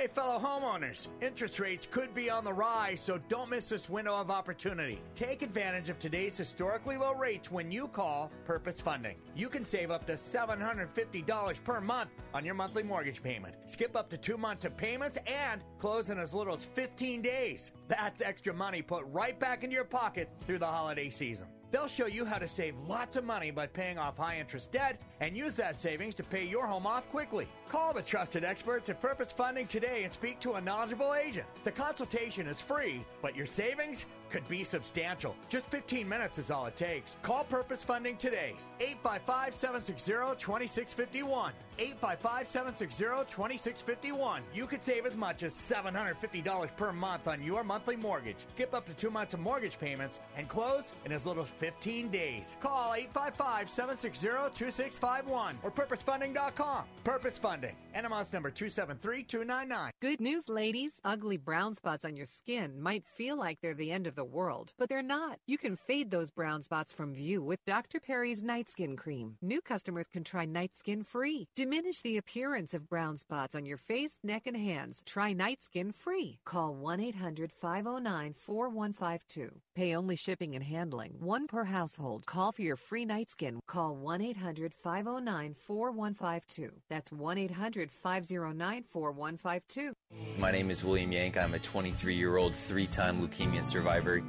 Hey, 0.00 0.06
fellow 0.06 0.38
homeowners, 0.38 1.08
interest 1.20 1.60
rates 1.60 1.86
could 1.90 2.14
be 2.14 2.30
on 2.30 2.42
the 2.42 2.52
rise, 2.54 3.02
so 3.02 3.20
don't 3.28 3.50
miss 3.50 3.68
this 3.68 3.90
window 3.90 4.14
of 4.14 4.30
opportunity. 4.30 5.02
Take 5.14 5.42
advantage 5.42 5.90
of 5.90 5.98
today's 5.98 6.38
historically 6.38 6.96
low 6.96 7.12
rates 7.12 7.50
when 7.50 7.70
you 7.70 7.86
call 7.86 8.30
Purpose 8.46 8.80
Funding. 8.80 9.16
You 9.36 9.50
can 9.50 9.66
save 9.66 9.90
up 9.90 10.06
to 10.06 10.14
$750 10.14 11.64
per 11.64 11.80
month 11.82 12.08
on 12.32 12.46
your 12.46 12.54
monthly 12.54 12.82
mortgage 12.82 13.22
payment. 13.22 13.56
Skip 13.66 13.94
up 13.94 14.08
to 14.08 14.16
two 14.16 14.38
months 14.38 14.64
of 14.64 14.74
payments 14.74 15.18
and 15.26 15.60
close 15.78 16.08
in 16.08 16.18
as 16.18 16.32
little 16.32 16.54
as 16.54 16.64
15 16.64 17.20
days. 17.20 17.72
That's 17.86 18.22
extra 18.22 18.54
money 18.54 18.80
put 18.80 19.04
right 19.12 19.38
back 19.38 19.64
into 19.64 19.74
your 19.74 19.84
pocket 19.84 20.30
through 20.46 20.60
the 20.60 20.66
holiday 20.66 21.10
season. 21.10 21.46
They'll 21.72 21.88
show 21.88 22.06
you 22.06 22.24
how 22.24 22.38
to 22.38 22.48
save 22.48 22.78
lots 22.88 23.16
of 23.16 23.24
money 23.24 23.50
by 23.50 23.66
paying 23.66 23.98
off 23.98 24.16
high 24.16 24.40
interest 24.40 24.72
debt 24.72 25.00
and 25.20 25.36
use 25.36 25.54
that 25.56 25.80
savings 25.80 26.14
to 26.16 26.22
pay 26.22 26.44
your 26.44 26.66
home 26.66 26.86
off 26.86 27.08
quickly. 27.10 27.48
Call 27.70 27.92
the 27.92 28.02
trusted 28.02 28.42
experts 28.42 28.88
at 28.88 29.00
Purpose 29.00 29.30
Funding 29.30 29.68
today 29.68 30.02
and 30.02 30.12
speak 30.12 30.40
to 30.40 30.54
a 30.54 30.60
knowledgeable 30.60 31.14
agent. 31.14 31.46
The 31.62 31.70
consultation 31.70 32.48
is 32.48 32.60
free, 32.60 33.04
but 33.22 33.36
your 33.36 33.46
savings 33.46 34.06
could 34.28 34.46
be 34.48 34.64
substantial. 34.64 35.36
Just 35.48 35.66
15 35.66 36.08
minutes 36.08 36.38
is 36.38 36.50
all 36.50 36.66
it 36.66 36.76
takes. 36.76 37.16
Call 37.22 37.44
Purpose 37.44 37.84
Funding 37.84 38.16
today. 38.16 38.54
855 38.80 39.54
760 39.54 40.12
2651. 40.40 41.52
855 41.78 42.48
760 42.48 43.04
2651. 43.30 44.42
You 44.52 44.66
could 44.66 44.82
save 44.82 45.06
as 45.06 45.16
much 45.16 45.42
as 45.42 45.54
$750 45.54 46.76
per 46.76 46.92
month 46.92 47.28
on 47.28 47.42
your 47.42 47.62
monthly 47.62 47.96
mortgage. 47.96 48.36
Skip 48.54 48.74
up 48.74 48.86
to 48.86 48.94
two 48.94 49.10
months 49.10 49.34
of 49.34 49.40
mortgage 49.40 49.78
payments 49.78 50.18
and 50.36 50.48
close 50.48 50.92
in 51.04 51.12
as 51.12 51.24
little 51.24 51.44
as 51.44 51.50
15 51.50 52.08
days. 52.10 52.56
Call 52.60 52.94
855 52.94 53.68
760 53.70 54.26
2651 54.58 55.58
or 55.62 55.70
purposefunding.com. 55.70 56.84
Purpose 57.04 57.38
Funding. 57.38 57.59
NMLS 57.94 58.32
number 58.32 58.50
273299. 58.50 59.90
Good 60.00 60.20
news, 60.20 60.48
ladies. 60.48 61.00
Ugly 61.04 61.36
brown 61.36 61.74
spots 61.74 62.04
on 62.04 62.16
your 62.16 62.26
skin 62.26 62.80
might 62.80 63.04
feel 63.04 63.36
like 63.36 63.60
they're 63.60 63.74
the 63.74 63.92
end 63.92 64.06
of 64.06 64.14
the 64.14 64.24
world, 64.24 64.72
but 64.78 64.88
they're 64.88 65.02
not. 65.02 65.38
You 65.46 65.58
can 65.58 65.76
fade 65.76 66.10
those 66.10 66.30
brown 66.30 66.62
spots 66.62 66.92
from 66.92 67.14
view 67.14 67.42
with 67.42 67.64
Dr. 67.66 68.00
Perry's 68.00 68.42
Night 68.42 68.70
Skin 68.70 68.96
Cream. 68.96 69.36
New 69.42 69.60
customers 69.60 70.06
can 70.06 70.24
try 70.24 70.44
Night 70.44 70.76
Skin 70.76 71.02
free. 71.02 71.48
Diminish 71.54 72.00
the 72.00 72.16
appearance 72.16 72.74
of 72.74 72.88
brown 72.88 73.16
spots 73.16 73.54
on 73.54 73.66
your 73.66 73.78
face, 73.78 74.16
neck, 74.22 74.46
and 74.46 74.56
hands. 74.56 75.02
Try 75.04 75.32
Night 75.32 75.62
Skin 75.62 75.92
free. 75.92 76.38
Call 76.44 76.74
1 76.74 77.00
800 77.00 77.52
509 77.52 78.34
4152. 78.34 79.50
Pay 79.80 79.96
only 79.96 80.14
shipping 80.14 80.54
and 80.54 80.62
handling. 80.62 81.14
One 81.20 81.46
per 81.46 81.64
household. 81.64 82.26
Call 82.26 82.52
for 82.52 82.60
your 82.60 82.76
free 82.76 83.06
night 83.06 83.30
skin. 83.30 83.60
Call 83.66 83.96
1 83.96 84.20
800 84.20 84.74
509 84.74 85.54
4152. 85.54 86.70
That's 86.90 87.10
1 87.10 87.38
800 87.38 87.90
509 87.90 88.82
4152. 88.82 89.94
My 90.38 90.50
name 90.50 90.70
is 90.70 90.84
William 90.84 91.10
Yank. 91.12 91.38
I'm 91.38 91.54
a 91.54 91.58
23 91.58 92.14
year 92.14 92.36
old 92.36 92.54
three 92.54 92.86
time 92.86 93.26
leukemia 93.26 93.64
survivor. 93.64 94.22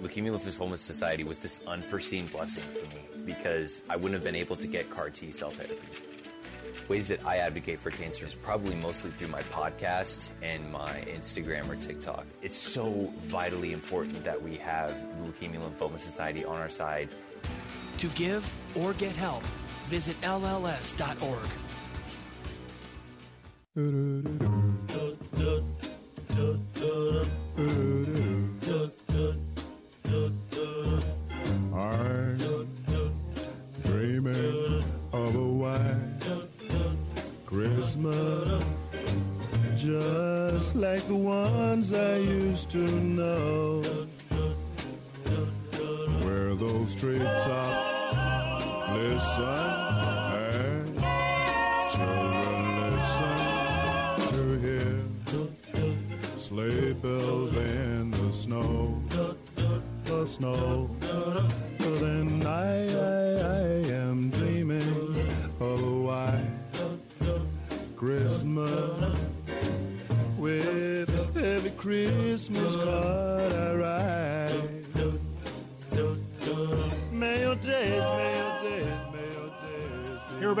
Leukemia 0.00 0.38
Lymphoma 0.38 0.78
Society 0.78 1.24
was 1.24 1.40
this 1.40 1.64
unforeseen 1.66 2.26
blessing 2.26 2.62
for 2.62 2.94
me 2.94 3.24
because 3.24 3.82
I 3.90 3.96
wouldn't 3.96 4.14
have 4.14 4.22
been 4.22 4.36
able 4.36 4.54
to 4.54 4.68
get 4.68 4.88
CAR 4.88 5.10
T 5.10 5.32
cell 5.32 5.50
therapy. 5.50 6.11
Ways 6.88 7.08
that 7.08 7.24
I 7.26 7.38
advocate 7.38 7.78
for 7.78 7.90
cancer 7.90 8.26
is 8.26 8.34
probably 8.34 8.74
mostly 8.76 9.10
through 9.12 9.28
my 9.28 9.42
podcast 9.42 10.28
and 10.42 10.70
my 10.70 10.92
Instagram 11.08 11.68
or 11.68 11.76
TikTok. 11.76 12.26
It's 12.42 12.56
so 12.56 13.12
vitally 13.24 13.72
important 13.72 14.24
that 14.24 14.40
we 14.40 14.56
have 14.56 14.90
Leukemia 15.22 15.60
Lymphoma 15.60 15.98
Society 15.98 16.44
on 16.44 16.58
our 16.58 16.70
side. 16.70 17.08
To 17.98 18.08
give 18.08 18.52
or 18.74 18.92
get 18.94 19.16
help, 19.16 19.44
visit 19.88 20.20
LLS.org. 20.22 21.48
Christmas, 37.92 38.64
just 39.76 40.74
like 40.74 41.06
the 41.08 41.14
ones 41.14 41.92
I 41.92 42.16
used 42.16 42.70
to 42.70 42.78
know, 42.78 43.82
where 46.22 46.54
those 46.54 46.94
treetops 46.94 48.64
listen 48.96 49.44
and 50.40 50.98
children 51.92 52.62
listen 52.80 53.36
to 54.32 54.42
hear 54.64 54.96
sleigh 56.38 56.94
bells 56.94 57.54
in 57.56 58.10
the 58.10 58.32
snow, 58.32 59.02
the 60.06 60.26
snow. 60.26 60.88
Then 61.78 62.46
I 62.46 62.86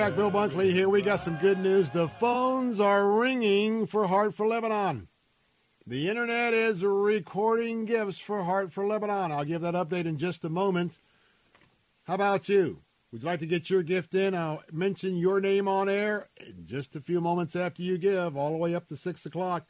back, 0.02 0.16
Bill 0.16 0.32
Bunkley. 0.32 0.72
Here 0.72 0.88
we 0.88 1.00
got 1.00 1.20
some 1.20 1.36
good 1.36 1.60
news. 1.60 1.88
The 1.88 2.08
phones 2.08 2.80
are 2.80 3.08
ringing 3.08 3.86
for 3.86 4.08
Heart 4.08 4.34
for 4.34 4.48
Lebanon. 4.48 5.06
The 5.86 6.08
internet 6.08 6.52
is 6.52 6.84
recording 6.84 7.84
gifts 7.84 8.18
for 8.18 8.42
Heart 8.42 8.72
for 8.72 8.84
Lebanon. 8.84 9.30
I'll 9.30 9.44
give 9.44 9.60
that 9.60 9.74
update 9.74 10.06
in 10.06 10.18
just 10.18 10.44
a 10.44 10.48
moment. 10.48 10.98
How 12.02 12.14
about 12.14 12.48
you? 12.48 12.80
Would 13.12 13.22
you 13.22 13.28
like 13.28 13.38
to 13.38 13.46
get 13.46 13.70
your 13.70 13.84
gift 13.84 14.16
in? 14.16 14.34
I'll 14.34 14.64
mention 14.72 15.14
your 15.14 15.40
name 15.40 15.68
on 15.68 15.88
air 15.88 16.26
in 16.44 16.66
just 16.66 16.96
a 16.96 17.00
few 17.00 17.20
moments 17.20 17.54
after 17.54 17.82
you 17.82 17.96
give, 17.96 18.36
all 18.36 18.50
the 18.50 18.56
way 18.56 18.74
up 18.74 18.88
to 18.88 18.96
6 18.96 19.24
o'clock. 19.24 19.68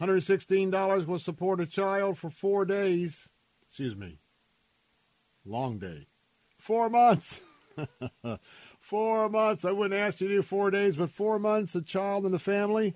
$116 0.00 1.06
will 1.06 1.20
support 1.20 1.60
a 1.60 1.66
child 1.66 2.18
for 2.18 2.30
four 2.30 2.64
days. 2.64 3.28
Excuse 3.68 3.94
me. 3.94 4.18
Long 5.46 5.78
day. 5.78 6.08
Four 6.58 6.90
months. 6.90 7.38
four 8.92 9.28
months. 9.30 9.64
I 9.64 9.72
wouldn't 9.72 9.98
ask 9.98 10.20
you 10.20 10.28
to 10.28 10.34
do 10.34 10.42
four 10.42 10.70
days, 10.70 10.96
but 10.96 11.10
four 11.10 11.38
months, 11.38 11.74
a 11.74 11.80
child 11.80 12.26
and 12.26 12.34
the 12.34 12.38
family. 12.38 12.94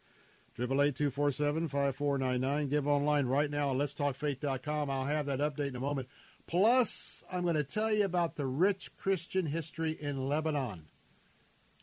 888-247-5499. 0.59 2.71
Give 2.71 2.89
online 2.89 3.27
right 3.27 3.51
now 3.51 3.73
at 3.73 3.77
letstalkfaith.com. 3.77 4.89
I'll 4.89 5.05
have 5.05 5.27
that 5.27 5.41
update 5.41 5.69
in 5.69 5.77
a 5.77 5.81
moment. 5.81 6.09
Plus, 6.47 7.23
I'm 7.31 7.43
going 7.43 7.57
to 7.57 7.65
tell 7.65 7.93
you 7.93 8.07
about 8.07 8.37
the 8.37 8.47
rich 8.47 8.97
Christian 8.97 9.45
history 9.45 9.93
in 9.93 10.27
Lebanon. 10.27 10.87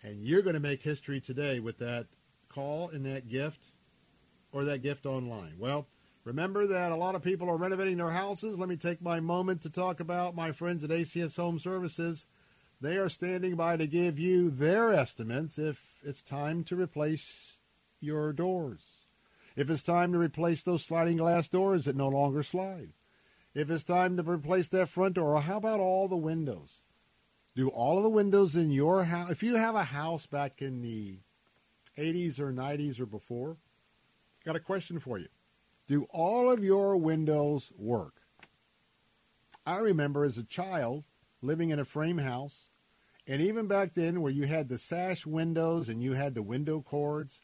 And 0.03 0.23
you're 0.23 0.41
going 0.41 0.55
to 0.55 0.59
make 0.59 0.81
history 0.81 1.21
today 1.21 1.59
with 1.59 1.77
that 1.77 2.07
call 2.49 2.89
and 2.89 3.05
that 3.05 3.29
gift 3.29 3.67
or 4.51 4.65
that 4.65 4.81
gift 4.81 5.05
online. 5.05 5.53
Well, 5.59 5.87
remember 6.23 6.65
that 6.67 6.91
a 6.91 6.95
lot 6.95 7.15
of 7.15 7.21
people 7.21 7.49
are 7.49 7.57
renovating 7.57 7.97
their 7.97 8.09
houses. 8.09 8.57
Let 8.57 8.69
me 8.69 8.77
take 8.77 9.01
my 9.01 9.19
moment 9.19 9.61
to 9.61 9.69
talk 9.69 9.99
about 9.99 10.35
my 10.35 10.51
friends 10.51 10.83
at 10.83 10.89
ACS 10.89 11.37
Home 11.37 11.59
Services. 11.59 12.25
They 12.81 12.97
are 12.97 13.09
standing 13.09 13.55
by 13.55 13.77
to 13.77 13.85
give 13.85 14.17
you 14.17 14.49
their 14.49 14.91
estimates 14.91 15.59
if 15.59 15.85
it's 16.03 16.23
time 16.23 16.63
to 16.65 16.75
replace 16.75 17.57
your 17.99 18.33
doors. 18.33 18.81
If 19.55 19.69
it's 19.69 19.83
time 19.83 20.13
to 20.13 20.17
replace 20.17 20.63
those 20.63 20.83
sliding 20.83 21.17
glass 21.17 21.47
doors 21.47 21.85
that 21.85 21.95
no 21.95 22.07
longer 22.07 22.41
slide. 22.41 22.89
If 23.53 23.69
it's 23.69 23.83
time 23.83 24.17
to 24.17 24.23
replace 24.23 24.67
that 24.69 24.89
front 24.89 25.15
door, 25.15 25.35
or 25.35 25.41
how 25.41 25.57
about 25.57 25.79
all 25.79 26.07
the 26.07 26.15
windows? 26.15 26.79
Do 27.55 27.67
all 27.69 27.97
of 27.97 28.03
the 28.03 28.09
windows 28.09 28.55
in 28.55 28.71
your 28.71 29.03
house, 29.03 29.29
if 29.31 29.43
you 29.43 29.55
have 29.55 29.75
a 29.75 29.83
house 29.83 30.25
back 30.25 30.61
in 30.61 30.81
the 30.81 31.19
80s 31.97 32.39
or 32.39 32.53
90s 32.53 32.99
or 32.99 33.05
before, 33.05 33.57
got 34.45 34.55
a 34.55 34.59
question 34.59 34.99
for 34.99 35.17
you. 35.17 35.27
Do 35.87 36.07
all 36.11 36.51
of 36.51 36.63
your 36.63 36.95
windows 36.95 37.71
work? 37.77 38.21
I 39.65 39.79
remember 39.79 40.23
as 40.23 40.37
a 40.37 40.43
child 40.43 41.03
living 41.41 41.69
in 41.69 41.79
a 41.79 41.85
frame 41.85 42.19
house. 42.19 42.67
And 43.27 43.41
even 43.41 43.67
back 43.67 43.93
then, 43.93 44.21
where 44.21 44.31
you 44.31 44.45
had 44.45 44.69
the 44.69 44.77
sash 44.77 45.25
windows 45.25 45.89
and 45.89 46.01
you 46.01 46.13
had 46.13 46.33
the 46.33 46.41
window 46.41 46.81
cords, 46.81 47.41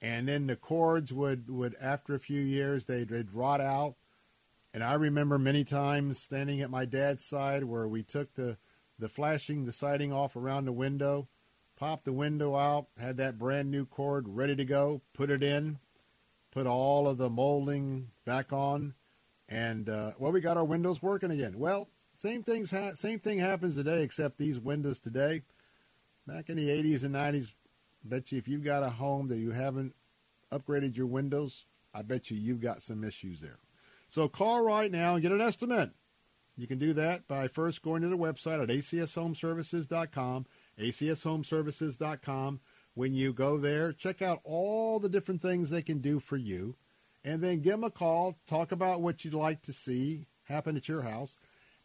and 0.00 0.28
then 0.28 0.46
the 0.46 0.56
cords 0.56 1.12
would, 1.12 1.50
would 1.50 1.76
after 1.80 2.14
a 2.14 2.20
few 2.20 2.40
years, 2.40 2.86
they'd, 2.86 3.08
they'd 3.08 3.32
rot 3.32 3.60
out. 3.60 3.96
And 4.72 4.82
I 4.82 4.94
remember 4.94 5.38
many 5.38 5.64
times 5.64 6.18
standing 6.18 6.60
at 6.60 6.70
my 6.70 6.84
dad's 6.84 7.24
side 7.24 7.64
where 7.64 7.86
we 7.86 8.02
took 8.02 8.34
the, 8.34 8.56
the 9.00 9.08
flashing, 9.08 9.64
the 9.64 9.72
siding 9.72 10.12
off 10.12 10.36
around 10.36 10.64
the 10.64 10.72
window, 10.72 11.28
popped 11.76 12.04
the 12.04 12.12
window 12.12 12.56
out, 12.56 12.86
had 12.98 13.16
that 13.16 13.38
brand 13.38 13.70
new 13.70 13.86
cord 13.86 14.26
ready 14.28 14.54
to 14.54 14.64
go, 14.64 15.00
put 15.14 15.30
it 15.30 15.42
in, 15.42 15.78
put 16.50 16.66
all 16.66 17.08
of 17.08 17.18
the 17.18 17.30
molding 17.30 18.08
back 18.24 18.52
on, 18.52 18.94
and 19.48 19.88
uh, 19.88 20.12
well, 20.18 20.32
we 20.32 20.40
got 20.40 20.56
our 20.56 20.64
windows 20.64 21.02
working 21.02 21.30
again. 21.30 21.58
Well, 21.58 21.88
same 22.18 22.42
things 22.42 22.70
ha- 22.70 22.94
same 22.94 23.18
thing 23.18 23.38
happens 23.38 23.74
today, 23.74 24.02
except 24.02 24.38
these 24.38 24.60
windows 24.60 25.00
today. 25.00 25.42
Back 26.26 26.50
in 26.50 26.56
the 26.56 26.68
80s 26.68 27.02
and 27.02 27.14
90s, 27.14 27.52
bet 28.04 28.30
you 28.30 28.38
if 28.38 28.46
you've 28.46 28.62
got 28.62 28.82
a 28.82 28.90
home 28.90 29.28
that 29.28 29.38
you 29.38 29.50
haven't 29.50 29.94
upgraded 30.52 30.96
your 30.96 31.06
windows, 31.06 31.64
I 31.94 32.02
bet 32.02 32.30
you 32.30 32.36
you've 32.36 32.60
got 32.60 32.82
some 32.82 33.02
issues 33.02 33.40
there. 33.40 33.58
So 34.08 34.28
call 34.28 34.60
right 34.60 34.90
now 34.90 35.14
and 35.14 35.22
get 35.22 35.32
an 35.32 35.40
estimate. 35.40 35.90
You 36.60 36.66
can 36.66 36.78
do 36.78 36.92
that 36.92 37.26
by 37.26 37.48
first 37.48 37.80
going 37.80 38.02
to 38.02 38.08
their 38.08 38.18
website 38.18 38.62
at 38.62 38.68
acshomeservices.com, 38.68 40.44
acshomeservices.com. 40.78 42.60
When 42.92 43.14
you 43.14 43.32
go 43.32 43.56
there, 43.56 43.94
check 43.94 44.20
out 44.20 44.42
all 44.44 45.00
the 45.00 45.08
different 45.08 45.40
things 45.40 45.70
they 45.70 45.80
can 45.80 46.00
do 46.00 46.20
for 46.20 46.36
you, 46.36 46.76
and 47.24 47.42
then 47.42 47.62
give 47.62 47.72
them 47.72 47.84
a 47.84 47.90
call, 47.90 48.36
talk 48.46 48.72
about 48.72 49.00
what 49.00 49.24
you'd 49.24 49.32
like 49.32 49.62
to 49.62 49.72
see 49.72 50.26
happen 50.44 50.76
at 50.76 50.86
your 50.86 51.00
house, 51.00 51.38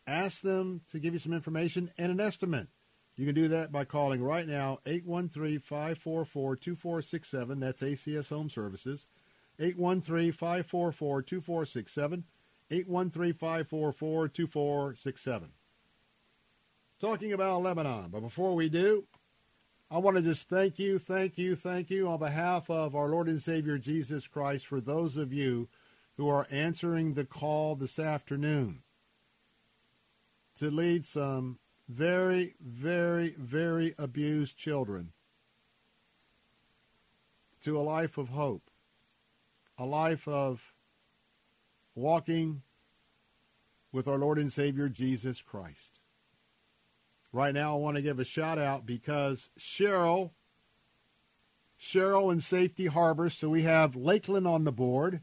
ask 0.06 0.42
them 0.42 0.82
to 0.92 1.00
give 1.00 1.14
you 1.14 1.20
some 1.20 1.32
information 1.32 1.90
and 1.98 2.12
an 2.12 2.20
estimate. 2.20 2.68
You 3.16 3.26
can 3.26 3.36
do 3.36 3.48
that 3.48 3.72
by 3.72 3.86
calling 3.86 4.22
right 4.22 4.46
now 4.46 4.80
813-544-2467. 4.86 7.62
That's 7.62 7.82
ACS 7.82 8.28
Home 8.28 8.50
Services. 8.50 9.08
813-544-2467. 9.58 12.24
813-544-2467. 12.72 15.50
Talking 17.00 17.34
about 17.34 17.62
Lebanon, 17.62 18.10
but 18.10 18.22
before 18.22 18.56
we 18.56 18.70
do, 18.70 19.06
I 19.92 20.00
want 20.00 20.18
to 20.18 20.24
just 20.24 20.50
thank 20.50 20.80
you, 20.80 20.98
thank 20.98 21.38
you, 21.38 21.56
thank 21.56 21.92
you 21.92 22.08
on 22.08 22.18
behalf 22.20 22.70
of 22.70 22.96
our 22.96 23.08
Lord 23.08 23.28
and 23.28 23.42
Savior 23.42 23.78
Jesus 23.78 24.28
Christ 24.28 24.66
for 24.66 24.82
those 24.82 25.16
of 25.16 25.32
you 25.32 25.68
who 26.18 26.28
are 26.30 26.48
answering 26.50 27.14
the 27.14 27.26
call 27.26 27.76
this 27.76 28.00
afternoon 28.00 28.82
to 30.56 30.72
lead 30.72 31.06
some 31.06 31.60
very, 31.88 32.56
very, 32.60 33.36
very 33.38 33.94
abused 33.98 34.58
children 34.58 35.12
to 37.62 37.78
a 37.78 37.82
life 37.82 38.18
of 38.18 38.30
hope, 38.30 38.72
a 39.78 39.86
life 39.86 40.28
of 40.28 40.74
walking 41.96 42.62
with 43.92 44.08
our 44.08 44.18
Lord 44.18 44.38
and 44.38 44.52
Savior 44.52 44.90
Jesus 44.90 45.42
Christ. 45.42 46.00
Right 47.32 47.54
now, 47.54 47.74
I 47.74 47.80
want 47.80 47.96
to 47.96 48.02
give 48.02 48.20
a 48.20 48.26
shout 48.26 48.60
out 48.60 48.86
because 48.86 49.50
Cheryl, 49.60 50.32
Cheryl 51.80 52.32
and 52.32 52.44
Safety 52.44 52.88
Harbor. 52.88 53.30
So 53.30 53.50
we 53.50 53.64
have 53.64 53.96
Lakeland 53.96 54.48
on 54.48 54.66
the 54.66 54.72
board 54.72 55.22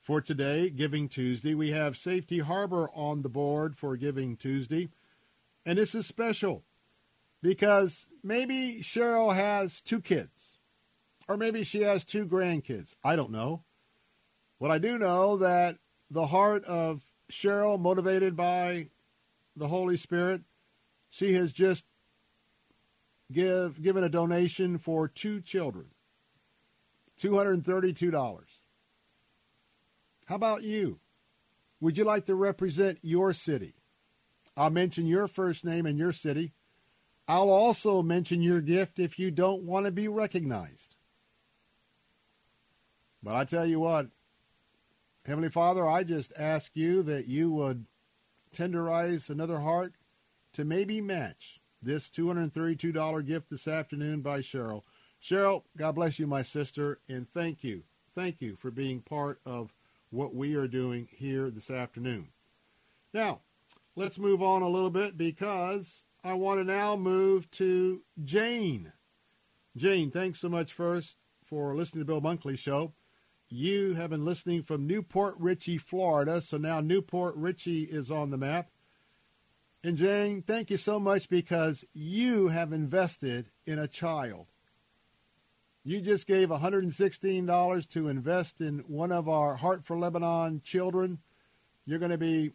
for 0.00 0.20
today, 0.20 0.68
Giving 0.70 1.08
Tuesday. 1.08 1.54
We 1.54 1.70
have 1.70 1.96
Safety 1.96 2.40
Harbor 2.40 2.90
on 2.94 3.22
the 3.22 3.28
board 3.28 3.76
for 3.76 3.96
Giving 3.96 4.36
Tuesday. 4.36 4.88
And 5.64 5.78
this 5.78 5.94
is 5.94 6.06
special 6.06 6.64
because 7.40 8.06
maybe 8.22 8.80
Cheryl 8.82 9.34
has 9.34 9.80
two 9.80 10.00
kids, 10.00 10.58
or 11.28 11.36
maybe 11.36 11.62
she 11.64 11.82
has 11.82 12.04
two 12.04 12.26
grandkids. 12.26 12.94
I 13.04 13.16
don't 13.16 13.30
know. 13.30 13.62
What 14.58 14.70
I 14.70 14.78
do 14.78 14.98
know 14.98 15.36
that 15.38 15.78
the 16.12 16.26
heart 16.26 16.64
of 16.66 17.02
Cheryl, 17.30 17.80
motivated 17.80 18.36
by 18.36 18.88
the 19.56 19.68
Holy 19.68 19.96
Spirit, 19.96 20.42
she 21.08 21.32
has 21.32 21.52
just 21.52 21.86
give 23.32 23.82
given 23.82 24.04
a 24.04 24.10
donation 24.10 24.76
for 24.76 25.08
two 25.08 25.40
children. 25.40 25.86
$232. 27.18 28.40
How 30.26 30.34
about 30.34 30.62
you? 30.62 30.98
Would 31.80 31.96
you 31.96 32.04
like 32.04 32.26
to 32.26 32.34
represent 32.34 32.98
your 33.02 33.32
city? 33.32 33.74
I'll 34.56 34.70
mention 34.70 35.06
your 35.06 35.28
first 35.28 35.64
name 35.64 35.86
and 35.86 35.98
your 35.98 36.12
city. 36.12 36.52
I'll 37.26 37.50
also 37.50 38.02
mention 38.02 38.42
your 38.42 38.60
gift 38.60 38.98
if 38.98 39.18
you 39.18 39.30
don't 39.30 39.62
want 39.62 39.86
to 39.86 39.92
be 39.92 40.08
recognized. 40.08 40.96
But 43.22 43.34
I 43.34 43.44
tell 43.44 43.64
you 43.64 43.80
what, 43.80 44.08
Heavenly 45.24 45.50
Father, 45.50 45.86
I 45.86 46.02
just 46.02 46.32
ask 46.36 46.72
you 46.74 47.02
that 47.04 47.28
you 47.28 47.50
would 47.52 47.86
tenderize 48.54 49.30
another 49.30 49.60
heart 49.60 49.94
to 50.52 50.64
maybe 50.64 51.00
match 51.00 51.60
this 51.80 52.10
$232 52.10 53.26
gift 53.26 53.48
this 53.48 53.68
afternoon 53.68 54.20
by 54.20 54.40
Cheryl. 54.40 54.82
Cheryl, 55.22 55.62
God 55.76 55.92
bless 55.92 56.18
you, 56.18 56.26
my 56.26 56.42
sister, 56.42 56.98
and 57.08 57.28
thank 57.30 57.62
you. 57.62 57.84
Thank 58.14 58.40
you 58.40 58.56
for 58.56 58.72
being 58.72 59.00
part 59.00 59.40
of 59.46 59.72
what 60.10 60.34
we 60.34 60.54
are 60.56 60.66
doing 60.66 61.08
here 61.10 61.50
this 61.50 61.70
afternoon. 61.70 62.28
Now, 63.14 63.40
let's 63.94 64.18
move 64.18 64.42
on 64.42 64.62
a 64.62 64.68
little 64.68 64.90
bit 64.90 65.16
because 65.16 66.02
I 66.24 66.34
want 66.34 66.58
to 66.60 66.64
now 66.64 66.96
move 66.96 67.48
to 67.52 68.02
Jane. 68.24 68.92
Jane, 69.76 70.10
thanks 70.10 70.40
so 70.40 70.48
much 70.48 70.72
first 70.72 71.16
for 71.44 71.76
listening 71.76 72.00
to 72.00 72.06
Bill 72.06 72.20
Bunkley 72.20 72.58
Show. 72.58 72.92
You 73.54 73.92
have 73.96 74.08
been 74.08 74.24
listening 74.24 74.62
from 74.62 74.86
New 74.86 75.02
Port 75.02 75.34
Richey, 75.38 75.76
Florida, 75.76 76.40
so 76.40 76.56
now 76.56 76.80
New 76.80 77.02
Port 77.02 77.36
Richey 77.36 77.82
is 77.82 78.10
on 78.10 78.30
the 78.30 78.38
map. 78.38 78.70
And 79.84 79.98
Jane, 79.98 80.40
thank 80.40 80.70
you 80.70 80.78
so 80.78 80.98
much 80.98 81.28
because 81.28 81.84
you 81.92 82.48
have 82.48 82.72
invested 82.72 83.50
in 83.66 83.78
a 83.78 83.86
child. 83.86 84.46
You 85.84 86.00
just 86.00 86.26
gave 86.26 86.48
$116 86.48 87.88
to 87.90 88.08
invest 88.08 88.62
in 88.62 88.78
one 88.86 89.12
of 89.12 89.28
our 89.28 89.56
Heart 89.56 89.84
for 89.84 89.98
Lebanon 89.98 90.62
children. 90.64 91.18
You're 91.84 91.98
going 91.98 92.10
to 92.10 92.16
be 92.16 92.52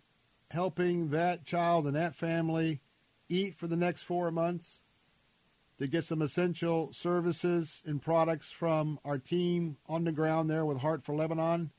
helping 0.49 1.09
that 1.09 1.45
child 1.45 1.85
and 1.85 1.95
that 1.95 2.15
family 2.15 2.81
eat 3.29 3.53
for 3.53 3.67
the 3.67 3.77
next 3.77 4.01
four 4.01 4.31
months 4.31 4.83
to 5.77 5.87
get 5.87 6.03
some 6.03 6.21
essential 6.21 6.91
services 6.93 7.83
and 7.85 8.01
products 8.01 8.51
from 8.51 8.99
our 9.05 9.17
team 9.17 9.77
on 9.87 10.03
the 10.03 10.11
ground 10.11 10.49
there 10.49 10.65
with 10.65 10.79
Heart 10.79 11.03
for 11.03 11.15
Lebanon 11.15 11.71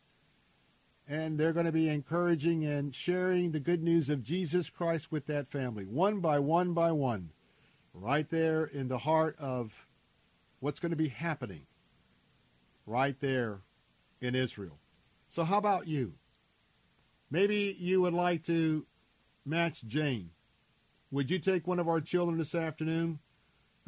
and 1.09 1.39
they're 1.39 1.55
going 1.55 1.67
to 1.67 1.73
be 1.73 1.89
encouraging 1.89 2.67
and 2.67 2.95
sharing 2.95 3.51
the 3.51 3.61
good 3.61 3.83
news 3.83 4.11
of 4.11 4.23
Jesus 4.23 4.69
Christ 4.69 5.11
with 5.11 5.27
that 5.27 5.51
family, 5.51 5.85
one 5.85 6.21
by 6.21 6.39
one 6.39 6.75
by 6.75 6.93
one, 6.93 7.31
right 7.95 8.29
there 8.29 8.65
in 8.65 8.89
the 8.89 8.99
heart 8.99 9.35
of 9.39 9.87
what's 10.61 10.79
going 10.79 10.91
to 10.91 10.97
be 10.97 11.09
happening 11.09 11.67
right 12.85 13.19
there 13.21 13.61
in 14.21 14.35
Israel. 14.35 14.79
So, 15.29 15.45
how 15.45 15.57
about 15.59 15.89
you? 15.89 16.15
Maybe 17.31 17.77
you 17.79 18.03
would 18.03 18.15
like 18.15 18.45
to 18.45 18.87
match 19.47 19.85
Jane. 19.87 20.31
Would 21.11 21.31
you 21.31 21.39
take 21.39 21.67
one 21.67 21.79
of 21.79 21.89
our 21.89 22.03
children 22.03 22.37
this 22.37 22.55
afternoon? 22.55 23.19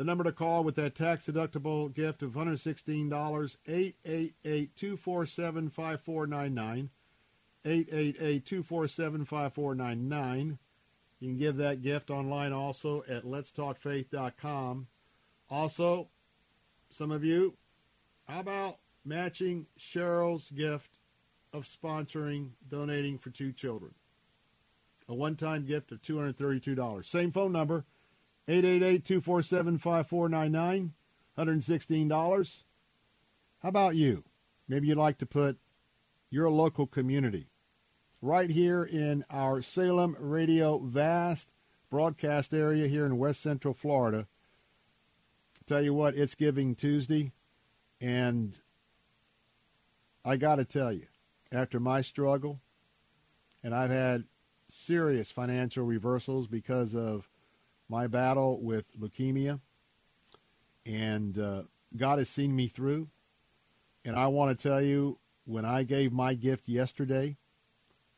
The 0.00 0.06
number 0.06 0.24
to 0.24 0.32
call 0.32 0.64
with 0.64 0.76
that 0.76 0.94
tax 0.94 1.26
deductible 1.26 1.92
gift 1.92 2.22
of 2.22 2.32
$116, 2.32 3.56
888 3.66 4.74
247 4.74 5.68
5499. 5.68 6.90
888-247-5499. 7.66 10.58
You 11.18 11.28
can 11.28 11.36
give 11.36 11.58
that 11.58 11.82
gift 11.82 12.08
online 12.08 12.54
also 12.54 13.04
at 13.10 13.26
letstalkfaith.com. 13.26 14.86
Also, 15.50 16.08
some 16.88 17.10
of 17.10 17.22
you, 17.22 17.58
how 18.26 18.40
about 18.40 18.78
matching 19.04 19.66
Cheryl's 19.78 20.50
gift 20.50 20.96
of 21.52 21.64
sponsoring, 21.64 22.52
donating 22.66 23.18
for 23.18 23.28
two 23.28 23.52
children? 23.52 23.92
A 25.10 25.14
one-time 25.14 25.66
gift 25.66 25.92
of 25.92 26.00
$232. 26.00 27.04
Same 27.04 27.32
phone 27.32 27.52
number, 27.52 27.84
888-247-5499, 28.50 30.90
$116. 31.38 32.62
How 33.62 33.68
about 33.68 33.94
you? 33.94 34.24
Maybe 34.66 34.88
you'd 34.88 34.98
like 34.98 35.18
to 35.18 35.26
put 35.26 35.58
your 36.30 36.50
local 36.50 36.88
community 36.88 37.46
right 38.20 38.50
here 38.50 38.82
in 38.82 39.24
our 39.30 39.62
Salem 39.62 40.16
Radio 40.18 40.78
vast 40.78 41.52
broadcast 41.90 42.52
area 42.52 42.88
here 42.88 43.06
in 43.06 43.18
West 43.18 43.40
Central 43.40 43.72
Florida. 43.72 44.26
Tell 45.66 45.82
you 45.82 45.94
what, 45.94 46.16
it's 46.16 46.34
Giving 46.34 46.74
Tuesday, 46.74 47.30
and 48.00 48.60
I 50.24 50.36
got 50.36 50.56
to 50.56 50.64
tell 50.64 50.92
you, 50.92 51.06
after 51.52 51.78
my 51.78 52.00
struggle, 52.00 52.58
and 53.62 53.72
I've 53.72 53.90
had 53.90 54.24
serious 54.68 55.30
financial 55.30 55.84
reversals 55.84 56.48
because 56.48 56.96
of 56.96 57.29
my 57.90 58.06
battle 58.06 58.60
with 58.62 58.84
leukemia, 58.98 59.60
and 60.86 61.36
uh, 61.36 61.62
God 61.96 62.18
has 62.18 62.28
seen 62.28 62.54
me 62.54 62.68
through. 62.68 63.08
And 64.04 64.16
I 64.16 64.28
want 64.28 64.56
to 64.56 64.68
tell 64.68 64.80
you, 64.80 65.18
when 65.44 65.64
I 65.64 65.82
gave 65.82 66.12
my 66.12 66.34
gift 66.34 66.68
yesterday 66.68 67.36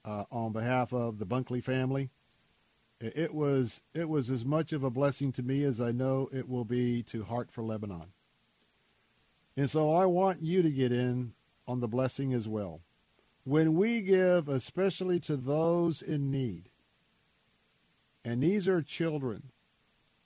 uh, 0.05 0.25
on 0.31 0.53
behalf 0.53 0.93
of 0.93 1.19
the 1.19 1.27
Bunkley 1.27 1.65
family, 1.65 2.11
it 3.01 3.35
was 3.35 3.83
it 3.95 4.09
was 4.09 4.31
as 4.31 4.45
much 4.45 4.73
of 4.73 4.85
a 4.85 4.91
blessing 4.91 5.33
to 5.33 5.43
me 5.43 5.65
as 5.65 5.81
I 5.81 5.91
know 5.91 6.29
it 6.33 6.49
will 6.49 6.65
be 6.65 7.03
to 7.05 7.25
Heart 7.25 7.51
for 7.51 7.65
Lebanon. 7.65 8.13
And 9.57 9.69
so 9.69 9.93
I 9.93 10.07
want 10.07 10.43
you 10.43 10.63
to 10.63 10.71
get 10.71 10.93
in 10.93 11.33
on 11.67 11.81
the 11.81 11.89
blessing 11.89 12.33
as 12.33 12.47
well. 12.47 12.81
When 13.45 13.75
we 13.75 14.03
give, 14.03 14.49
especially 14.49 15.19
to 15.21 15.37
those 15.37 16.01
in 16.01 16.31
need, 16.31 16.69
and 18.25 18.43
these 18.43 18.69
are 18.69 18.83
children, 18.83 19.51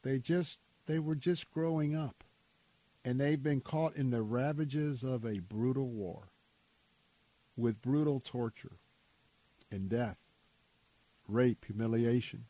they 0.07 0.19
just 0.19 0.59
they 0.87 0.99
were 0.99 1.15
just 1.15 1.51
growing 1.51 1.97
up, 1.97 2.25
and 3.05 3.21
they've 3.21 3.43
been 3.43 3.61
caught 3.61 3.97
in 3.97 4.11
the 4.11 4.23
ravages 4.23 5.03
of 5.03 5.25
a 5.25 5.41
brutal 5.41 5.89
war, 5.89 6.29
with 7.57 7.83
brutal 7.83 8.21
torture, 8.21 8.79
and 9.71 9.89
death, 9.89 10.19
rape, 11.27 11.65
humiliation 11.67 12.45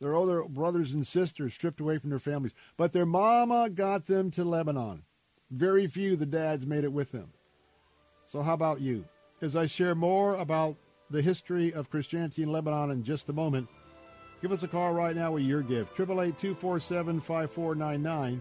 their 0.00 0.14
older 0.14 0.44
brothers 0.44 0.92
and 0.92 1.06
sisters 1.06 1.54
stripped 1.54 1.80
away 1.80 1.98
from 1.98 2.10
their 2.10 2.18
families. 2.18 2.52
But 2.76 2.92
their 2.92 3.06
mama 3.06 3.68
got 3.70 4.06
them 4.06 4.30
to 4.32 4.44
Lebanon. 4.44 5.02
Very 5.50 5.86
few 5.86 6.16
the 6.16 6.26
dads 6.26 6.66
made 6.66 6.84
it 6.84 6.92
with 6.92 7.12
them. 7.12 7.32
So 8.26 8.42
how 8.42 8.54
about 8.54 8.80
you? 8.80 9.04
As 9.40 9.56
I 9.56 9.66
share 9.66 9.94
more 9.94 10.36
about 10.36 10.76
the 11.10 11.22
history 11.22 11.72
of 11.72 11.90
Christianity 11.90 12.42
in 12.42 12.52
Lebanon 12.52 12.90
in 12.90 13.02
just 13.02 13.28
a 13.28 13.32
moment, 13.32 13.68
give 14.40 14.52
us 14.52 14.62
a 14.62 14.68
call 14.68 14.92
right 14.92 15.16
now 15.16 15.32
with 15.32 15.44
your 15.44 15.62
gift. 15.62 15.96
888-247-5499. 15.96 18.40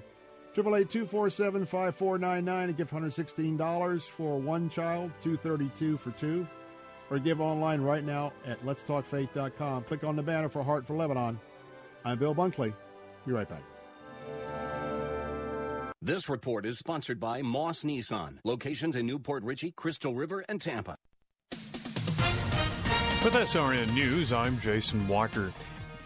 888-247-5499 0.56 2.64
and 2.64 2.78
give 2.78 2.90
$116 2.90 4.02
for 4.02 4.40
one 4.40 4.70
child, 4.70 5.12
232 5.22 5.98
for 5.98 6.12
two 6.12 6.48
or 7.10 7.20
give 7.20 7.42
online 7.42 7.82
right 7.82 8.04
now 8.04 8.32
at 8.46 8.64
letstalkfaith.com. 8.66 9.84
Click 9.84 10.04
on 10.04 10.16
the 10.16 10.24
banner 10.24 10.50
for 10.50 10.64
Heart 10.64 10.86
for 10.86 10.96
Lebanon. 10.96 11.40
I'm 12.06 12.18
Bill 12.18 12.36
Bunkley. 12.36 12.74
Be 13.26 13.32
right 13.32 13.48
back. 13.48 13.64
This 16.02 16.30
report 16.30 16.66
is 16.66 16.78
sponsored 16.78 17.20
by 17.20 17.42
Moss 17.42 17.84
Nissan. 17.84 18.38
Locations 18.46 18.96
in 18.96 19.06
New 19.06 19.20
Port 19.20 19.44
Richey, 19.44 19.72
Crystal 19.72 20.14
River, 20.14 20.44
and 20.48 20.62
Tampa. 20.62 20.96
With 23.24 23.34
SRN 23.34 23.94
News, 23.94 24.32
I'm 24.32 24.60
Jason 24.60 25.08
Walker. 25.08 25.52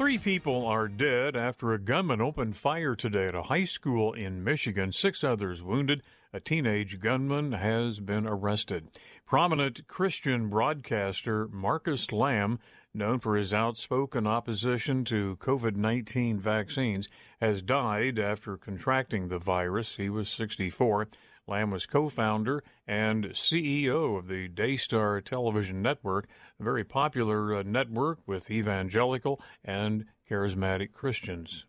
Three 0.02 0.18
people 0.18 0.66
are 0.66 0.88
dead 0.88 1.36
after 1.36 1.74
a 1.74 1.78
gunman 1.78 2.22
opened 2.22 2.58
fire 2.58 2.96
today 2.96 3.28
at 3.28 3.36
a 3.36 3.44
high 3.44 3.66
school 3.66 4.14
in 4.14 4.44
Michigan. 4.44 4.92
Six 4.92 5.24
others 5.24 5.62
wounded. 5.62 6.02
A 6.34 6.40
teenage 6.40 7.00
gunman 7.00 7.52
has 7.52 8.00
been 8.00 8.26
arrested. 8.26 8.88
Prominent 9.28 9.88
Christian 9.88 10.50
broadcaster 10.50 11.48
Marcus 11.50 12.12
Lamb, 12.12 12.58
known 12.96 13.20
for 13.20 13.38
his 13.38 13.54
outspoken 13.54 14.26
opposition 14.26 15.06
to 15.06 15.38
COVID 15.40 15.76
19 15.76 16.40
vaccines, 16.40 17.08
has 17.40 17.62
died 17.62 18.18
after 18.18 18.58
contracting 18.58 19.28
the 19.28 19.38
virus. 19.38 19.98
He 19.98 20.10
was 20.10 20.32
64. 20.32 21.10
Lamb 21.48 21.72
was 21.72 21.86
co 21.86 22.08
founder 22.08 22.64
and 22.88 23.26
CEO 23.30 24.18
of 24.18 24.28
the 24.28 24.48
Daystar 24.48 25.22
Television 25.22 25.82
Network, 25.82 26.28
a 26.60 26.64
very 26.64 26.84
popular 26.84 27.56
uh, 27.56 27.64
network 27.64 28.20
with 28.28 28.52
evangelical 28.52 29.42
and 29.64 30.06
charismatic 30.30 30.92
Christians. 30.92 31.66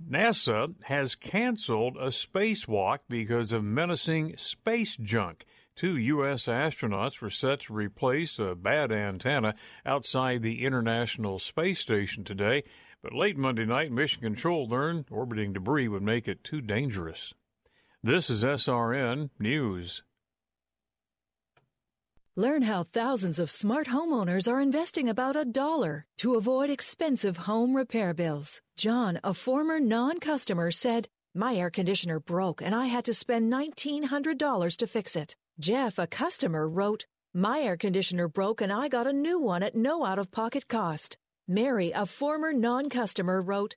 NASA 0.00 0.74
has 0.84 1.14
canceled 1.14 1.96
a 1.96 2.08
spacewalk 2.08 3.00
because 3.08 3.52
of 3.52 3.64
menacing 3.64 4.36
space 4.36 4.96
junk. 4.96 5.44
Two 5.74 5.96
U.S. 5.96 6.46
astronauts 6.46 7.20
were 7.20 7.30
set 7.30 7.60
to 7.60 7.72
replace 7.72 8.38
a 8.38 8.54
bad 8.54 8.90
antenna 8.90 9.54
outside 9.84 10.42
the 10.42 10.64
International 10.64 11.38
Space 11.38 11.80
Station 11.80 12.24
today, 12.24 12.64
but 13.02 13.12
late 13.12 13.36
Monday 13.36 13.64
night, 13.64 13.92
Mission 13.92 14.22
Control 14.22 14.66
learned 14.66 15.06
orbiting 15.10 15.52
debris 15.52 15.88
would 15.88 16.02
make 16.02 16.26
it 16.26 16.42
too 16.42 16.60
dangerous. 16.60 17.34
This 18.08 18.30
is 18.30 18.42
SRN 18.42 19.28
News. 19.38 20.02
Learn 22.36 22.62
how 22.62 22.84
thousands 22.84 23.38
of 23.38 23.50
smart 23.50 23.88
homeowners 23.88 24.50
are 24.50 24.62
investing 24.62 25.10
about 25.10 25.36
a 25.36 25.44
dollar 25.44 26.06
to 26.16 26.36
avoid 26.36 26.70
expensive 26.70 27.36
home 27.36 27.76
repair 27.76 28.14
bills. 28.14 28.62
John, 28.78 29.20
a 29.22 29.34
former 29.34 29.78
non 29.78 30.20
customer, 30.20 30.70
said, 30.70 31.08
My 31.34 31.54
air 31.54 31.68
conditioner 31.68 32.18
broke 32.18 32.62
and 32.62 32.74
I 32.74 32.86
had 32.86 33.04
to 33.04 33.12
spend 33.12 33.52
$1,900 33.52 34.76
to 34.78 34.86
fix 34.86 35.14
it. 35.14 35.36
Jeff, 35.60 35.98
a 35.98 36.06
customer, 36.06 36.66
wrote, 36.66 37.04
My 37.34 37.60
air 37.60 37.76
conditioner 37.76 38.26
broke 38.26 38.62
and 38.62 38.72
I 38.72 38.88
got 38.88 39.06
a 39.06 39.12
new 39.12 39.38
one 39.38 39.62
at 39.62 39.76
no 39.76 40.06
out 40.06 40.18
of 40.18 40.30
pocket 40.30 40.66
cost. 40.66 41.18
Mary, 41.46 41.92
a 41.92 42.06
former 42.06 42.54
non 42.54 42.88
customer, 42.88 43.42
wrote, 43.42 43.76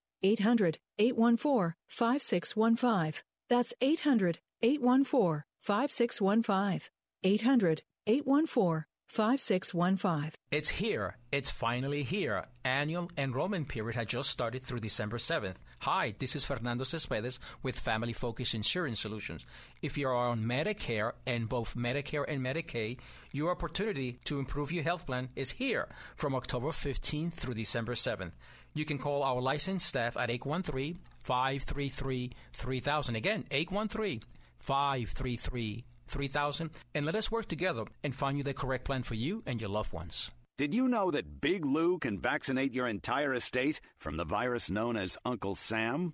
800 0.23 0.79
814 0.97 1.75
5615. 1.87 3.21
That's 3.49 3.73
800 3.81 4.39
814 4.61 5.43
5615. 5.59 6.89
800 7.23 7.83
814 8.07 8.85
5615. 9.11 10.31
It's 10.51 10.69
here. 10.69 11.17
It's 11.33 11.51
finally 11.51 12.03
here. 12.03 12.45
Annual 12.63 13.11
enrollment 13.17 13.67
period 13.67 13.95
has 13.95 14.07
just 14.07 14.29
started 14.29 14.63
through 14.63 14.79
December 14.79 15.17
7th. 15.17 15.55
Hi, 15.79 16.13
this 16.17 16.35
is 16.35 16.45
Fernando 16.45 16.85
Cespedes 16.85 17.39
with 17.61 17.77
Family 17.77 18.13
Focus 18.13 18.53
Insurance 18.53 19.01
Solutions. 19.01 19.45
If 19.81 19.97
you 19.97 20.07
are 20.07 20.29
on 20.29 20.45
Medicare 20.45 21.11
and 21.25 21.49
both 21.49 21.75
Medicare 21.75 22.23
and 22.25 22.39
Medicaid, 22.41 22.99
your 23.33 23.51
opportunity 23.51 24.19
to 24.23 24.39
improve 24.39 24.71
your 24.71 24.83
health 24.83 25.05
plan 25.05 25.27
is 25.35 25.51
here 25.51 25.89
from 26.15 26.33
October 26.33 26.67
15th 26.67 27.33
through 27.33 27.55
December 27.55 27.95
7th. 27.95 28.31
You 28.73 28.85
can 28.85 28.97
call 28.97 29.23
our 29.23 29.41
licensed 29.41 29.85
staff 29.85 30.15
at 30.17 30.29
813 30.29 30.99
533 31.23 32.31
3000. 32.53 33.15
Again, 33.15 33.45
813 33.51 34.21
533 34.59 35.85
3000 36.07 36.71
and 36.93 37.05
let 37.05 37.15
us 37.15 37.31
work 37.31 37.45
together 37.47 37.85
and 38.03 38.13
find 38.13 38.37
you 38.37 38.43
the 38.43 38.53
correct 38.53 38.85
plan 38.85 39.03
for 39.03 39.15
you 39.15 39.43
and 39.45 39.59
your 39.59 39.69
loved 39.69 39.93
ones. 39.93 40.31
Did 40.57 40.75
you 40.75 40.87
know 40.87 41.09
that 41.11 41.41
Big 41.41 41.65
Lou 41.65 41.97
can 41.97 42.19
vaccinate 42.19 42.73
your 42.73 42.87
entire 42.87 43.33
estate 43.33 43.81
from 43.97 44.17
the 44.17 44.25
virus 44.25 44.69
known 44.69 44.95
as 44.95 45.17
Uncle 45.25 45.55
Sam? 45.55 46.13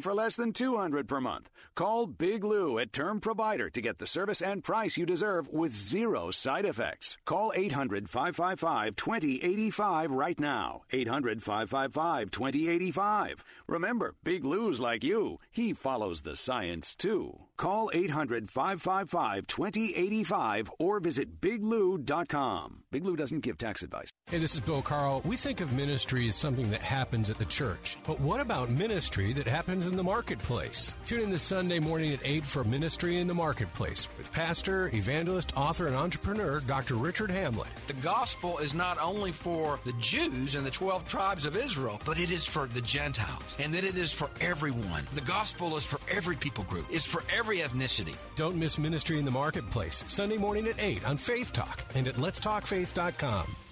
for 0.00 0.14
less 0.14 0.36
than 0.36 0.52
200 0.52 1.08
per 1.08 1.20
month. 1.20 1.50
Call 1.74 2.06
Big 2.06 2.44
Lou 2.44 2.78
at 2.78 2.92
Term 2.92 3.18
Provider 3.20 3.68
to 3.70 3.80
get 3.80 3.98
the 3.98 4.06
service 4.06 4.40
and 4.42 4.62
price 4.62 4.96
you 4.96 5.04
deserve 5.06 5.48
with 5.48 5.72
zero 5.72 6.30
side 6.30 6.64
effects. 6.64 7.18
Call 7.24 7.52
800-555-2085 7.56 10.10
right 10.10 10.38
now. 10.40 10.82
800-555-2085. 10.92 13.34
Remember, 13.66 14.14
Big 14.24 14.44
Lou's 14.44 14.80
like 14.80 15.04
you. 15.04 15.38
He 15.50 15.72
follows 15.72 16.22
the 16.22 16.36
science 16.36 16.94
too. 16.94 17.47
Call 17.58 17.90
800 17.92 18.48
555 18.48 19.48
2085 19.48 20.70
or 20.78 21.00
visit 21.00 21.40
biglou.com. 21.40 22.84
Big 22.90 23.04
Lou 23.04 23.16
doesn't 23.16 23.40
give 23.40 23.58
tax 23.58 23.82
advice. 23.82 24.08
Hey, 24.30 24.38
this 24.38 24.54
is 24.54 24.60
Bill 24.60 24.82
Carl. 24.82 25.22
We 25.24 25.36
think 25.36 25.60
of 25.60 25.72
ministry 25.72 26.28
as 26.28 26.36
something 26.36 26.70
that 26.70 26.82
happens 26.82 27.30
at 27.30 27.38
the 27.38 27.46
church. 27.46 27.96
But 28.06 28.20
what 28.20 28.40
about 28.40 28.70
ministry 28.70 29.32
that 29.32 29.46
happens 29.46 29.86
in 29.88 29.96
the 29.96 30.02
marketplace? 30.02 30.94
Tune 31.06 31.22
in 31.22 31.30
this 31.30 31.42
Sunday 31.42 31.78
morning 31.78 32.12
at 32.12 32.20
8 32.22 32.44
for 32.44 32.62
Ministry 32.64 33.18
in 33.18 33.26
the 33.26 33.34
Marketplace 33.34 34.06
with 34.18 34.30
pastor, 34.32 34.90
evangelist, 34.94 35.56
author, 35.56 35.86
and 35.86 35.96
entrepreneur 35.96 36.60
Dr. 36.60 36.96
Richard 36.96 37.30
Hamlet. 37.30 37.68
The 37.86 37.94
gospel 37.94 38.58
is 38.58 38.74
not 38.74 38.98
only 39.02 39.32
for 39.32 39.80
the 39.84 39.94
Jews 39.94 40.54
and 40.54 40.64
the 40.66 40.70
12 40.70 41.08
tribes 41.08 41.46
of 41.46 41.56
Israel, 41.56 41.98
but 42.04 42.20
it 42.20 42.30
is 42.30 42.46
for 42.46 42.66
the 42.66 42.82
Gentiles, 42.82 43.56
and 43.58 43.72
that 43.72 43.84
it 43.84 43.96
is 43.96 44.12
for 44.12 44.28
everyone. 44.42 45.04
The 45.14 45.22
gospel 45.22 45.74
is 45.78 45.86
for 45.86 46.00
every 46.14 46.36
people 46.36 46.64
group, 46.64 46.86
it's 46.90 47.06
for 47.06 47.22
every 47.34 47.47
ethnicity. 47.56 48.14
Don't 48.36 48.56
miss 48.56 48.78
Ministry 48.78 49.18
in 49.18 49.24
the 49.24 49.30
Marketplace, 49.30 50.04
Sunday 50.06 50.38
morning 50.38 50.68
at 50.68 50.82
8 50.82 51.08
on 51.08 51.16
Faith 51.16 51.52
Talk 51.52 51.84
and 51.94 52.06
at 52.06 52.14
letstalkfaith.com. 52.14 53.67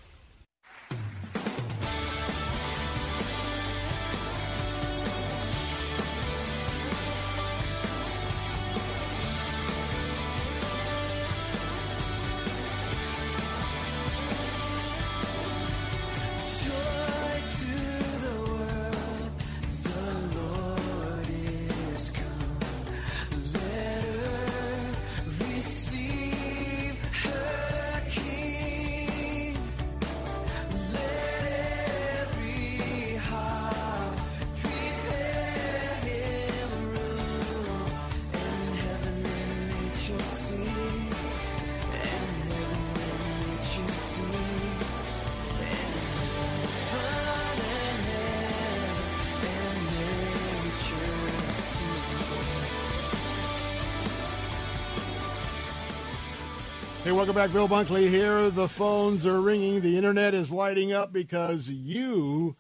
back. 57.36 57.52
Bill 57.52 57.68
Bunkley 57.68 58.08
here. 58.08 58.48
The 58.48 58.66
phones 58.66 59.26
are 59.26 59.42
ringing. 59.42 59.82
The 59.82 59.98
internet 59.98 60.32
is 60.32 60.50
lighting 60.50 60.94
up 60.94 61.12
because 61.12 61.68
you 61.68 62.56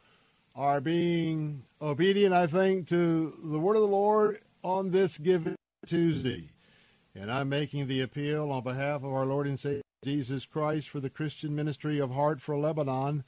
are 0.54 0.82
being 0.82 1.62
obedient, 1.80 2.34
I 2.34 2.46
think, 2.46 2.86
to 2.88 3.38
the 3.42 3.58
word 3.58 3.76
of 3.76 3.80
the 3.80 3.88
Lord 3.88 4.40
on 4.62 4.90
this 4.90 5.16
given 5.16 5.56
Tuesday. 5.86 6.50
And 7.14 7.32
I'm 7.32 7.48
making 7.48 7.86
the 7.86 8.02
appeal 8.02 8.50
on 8.50 8.64
behalf 8.64 9.02
of 9.02 9.14
our 9.14 9.24
Lord 9.24 9.46
and 9.46 9.58
Savior 9.58 9.80
Jesus 10.04 10.44
Christ 10.44 10.90
for 10.90 11.00
the 11.00 11.08
Christian 11.08 11.54
ministry 11.54 11.98
of 11.98 12.10
Heart 12.10 12.42
for 12.42 12.58
Lebanon. 12.58 13.24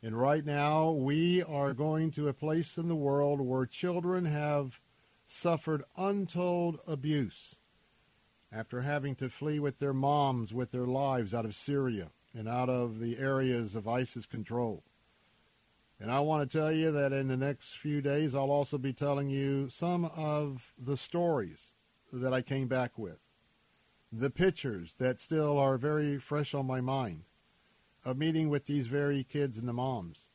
And 0.00 0.16
right 0.16 0.46
now, 0.46 0.92
we 0.92 1.42
are 1.42 1.74
going 1.74 2.12
to 2.12 2.28
a 2.28 2.32
place 2.32 2.78
in 2.78 2.86
the 2.86 2.94
world 2.94 3.40
where 3.40 3.66
children 3.66 4.26
have 4.26 4.80
suffered 5.26 5.82
untold 5.96 6.78
abuse 6.86 7.53
after 8.54 8.82
having 8.82 9.16
to 9.16 9.28
flee 9.28 9.58
with 9.58 9.78
their 9.78 9.92
moms, 9.92 10.54
with 10.54 10.70
their 10.70 10.86
lives 10.86 11.34
out 11.34 11.44
of 11.44 11.54
Syria 11.54 12.10
and 12.32 12.48
out 12.48 12.68
of 12.68 13.00
the 13.00 13.18
areas 13.18 13.74
of 13.74 13.88
ISIS 13.88 14.26
control. 14.26 14.84
And 15.98 16.10
I 16.10 16.20
want 16.20 16.48
to 16.48 16.58
tell 16.58 16.70
you 16.70 16.92
that 16.92 17.12
in 17.12 17.28
the 17.28 17.36
next 17.36 17.76
few 17.76 18.00
days, 18.00 18.34
I'll 18.34 18.50
also 18.50 18.78
be 18.78 18.92
telling 18.92 19.28
you 19.28 19.68
some 19.70 20.04
of 20.04 20.72
the 20.78 20.96
stories 20.96 21.72
that 22.12 22.32
I 22.32 22.42
came 22.42 22.68
back 22.68 22.96
with, 22.96 23.18
the 24.12 24.30
pictures 24.30 24.94
that 24.98 25.20
still 25.20 25.58
are 25.58 25.76
very 25.76 26.18
fresh 26.18 26.54
on 26.54 26.66
my 26.66 26.80
mind 26.80 27.24
of 28.04 28.18
meeting 28.18 28.50
with 28.50 28.66
these 28.66 28.86
very 28.86 29.24
kids 29.24 29.58
and 29.58 29.66
the 29.66 29.72
moms. 29.72 30.26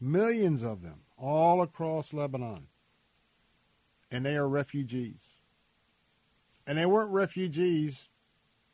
Millions 0.00 0.62
of 0.62 0.82
them 0.82 1.02
all 1.16 1.62
across 1.62 2.12
Lebanon. 2.12 2.68
And 4.10 4.24
they 4.24 4.36
are 4.36 4.48
refugees. 4.48 5.37
And 6.68 6.78
they 6.78 6.84
weren't 6.84 7.10
refugees 7.10 8.08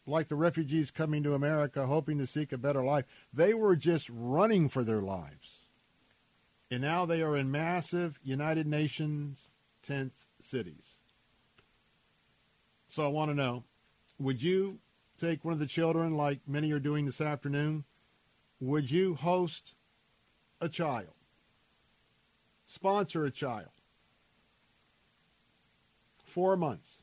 like 0.05 0.26
the 0.26 0.34
refugees 0.34 0.90
coming 0.90 1.23
to 1.23 1.32
America 1.32 1.86
hoping 1.86 2.18
to 2.18 2.26
seek 2.26 2.52
a 2.52 2.58
better 2.58 2.82
life. 2.82 3.05
They 3.32 3.55
were 3.55 3.76
just 3.76 4.10
running 4.10 4.68
for 4.68 4.82
their 4.82 5.00
lives. 5.00 5.60
And 6.73 6.82
now 6.82 7.06
they 7.06 7.23
are 7.23 7.36
in 7.36 7.52
massive 7.52 8.18
United 8.24 8.66
Nations 8.66 9.48
tent 9.81 10.12
cities. 10.42 10.97
So 12.89 13.05
I 13.05 13.08
want 13.08 13.31
to 13.31 13.34
know 13.34 13.62
would 14.18 14.42
you 14.42 14.81
take 15.16 15.44
one 15.44 15.55
of 15.55 15.60
the 15.60 15.66
children 15.66 16.16
like 16.16 16.40
many 16.48 16.73
are 16.73 16.81
doing 16.81 17.06
this 17.06 17.20
afternoon? 17.20 17.84
Would 18.60 18.90
you 18.90 19.14
host 19.14 19.74
a 20.60 20.68
child? 20.68 21.14
Sponsor 22.66 23.24
a 23.24 23.31
child? 23.31 23.68
Four 26.24 26.56
months. 26.56 26.98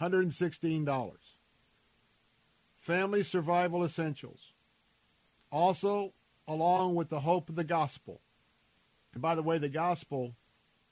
$116. 0.00 1.12
Family 2.78 3.22
Survival 3.22 3.84
Essentials. 3.84 4.52
Also, 5.52 6.12
along 6.48 6.94
with 6.94 7.08
the 7.08 7.20
hope 7.20 7.48
of 7.48 7.56
the 7.56 7.64
gospel. 7.64 8.20
And 9.12 9.22
by 9.22 9.34
the 9.34 9.42
way, 9.42 9.58
the 9.58 9.68
gospel, 9.68 10.34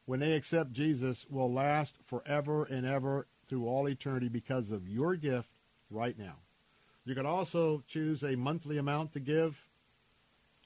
when 0.04 0.20
they 0.20 0.32
accept 0.32 0.72
Jesus, 0.72 1.26
will 1.30 1.52
last 1.52 1.96
forever 2.04 2.64
and 2.64 2.84
ever 2.84 3.26
through 3.48 3.66
all 3.66 3.88
eternity 3.88 4.28
because 4.28 4.70
of 4.70 4.88
your 4.88 5.16
gift 5.16 5.48
right 5.90 6.18
now. 6.18 6.36
You 7.04 7.14
can 7.14 7.26
also 7.26 7.82
choose 7.88 8.22
a 8.22 8.36
monthly 8.36 8.76
amount 8.76 9.12
to 9.12 9.20
give 9.20 9.66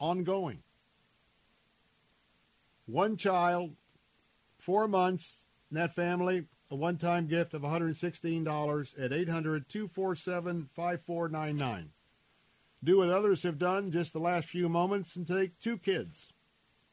ongoing. 0.00 0.62
One 2.86 3.16
child, 3.16 3.76
four 4.58 4.88
months, 4.88 5.46
net 5.70 5.94
family, 5.94 6.46
a 6.72 6.74
one-time 6.74 7.26
gift 7.26 7.52
of 7.52 7.60
$116 7.62 8.98
at 8.98 9.10
800-247-5499. 9.10 11.88
Do 12.82 12.96
what 12.96 13.10
others 13.10 13.42
have 13.42 13.58
done 13.58 13.90
just 13.90 14.14
the 14.14 14.18
last 14.18 14.48
few 14.48 14.70
moments 14.70 15.14
and 15.14 15.26
take 15.26 15.60
two 15.60 15.76
kids. 15.76 16.32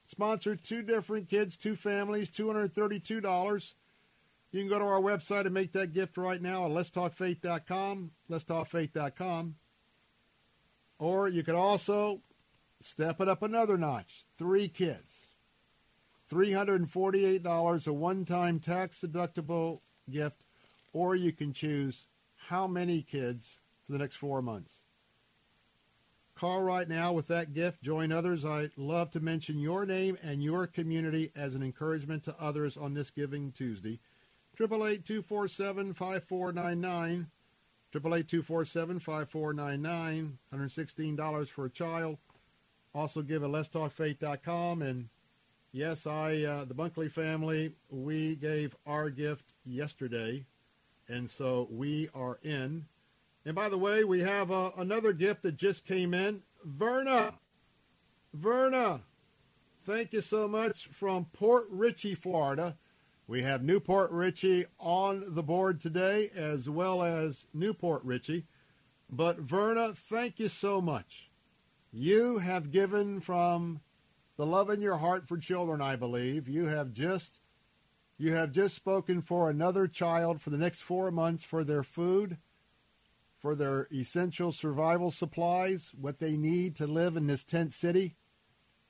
Sponsor 0.05 0.57
two 0.57 0.81
different 0.81 1.29
kids, 1.29 1.55
two 1.55 1.77
families, 1.77 2.29
$232. 2.29 3.73
You 4.51 4.59
can 4.59 4.67
go 4.67 4.79
to 4.79 4.85
our 4.85 4.99
website 4.99 5.45
and 5.45 5.53
make 5.53 5.71
that 5.71 5.93
gift 5.93 6.17
right 6.17 6.41
now 6.41 6.65
at 6.65 6.71
letstalkfaith.com, 6.71 8.11
letstalkfaith.com. 8.29 9.55
Or 10.99 11.29
you 11.29 11.43
could 11.43 11.55
also 11.55 12.19
step 12.81 13.21
it 13.21 13.29
up 13.29 13.43
another 13.43 13.77
notch. 13.77 14.25
Three 14.37 14.67
kids. 14.67 15.08
$348, 16.31 17.87
a 17.87 17.93
one-time 17.93 18.59
tax-deductible 18.59 19.79
gift, 20.09 20.45
or 20.93 21.15
you 21.15 21.31
can 21.31 21.53
choose 21.53 22.07
how 22.47 22.67
many 22.67 23.01
kids 23.01 23.59
for 23.85 23.93
the 23.93 23.97
next 23.97 24.15
four 24.15 24.41
months. 24.41 24.81
Call 26.35 26.61
right 26.61 26.87
now 26.87 27.11
with 27.11 27.27
that 27.27 27.53
gift. 27.53 27.83
Join 27.83 28.13
others. 28.13 28.45
I'd 28.45 28.71
love 28.77 29.11
to 29.11 29.19
mention 29.19 29.59
your 29.59 29.85
name 29.85 30.17
and 30.23 30.41
your 30.41 30.67
community 30.67 31.33
as 31.35 31.53
an 31.53 31.61
encouragement 31.61 32.23
to 32.23 32.33
others 32.39 32.77
on 32.77 32.93
this 32.93 33.11
Giving 33.11 33.51
Tuesday. 33.51 33.99
888-247-5499. 34.57 37.25
888-247-5499. 37.93 40.31
$116 40.53 41.49
for 41.49 41.65
a 41.65 41.69
child. 41.69 42.17
Also 42.93 43.21
give 43.21 43.43
at 43.43 43.49
letstalkfaith.com 43.49 44.81
and 44.81 45.09
Yes, 45.71 46.07
I, 46.07 46.41
uh, 46.43 46.65
the 46.65 46.73
Bunkley 46.73 47.11
family, 47.11 47.73
we 47.91 48.35
gave 48.35 48.75
our 48.87 49.11
gift 49.11 49.53
yesterday, 49.63 50.45
and 51.07 51.29
so 51.29 51.67
we 51.69 52.09
are 52.15 52.39
in. 52.41 52.85
And 53.45 53.53
by 53.53 53.69
the 53.69 53.77
way, 53.77 54.03
we 54.03 54.21
have 54.21 54.49
uh, 54.51 54.71
another 54.77 55.13
gift 55.13 55.43
that 55.43 55.57
just 55.57 55.85
came 55.85 56.15
in. 56.15 56.41
Verna, 56.65 57.35
Verna, 58.33 59.01
thank 59.85 60.11
you 60.11 60.21
so 60.21 60.47
much 60.47 60.87
from 60.87 61.25
Port 61.33 61.67
Richey, 61.69 62.15
Florida. 62.15 62.75
We 63.27 63.43
have 63.43 63.63
New 63.63 63.79
Port 63.79 64.09
Richey 64.09 64.65
on 64.79 65.23
the 65.35 65.43
board 65.43 65.79
today, 65.79 66.31
as 66.35 66.67
well 66.67 67.03
as 67.03 67.45
New 67.53 67.75
Port 67.75 68.03
Richey. 68.03 68.47
But 69.07 69.37
Verna, 69.37 69.93
thank 69.93 70.39
you 70.39 70.49
so 70.49 70.81
much. 70.81 71.29
You 71.91 72.39
have 72.39 72.71
given 72.71 73.19
from 73.19 73.81
the 74.39 74.45
love 74.45 74.69
in 74.69 74.79
your 74.79 74.95
heart 74.95 75.27
for 75.27 75.37
children, 75.37 75.81
I 75.81 75.97
believe. 75.97 76.47
You 76.47 76.67
have 76.67 76.93
just 76.93 77.41
You 78.17 78.35
have 78.35 78.53
just 78.53 78.73
spoken 78.73 79.21
for 79.21 79.49
another 79.49 79.85
child 79.85 80.39
for 80.39 80.49
the 80.49 80.57
next 80.57 80.79
four 80.79 81.11
months 81.11 81.43
for 81.43 81.65
their 81.65 81.83
food, 81.83 82.37
for 83.37 83.53
their 83.53 83.89
essential 83.93 84.53
survival 84.53 85.11
supplies, 85.11 85.91
what 85.93 86.19
they 86.19 86.37
need 86.37 86.77
to 86.77 86.87
live 86.87 87.17
in 87.17 87.27
this 87.27 87.43
tent 87.43 87.73
city 87.73 88.15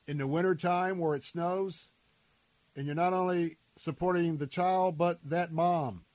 in 0.08 0.20
the 0.20 0.28
wintertime 0.28 1.00
where 1.00 1.16
it 1.16 1.24
snows. 1.24 1.90
And 2.76 2.86
you're 2.86 2.94
not 2.94 3.14
only 3.14 3.58
supporting 3.76 4.38
the 4.38 4.46
child, 4.46 5.00
but 5.00 5.18
that 5.24 5.52
mom. 5.52 6.06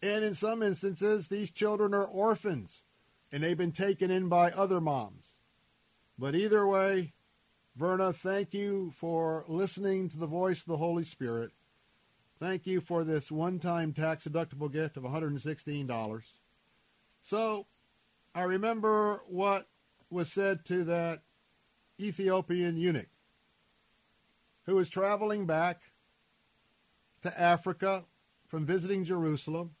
And 0.00 0.24
in 0.24 0.32
some 0.32 0.62
instances, 0.62 1.28
these 1.28 1.50
children 1.50 1.92
are 1.92 2.06
orphans 2.06 2.80
and 3.30 3.42
they've 3.42 3.54
been 3.56 3.72
taken 3.72 4.10
in 4.10 4.30
by 4.30 4.50
other 4.50 4.80
moms. 4.80 5.36
But 6.18 6.34
either 6.34 6.66
way, 6.66 7.12
Verna, 7.74 8.12
thank 8.12 8.52
you 8.52 8.92
for 8.98 9.44
listening 9.48 10.08
to 10.10 10.18
the 10.18 10.26
voice 10.26 10.60
of 10.60 10.66
the 10.66 10.76
Holy 10.76 11.04
Spirit. 11.04 11.52
Thank 12.38 12.66
you 12.66 12.80
for 12.80 13.04
this 13.04 13.30
one 13.30 13.58
time 13.58 13.92
tax 13.92 14.24
deductible 14.24 14.70
gift 14.70 14.96
of 14.96 15.04
$116. 15.04 16.22
So 17.22 17.66
I 18.34 18.42
remember 18.42 19.22
what 19.26 19.68
was 20.10 20.32
said 20.32 20.64
to 20.66 20.84
that 20.84 21.20
Ethiopian 21.98 22.76
eunuch 22.76 23.08
who 24.66 24.76
was 24.76 24.88
traveling 24.88 25.46
back 25.46 25.80
to 27.22 27.40
Africa 27.40 28.04
from 28.46 28.66
visiting 28.66 29.04
Jerusalem, 29.04 29.74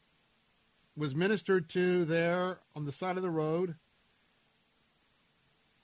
was 0.96 1.14
ministered 1.14 1.68
to 1.70 2.04
there 2.04 2.60
on 2.74 2.84
the 2.84 2.92
side 2.92 3.16
of 3.16 3.22
the 3.22 3.30
road, 3.30 3.76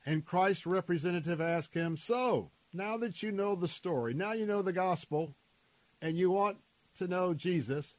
and 0.09 0.25
Christ's 0.25 0.65
representative 0.65 1.39
asked 1.39 1.75
him, 1.75 1.95
So, 1.95 2.51
now 2.73 2.97
that 2.97 3.23
you 3.23 3.31
know 3.31 3.55
the 3.55 3.69
story, 3.69 4.15
now 4.15 4.33
you 4.33 4.47
know 4.47 4.62
the 4.62 4.73
gospel, 4.73 5.35
and 6.01 6.17
you 6.17 6.31
want 6.31 6.57
to 6.97 7.07
know 7.07 7.35
Jesus, 7.35 7.95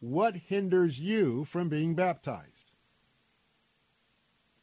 what 0.00 0.36
hinders 0.36 1.00
you 1.00 1.46
from 1.46 1.70
being 1.70 1.94
baptized? 1.94 2.72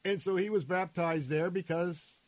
And 0.06 0.22
so 0.22 0.36
he 0.36 0.52
was 0.52 0.66
baptized 0.66 1.32
there 1.32 1.50
because 1.50 2.20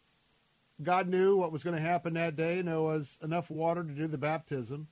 God 0.81 1.07
knew 1.07 1.37
what 1.37 1.51
was 1.51 1.63
going 1.63 1.75
to 1.75 1.81
happen 1.81 2.15
that 2.15 2.35
day, 2.35 2.57
and 2.57 2.69
there 2.69 2.81
was 2.81 3.19
enough 3.21 3.51
water 3.51 3.83
to 3.83 3.93
do 3.93 4.07
the 4.07 4.17
baptism. 4.17 4.87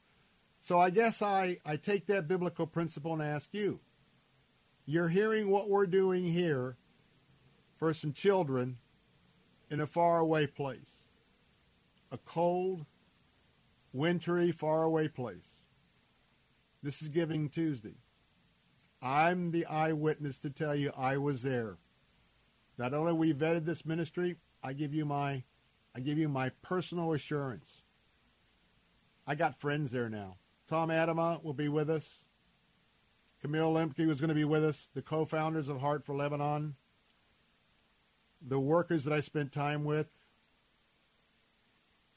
So 0.60 0.80
I 0.80 0.92
guess 0.92 1.24
I, 1.24 1.58
I 1.66 1.78
take 1.78 2.06
that 2.06 2.28
biblical 2.28 2.68
principle 2.68 3.14
and 3.14 3.24
ask 3.24 3.56
you. 3.56 3.80
You're 4.86 5.10
hearing 5.10 5.50
what 5.50 5.68
we're 5.68 5.88
doing 5.88 6.26
here 6.26 6.78
for 7.80 7.92
some 7.96 8.14
children 8.14 8.78
in 9.70 9.80
a 9.80 9.88
faraway 9.88 10.48
place. 10.48 11.02
A 12.12 12.18
cold, 12.18 12.86
wintry, 13.92 14.52
faraway 14.52 15.08
place. 15.08 15.62
This 16.82 17.02
is 17.02 17.10
Giving 17.10 17.50
Tuesday. 17.50 17.96
I'm 19.02 19.52
the 19.52 19.66
eyewitness 19.66 20.40
to 20.40 20.50
tell 20.50 20.76
you 20.76 20.92
I 20.98 21.18
was 21.18 21.44
there. 21.44 21.78
Not 22.78 22.94
only 22.94 23.14
we 23.14 23.34
vetted 23.34 23.66
this 23.66 23.86
ministry, 23.86 24.38
I 24.64 24.74
give 24.74 24.94
you 24.94 25.06
my 25.06 25.44
I 25.96 26.00
give 26.00 26.18
you 26.18 26.30
my 26.30 26.50
personal 26.62 27.14
assurance. 27.14 27.82
I 29.26 29.34
got 29.34 29.60
friends 29.60 29.92
there 29.92 30.10
now. 30.10 30.38
Tom 30.68 30.90
Atema 30.90 31.44
will 31.44 31.54
be 31.54 31.70
with 31.70 31.90
us. 31.90 32.24
Camille 33.42 33.74
Lemke 33.74 34.06
was 34.06 34.22
going 34.22 34.30
to 34.30 34.36
be 34.36 34.46
with 34.46 34.64
us, 34.64 34.90
the 34.94 35.02
co-founders 35.02 35.70
of 35.70 35.80
Heart 35.80 36.06
for 36.06 36.16
Lebanon, 36.16 36.76
the 38.46 38.60
workers 38.60 39.04
that 39.04 39.14
I 39.14 39.20
spent 39.20 39.52
time 39.52 39.84
with, 39.84 40.08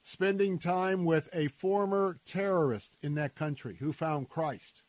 spending 0.03 0.59
time 0.59 1.05
with 1.05 1.29
a 1.33 1.49
former 1.49 2.19
terrorist 2.25 2.97
in 3.03 3.15
that 3.15 3.35
country 3.35 3.77
who 3.81 3.93
found 3.93 4.29
Christ. 4.29 4.83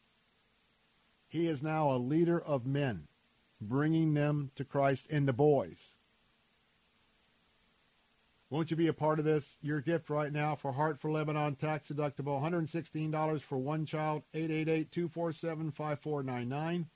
He 1.28 1.48
is 1.48 1.64
now 1.64 1.92
a 1.92 1.98
leader 1.98 2.42
of 2.42 2.66
men, 2.66 3.08
bringing 3.62 4.14
them 4.14 4.52
to 4.56 4.66
Christ 4.66 5.08
and 5.10 5.28
the 5.28 5.34
boys. 5.34 5.96
Won't 8.50 8.70
you 8.70 8.76
be 8.76 8.88
a 8.88 8.94
part 8.94 9.18
of 9.18 9.24
this? 9.24 9.58
Your 9.62 9.80
gift 9.80 10.10
right 10.10 10.34
now 10.34 10.56
for 10.56 10.74
Heart 10.74 11.00
for 11.00 11.10
Lebanon, 11.10 11.56
tax 11.56 11.88
deductible, 11.88 12.42
$116 12.42 13.42
for 13.42 13.58
one 13.58 13.86
child, 13.86 14.24
888-247-5499. 14.34 16.88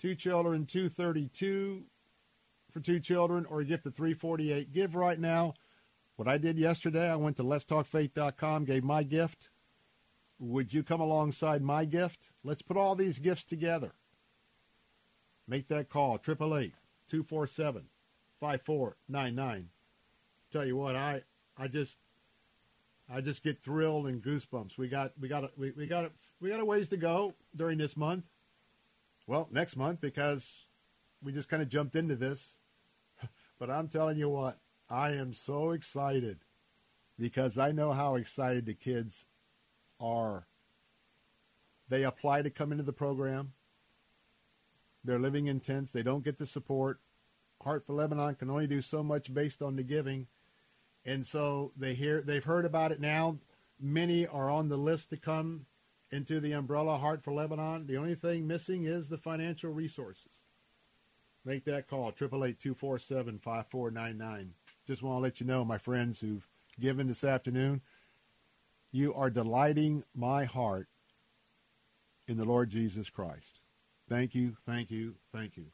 Two 0.00 0.16
children, 0.16 0.66
232 0.66 1.84
for 2.74 2.80
two 2.80 3.00
children, 3.00 3.46
or 3.46 3.60
a 3.60 3.64
gift 3.64 3.86
of 3.86 3.94
348. 3.94 4.72
Give 4.72 4.94
right 4.94 5.18
now. 5.18 5.54
What 6.16 6.28
I 6.28 6.36
did 6.36 6.58
yesterday, 6.58 7.10
I 7.10 7.16
went 7.16 7.38
to 7.38 7.42
letstalkfaith.com, 7.42 8.66
gave 8.66 8.84
my 8.84 9.02
gift. 9.02 9.48
Would 10.38 10.74
you 10.74 10.82
come 10.82 11.00
alongside 11.00 11.62
my 11.62 11.86
gift? 11.86 12.28
Let's 12.44 12.60
put 12.60 12.76
all 12.76 12.94
these 12.94 13.18
gifts 13.18 13.44
together. 13.44 13.92
Make 15.48 15.68
that 15.68 15.88
call, 15.88 16.16
888 16.16 16.74
247 17.08 17.86
5499 18.40 19.70
tell 20.54 20.64
you 20.64 20.76
what, 20.76 20.94
I 20.94 21.22
I 21.58 21.66
just 21.66 21.96
I 23.12 23.20
just 23.20 23.42
get 23.42 23.60
thrilled 23.60 24.06
and 24.06 24.22
goosebumps. 24.22 24.78
We 24.78 24.88
got 24.88 25.12
we 25.20 25.28
got 25.28 25.58
we, 25.58 25.72
we 25.72 25.86
got 25.86 26.10
we 26.40 26.48
got 26.48 26.60
a 26.60 26.64
ways 26.64 26.88
to 26.88 26.96
go 26.96 27.34
during 27.54 27.76
this 27.78 27.96
month. 27.96 28.24
Well, 29.26 29.48
next 29.50 29.76
month 29.76 30.00
because 30.00 30.66
we 31.22 31.32
just 31.32 31.48
kind 31.48 31.62
of 31.62 31.68
jumped 31.68 31.96
into 31.96 32.14
this. 32.14 32.54
But 33.64 33.72
I'm 33.72 33.88
telling 33.88 34.18
you 34.18 34.28
what, 34.28 34.58
I 34.90 35.12
am 35.12 35.32
so 35.32 35.70
excited 35.70 36.40
because 37.18 37.56
I 37.56 37.72
know 37.72 37.92
how 37.92 38.16
excited 38.16 38.66
the 38.66 38.74
kids 38.74 39.24
are. 39.98 40.46
They 41.88 42.02
apply 42.02 42.42
to 42.42 42.50
come 42.50 42.72
into 42.72 42.84
the 42.84 42.92
program. 42.92 43.54
They're 45.02 45.18
living 45.18 45.46
in 45.46 45.60
tents. 45.60 45.92
They 45.92 46.02
don't 46.02 46.22
get 46.22 46.36
the 46.36 46.44
support. 46.44 47.00
Heart 47.62 47.86
for 47.86 47.94
Lebanon 47.94 48.34
can 48.34 48.50
only 48.50 48.66
do 48.66 48.82
so 48.82 49.02
much 49.02 49.32
based 49.32 49.62
on 49.62 49.76
the 49.76 49.82
giving 49.82 50.26
and 51.06 51.24
so 51.24 51.72
they 51.74 51.94
hear 51.94 52.20
they've 52.20 52.44
heard 52.44 52.66
about 52.66 52.92
it 52.92 53.00
now. 53.00 53.38
Many 53.80 54.26
are 54.26 54.50
on 54.50 54.68
the 54.68 54.76
list 54.76 55.08
to 55.08 55.16
come 55.16 55.64
into 56.10 56.38
the 56.38 56.52
umbrella 56.52 56.98
Heart 56.98 57.24
for 57.24 57.32
Lebanon. 57.32 57.86
The 57.86 57.96
only 57.96 58.14
thing 58.14 58.46
missing 58.46 58.84
is 58.84 59.08
the 59.08 59.16
financial 59.16 59.72
resources. 59.72 60.43
Make 61.44 61.64
that 61.64 61.88
call, 61.88 62.12
888-247-5499. 62.12 64.48
Just 64.86 65.02
want 65.02 65.18
to 65.18 65.22
let 65.22 65.40
you 65.40 65.46
know, 65.46 65.64
my 65.64 65.78
friends 65.78 66.20
who've 66.20 66.46
given 66.80 67.06
this 67.06 67.24
afternoon, 67.24 67.82
you 68.90 69.12
are 69.12 69.28
delighting 69.28 70.04
my 70.14 70.44
heart 70.44 70.88
in 72.26 72.38
the 72.38 72.44
Lord 72.44 72.70
Jesus 72.70 73.10
Christ. 73.10 73.60
Thank 74.08 74.34
you, 74.34 74.56
thank 74.64 74.90
you, 74.90 75.16
thank 75.32 75.56
you. 75.56 75.66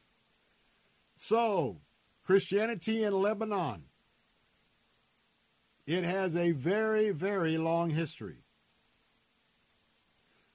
So, 1.17 1.81
Christianity 2.25 3.05
in 3.05 3.13
Lebanon. 3.13 3.85
It 5.87 6.05
has 6.05 6.37
a 6.37 6.53
very, 6.53 7.11
very 7.11 7.59
long 7.59 7.91
history. 7.91 8.45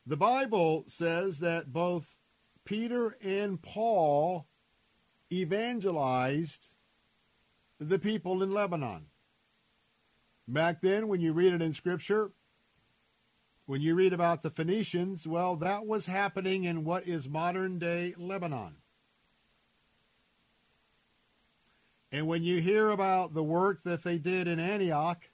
The 0.06 0.18
Bible 0.18 0.86
says 0.88 1.40
that 1.40 1.74
both 1.74 2.06
Peter 2.64 3.18
and 3.22 3.62
Paul 3.62 4.48
evangelized 5.32 6.70
the 7.80 8.00
people 8.00 8.42
in 8.44 8.52
Lebanon. 8.52 9.08
Back 10.48 10.82
then, 10.82 11.08
when 11.08 11.22
you 11.22 11.34
read 11.34 11.54
it 11.54 11.62
in 11.62 11.74
Scripture, 11.74 12.32
when 13.66 13.82
you 13.82 13.96
read 13.96 14.14
about 14.14 14.44
the 14.44 14.52
Phoenicians, 14.52 15.26
well, 15.26 15.56
that 15.56 15.86
was 15.88 16.06
happening 16.06 16.66
in 16.66 16.84
what 16.84 17.08
is 17.08 17.28
modern 17.28 17.80
day 17.80 18.14
Lebanon. 18.18 18.76
And 22.12 22.28
when 22.28 22.44
you 22.44 22.62
hear 22.62 22.90
about 22.90 23.34
the 23.34 23.44
work 23.44 23.84
that 23.84 24.04
they 24.04 24.18
did 24.18 24.48
in 24.48 24.60
Antioch, 24.60 25.30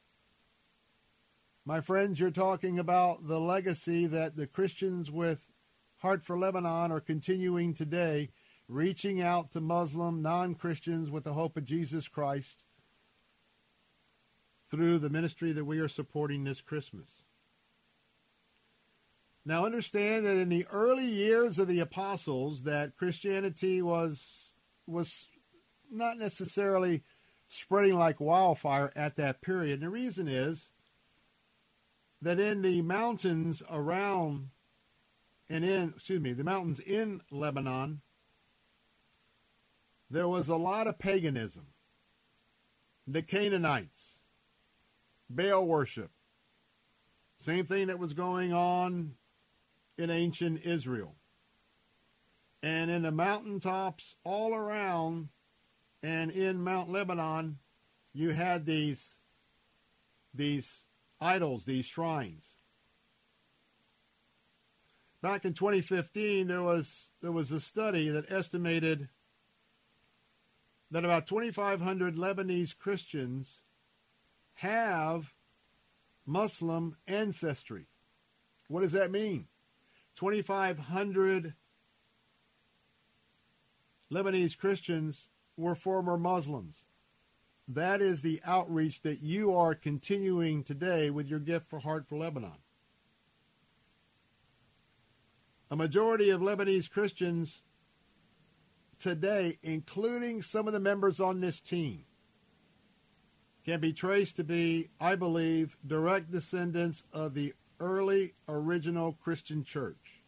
my 1.65 1.81
friends, 1.81 2.19
you're 2.19 2.31
talking 2.31 2.79
about 2.79 3.27
the 3.27 3.39
legacy 3.39 4.07
that 4.07 4.35
the 4.35 4.47
Christians 4.47 5.11
with 5.11 5.45
Heart 5.97 6.23
for 6.23 6.39
Lebanon 6.39 6.91
are 6.91 6.99
continuing 6.99 7.75
today, 7.75 8.29
reaching 8.71 9.21
out 9.21 9.51
to 9.51 9.59
Muslim 9.61 10.21
non 10.21 10.55
Christians 10.55 11.11
with 11.11 11.25
the 11.25 11.33
hope 11.33 11.57
of 11.57 11.65
Jesus 11.65 12.07
Christ 12.07 12.63
through 14.69 14.99
the 14.99 15.09
ministry 15.09 15.51
that 15.51 15.65
we 15.65 15.79
are 15.79 15.89
supporting 15.89 16.43
this 16.43 16.61
Christmas. 16.61 17.09
Now 19.43 19.65
understand 19.65 20.25
that 20.25 20.37
in 20.37 20.49
the 20.49 20.65
early 20.71 21.05
years 21.05 21.59
of 21.59 21.67
the 21.67 21.79
apostles 21.81 22.63
that 22.63 22.95
Christianity 22.95 23.81
was 23.81 24.53
was 24.87 25.27
not 25.91 26.17
necessarily 26.17 27.03
spreading 27.49 27.97
like 27.97 28.21
wildfire 28.21 28.93
at 28.95 29.17
that 29.17 29.41
period. 29.41 29.73
And 29.73 29.83
the 29.83 29.89
reason 29.89 30.29
is 30.29 30.69
that 32.21 32.39
in 32.39 32.61
the 32.61 32.81
mountains 32.81 33.61
around 33.69 34.49
and 35.49 35.65
in 35.65 35.93
excuse 35.95 36.21
me, 36.21 36.31
the 36.31 36.45
mountains 36.45 36.79
in 36.79 37.19
Lebanon, 37.29 38.01
there 40.11 40.27
was 40.27 40.49
a 40.49 40.57
lot 40.57 40.87
of 40.87 40.99
paganism. 40.99 41.67
The 43.07 43.21
Canaanites, 43.21 44.17
Baal 45.29 45.65
worship. 45.65 46.11
Same 47.39 47.65
thing 47.65 47.87
that 47.87 47.97
was 47.97 48.13
going 48.13 48.53
on 48.53 49.13
in 49.97 50.09
ancient 50.09 50.63
Israel. 50.63 51.15
And 52.61 52.91
in 52.91 53.03
the 53.03 53.11
mountaintops 53.11 54.15
all 54.23 54.53
around 54.53 55.29
and 56.03 56.29
in 56.29 56.61
Mount 56.61 56.91
Lebanon, 56.91 57.57
you 58.13 58.31
had 58.31 58.65
these, 58.65 59.15
these 60.33 60.83
idols, 61.19 61.65
these 61.65 61.85
shrines. 61.85 62.45
Back 65.21 65.45
in 65.45 65.53
2015, 65.53 66.47
there 66.47 66.61
was, 66.61 67.11
there 67.21 67.31
was 67.31 67.51
a 67.51 67.59
study 67.59 68.09
that 68.09 68.31
estimated 68.31 69.07
that 70.91 71.05
about 71.05 71.25
2,500 71.25 72.15
Lebanese 72.15 72.77
Christians 72.77 73.61
have 74.55 75.33
Muslim 76.25 76.97
ancestry. 77.07 77.87
What 78.67 78.81
does 78.81 78.91
that 78.91 79.09
mean? 79.09 79.47
2,500 80.15 81.55
Lebanese 84.11 84.57
Christians 84.57 85.29
were 85.55 85.75
former 85.75 86.17
Muslims. 86.17 86.83
That 87.67 88.01
is 88.01 88.21
the 88.21 88.41
outreach 88.43 89.01
that 89.03 89.21
you 89.21 89.55
are 89.55 89.73
continuing 89.73 90.63
today 90.63 91.09
with 91.09 91.27
your 91.27 91.39
gift 91.39 91.69
for 91.69 91.79
Heart 91.79 92.07
for 92.07 92.17
Lebanon. 92.17 92.59
A 95.69 95.77
majority 95.77 96.29
of 96.29 96.41
Lebanese 96.41 96.89
Christians 96.89 97.63
today, 99.01 99.57
including 99.63 100.41
some 100.41 100.67
of 100.67 100.73
the 100.73 100.79
members 100.79 101.19
on 101.19 101.41
this 101.41 101.59
team, 101.59 102.05
can 103.65 103.79
be 103.79 103.93
traced 103.93 104.37
to 104.37 104.43
be, 104.43 104.89
I 104.99 105.15
believe, 105.15 105.75
direct 105.85 106.31
descendants 106.31 107.03
of 107.11 107.33
the 107.33 107.53
early 107.79 108.33
original 108.47 109.17
Christian 109.21 109.63
church. 109.63 110.21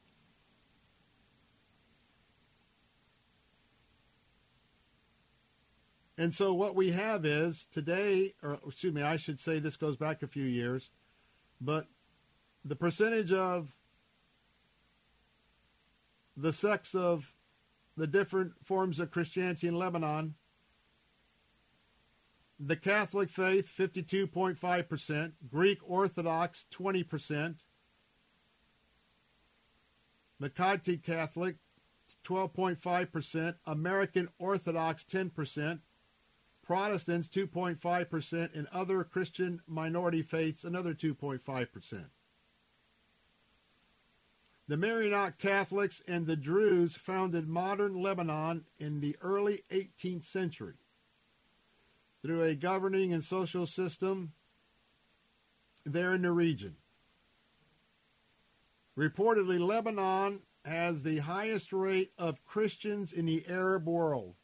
And 6.18 6.34
so 6.34 6.54
what 6.54 6.76
we 6.76 6.92
have 6.92 7.26
is 7.26 7.66
today, 7.72 8.34
or 8.44 8.60
excuse 8.68 8.94
me, 8.94 9.02
I 9.02 9.18
should 9.18 9.40
say 9.40 9.60
this 9.60 9.78
goes 9.78 9.98
back 9.98 10.22
a 10.22 10.28
few 10.28 10.46
years, 10.46 10.92
but 11.60 11.88
the 12.64 12.76
percentage 12.76 13.32
of 13.32 13.76
the 16.38 16.54
sects 16.54 16.94
of 16.94 17.33
the 17.96 18.08
different 18.08 18.54
forms 18.64 19.00
of 19.00 19.12
Christianity 19.12 19.68
in 19.68 19.78
Lebanon. 19.78 20.36
The 22.60 22.76
Catholic 22.76 23.30
faith, 23.30 23.70
52.5%, 23.78 25.34
Greek 25.50 25.80
Orthodox, 25.84 26.66
20%, 26.74 27.56
Melkite 30.42 31.04
Catholic, 31.04 31.58
12.5%, 32.24 33.56
Armenian 33.68 34.30
Orthodox, 34.40 35.04
10%, 35.04 35.80
Protestants, 36.64 37.28
2.5%, 37.28 38.56
and 38.56 38.68
other 38.72 39.04
Christian 39.04 39.62
minority 39.68 40.22
faiths, 40.22 40.64
another 40.64 40.94
2.5%. 40.94 42.06
The 44.68 44.78
Maronite 44.78 45.40
Catholics 45.40 46.02
and 46.08 46.26
the 46.26 46.38
Druze 46.38 46.96
founded 46.96 47.48
modern 47.48 48.02
Lebanon 48.02 48.66
in 48.78 49.02
the 49.02 49.18
early 49.22 49.64
18th 49.70 50.26
century 50.26 50.76
through 52.22 52.44
a 52.44 52.56
governing 52.56 53.12
and 53.12 53.24
social 53.24 53.68
system 53.68 54.32
there 55.86 56.14
in 56.14 56.22
the 56.22 56.32
region. 56.32 56.78
Reportedly, 58.98 59.60
Lebanon 59.60 60.42
has 60.64 61.04
the 61.04 61.18
highest 61.20 61.74
rate 61.74 62.14
of 62.18 62.46
Christians 62.46 63.12
in 63.12 63.26
the 63.26 63.44
Arab 63.50 63.86
world. 63.86 64.36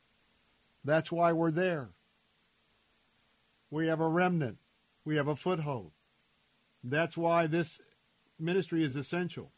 That's 0.84 1.12
why 1.12 1.32
we're 1.32 1.52
there. 1.52 1.92
We 3.72 3.88
have 3.88 4.02
a 4.02 4.08
remnant. 4.08 4.58
We 5.06 5.16
have 5.16 5.28
a 5.28 5.36
foothold. 5.36 5.92
That's 6.84 7.16
why 7.16 7.48
this 7.48 7.80
ministry 8.38 8.84
is 8.84 8.98
essential. 8.98 9.52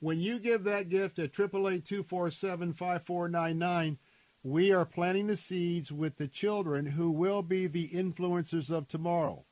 When 0.00 0.18
you 0.18 0.38
give 0.38 0.64
that 0.64 0.88
gift 0.88 1.18
at 1.18 1.38
888 1.38 1.84
247 1.84 2.72
5499, 2.72 3.98
we 4.42 4.72
are 4.72 4.86
planting 4.86 5.26
the 5.26 5.36
seeds 5.36 5.92
with 5.92 6.16
the 6.16 6.26
children 6.26 6.86
who 6.86 7.10
will 7.10 7.42
be 7.42 7.66
the 7.66 7.88
influencers 7.88 8.70
of 8.70 8.88
tomorrow. 8.88 9.44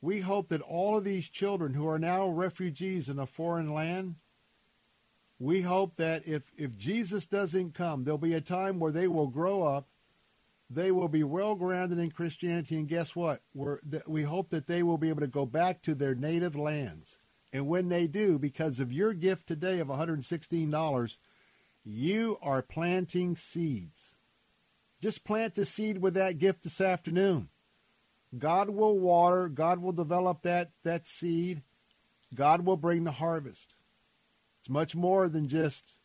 We 0.00 0.20
hope 0.20 0.48
that 0.48 0.60
all 0.60 0.96
of 0.96 1.02
these 1.02 1.28
children 1.28 1.74
who 1.74 1.88
are 1.88 1.98
now 1.98 2.28
refugees 2.28 3.08
in 3.08 3.18
a 3.18 3.26
foreign 3.26 3.74
land, 3.74 4.14
we 5.40 5.62
hope 5.62 5.96
that 5.96 6.28
if, 6.28 6.42
if 6.56 6.76
Jesus 6.76 7.26
doesn't 7.26 7.74
come, 7.74 8.04
there'll 8.04 8.18
be 8.18 8.34
a 8.34 8.40
time 8.40 8.78
where 8.78 8.92
they 8.92 9.08
will 9.08 9.26
grow 9.26 9.64
up, 9.64 9.88
they 10.70 10.92
will 10.92 11.08
be 11.08 11.24
well 11.24 11.56
grounded 11.56 11.98
in 11.98 12.12
Christianity, 12.12 12.76
and 12.76 12.88
guess 12.88 13.16
what? 13.16 13.40
We're, 13.54 13.80
we 14.06 14.22
hope 14.22 14.50
that 14.50 14.68
they 14.68 14.84
will 14.84 14.98
be 14.98 15.08
able 15.08 15.20
to 15.22 15.26
go 15.26 15.46
back 15.46 15.82
to 15.82 15.94
their 15.96 16.14
native 16.14 16.54
lands. 16.54 17.16
And 17.54 17.68
when 17.68 17.88
they 17.88 18.08
do, 18.08 18.36
because 18.36 18.80
of 18.80 18.92
your 18.92 19.14
gift 19.14 19.46
today 19.46 19.78
of 19.78 19.86
$116, 19.86 21.16
you 21.84 22.36
are 22.42 22.62
planting 22.62 23.36
seeds. 23.36 24.16
Just 25.00 25.22
plant 25.22 25.54
the 25.54 25.64
seed 25.64 25.98
with 25.98 26.14
that 26.14 26.38
gift 26.38 26.64
this 26.64 26.80
afternoon. 26.80 27.50
God 28.36 28.70
will 28.70 28.98
water, 28.98 29.48
God 29.48 29.80
will 29.80 29.92
develop 29.92 30.42
that, 30.42 30.72
that 30.82 31.06
seed, 31.06 31.62
God 32.34 32.66
will 32.66 32.76
bring 32.76 33.04
the 33.04 33.12
harvest. 33.12 33.76
It's 34.58 34.68
much 34.68 34.96
more 34.96 35.28
than 35.28 35.46
just 35.46 35.96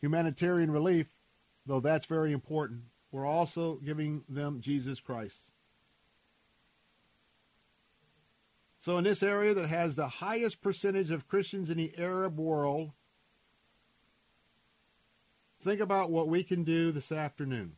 humanitarian 0.00 0.72
relief, 0.72 1.06
though 1.64 1.78
that's 1.78 2.06
very 2.06 2.32
important. 2.32 2.80
We're 3.12 3.26
also 3.26 3.76
giving 3.76 4.24
them 4.28 4.60
Jesus 4.60 4.98
Christ. 4.98 5.51
So, 8.82 8.98
in 8.98 9.04
this 9.04 9.22
area 9.22 9.54
that 9.54 9.68
has 9.68 9.94
the 9.94 10.08
highest 10.08 10.60
percentage 10.60 11.10
of 11.10 11.28
Christians 11.28 11.70
in 11.70 11.78
the 11.78 11.94
Arab 11.96 12.38
world, 12.38 12.92
Think 15.62 15.80
about 15.80 16.10
what 16.10 16.28
we 16.28 16.42
can 16.42 16.64
do 16.64 16.90
this 16.90 17.12
afternoon. 17.12 17.76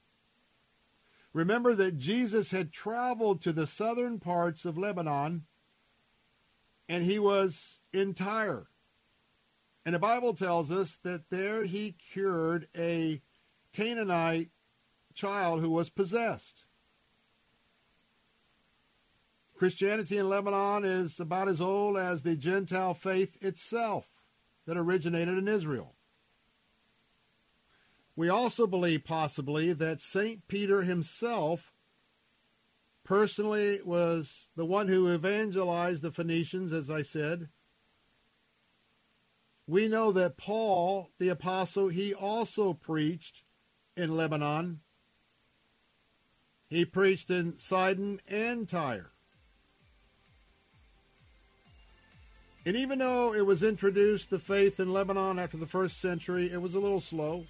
Remember 1.34 1.74
that 1.74 1.98
Jesus 1.98 2.50
had 2.50 2.72
traveled 2.72 3.42
to 3.42 3.52
the 3.52 3.66
southern 3.66 4.20
parts 4.20 4.64
of 4.64 4.78
Lebanon 4.78 5.44
and 6.88 7.04
he 7.04 7.18
was 7.18 7.80
in 7.92 8.14
Tyre. 8.14 8.68
And 9.84 9.94
the 9.94 9.98
Bible 9.98 10.32
tells 10.32 10.72
us 10.72 10.98
that 11.02 11.28
there 11.28 11.64
he 11.64 11.92
cured 11.92 12.68
a 12.76 13.20
Canaanite 13.74 14.50
child 15.12 15.60
who 15.60 15.70
was 15.70 15.90
possessed. 15.90 16.64
Christianity 19.54 20.18
in 20.18 20.28
Lebanon 20.28 20.84
is 20.84 21.20
about 21.20 21.48
as 21.48 21.60
old 21.60 21.96
as 21.96 22.22
the 22.22 22.34
Gentile 22.34 22.92
faith 22.92 23.42
itself 23.42 24.08
that 24.66 24.76
originated 24.76 25.38
in 25.38 25.46
Israel. 25.46 25.94
We 28.16 28.28
also 28.28 28.66
believe 28.66 29.04
possibly 29.04 29.72
that 29.72 30.00
St. 30.00 30.46
Peter 30.48 30.82
himself 30.82 31.72
personally 33.04 33.80
was 33.84 34.48
the 34.56 34.64
one 34.64 34.88
who 34.88 35.12
evangelized 35.12 36.02
the 36.02 36.12
Phoenicians, 36.12 36.72
as 36.72 36.90
I 36.90 37.02
said. 37.02 37.48
We 39.66 39.88
know 39.88 40.12
that 40.12 40.36
Paul, 40.36 41.10
the 41.18 41.28
apostle, 41.28 41.88
he 41.88 42.12
also 42.12 42.72
preached 42.72 43.44
in 43.96 44.16
Lebanon. 44.16 44.80
He 46.68 46.84
preached 46.84 47.30
in 47.30 47.58
Sidon 47.58 48.20
and 48.26 48.68
Tyre. 48.68 49.13
And 52.66 52.76
even 52.76 52.98
though 52.98 53.34
it 53.34 53.44
was 53.44 53.62
introduced 53.62 54.30
the 54.30 54.38
faith 54.38 54.80
in 54.80 54.90
Lebanon 54.92 55.38
after 55.38 55.58
the 55.58 55.66
first 55.66 56.00
century, 56.00 56.50
it 56.50 56.60
was 56.60 56.74
a 56.74 56.80
little 56.80 57.00
slow. 57.00 57.44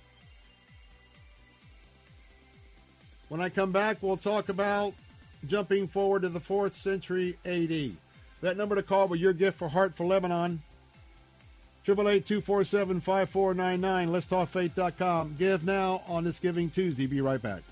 When 3.28 3.40
I 3.40 3.48
come 3.48 3.72
back, 3.72 4.02
we'll 4.02 4.16
talk 4.16 4.48
about 4.48 4.92
jumping 5.46 5.86
forward 5.86 6.22
to 6.22 6.28
the 6.28 6.40
4th 6.40 6.74
century 6.74 7.36
AD. 7.44 7.92
That 8.40 8.56
number 8.56 8.74
to 8.74 8.82
call 8.82 9.06
with 9.08 9.20
your 9.20 9.32
gift 9.32 9.58
for 9.58 9.68
Heart 9.68 9.94
for 9.94 10.04
Lebanon, 10.04 10.60
888-247-5499. 11.86 14.10
Let's 14.10 14.26
talk 14.26 14.48
faith.com. 14.48 15.36
Give 15.38 15.64
now 15.64 16.02
on 16.08 16.24
this 16.24 16.38
Giving 16.38 16.70
Tuesday. 16.70 17.06
Be 17.06 17.20
right 17.20 17.40
back. 17.40 17.62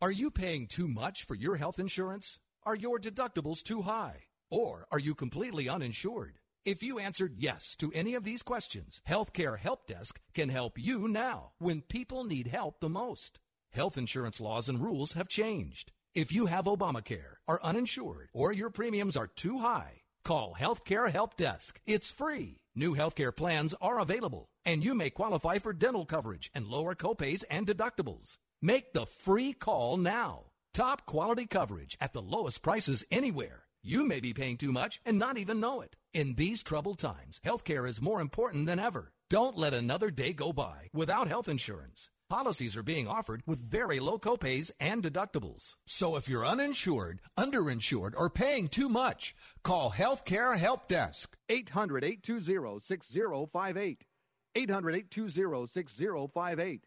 Are 0.00 0.10
you 0.10 0.30
paying 0.30 0.66
too 0.66 0.88
much 0.88 1.24
for 1.24 1.36
your 1.36 1.56
health 1.56 1.78
insurance? 1.78 2.38
Are 2.64 2.74
your 2.74 2.98
deductibles 2.98 3.62
too 3.62 3.82
high? 3.82 4.24
Or 4.52 4.86
are 4.92 4.98
you 4.98 5.14
completely 5.14 5.66
uninsured? 5.66 6.38
If 6.66 6.82
you 6.82 6.98
answered 6.98 7.36
yes 7.38 7.74
to 7.76 7.90
any 7.94 8.14
of 8.14 8.22
these 8.22 8.42
questions, 8.42 9.00
Healthcare 9.08 9.58
Help 9.58 9.86
Desk 9.86 10.20
can 10.34 10.50
help 10.50 10.78
you 10.78 11.08
now 11.08 11.52
when 11.58 11.80
people 11.80 12.24
need 12.24 12.48
help 12.48 12.80
the 12.80 12.90
most. 12.90 13.40
Health 13.72 13.96
insurance 13.96 14.42
laws 14.42 14.68
and 14.68 14.78
rules 14.78 15.14
have 15.14 15.26
changed. 15.26 15.92
If 16.14 16.34
you 16.34 16.44
have 16.46 16.66
Obamacare, 16.66 17.36
are 17.48 17.60
uninsured, 17.62 18.28
or 18.34 18.52
your 18.52 18.68
premiums 18.68 19.16
are 19.16 19.26
too 19.26 19.60
high, 19.60 20.02
Call 20.22 20.54
Healthcare 20.60 21.10
Help 21.10 21.38
Desk. 21.38 21.80
It's 21.86 22.10
free. 22.10 22.60
New 22.74 22.94
healthcare 22.94 23.34
plans 23.34 23.74
are 23.80 24.00
available, 24.00 24.50
and 24.66 24.84
you 24.84 24.94
may 24.94 25.08
qualify 25.08 25.60
for 25.60 25.72
dental 25.72 26.04
coverage 26.04 26.50
and 26.54 26.66
lower 26.66 26.94
copays 26.94 27.42
and 27.50 27.66
deductibles. 27.66 28.36
Make 28.60 28.92
the 28.92 29.06
free 29.06 29.54
call 29.54 29.96
now. 29.96 30.50
Top 30.74 31.06
quality 31.06 31.46
coverage 31.46 31.96
at 32.02 32.12
the 32.12 32.20
lowest 32.20 32.62
prices 32.62 33.02
anywhere. 33.10 33.64
You 33.84 34.06
may 34.06 34.20
be 34.20 34.32
paying 34.32 34.58
too 34.58 34.70
much 34.70 35.00
and 35.04 35.18
not 35.18 35.38
even 35.38 35.58
know 35.58 35.80
it. 35.80 35.96
In 36.14 36.34
these 36.34 36.62
troubled 36.62 37.00
times, 37.00 37.40
healthcare 37.44 37.88
is 37.88 38.00
more 38.00 38.20
important 38.20 38.66
than 38.66 38.78
ever. 38.78 39.12
Don't 39.28 39.58
let 39.58 39.74
another 39.74 40.08
day 40.10 40.32
go 40.32 40.52
by 40.52 40.86
without 40.92 41.26
health 41.26 41.48
insurance. 41.48 42.08
Policies 42.30 42.76
are 42.76 42.84
being 42.84 43.08
offered 43.08 43.42
with 43.44 43.58
very 43.58 43.98
low 43.98 44.18
copays 44.18 44.70
and 44.78 45.02
deductibles. 45.02 45.74
So 45.84 46.14
if 46.14 46.28
you're 46.28 46.46
uninsured, 46.46 47.22
underinsured, 47.36 48.14
or 48.16 48.30
paying 48.30 48.68
too 48.68 48.88
much, 48.88 49.34
call 49.64 49.90
Healthcare 49.90 50.56
Help 50.56 50.86
Desk. 50.86 51.36
800 51.48 52.04
820 52.04 52.78
6058. 52.80 54.06
800 54.54 54.94
820 54.94 55.66
6058. 55.66 56.86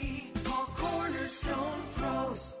Cornerstone 1.31 1.81
Pros. 1.95 2.60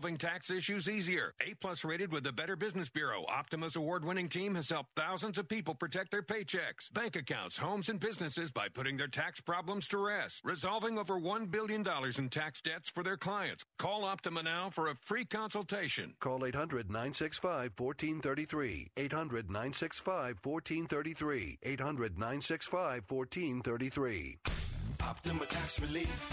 tax 0.01 0.49
issues 0.49 0.89
easier. 0.89 1.33
A 1.47 1.53
plus 1.53 1.85
rated 1.85 2.11
with 2.11 2.23
the 2.23 2.31
Better 2.31 2.55
Business 2.55 2.89
Bureau, 2.89 3.23
Optima's 3.29 3.75
award 3.75 4.03
winning 4.03 4.27
team 4.27 4.55
has 4.55 4.69
helped 4.69 4.89
thousands 4.95 5.37
of 5.37 5.47
people 5.47 5.75
protect 5.75 6.09
their 6.09 6.23
paychecks, 6.23 6.91
bank 6.91 7.15
accounts, 7.15 7.55
homes, 7.55 7.87
and 7.87 7.99
businesses 7.99 8.49
by 8.49 8.67
putting 8.67 8.97
their 8.97 9.07
tax 9.07 9.39
problems 9.39 9.87
to 9.87 9.99
rest, 9.99 10.41
resolving 10.43 10.97
over 10.97 11.19
$1 11.19 11.51
billion 11.51 11.85
in 12.17 12.29
tax 12.29 12.61
debts 12.61 12.89
for 12.89 13.03
their 13.03 13.15
clients. 13.15 13.63
Call 13.77 14.03
Optima 14.03 14.41
now 14.41 14.71
for 14.71 14.87
a 14.87 14.95
free 14.95 15.25
consultation. 15.25 16.15
Call 16.19 16.45
800 16.45 16.87
965 16.89 17.71
1433. 17.77 18.89
800 18.97 19.49
965 19.49 20.35
1433. 20.43 21.59
800 21.61 22.17
965 22.17 23.03
1433. 23.07 24.60
Optima 25.11 25.45
Tax 25.45 25.77
Relief. 25.81 26.31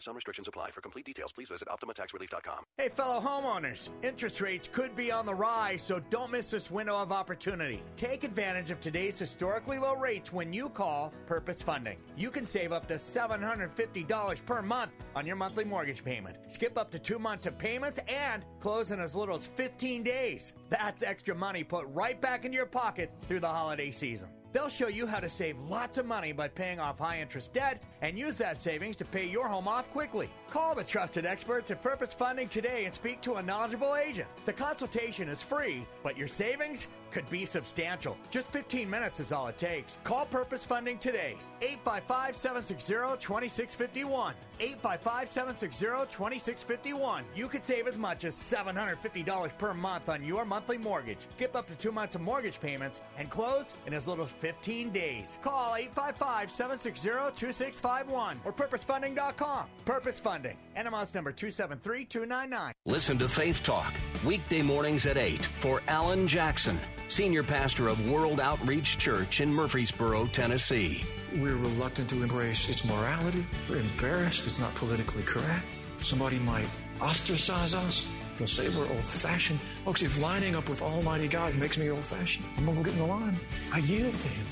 Some 0.00 0.14
restrictions 0.14 0.48
apply. 0.48 0.70
For 0.70 0.80
complete 0.80 1.04
details, 1.04 1.32
please 1.32 1.50
visit 1.50 1.68
OptimaTaxRelief.com. 1.68 2.64
Hey, 2.78 2.88
fellow 2.88 3.20
homeowners, 3.20 3.90
interest 4.02 4.40
rates 4.40 4.70
could 4.72 4.96
be 4.96 5.12
on 5.12 5.26
the 5.26 5.34
rise, 5.34 5.82
so 5.82 6.00
don't 6.08 6.30
miss 6.30 6.50
this 6.50 6.70
window 6.70 6.96
of 6.96 7.12
opportunity. 7.12 7.82
Take 7.96 8.24
advantage 8.24 8.70
of 8.70 8.80
today's 8.80 9.18
historically 9.18 9.78
low 9.78 9.96
rates 9.96 10.32
when 10.32 10.50
you 10.50 10.70
call 10.70 11.12
Purpose 11.26 11.60
Funding. 11.60 11.98
You 12.16 12.30
can 12.30 12.46
save 12.46 12.72
up 12.72 12.88
to 12.88 12.94
$750 12.94 14.46
per 14.46 14.62
month 14.62 14.92
on 15.14 15.26
your 15.26 15.36
monthly 15.36 15.66
mortgage 15.66 16.02
payment. 16.02 16.38
Skip 16.48 16.78
up 16.78 16.90
to 16.92 16.98
two 16.98 17.18
months 17.18 17.46
of 17.46 17.58
payments 17.58 18.00
and 18.08 18.46
close 18.60 18.92
in 18.92 18.98
as 18.98 19.14
little 19.14 19.36
as 19.36 19.44
15 19.44 20.02
days. 20.02 20.54
That's 20.70 21.02
extra 21.02 21.34
money 21.34 21.64
put 21.64 21.84
right 21.88 22.18
back 22.18 22.46
into 22.46 22.56
your 22.56 22.64
pocket 22.64 23.12
through 23.28 23.40
the 23.40 23.48
holiday 23.48 23.90
season. 23.90 24.30
They'll 24.52 24.68
show 24.68 24.88
you 24.88 25.06
how 25.06 25.20
to 25.20 25.28
save 25.28 25.58
lots 25.64 25.98
of 25.98 26.06
money 26.06 26.32
by 26.32 26.48
paying 26.48 26.80
off 26.80 26.98
high 26.98 27.20
interest 27.20 27.52
debt 27.52 27.82
and 28.00 28.18
use 28.18 28.36
that 28.38 28.62
savings 28.62 28.96
to 28.96 29.04
pay 29.04 29.26
your 29.26 29.48
home 29.48 29.68
off 29.68 29.90
quickly. 29.90 30.30
Call 30.50 30.74
the 30.74 30.84
trusted 30.84 31.26
experts 31.26 31.70
at 31.70 31.82
Purpose 31.82 32.14
Funding 32.14 32.48
today 32.48 32.86
and 32.86 32.94
speak 32.94 33.20
to 33.22 33.34
a 33.34 33.42
knowledgeable 33.42 33.96
agent. 33.96 34.28
The 34.46 34.52
consultation 34.52 35.28
is 35.28 35.42
free, 35.42 35.86
but 36.02 36.16
your 36.16 36.28
savings 36.28 36.88
could 37.10 37.28
be 37.30 37.44
substantial. 37.46 38.16
Just 38.30 38.50
15 38.52 38.88
minutes 38.88 39.20
is 39.20 39.32
all 39.32 39.48
it 39.48 39.58
takes. 39.58 39.98
Call 40.04 40.26
Purpose 40.26 40.64
Funding 40.64 40.98
today. 40.98 41.36
855 41.60 42.36
760 42.36 42.94
2651. 43.20 44.34
855 44.60 45.30
760 45.30 46.12
2651. 46.12 47.24
You 47.34 47.48
could 47.48 47.64
save 47.64 47.86
as 47.86 47.96
much 47.96 48.24
as 48.24 48.34
$750 48.34 49.58
per 49.58 49.74
month 49.74 50.08
on 50.08 50.24
your 50.24 50.44
monthly 50.44 50.78
mortgage. 50.78 51.18
Skip 51.36 51.54
up 51.54 51.68
to 51.68 51.74
two 51.76 51.92
months 51.92 52.14
of 52.14 52.20
mortgage 52.20 52.60
payments 52.60 53.00
and 53.16 53.30
close 53.30 53.74
in 53.86 53.94
as 53.94 54.08
little 54.08 54.24
as 54.24 54.30
15 54.32 54.90
days. 54.90 55.38
Call 55.42 55.76
855 55.76 56.50
760 56.50 57.08
2651 57.38 58.40
or 58.44 58.52
purposefunding.com. 58.52 59.66
Purpose 59.84 60.20
Funding. 60.20 60.56
NMLS 60.76 61.14
number 61.14 61.32
273299. 61.32 62.72
Listen 62.86 63.18
to 63.18 63.28
Faith 63.28 63.62
Talk, 63.62 63.92
weekday 64.24 64.62
mornings 64.62 65.06
at 65.06 65.16
8 65.16 65.44
for 65.44 65.82
Alan 65.88 66.26
Jackson, 66.26 66.78
Senior 67.08 67.42
Pastor 67.42 67.88
of 67.88 68.10
World 68.10 68.40
Outreach 68.40 68.98
Church 68.98 69.40
in 69.40 69.52
Murfreesboro, 69.52 70.26
Tennessee. 70.26 71.04
We're 71.36 71.56
reluctant 71.56 72.08
to 72.10 72.22
embrace 72.22 72.68
its 72.68 72.84
morality. 72.84 73.44
We're 73.68 73.80
embarrassed 73.80 74.46
it's 74.46 74.58
not 74.58 74.74
politically 74.74 75.22
correct. 75.22 75.64
Somebody 76.00 76.38
might 76.38 76.68
ostracize 77.00 77.74
us. 77.74 78.08
They'll 78.36 78.46
say 78.46 78.68
we're 78.68 78.88
old 78.88 79.04
fashioned. 79.04 79.60
Folks, 79.60 80.02
if 80.02 80.20
lining 80.20 80.54
up 80.54 80.68
with 80.68 80.80
Almighty 80.80 81.28
God 81.28 81.54
makes 81.56 81.76
me 81.76 81.90
old 81.90 82.04
fashioned, 82.04 82.46
I'm 82.56 82.64
going 82.64 82.78
to 82.78 82.84
get 82.84 82.92
in 82.94 83.00
the 83.00 83.06
line. 83.06 83.36
I 83.72 83.78
yield 83.78 84.14
to 84.14 84.28
Him. 84.28 84.46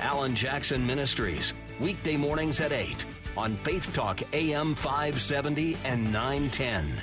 Alan 0.00 0.34
Jackson 0.34 0.84
Ministries, 0.86 1.54
weekday 1.78 2.16
mornings 2.16 2.60
at 2.60 2.72
8 2.72 3.04
on 3.36 3.54
Faith 3.56 3.92
Talk 3.92 4.20
AM 4.32 4.74
570 4.74 5.76
and 5.84 6.12
910. 6.12 7.02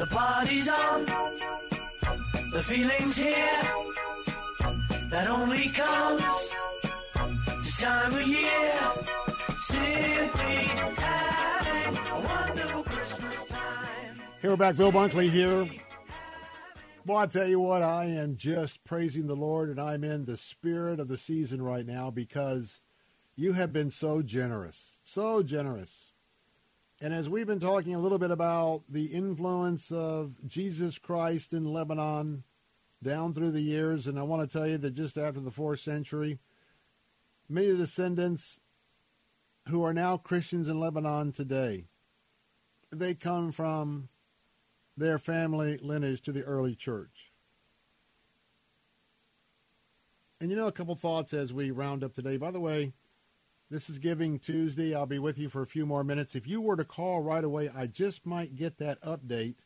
The 0.00 0.06
party's 0.06 0.66
on. 0.66 1.04
The 2.52 2.62
feeling's 2.62 3.16
here. 3.18 3.62
That 5.10 5.28
only 5.28 5.68
comes 5.68 6.48
this 7.58 7.80
time 7.82 8.14
of 8.14 8.26
year. 8.26 8.80
Simply 9.60 10.56
having 10.96 11.98
a 11.98 12.18
wonderful 12.18 12.82
Christmas 12.84 13.44
time. 13.44 14.22
Here 14.40 14.48
we're 14.48 14.56
back. 14.56 14.78
Bill 14.78 14.90
Bunkley 14.90 15.28
here. 15.28 15.68
Well, 17.04 17.18
I 17.18 17.26
tell 17.26 17.46
you 17.46 17.60
what, 17.60 17.82
I 17.82 18.06
am 18.06 18.38
just 18.38 18.82
praising 18.84 19.26
the 19.26 19.36
Lord, 19.36 19.68
and 19.68 19.78
I'm 19.78 20.02
in 20.02 20.24
the 20.24 20.38
spirit 20.38 20.98
of 20.98 21.08
the 21.08 21.18
season 21.18 21.60
right 21.60 21.84
now 21.84 22.10
because 22.10 22.80
you 23.36 23.52
have 23.52 23.70
been 23.70 23.90
so 23.90 24.22
generous, 24.22 24.98
so 25.02 25.42
generous. 25.42 26.09
And 27.02 27.14
as 27.14 27.30
we've 27.30 27.46
been 27.46 27.60
talking 27.60 27.94
a 27.94 27.98
little 27.98 28.18
bit 28.18 28.30
about 28.30 28.82
the 28.86 29.06
influence 29.06 29.90
of 29.90 30.34
Jesus 30.46 30.98
Christ 30.98 31.54
in 31.54 31.72
Lebanon 31.72 32.44
down 33.02 33.32
through 33.32 33.52
the 33.52 33.62
years, 33.62 34.06
and 34.06 34.18
I 34.18 34.22
want 34.22 34.42
to 34.48 34.58
tell 34.58 34.66
you 34.66 34.76
that 34.76 34.90
just 34.90 35.16
after 35.16 35.40
the 35.40 35.50
fourth 35.50 35.80
century, 35.80 36.38
many 37.48 37.74
descendants 37.74 38.60
who 39.68 39.82
are 39.82 39.94
now 39.94 40.18
Christians 40.18 40.68
in 40.68 40.78
Lebanon 40.78 41.32
today, 41.32 41.86
they 42.90 43.14
come 43.14 43.50
from 43.50 44.10
their 44.94 45.18
family 45.18 45.78
lineage 45.78 46.20
to 46.22 46.32
the 46.32 46.42
early 46.42 46.74
church. 46.74 47.32
And 50.38 50.50
you 50.50 50.56
know, 50.56 50.66
a 50.66 50.72
couple 50.72 50.94
thoughts 50.96 51.32
as 51.32 51.50
we 51.50 51.70
round 51.70 52.04
up 52.04 52.14
today. 52.14 52.36
By 52.36 52.50
the 52.50 52.60
way, 52.60 52.92
this 53.70 53.88
is 53.88 54.00
Giving 54.00 54.40
Tuesday. 54.40 54.94
I'll 54.94 55.06
be 55.06 55.20
with 55.20 55.38
you 55.38 55.48
for 55.48 55.62
a 55.62 55.66
few 55.66 55.86
more 55.86 56.02
minutes. 56.02 56.34
If 56.34 56.48
you 56.48 56.60
were 56.60 56.76
to 56.76 56.84
call 56.84 57.20
right 57.20 57.44
away, 57.44 57.70
I 57.74 57.86
just 57.86 58.26
might 58.26 58.56
get 58.56 58.78
that 58.78 59.00
update 59.02 59.58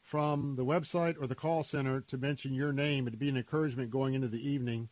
from 0.00 0.56
the 0.56 0.64
website 0.64 1.16
or 1.20 1.26
the 1.26 1.34
call 1.34 1.62
center 1.62 2.00
to 2.00 2.16
mention 2.16 2.54
your 2.54 2.72
name. 2.72 3.06
It'd 3.06 3.18
be 3.18 3.28
an 3.28 3.36
encouragement 3.36 3.90
going 3.90 4.14
into 4.14 4.26
the 4.26 4.48
evening. 4.48 4.88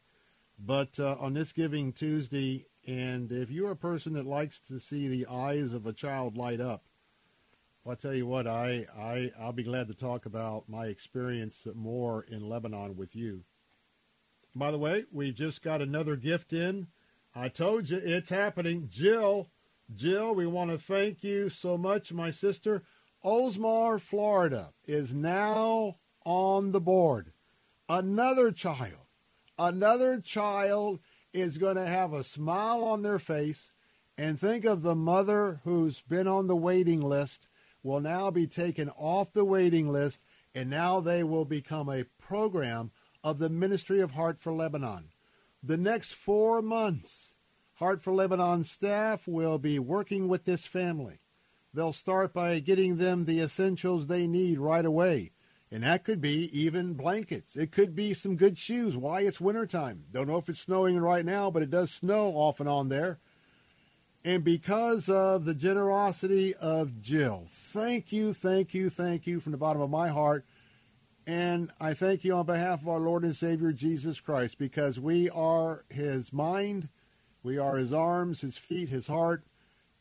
But 0.59 1.01
uh, 1.01 1.17
on 1.19 1.33
this 1.33 1.53
Giving 1.53 1.95
Tuesday, 1.95 2.67
and 2.87 3.33
if 3.33 3.51
you're 3.51 3.71
a 3.71 3.77
person 3.77 4.13
that 4.13 4.27
likes 4.27 4.61
to 4.69 4.79
see 4.79 5.09
the 5.09 5.27
eyes 5.27 5.73
of 5.73 5.87
a 5.87 5.95
child 5.95 6.37
light 6.37 6.61
up, 6.61 6.85
well, 7.83 7.93
I'll 7.93 7.97
tell 7.97 8.15
you 8.15 8.27
what, 8.27 8.47
I, 8.47 8.87
I, 8.95 9.33
I'll 9.41 9.53
be 9.53 9.63
glad 9.63 9.89
to 9.89 9.95
talk 9.95 10.27
about 10.27 10.69
my 10.69 10.87
experience 10.87 11.67
more 11.75 12.27
in 12.29 12.47
Lebanon 12.47 12.95
with 12.95 13.17
you. 13.17 13.45
By 14.55 14.71
the 14.71 14.79
way, 14.79 15.05
we 15.11 15.33
just 15.33 15.63
got 15.63 15.81
another 15.81 16.17
gift 16.17 16.53
in. 16.53 16.89
I 17.41 17.49
told 17.49 17.89
you 17.89 17.99
it's 17.99 18.31
happening. 18.31 18.89
Jill, 18.91 19.49
Jill, 19.95 20.35
we 20.35 20.45
want 20.45 20.73
to 20.73 20.79
thank 20.79 21.23
you 21.23 21.49
so 21.49 21.79
much, 21.79 22.13
my 22.13 22.33
sister. 22.33 22.83
Oldsmar, 23.25 24.01
Florida 24.01 24.73
is 24.89 25.15
now 25.15 25.99
on 26.25 26.73
the 26.73 26.81
board. 26.81 27.33
Another 27.89 28.51
child, 28.51 29.07
another 29.57 30.21
child 30.21 30.99
is 31.33 31.59
going 31.59 31.77
to 31.77 31.87
have 31.87 32.13
a 32.13 32.25
smile 32.25 32.83
on 32.83 33.03
their 33.03 33.21
face 33.21 33.71
and 34.17 34.41
think 34.41 34.65
of 34.65 34.83
the 34.83 34.97
mother 34.97 35.61
who's 35.63 36.01
been 36.01 36.27
on 36.27 36.49
the 36.49 36.57
waiting 36.57 37.01
list 37.01 37.47
will 37.85 38.01
now 38.01 38.33
be 38.33 38.49
taken 38.49 38.91
off 38.97 39.33
the 39.33 39.45
waiting 39.45 39.89
list 39.89 40.19
and 40.57 40.69
now 40.69 40.99
they 40.99 41.23
will 41.23 41.45
become 41.45 41.89
a 41.89 42.07
program 42.19 42.91
of 43.23 43.39
the 43.39 43.49
Ministry 43.49 44.01
of 44.01 44.11
Heart 44.11 44.41
for 44.41 44.53
Lebanon. 44.53 45.11
The 45.63 45.77
next 45.77 46.13
four 46.13 46.63
months, 46.63 47.37
Heart 47.75 48.03
for 48.03 48.13
Lebanon 48.13 48.65
staff 48.65 49.27
will 49.27 49.59
be 49.59 49.79
working 49.79 50.29
with 50.29 50.45
this 50.45 50.67
family. 50.67 51.21
They'll 51.75 51.93
start 51.93 52.33
by 52.33 52.59
getting 52.61 52.97
them 52.97 53.25
the 53.25 53.41
essentials 53.41 54.07
they 54.07 54.27
need 54.27 54.59
right 54.59 54.85
away. 54.85 55.33
And 55.71 55.83
that 55.83 56.03
could 56.03 56.21
be 56.21 56.49
even 56.59 56.95
blankets. 56.95 57.55
It 57.55 57.73
could 57.73 57.95
be 57.95 58.15
some 58.15 58.37
good 58.37 58.59
shoes. 58.59 58.97
Why? 58.97 59.21
It's 59.21 59.41
wintertime. 59.41 60.05
Don't 60.11 60.29
know 60.29 60.39
if 60.39 60.49
it's 60.49 60.61
snowing 60.61 60.99
right 60.99 61.25
now, 61.25 61.51
but 61.51 61.63
it 61.63 61.71
does 61.71 61.91
snow 61.91 62.31
off 62.31 62.59
and 62.59 62.69
on 62.69 62.89
there. 62.89 63.19
And 64.25 64.43
because 64.43 65.09
of 65.09 65.45
the 65.45 65.55
generosity 65.55 66.55
of 66.55 67.01
Jill, 67.01 67.47
thank 67.49 68.13
you, 68.13 68.33
thank 68.33 68.75
you, 68.75 68.91
thank 68.91 69.27
you 69.27 69.41
from 69.41 69.53
the 69.53 69.59
bottom 69.59 69.83
of 69.83 69.91
my 69.91 70.09
heart. 70.09 70.45
And 71.29 71.71
I 71.79 71.93
thank 71.93 72.25
you 72.25 72.35
on 72.37 72.47
behalf 72.47 72.81
of 72.81 72.89
our 72.89 73.01
Lord 73.01 73.23
and 73.23 73.37
Savior 73.37 73.71
Jesus 73.71 74.19
Christ 74.19 74.57
because 74.57 74.99
we 74.99 75.29
are 75.29 75.85
his 75.91 76.33
mind, 76.33 76.89
we 77.43 77.59
are 77.59 77.77
his 77.77 77.93
arms, 77.93 78.41
his 78.41 78.57
feet, 78.57 78.89
his 78.89 79.09
heart. 79.09 79.45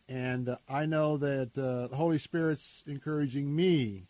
And 0.07 0.47
uh, 0.47 0.56
I 0.69 0.85
know 0.85 1.17
that 1.17 1.49
uh, 1.57 1.88
the 1.88 1.97
Holy 1.97 2.17
Spirit's 2.17 2.81
encouraging 2.88 3.53
me 3.53 4.07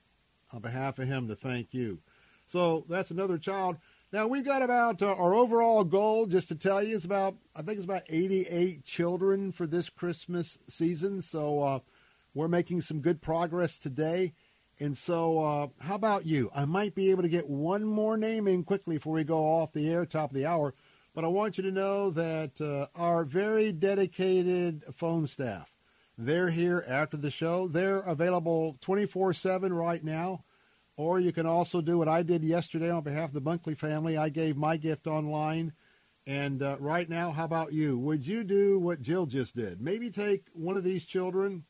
on 0.53 0.61
behalf 0.61 0.99
of 0.99 1.07
him 1.07 1.27
to 1.27 1.35
thank 1.35 1.73
you. 1.73 2.01
So 2.45 2.85
that's 2.87 3.09
another 3.09 3.39
child. 3.39 3.77
Now 4.13 4.27
we've 4.27 4.45
got 4.45 4.61
about 4.61 5.01
uh, 5.01 5.07
our 5.07 5.33
overall 5.33 5.85
goal, 5.85 6.27
just 6.27 6.49
to 6.49 6.55
tell 6.55 6.83
you, 6.83 6.95
is 6.95 7.03
about 7.03 7.35
I 7.55 7.63
think 7.63 7.77
it's 7.77 7.85
about 7.85 8.03
88 8.09 8.85
children 8.85 9.51
for 9.51 9.65
this 9.65 9.89
Christmas 9.89 10.59
season. 10.69 11.23
So 11.23 11.63
uh, 11.63 11.79
we're 12.35 12.47
making 12.47 12.81
some 12.81 12.99
good 12.99 13.23
progress 13.23 13.79
today. 13.79 14.33
And 14.79 14.95
so, 14.95 15.39
uh, 15.39 15.67
how 15.79 15.95
about 15.95 16.25
you? 16.25 16.51
I 16.53 16.65
might 16.65 16.93
be 16.93 17.09
able 17.09 17.23
to 17.23 17.29
get 17.29 17.49
one 17.49 17.83
more 17.83 18.15
name 18.15 18.47
in 18.47 18.63
quickly 18.63 18.97
before 18.97 19.13
we 19.13 19.23
go 19.23 19.39
off 19.39 19.73
the 19.73 19.89
air, 19.89 20.05
top 20.05 20.29
of 20.29 20.35
the 20.35 20.45
hour. 20.45 20.75
But 21.15 21.23
I 21.23 21.29
want 21.29 21.57
you 21.57 21.63
to 21.63 21.71
know 21.71 22.11
that 22.11 22.61
uh, 22.61 22.85
our 22.95 23.23
very 23.23 23.71
dedicated 23.71 24.83
phone 24.93 25.25
staff, 25.25 25.73
they're 26.15 26.51
here 26.51 26.85
after 26.87 27.17
the 27.17 27.31
show. 27.31 27.67
They're 27.67 28.01
available 28.01 28.77
24 28.81 29.33
7 29.33 29.73
right 29.73 30.03
now. 30.03 30.43
Or 30.95 31.19
you 31.19 31.31
can 31.31 31.47
also 31.47 31.81
do 31.81 31.97
what 31.97 32.07
I 32.07 32.21
did 32.21 32.43
yesterday 32.43 32.89
on 32.89 33.03
behalf 33.03 33.29
of 33.29 33.33
the 33.33 33.41
Bunkley 33.41 33.77
family. 33.77 34.17
I 34.17 34.29
gave 34.29 34.57
my 34.57 34.77
gift 34.77 35.07
online. 35.07 35.73
And 36.27 36.61
uh, 36.61 36.77
right 36.79 37.07
now, 37.07 37.31
how 37.31 37.45
about 37.45 37.71
you? 37.71 37.97
Would 37.99 38.27
you 38.27 38.43
do 38.43 38.77
what 38.77 39.01
Jill 39.01 39.25
just 39.25 39.55
did? 39.55 39.79
Maybe 39.79 40.11
take 40.11 40.45
one 40.53 40.75
of 40.75 40.83
these 40.83 41.05
children 41.05 41.63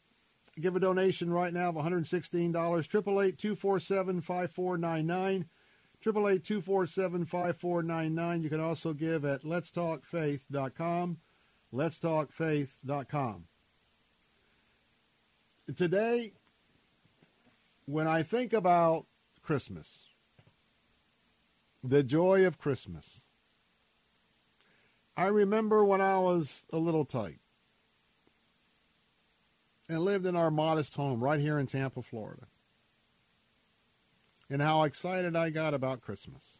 give 0.61 0.75
a 0.75 0.79
donation 0.79 1.31
right 1.31 1.53
now 1.53 1.69
of 1.69 1.75
$116. 1.75 2.51
888-247-5499. 2.51 5.45
888-247-5499. 6.03 8.43
You 8.43 8.49
can 8.49 8.59
also 8.59 8.93
give 8.93 9.23
at 9.25 9.43
letstalkfaith.com. 9.43 11.17
Letstalkfaith.com. 11.73 13.43
Today, 15.75 16.31
when 17.85 18.07
I 18.07 18.23
think 18.23 18.53
about 18.53 19.05
Christmas, 19.43 19.99
the 21.83 22.03
joy 22.03 22.45
of 22.45 22.57
Christmas, 22.57 23.19
I 25.17 25.25
remember 25.25 25.83
when 25.83 25.99
I 25.99 26.17
was 26.19 26.63
a 26.71 26.77
little 26.77 27.03
tight 27.05 27.39
and 29.89 30.01
lived 30.01 30.25
in 30.25 30.35
our 30.35 30.51
modest 30.51 30.95
home 30.95 31.23
right 31.23 31.39
here 31.39 31.57
in 31.57 31.67
Tampa, 31.67 32.01
Florida. 32.01 32.47
And 34.49 34.61
how 34.61 34.83
excited 34.83 35.35
I 35.35 35.49
got 35.49 35.73
about 35.73 36.01
Christmas. 36.01 36.59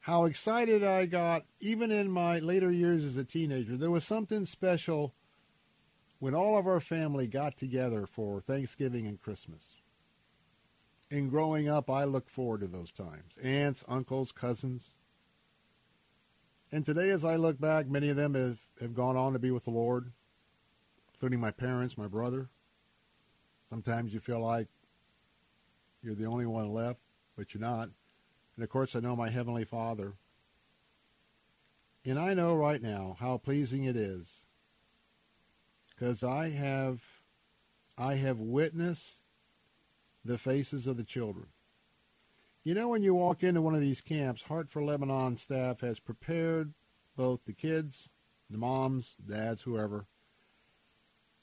How 0.00 0.24
excited 0.24 0.82
I 0.82 1.06
got 1.06 1.44
even 1.60 1.90
in 1.90 2.10
my 2.10 2.38
later 2.38 2.70
years 2.72 3.04
as 3.04 3.16
a 3.16 3.24
teenager. 3.24 3.76
There 3.76 3.90
was 3.90 4.04
something 4.04 4.46
special 4.46 5.14
when 6.18 6.34
all 6.34 6.56
of 6.56 6.66
our 6.66 6.80
family 6.80 7.26
got 7.26 7.56
together 7.56 8.06
for 8.06 8.40
Thanksgiving 8.40 9.06
and 9.06 9.20
Christmas. 9.20 9.62
And 11.10 11.30
growing 11.30 11.68
up, 11.68 11.90
I 11.90 12.04
looked 12.04 12.30
forward 12.30 12.60
to 12.60 12.66
those 12.66 12.92
times. 12.92 13.36
Aunts, 13.42 13.84
uncles, 13.88 14.32
cousins. 14.32 14.94
And 16.72 16.84
today, 16.84 17.10
as 17.10 17.24
I 17.24 17.36
look 17.36 17.60
back, 17.60 17.88
many 17.88 18.10
of 18.10 18.16
them 18.16 18.34
have, 18.34 18.58
have 18.80 18.94
gone 18.94 19.16
on 19.16 19.32
to 19.32 19.38
be 19.38 19.50
with 19.50 19.64
the 19.64 19.70
Lord 19.70 20.12
including 21.20 21.38
my 21.38 21.50
parents, 21.50 21.98
my 21.98 22.06
brother. 22.06 22.48
Sometimes 23.68 24.14
you 24.14 24.20
feel 24.20 24.40
like 24.40 24.68
you're 26.02 26.14
the 26.14 26.24
only 26.24 26.46
one 26.46 26.72
left, 26.72 26.98
but 27.36 27.52
you're 27.52 27.60
not. 27.60 27.90
And 28.56 28.64
of 28.64 28.70
course, 28.70 28.96
I 28.96 29.00
know 29.00 29.14
my 29.14 29.28
Heavenly 29.28 29.66
Father. 29.66 30.14
And 32.06 32.18
I 32.18 32.32
know 32.32 32.54
right 32.54 32.80
now 32.80 33.18
how 33.20 33.36
pleasing 33.36 33.84
it 33.84 33.96
is 33.96 34.28
because 35.90 36.24
I 36.24 36.48
have, 36.48 37.00
I 37.98 38.14
have 38.14 38.40
witnessed 38.40 39.16
the 40.24 40.38
faces 40.38 40.86
of 40.86 40.96
the 40.96 41.04
children. 41.04 41.48
You 42.64 42.72
know, 42.72 42.88
when 42.88 43.02
you 43.02 43.12
walk 43.12 43.42
into 43.42 43.60
one 43.60 43.74
of 43.74 43.82
these 43.82 44.00
camps, 44.00 44.44
Heart 44.44 44.70
for 44.70 44.82
Lebanon 44.82 45.36
staff 45.36 45.82
has 45.82 46.00
prepared 46.00 46.72
both 47.14 47.44
the 47.44 47.52
kids, 47.52 48.08
the 48.48 48.56
moms, 48.56 49.16
dads, 49.28 49.62
whoever, 49.62 50.06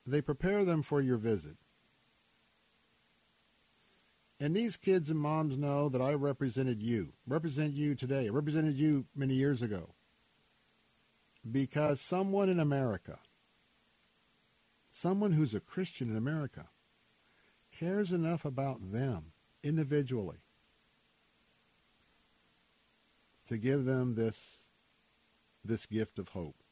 they 0.08 0.22
prepare 0.22 0.64
them 0.64 0.82
for 0.82 1.02
your 1.02 1.18
visit. 1.18 1.58
And 4.40 4.56
these 4.56 4.78
kids 4.78 5.10
and 5.10 5.20
moms 5.20 5.58
know 5.58 5.90
that 5.90 6.02
I 6.02 6.14
represented 6.14 6.82
you, 6.82 7.14
represent 7.28 7.74
you 7.74 7.96
today, 7.96 8.28
I 8.28 8.30
represented 8.30 8.78
you 8.78 9.06
many 9.16 9.34
years 9.34 9.62
ago. 9.62 9.90
Because 11.50 12.00
someone 12.02 12.50
in 12.50 12.60
America, 12.60 13.20
someone 14.92 15.32
who's 15.32 15.54
a 15.54 15.60
Christian 15.60 16.10
in 16.10 16.16
America, 16.16 16.68
cares 17.72 18.12
enough 18.12 18.46
about 18.46 18.92
them 18.92 19.32
individually 19.64 20.38
to 23.46 23.58
give 23.58 23.86
them 23.86 24.16
this, 24.16 24.58
this 25.64 25.86
gift 25.86 26.20
of 26.20 26.30
hope. 26.30 26.64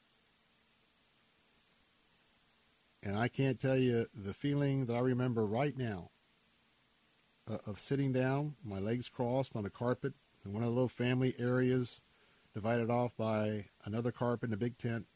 And 3.06 3.16
I 3.16 3.28
can't 3.28 3.60
tell 3.60 3.76
you 3.76 4.08
the 4.12 4.34
feeling 4.34 4.86
that 4.86 4.96
I 4.96 4.98
remember 4.98 5.46
right 5.46 5.78
now 5.78 6.10
uh, 7.48 7.58
of 7.64 7.78
sitting 7.78 8.12
down, 8.12 8.56
my 8.64 8.80
legs 8.80 9.08
crossed 9.08 9.54
on 9.54 9.64
a 9.64 9.70
carpet 9.70 10.14
in 10.44 10.52
one 10.52 10.64
of 10.64 10.70
the 10.70 10.74
little 10.74 10.88
family 10.88 11.32
areas 11.38 12.00
divided 12.52 12.90
off 12.90 13.16
by 13.16 13.66
another 13.84 14.10
carpet 14.10 14.50
in 14.50 14.54
a 14.54 14.56
big 14.56 14.76
tent. 14.76 15.06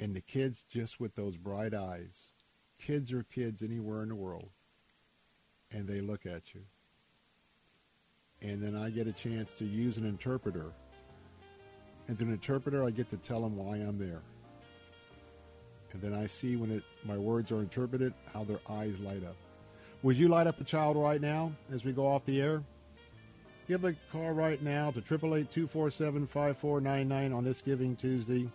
And 0.00 0.16
the 0.16 0.22
kids 0.22 0.64
just 0.66 0.98
with 0.98 1.14
those 1.14 1.36
bright 1.36 1.74
eyes. 1.74 2.32
Kids 2.78 3.12
are 3.12 3.22
kids 3.22 3.62
anywhere 3.62 4.02
in 4.02 4.08
the 4.08 4.14
world. 4.14 4.48
And 5.70 5.86
they 5.86 6.00
look 6.00 6.24
at 6.24 6.54
you. 6.54 6.62
And 8.40 8.62
then 8.62 8.74
I 8.74 8.88
get 8.88 9.06
a 9.06 9.12
chance 9.12 9.52
to 9.58 9.66
use 9.66 9.98
an 9.98 10.06
interpreter 10.06 10.72
And 12.08 12.16
through 12.16 12.28
an 12.28 12.32
interpreter, 12.32 12.82
I 12.82 12.92
get 12.92 13.10
to 13.10 13.18
tell 13.18 13.42
them 13.42 13.58
why 13.58 13.76
I'm 13.76 13.98
there. 13.98 14.22
And 15.92 16.02
then 16.02 16.12
I 16.12 16.26
see 16.26 16.56
when 16.56 16.70
it, 16.70 16.82
my 17.04 17.16
words 17.16 17.50
are 17.52 17.60
interpreted 17.60 18.12
how 18.32 18.44
their 18.44 18.60
eyes 18.68 19.00
light 19.00 19.24
up. 19.24 19.36
Would 20.02 20.18
you 20.18 20.28
light 20.28 20.46
up 20.46 20.60
a 20.60 20.64
child 20.64 20.96
right 20.96 21.20
now 21.20 21.52
as 21.72 21.84
we 21.84 21.92
go 21.92 22.06
off 22.06 22.24
the 22.26 22.40
air? 22.40 22.62
Give 23.66 23.84
a 23.84 23.94
call 24.12 24.30
right 24.32 24.62
now 24.62 24.92
to 24.92 25.00
888-247-5499 25.00 27.34
on 27.34 27.44
this 27.44 27.62
Giving 27.62 27.96
Tuesday. 27.96 28.48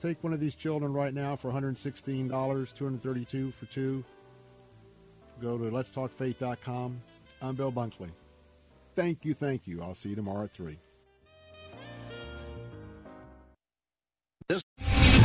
Take 0.00 0.24
one 0.24 0.32
of 0.32 0.40
these 0.40 0.54
children 0.54 0.92
right 0.92 1.12
now 1.12 1.36
for 1.36 1.50
$116, 1.50 2.74
232 2.74 3.52
for 3.52 3.66
two. 3.66 4.02
Go 5.42 5.58
to 5.58 5.64
letstalkfaith.com. 5.64 7.02
I'm 7.42 7.54
Bill 7.54 7.72
Bunkley. 7.72 8.10
Thank 8.94 9.24
you, 9.24 9.34
thank 9.34 9.66
you. 9.66 9.82
I'll 9.82 9.94
see 9.94 10.10
you 10.10 10.16
tomorrow 10.16 10.44
at 10.44 10.52
3. 10.52 10.78